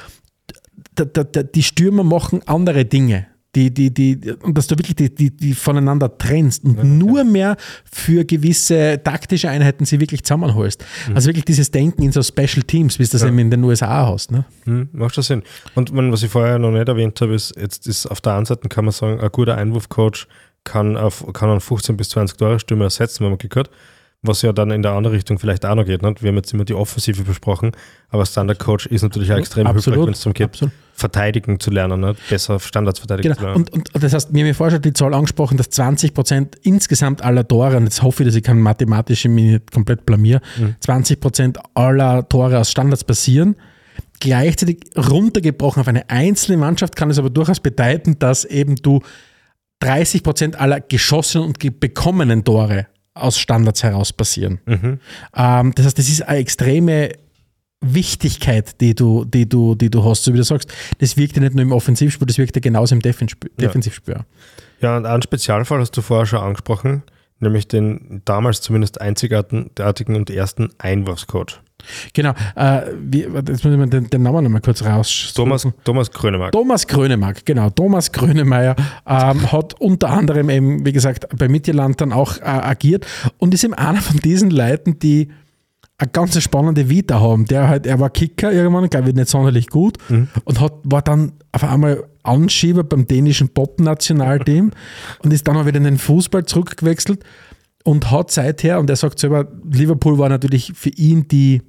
die 1.55 1.63
Stürmer 1.63 2.05
machen 2.05 2.43
andere 2.47 2.85
Dinge. 2.85 3.27
Die, 3.55 3.73
die, 3.73 3.93
die, 3.93 4.19
und 4.43 4.57
dass 4.57 4.67
du 4.67 4.79
wirklich 4.79 4.97
die, 4.97 5.15
die, 5.15 5.31
die 5.31 5.53
voneinander 5.53 6.17
trennst 6.17 6.65
und 6.65 6.83
nur 6.83 7.23
mehr 7.23 7.59
für 7.85 8.25
gewisse 8.25 9.01
taktische 9.05 9.51
Einheiten 9.51 9.85
sie 9.85 10.01
wirklich 10.01 10.25
zusammenholst. 10.25 10.83
Also 11.15 11.29
wirklich 11.29 11.45
dieses 11.45 11.71
Denken 11.71 12.03
in 12.03 12.13
so 12.13 12.23
Special 12.23 12.63
Teams, 12.67 12.99
wie 12.99 13.03
es 13.03 13.11
das 13.11 13.23
eben 13.23 13.39
in 13.39 13.51
den 13.51 13.63
USA 13.63 14.07
hast. 14.07 14.31
Ne? 14.31 14.47
Hm, 14.65 14.89
macht 14.93 15.15
schon 15.15 15.25
Sinn. 15.25 15.43
Und 15.75 15.93
man, 15.93 16.11
was 16.11 16.23
ich 16.23 16.31
vorher 16.31 16.59
noch 16.59 16.71
nicht 16.71 16.89
erwähnt 16.89 17.21
habe, 17.21 17.35
ist, 17.35 17.55
jetzt 17.61 17.87
ist 17.87 18.07
auf 18.07 18.23
der 18.23 18.35
einen 18.35 18.47
Seite 18.47 18.69
kann 18.69 18.87
man 18.87 18.93
sagen, 18.93 19.21
ein 19.21 19.31
guter 19.31 19.59
Einwurfcoach 19.59 20.27
kann, 20.65 20.97
auf, 20.97 21.27
kann 21.33 21.51
einen 21.51 21.61
15 21.61 21.97
bis 21.97 22.11
20 22.11 22.39
Tore 22.39 22.59
Stimme 22.59 22.85
ersetzen, 22.85 23.25
wenn 23.25 23.31
man 23.31 23.39
hat. 23.55 23.71
Was 24.25 24.43
ja 24.43 24.53
dann 24.53 24.71
in 24.71 24.83
der 24.83 24.93
andere 24.93 25.15
Richtung 25.15 25.41
vielleicht 25.41 25.67
auch 25.67 25.75
noch 25.75 25.85
geht. 25.85 26.01
Nicht? 26.03 26.23
Wir 26.23 26.29
haben 26.29 26.37
jetzt 26.37 26.53
immer 26.55 26.65
die 26.65 26.75
Offensive 26.75 27.25
besprochen, 27.25 27.73
aber 28.09 28.25
Standard-Coach 28.25 28.87
ist 28.87 29.03
natürlich 29.03 29.33
auch 29.33 29.37
extrem 29.37 29.67
Absolut, 29.67 29.85
hilfreich, 29.97 30.07
wenn 30.07 30.13
es 30.13 30.21
darum 30.21 30.35
geht, 30.35 30.47
absolut. 30.47 30.73
verteidigen 30.95 31.59
zu 31.59 31.73
lernen, 31.73 32.01
nicht? 32.03 32.29
besser 32.31 32.61
Standards 32.61 33.01
verteidigen 33.01 33.35
zu 33.35 33.41
Genau. 33.41 33.49
lernen. 33.55 33.67
Und, 33.73 33.93
und 33.95 34.03
das 34.05 34.13
heißt, 34.13 34.33
mir 34.33 34.43
haben 34.43 34.47
ja 34.47 34.55
vorher 34.55 34.77
schon 34.77 34.83
die 34.83 34.93
Zahl 34.93 35.13
angesprochen, 35.13 35.57
dass 35.57 35.71
20 35.71 36.15
Prozent 36.15 36.57
insgesamt 36.63 37.21
aller 37.25 37.47
Tore, 37.49 37.77
und 37.77 37.83
jetzt 37.83 38.01
hoffe 38.05 38.23
ich, 38.23 38.29
dass 38.29 38.37
ich 38.37 38.45
kein 38.45 38.61
mathematische 38.61 39.29
mich 39.29 39.45
nicht 39.55 39.73
komplett 39.73 40.07
blamier, 40.07 40.41
20 40.79 41.19
Prozent 41.19 41.59
aller 41.75 42.29
Tore 42.29 42.61
aus 42.61 42.71
Standards 42.71 43.03
passieren. 43.03 43.57
Gleichzeitig 44.21 44.85
runtergebrochen 44.97 45.81
auf 45.81 45.89
eine 45.89 46.09
einzelne 46.09 46.59
Mannschaft 46.59 46.95
kann 46.95 47.11
es 47.11 47.19
aber 47.19 47.29
durchaus 47.31 47.59
bedeuten, 47.59 48.21
dass 48.21 48.45
eben 48.45 48.77
du 48.77 49.01
30 49.81 50.23
Prozent 50.23 50.61
aller 50.61 50.81
geschossenen 50.81 51.45
und 51.49 51.81
bekommenen 51.81 52.45
Tore 52.45 52.87
aus 53.15 53.39
Standards 53.39 53.83
heraus 53.83 54.13
passieren. 54.13 54.61
Mhm. 54.67 54.99
Ähm, 55.37 55.73
das 55.75 55.87
heißt, 55.87 55.99
das 55.99 56.09
ist 56.09 56.23
eine 56.23 56.39
extreme 56.39 57.13
Wichtigkeit, 57.83 58.81
die 58.81 58.95
du, 58.95 59.25
die, 59.25 59.49
du, 59.49 59.75
die 59.75 59.91
du 59.91 60.05
hast. 60.05 60.25
So 60.25 60.33
wie 60.33 60.39
du 60.39 60.45
sagst, 60.45 60.73
das 60.99 61.17
wirkt 61.17 61.37
ja 61.37 61.43
nicht 61.43 61.55
nur 61.55 61.63
im 61.63 61.73
Offensivspiel, 61.73 62.27
das 62.27 62.39
wirkt 62.39 62.57
ja 62.57 62.61
genauso 62.61 62.95
im 62.95 63.03
Defensivspiel. 63.03 64.15
Ja. 64.15 64.25
Ja, 64.81 64.97
und 64.97 65.07
einen 65.07 65.23
Spezialfall 65.23 65.81
hast 65.81 65.97
du 65.97 66.03
vorher 66.03 66.27
schon 66.27 66.41
angesprochen, 66.41 67.03
nämlich 67.39 67.69
den 67.69 68.23
damals 68.25 68.61
zumindest 68.61 69.01
einzigartigen 69.01 70.17
und 70.17 70.31
ersten 70.31 70.71
Einwurfscoach. 70.79 71.61
Genau. 72.13 72.33
Äh, 72.55 72.83
wie, 73.01 73.21
jetzt 73.21 73.65
muss 73.65 73.73
ich 73.73 73.79
mal 73.79 73.89
den, 73.89 74.09
den 74.09 74.23
Namen 74.23 74.45
nochmal 74.45 74.61
kurz 74.61 74.83
raus. 74.83 75.33
Thomas, 75.35 75.67
Thomas 75.85 76.11
Grönemark. 76.11 76.53
Thomas 76.53 76.87
Grönemark, 76.87 77.45
genau. 77.45 77.71
Thomas 77.71 78.13
Grönemeyer 78.13 78.77
ähm, 79.07 79.53
hat 79.53 79.81
unter 79.81 80.11
anderem 80.11 80.51
eben, 80.51 80.85
wie 80.85 80.93
gesagt, 80.93 81.27
bei 81.37 81.49
Mittelland 81.49 82.01
dann 82.01 82.13
auch 82.13 82.39
äh, 82.39 82.45
agiert 82.45 83.07
und 83.39 83.55
ist 83.55 83.65
eben 83.65 83.75
einer 83.75 84.01
von 84.01 84.19
diesen 84.19 84.51
Leuten, 84.51 84.99
die 84.99 85.29
eine 85.99 86.11
ganz 86.11 86.41
spannende 86.41 86.89
Vita 86.89 87.21
haben. 87.21 87.47
Der 87.47 87.69
halt, 87.69 87.87
er 87.87 88.01
war 88.01 88.11
Kicker 88.11 88.53
irgendwann, 88.53 88.89
glaube 88.89 89.11
ich, 89.11 89.15
nicht 89.15 89.29
sonderlich 89.29 89.69
gut 89.69 89.99
und 90.45 90.61
hat, 90.61 90.75
war 90.85 91.03
dann 91.03 91.33
auf 91.53 91.65
einmal 91.65 92.05
Anschieber 92.23 92.85
beim 92.85 93.07
dänischen 93.07 93.49
Pop-Nationalteam 93.49 94.73
und 95.23 95.33
ist 95.33 95.47
dann 95.47 95.57
auch 95.57 95.67
wieder 95.67 95.79
in 95.79 95.85
den 95.85 95.99
Fußball 95.99 96.45
zurückgewechselt 96.45 97.25
und 97.85 98.11
hat 98.11 98.31
seither, 98.31 98.79
und 98.79 98.89
er 98.89 98.97
sagt 98.97 99.19
selber, 99.19 99.49
Liverpool 99.71 100.19
war 100.19 100.29
natürlich 100.29 100.73
für 100.75 100.91
ihn 100.91 101.29
die, 101.29 101.63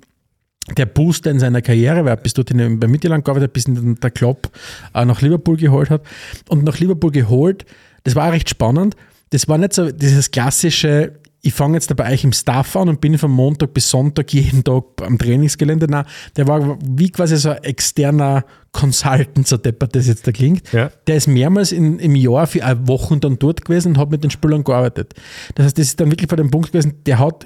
der 0.77 0.85
Booster 0.85 1.31
in 1.31 1.39
seiner 1.39 1.61
Karriere, 1.61 2.05
weil 2.05 2.13
er 2.13 2.17
bis 2.17 2.33
dorthin 2.33 2.79
bei 2.79 2.87
Mittelland 2.87 3.25
gearbeitet 3.25 3.49
hat, 3.49 3.53
bis 3.53 3.67
ihn 3.67 3.95
der 3.99 4.11
Klopp 4.11 4.49
äh, 4.93 5.05
nach 5.05 5.21
Liverpool 5.21 5.57
geholt 5.57 5.89
hat. 5.89 6.03
Und 6.49 6.63
nach 6.63 6.79
Liverpool 6.79 7.11
geholt, 7.11 7.65
das 8.03 8.15
war 8.15 8.27
auch 8.27 8.33
recht 8.33 8.49
spannend. 8.49 8.95
Das 9.31 9.47
war 9.47 9.57
nicht 9.57 9.73
so 9.73 9.91
dieses 9.91 10.31
klassische, 10.31 11.13
ich 11.45 11.53
fange 11.53 11.75
jetzt 11.75 11.93
bei 11.95 12.11
euch 12.11 12.23
im 12.23 12.31
Staff 12.31 12.75
an 12.77 12.87
und 12.87 13.01
bin 13.01 13.17
von 13.17 13.29
Montag 13.29 13.73
bis 13.73 13.89
Sonntag 13.89 14.33
jeden 14.33 14.63
Tag 14.63 14.85
am 15.01 15.17
Trainingsgelände. 15.17 15.87
Nein, 15.89 16.05
der 16.37 16.47
war 16.47 16.79
wie 16.81 17.11
quasi 17.11 17.35
so 17.35 17.49
ein 17.49 17.63
externer 17.63 18.45
Consultant, 18.71 19.45
so 19.45 19.57
deppert 19.57 19.93
das 19.93 20.07
jetzt 20.07 20.25
da 20.25 20.31
klingt. 20.31 20.71
Ja. 20.71 20.89
Der 21.05 21.17
ist 21.17 21.27
mehrmals 21.27 21.73
in, 21.73 21.99
im 21.99 22.15
Jahr 22.15 22.47
für 22.47 22.63
eine 22.63 22.87
Woche 22.87 23.17
dann 23.17 23.37
dort 23.39 23.65
gewesen 23.65 23.89
und 23.89 23.97
hat 23.97 24.09
mit 24.09 24.23
den 24.23 24.31
Spielern 24.31 24.63
gearbeitet. 24.63 25.15
Das 25.55 25.65
heißt, 25.65 25.77
das 25.77 25.87
ist 25.87 25.99
dann 25.99 26.11
wirklich 26.11 26.29
bei 26.29 26.37
dem 26.37 26.49
Punkt 26.49 26.71
gewesen, 26.71 27.03
der 27.05 27.19
hat 27.19 27.45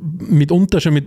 mitunter 0.00 0.80
schon 0.80 0.94
mit, 0.94 1.06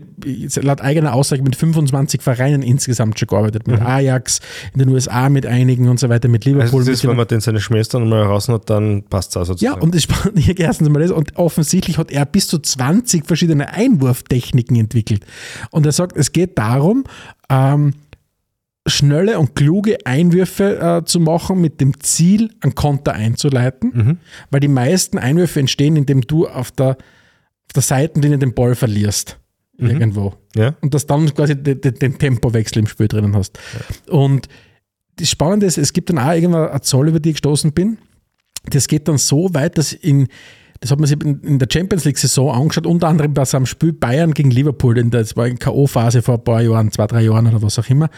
laut 0.61 0.82
eigener 0.82 1.13
Aussage, 1.13 1.41
mit 1.41 1.55
25 1.55 2.22
Vereinen 2.22 2.61
insgesamt 2.61 3.18
schon 3.18 3.28
gearbeitet. 3.28 3.68
Mit 3.68 3.82
Ajax, 3.82 4.41
in 4.74 4.80
den 4.80 4.89
USA 4.89 5.30
mit 5.30 5.45
einigen 5.45 5.88
und 5.88 5.99
so 5.99 6.09
weiter, 6.09 6.28
mit 6.28 6.45
Liverpool. 6.45 6.68
Mhm. 6.68 6.76
Also 6.76 6.91
das 6.91 6.99
ist, 6.99 7.07
wenn 7.07 7.15
man 7.15 7.28
den 7.28 7.39
seine 7.39 7.61
Schwester 7.61 7.99
mal 7.99 8.24
raus 8.24 8.49
hat, 8.49 8.70
dann 8.70 9.03
passt 9.03 9.32
es 9.32 9.38
auch 9.38 9.41
ja, 9.41 9.45
sozusagen. 9.45 9.82
und 9.82 9.95
das 9.95 10.03
spannend, 10.03 10.39
hier 10.39 10.59
erstens 10.59 10.89
mal 10.89 10.99
das, 10.99 11.11
und 11.11 11.38
offensichtlich 11.38 11.97
hat 11.97 12.11
er 12.11 12.26
bis 12.26 12.47
zu 12.47 12.59
20 12.59 13.26
verschiedene 13.26 13.74
Einwurftechniken 13.74 14.76
entwickelt. 14.76 15.26
Und 15.72 15.86
er 15.86 15.91
sagt, 15.91 16.18
es 16.18 16.34
geht 16.34 16.57
darum, 16.57 17.05
ähm, 17.49 17.93
schnelle 18.86 19.39
und 19.39 19.55
kluge 19.55 19.97
Einwürfe 20.05 20.80
äh, 20.80 21.05
zu 21.05 21.20
machen 21.20 21.61
mit 21.61 21.82
dem 21.82 21.99
Ziel, 21.99 22.53
einen 22.61 22.76
Konter 22.76 23.13
einzuleiten, 23.13 24.20
weil 24.49 24.59
die 24.59 24.68
meisten 24.68 25.18
Einwürfe 25.18 25.59
entstehen, 25.59 25.95
indem 25.95 26.22
du 26.22 26.47
auf 26.47 26.72
der, 26.72 26.97
auf 27.68 27.74
der 27.74 27.84
Seitenlinie 27.84 28.38
den 28.38 28.53
Ball 28.53 28.76
verlierst. 28.76 29.39
Irgendwo. 29.78 30.34
ja? 30.55 30.76
Und 30.82 30.93
dass 30.93 31.05
dann 31.05 31.32
quasi 31.34 31.55
den, 31.55 31.80
den, 31.82 32.18
Tempowechsel 32.18 32.80
im 32.80 32.88
Spiel 32.88 33.07
drinnen 33.07 33.36
hast. 33.36 33.59
Und 34.09 34.47
das 35.18 35.30
Spannende 35.30 35.68
ist, 35.68 35.78
es 35.78 35.93
gibt 35.93 36.09
dann 36.09 36.18
auch 36.18 36.32
irgendwann 36.32 36.70
eine 36.70 36.82
Zahl, 36.82 37.07
über 37.07 37.20
die 37.20 37.30
ich 37.30 37.36
gestoßen 37.36 37.74
bin. 37.74 37.99
Das 38.70 38.88
geht 38.88 39.07
dann 39.07 39.18
so 39.18 39.53
weit, 39.53 39.78
dass 39.78 39.93
in, 39.93 40.28
das 40.80 40.91
hat 40.91 40.99
man 40.99 41.07
sich 41.07 41.22
in 41.24 41.59
der 41.59 41.68
Champions 41.72 42.05
League-Saison 42.05 42.51
angeschaut, 42.51 42.88
unter 42.88 43.07
anderem 43.07 43.34
bei 43.34 43.45
so 43.45 43.57
einem 43.57 43.65
Spiel 43.65 43.93
Bayern 43.93 44.34
gegen 44.34 44.51
Liverpool, 44.51 44.97
in 44.97 45.11
der, 45.11 45.22
das 45.22 45.38
war 45.38 45.47
in 45.47 45.59
K.O.-Phase 45.59 46.22
vor 46.22 46.36
ein 46.36 46.43
paar 46.43 46.61
Jahren, 46.61 46.91
zwei, 46.91 47.07
drei 47.07 47.22
Jahren 47.22 47.47
oder 47.47 47.61
was 47.61 47.78
auch 47.78 47.89
immer, 47.89 48.09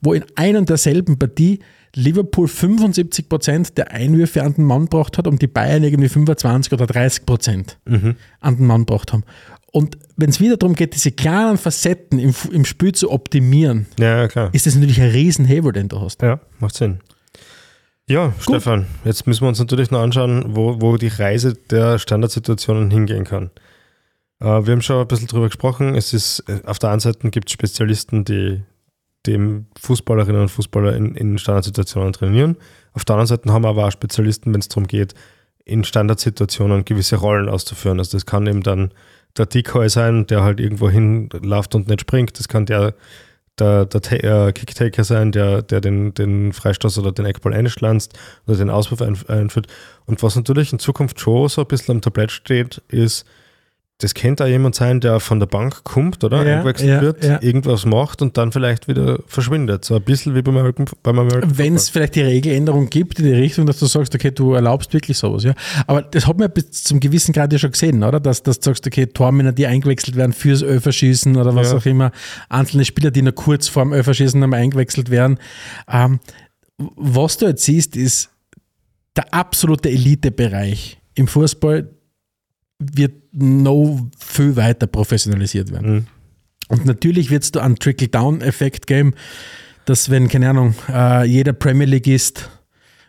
wo 0.00 0.12
in 0.12 0.24
ein 0.36 0.56
und 0.56 0.68
derselben 0.68 1.18
Partie 1.18 1.60
Liverpool 1.98 2.46
75% 2.46 3.74
der 3.74 3.90
Einwürfe 3.90 4.42
an 4.42 4.54
den 4.54 4.64
Mann 4.64 4.84
gebracht 4.84 5.18
hat 5.18 5.26
und 5.26 5.42
die 5.42 5.48
Bayern 5.48 5.82
irgendwie 5.82 6.08
25 6.08 6.72
oder 6.72 6.84
30% 6.84 7.74
an 8.40 8.56
den 8.56 8.66
Mann 8.66 8.86
gebracht 8.86 9.12
haben. 9.12 9.24
Und 9.72 9.98
wenn 10.16 10.30
es 10.30 10.40
wieder 10.40 10.56
darum 10.56 10.74
geht, 10.74 10.94
diese 10.94 11.12
kleinen 11.12 11.58
Facetten 11.58 12.18
im, 12.18 12.34
im 12.52 12.64
Spiel 12.64 12.92
zu 12.92 13.10
optimieren, 13.10 13.86
Ja, 13.98 14.26
ja, 14.26 14.46
ist 14.52 14.66
das 14.66 14.74
natürlich 14.74 15.00
ein 15.00 15.10
Riesenhebel, 15.10 15.72
den 15.72 15.88
du 15.88 16.00
hast. 16.00 16.22
Ja, 16.22 16.40
macht 16.58 16.74
Sinn. 16.74 17.00
Ja, 18.08 18.32
Stefan, 18.40 18.86
jetzt 19.04 19.26
müssen 19.26 19.42
wir 19.42 19.48
uns 19.48 19.58
natürlich 19.58 19.90
noch 19.90 20.00
anschauen, 20.00 20.56
wo, 20.56 20.80
wo 20.80 20.96
die 20.96 21.08
Reise 21.08 21.54
der 21.54 21.98
Standardsituationen 21.98 22.90
hingehen 22.90 23.24
kann. 23.24 23.50
Äh, 24.40 24.64
wir 24.64 24.72
haben 24.72 24.82
schon 24.82 25.00
ein 25.00 25.08
bisschen 25.08 25.26
drüber 25.26 25.46
gesprochen. 25.46 25.94
Es 25.94 26.14
ist, 26.14 26.42
äh, 26.48 26.60
auf 26.64 26.78
der 26.78 26.90
einen 26.90 27.00
Seite 27.00 27.28
gibt 27.30 27.50
es 27.50 27.52
Spezialisten, 27.52 28.24
die 28.24 28.62
dem 29.26 29.66
Fußballerinnen 29.80 30.42
und 30.42 30.48
Fußballer 30.48 30.94
in, 30.96 31.14
in 31.14 31.38
Standardsituationen 31.38 32.12
trainieren. 32.12 32.56
Auf 32.92 33.04
der 33.04 33.14
anderen 33.14 33.26
Seite 33.26 33.52
haben 33.52 33.62
wir 33.62 33.68
aber 33.68 33.86
auch 33.86 33.92
Spezialisten, 33.92 34.52
wenn 34.52 34.60
es 34.60 34.68
darum 34.68 34.86
geht, 34.86 35.14
in 35.64 35.84
Standardsituationen 35.84 36.84
gewisse 36.84 37.16
Rollen 37.16 37.48
auszuführen. 37.48 37.98
Also 37.98 38.16
das 38.16 38.26
kann 38.26 38.46
eben 38.46 38.62
dann 38.62 38.90
der 39.36 39.46
Decoy 39.46 39.88
sein, 39.88 40.26
der 40.26 40.42
halt 40.42 40.60
irgendwo 40.60 40.88
hinläuft 40.88 41.74
und 41.74 41.88
nicht 41.88 42.00
springt. 42.00 42.38
Das 42.38 42.48
kann 42.48 42.64
der, 42.64 42.94
der, 43.58 43.84
der 43.84 44.46
äh, 44.46 44.52
Kicktaker 44.52 45.04
sein, 45.04 45.32
der, 45.32 45.62
der 45.62 45.80
den, 45.80 46.14
den 46.14 46.52
Freistoß 46.52 46.98
oder 46.98 47.12
den 47.12 47.26
Eckball 47.26 47.52
einschlanzt 47.52 48.18
oder 48.46 48.56
den 48.56 48.70
Auswurf 48.70 49.02
ein, 49.02 49.18
einführt. 49.28 49.66
Und 50.06 50.22
was 50.22 50.36
natürlich 50.36 50.72
in 50.72 50.78
Zukunft 50.78 51.20
schon 51.20 51.48
so 51.48 51.62
ein 51.62 51.68
bisschen 51.68 51.96
am 51.96 52.00
Tablett 52.00 52.32
steht, 52.32 52.82
ist, 52.88 53.26
das 54.00 54.14
könnte 54.14 54.44
auch 54.44 54.48
jemand 54.48 54.76
sein, 54.76 55.00
der 55.00 55.18
von 55.18 55.40
der 55.40 55.48
Bank 55.48 55.82
kommt, 55.82 56.22
oder? 56.22 56.46
Ja, 56.46 56.58
Eingewechselt 56.58 56.88
ja, 56.88 57.00
wird, 57.00 57.24
ja. 57.24 57.42
irgendwas 57.42 57.84
macht 57.84 58.22
und 58.22 58.36
dann 58.36 58.52
vielleicht 58.52 58.86
wieder 58.86 59.18
verschwindet. 59.26 59.84
So 59.84 59.96
ein 59.96 60.02
bisschen 60.02 60.36
wie 60.36 60.42
beim 60.42 60.56
American, 60.56 60.86
beim 61.02 61.18
American 61.18 61.58
Wenn 61.58 61.74
es 61.74 61.88
vielleicht 61.88 62.14
die 62.14 62.20
Regeländerung 62.20 62.88
gibt 62.90 63.18
in 63.18 63.24
die 63.24 63.32
Richtung, 63.32 63.66
dass 63.66 63.80
du 63.80 63.86
sagst, 63.86 64.14
okay, 64.14 64.30
du 64.30 64.54
erlaubst 64.54 64.92
wirklich 64.92 65.18
sowas, 65.18 65.42
ja. 65.42 65.52
Aber 65.88 66.02
das 66.02 66.28
hat 66.28 66.38
man 66.38 66.48
bis 66.48 66.84
zum 66.84 67.00
gewissen 67.00 67.32
Grad 67.32 67.52
ja 67.52 67.58
schon 67.58 67.72
gesehen, 67.72 68.04
oder? 68.04 68.20
Dass, 68.20 68.44
dass 68.44 68.60
du 68.60 68.66
sagst, 68.66 68.86
okay, 68.86 69.06
Tormänner, 69.06 69.50
die 69.50 69.66
eingewechselt 69.66 70.14
werden 70.14 70.32
fürs 70.32 70.62
Öferschießen 70.62 71.36
oder 71.36 71.56
was 71.56 71.72
auch 71.72 71.84
immer, 71.84 72.12
einzelne 72.48 72.84
Spieler, 72.84 73.10
die 73.10 73.22
nur 73.22 73.34
kurz 73.34 73.66
vorm 73.66 73.92
Öferschießen 73.92 74.40
einmal 74.40 74.60
eingewechselt 74.60 75.10
werden. 75.10 75.38
Ähm, 75.90 76.20
was 76.76 77.38
du 77.38 77.46
jetzt 77.46 77.64
siehst, 77.64 77.96
ist 77.96 78.30
der 79.16 79.34
absolute 79.34 79.90
Elitebereich 79.90 81.00
im 81.16 81.26
Fußball 81.26 81.88
wird 82.78 83.12
noch 83.32 84.08
viel 84.18 84.56
weiter 84.56 84.86
professionalisiert 84.86 85.72
werden. 85.72 85.92
Mhm. 85.92 86.06
Und 86.68 86.84
natürlich 86.84 87.30
wird 87.30 87.42
es 87.44 87.52
da 87.52 87.62
einen 87.62 87.76
Trickle-Down-Effekt 87.76 88.86
geben, 88.86 89.14
dass 89.86 90.10
wenn, 90.10 90.28
keine 90.28 90.50
Ahnung, 90.50 90.74
äh, 90.88 91.24
jeder 91.26 91.54
Premier 91.54 91.86
Leagueist 91.86 92.50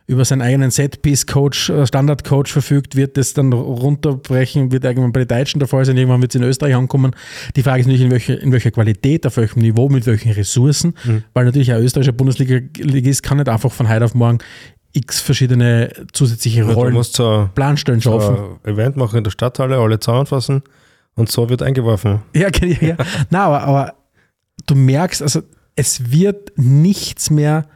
über 0.08 0.26
seinen 0.26 0.42
eigenen 0.42 0.72
Set-Piece-Coach, 0.72 1.70
äh, 1.70 1.86
Standard-Coach 1.86 2.52
verfügt, 2.52 2.96
wird 2.96 3.16
das 3.16 3.34
dann 3.34 3.54
runterbrechen, 3.54 4.72
wird 4.72 4.84
irgendwann 4.84 5.12
bei 5.12 5.24
den 5.24 5.28
Deutschen 5.28 5.60
der 5.60 5.68
Fall 5.68 5.86
sein, 5.86 5.98
irgendwann 5.98 6.22
wird 6.22 6.34
es 6.34 6.42
in 6.42 6.48
Österreich 6.48 6.74
ankommen. 6.74 7.12
Die 7.56 7.62
Frage 7.62 7.82
ist 7.82 7.86
natürlich, 7.86 8.06
in 8.06 8.12
welcher, 8.12 8.42
in 8.42 8.52
welcher 8.52 8.72
Qualität, 8.72 9.28
auf 9.28 9.38
welchem 9.38 9.62
Niveau, 9.62 9.88
mit 9.88 10.08
welchen 10.08 10.32
Ressourcen, 10.32 10.96
weil 11.34 11.46
natürlich 11.46 11.72
ein 11.72 11.84
österreichischer 11.84 12.14
Bundesliga-Ligist 12.14 13.22
kann 13.22 13.38
nicht 13.38 13.50
einfach 13.50 13.72
von 13.72 13.88
heute 13.88 14.06
auf 14.06 14.16
morgen 14.16 14.40
x 14.94 15.22
verschiedene 15.22 15.92
zusätzliche 16.14 16.64
Rollen, 16.64 16.94
musst 16.94 17.16
so 17.16 17.50
Planstellen 17.56 18.02
schaffen. 18.02 18.60
Event 18.64 18.96
machen 18.96 19.18
in 19.18 19.24
der 19.24 19.32
Stadthalle, 19.32 19.78
alle 19.78 20.00
zusammenfassen 20.00 20.64
und 21.16 21.30
so 21.32 21.50
wird 21.50 21.62
eingeworfen. 21.62 22.22
Ja, 22.36 22.50
ja, 22.62 22.68
ja. 22.82 22.96
Nein, 23.30 23.42
aber, 23.42 23.62
aber 23.64 23.94
du 24.66 24.76
merkst, 24.76 25.22
also 25.22 25.42
es 25.76 26.12
wird 26.12 26.52
nichts 26.58 27.30
mehr 27.30 27.68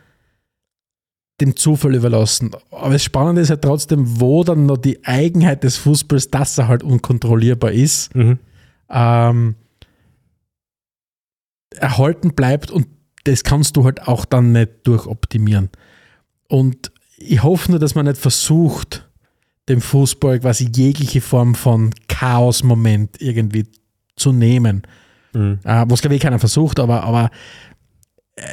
dem 1.41 1.55
Zufall 1.55 1.95
überlassen. 1.95 2.51
Aber 2.72 2.91
das 2.93 3.03
Spannende 3.03 3.41
ist 3.41 3.49
halt 3.49 3.61
trotzdem, 3.64 4.20
wo 4.22 4.43
dann 4.43 4.66
noch 4.66 4.78
die 4.78 5.03
Eigenheit 5.05 5.64
des 5.64 5.78
Fußballs, 5.78 6.30
dass 6.32 6.57
er 6.57 6.68
halt 6.68 6.84
unkontrollierbar 6.84 7.72
ist, 7.72 8.14
Mhm. 8.16 8.39
ähm, 8.89 9.55
erhalten 11.76 12.34
bleibt 12.36 12.72
und 12.72 12.88
das 13.24 13.43
kannst 13.43 13.78
du 13.78 13.84
halt 13.86 14.07
auch 14.07 14.26
dann 14.26 14.51
nicht 14.51 14.70
durchoptimieren. 14.86 15.70
Und 16.49 16.91
ich 17.18 17.43
hoffe 17.43 17.72
nur, 17.72 17.80
dass 17.80 17.95
man 17.95 18.05
nicht 18.05 18.18
versucht, 18.18 19.09
dem 19.70 19.82
Fußball 19.82 20.39
quasi 20.39 20.70
jegliche 20.74 21.22
Form 21.22 21.55
von 21.55 21.91
Chaos-Moment 22.07 23.22
irgendwie 23.22 23.66
zu 24.16 24.34
nehmen. 24.34 24.84
Mhm. 25.34 25.59
Äh, 25.64 25.86
was 25.88 26.01
glaube 26.01 26.16
ich 26.16 26.22
keiner 26.22 26.39
versucht, 26.39 26.80
aber, 26.80 27.03
aber 27.03 27.30
äh, 28.36 28.43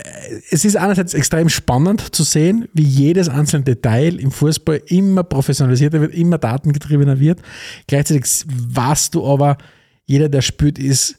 es 0.50 0.64
ist 0.64 0.76
einerseits 0.76 1.14
extrem 1.14 1.48
spannend 1.48 2.14
zu 2.14 2.22
sehen, 2.22 2.68
wie 2.72 2.84
jedes 2.84 3.28
einzelne 3.28 3.64
Detail 3.64 4.20
im 4.20 4.30
Fußball 4.30 4.82
immer 4.86 5.24
professionalisierter 5.24 6.00
wird, 6.00 6.14
immer 6.14 6.38
datengetriebener 6.38 7.18
wird. 7.18 7.40
Gleichzeitig 7.86 8.24
weißt 8.46 9.14
du 9.14 9.26
aber, 9.26 9.58
jeder, 10.06 10.28
der 10.28 10.42
spielt, 10.42 10.78
ist, 10.78 11.18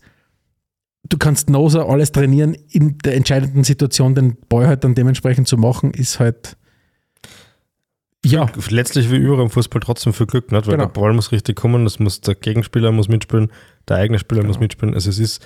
du 1.08 1.18
kannst 1.18 1.50
so 1.50 1.86
alles 1.86 2.12
trainieren, 2.12 2.56
in 2.70 2.98
der 3.00 3.16
entscheidenden 3.16 3.64
Situation 3.64 4.16
den 4.16 4.38
Ball 4.50 4.68
halt 4.68 4.84
dann 4.84 4.96
dementsprechend 4.96 5.48
zu 5.48 5.58
machen, 5.58 5.92
ist 5.92 6.20
halt 6.20 6.58
ja, 8.24 8.46
Letztlich 8.70 9.10
wie 9.12 9.16
überall 9.18 9.44
im 9.44 9.50
Fußball 9.50 9.82
trotzdem 9.82 10.14
viel 10.14 10.28
Glück, 10.28 10.52
nicht? 10.52 10.68
weil 10.68 10.76
Genau. 10.78 10.86
der 10.86 10.94
Ball 10.94 11.14
muss 11.14 11.32
richtig 11.32 11.56
kommen, 11.56 11.84
das 11.86 12.00
muss 12.00 12.22
der 12.22 12.36
Gegenspieler 12.36 12.92
muss 12.92 13.08
mitspielen, 13.08 13.52
der 13.88 13.98
eigene 13.98 14.20
Spieler 14.20 14.44
muss 14.44 14.56
Genau. 14.58 14.64
mitspielen. 14.66 14.94
Also 14.94 15.10
es 15.10 15.18
ist 15.20 15.44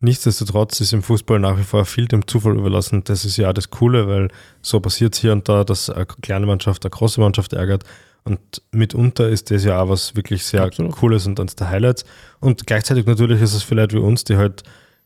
nichtsdestotrotz 0.00 0.80
ist 0.80 0.92
im 0.92 1.02
Fußball 1.02 1.38
nach 1.38 1.58
wie 1.58 1.62
vor 1.64 1.84
viel 1.84 2.06
dem 2.06 2.26
Zufall 2.26 2.56
überlassen. 2.56 3.02
Das 3.04 3.24
ist 3.24 3.36
ja 3.36 3.50
auch 3.50 3.54
das 3.54 3.70
Coole, 3.70 4.06
weil 4.08 4.28
so 4.62 4.80
passiert 4.80 5.14
hier 5.16 5.32
und 5.32 5.48
da, 5.48 5.64
dass 5.64 5.90
eine 5.90 6.06
kleine 6.06 6.46
Mannschaft 6.46 6.84
eine 6.84 6.90
große 6.90 7.20
Mannschaft 7.20 7.52
ärgert. 7.52 7.84
Und 8.24 8.40
mitunter 8.70 9.28
ist 9.28 9.50
das 9.50 9.64
ja 9.64 9.80
auch 9.82 9.88
was 9.90 10.16
wirklich 10.16 10.44
sehr 10.44 10.62
Absolut. 10.62 10.92
Cooles 10.92 11.26
und 11.26 11.38
eines 11.40 11.56
der 11.56 11.68
Highlights. 11.68 12.04
Und 12.40 12.66
gleichzeitig 12.66 13.04
natürlich 13.06 13.40
ist 13.42 13.54
es 13.54 13.62
für 13.62 13.74
Leute 13.74 13.96
wie 13.96 14.00
uns, 14.00 14.24
die 14.24 14.36
halt 14.36 14.62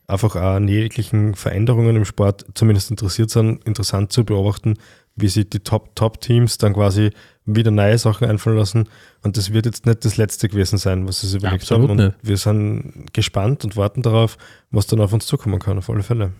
einfach 0.07 0.35
auch 0.35 0.41
an 0.55 0.67
jeglichen 0.67 1.35
Veränderungen 1.35 1.95
im 1.97 2.05
Sport 2.05 2.45
zumindest 2.53 2.89
interessiert 2.91 3.29
sind, 3.29 3.63
interessant 3.65 4.11
zu 4.13 4.23
beobachten, 4.23 4.75
wie 5.19 5.27
sich 5.27 5.49
die 5.49 5.59
Top-Top-Teams 5.59 6.57
dann 6.57 6.73
quasi 6.73 7.11
wieder 7.45 7.71
neue 7.71 7.97
Sachen 7.97 8.29
einfallen 8.29 8.57
lassen. 8.57 8.89
Und 9.23 9.37
das 9.37 9.51
wird 9.53 9.65
jetzt 9.65 9.85
nicht 9.85 10.05
das 10.05 10.17
letzte 10.17 10.49
gewesen 10.49 10.77
sein, 10.77 11.07
was 11.07 11.21
sie 11.21 11.27
sich 11.27 11.39
überlegt 11.39 11.63
Absolut 11.63 11.89
haben. 11.89 11.99
Und 11.99 12.05
nicht. 12.05 12.17
wir 12.21 12.37
sind 12.37 13.07
gespannt 13.13 13.63
und 13.63 13.75
warten 13.75 14.01
darauf, 14.01 14.37
was 14.71 14.87
dann 14.87 15.01
auf 15.01 15.13
uns 15.13 15.25
zukommen 15.25 15.59
kann, 15.59 15.77
auf 15.77 15.89
alle 15.89 16.03
Fälle. 16.03 16.31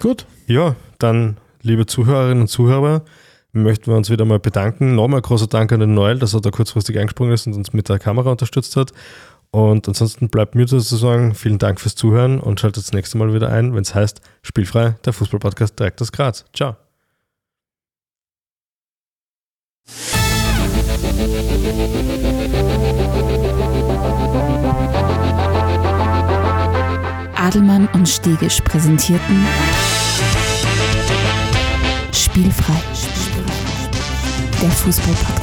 gut. 0.00 0.26
Ja, 0.46 0.76
dann, 0.98 1.38
liebe 1.62 1.86
Zuhörerinnen 1.86 2.42
und 2.42 2.48
Zuhörer, 2.48 3.04
möchten 3.52 3.90
wir 3.90 3.96
uns 3.96 4.10
wieder 4.10 4.24
mal 4.24 4.38
bedanken. 4.38 4.94
Nochmal 4.94 5.22
großer 5.22 5.46
Dank 5.46 5.72
an 5.72 5.80
den 5.80 5.94
Noel, 5.94 6.18
dass 6.18 6.34
er 6.34 6.40
da 6.40 6.50
kurzfristig 6.50 6.98
eingesprungen 6.98 7.32
ist 7.32 7.46
und 7.46 7.54
uns 7.54 7.72
mit 7.72 7.88
der 7.88 7.98
Kamera 7.98 8.30
unterstützt 8.30 8.76
hat. 8.76 8.92
Und 9.50 9.88
ansonsten 9.88 10.28
bleibt 10.28 10.54
mir 10.54 10.66
zu 10.66 10.78
sagen, 10.78 11.34
vielen 11.34 11.58
Dank 11.58 11.80
fürs 11.80 11.96
Zuhören 11.96 12.38
und 12.38 12.60
schaltet 12.60 12.84
das 12.84 12.92
nächste 12.92 13.18
Mal 13.18 13.34
wieder 13.34 13.50
ein, 13.50 13.74
wenn 13.74 13.82
es 13.82 13.94
heißt 13.94 14.20
Spielfrei, 14.42 14.94
der 15.04 15.12
Fußballpodcast 15.12 15.78
direkt 15.78 16.00
aus 16.00 16.12
Graz. 16.12 16.44
Ciao. 16.54 16.76
Adelmann 27.36 27.88
und 27.94 28.08
Stegisch 28.08 28.60
präsentierten 28.60 29.46
Spielfrei. 32.12 32.74
Der 34.62 34.70
Fußball-Podcast. 34.70 35.39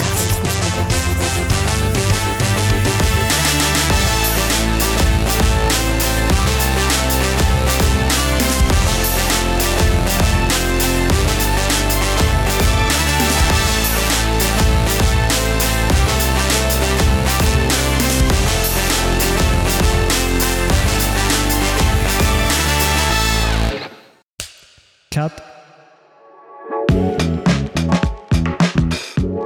Cut. 25.17 25.31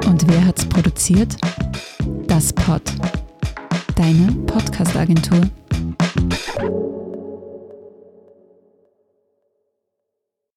Und 0.06 0.28
wer 0.28 0.46
hat's 0.46 0.66
produziert? 0.66 1.38
Das 2.28 2.52
Pod. 2.52 2.82
Deine 3.96 4.34
Podcast-Agentur. 4.48 5.40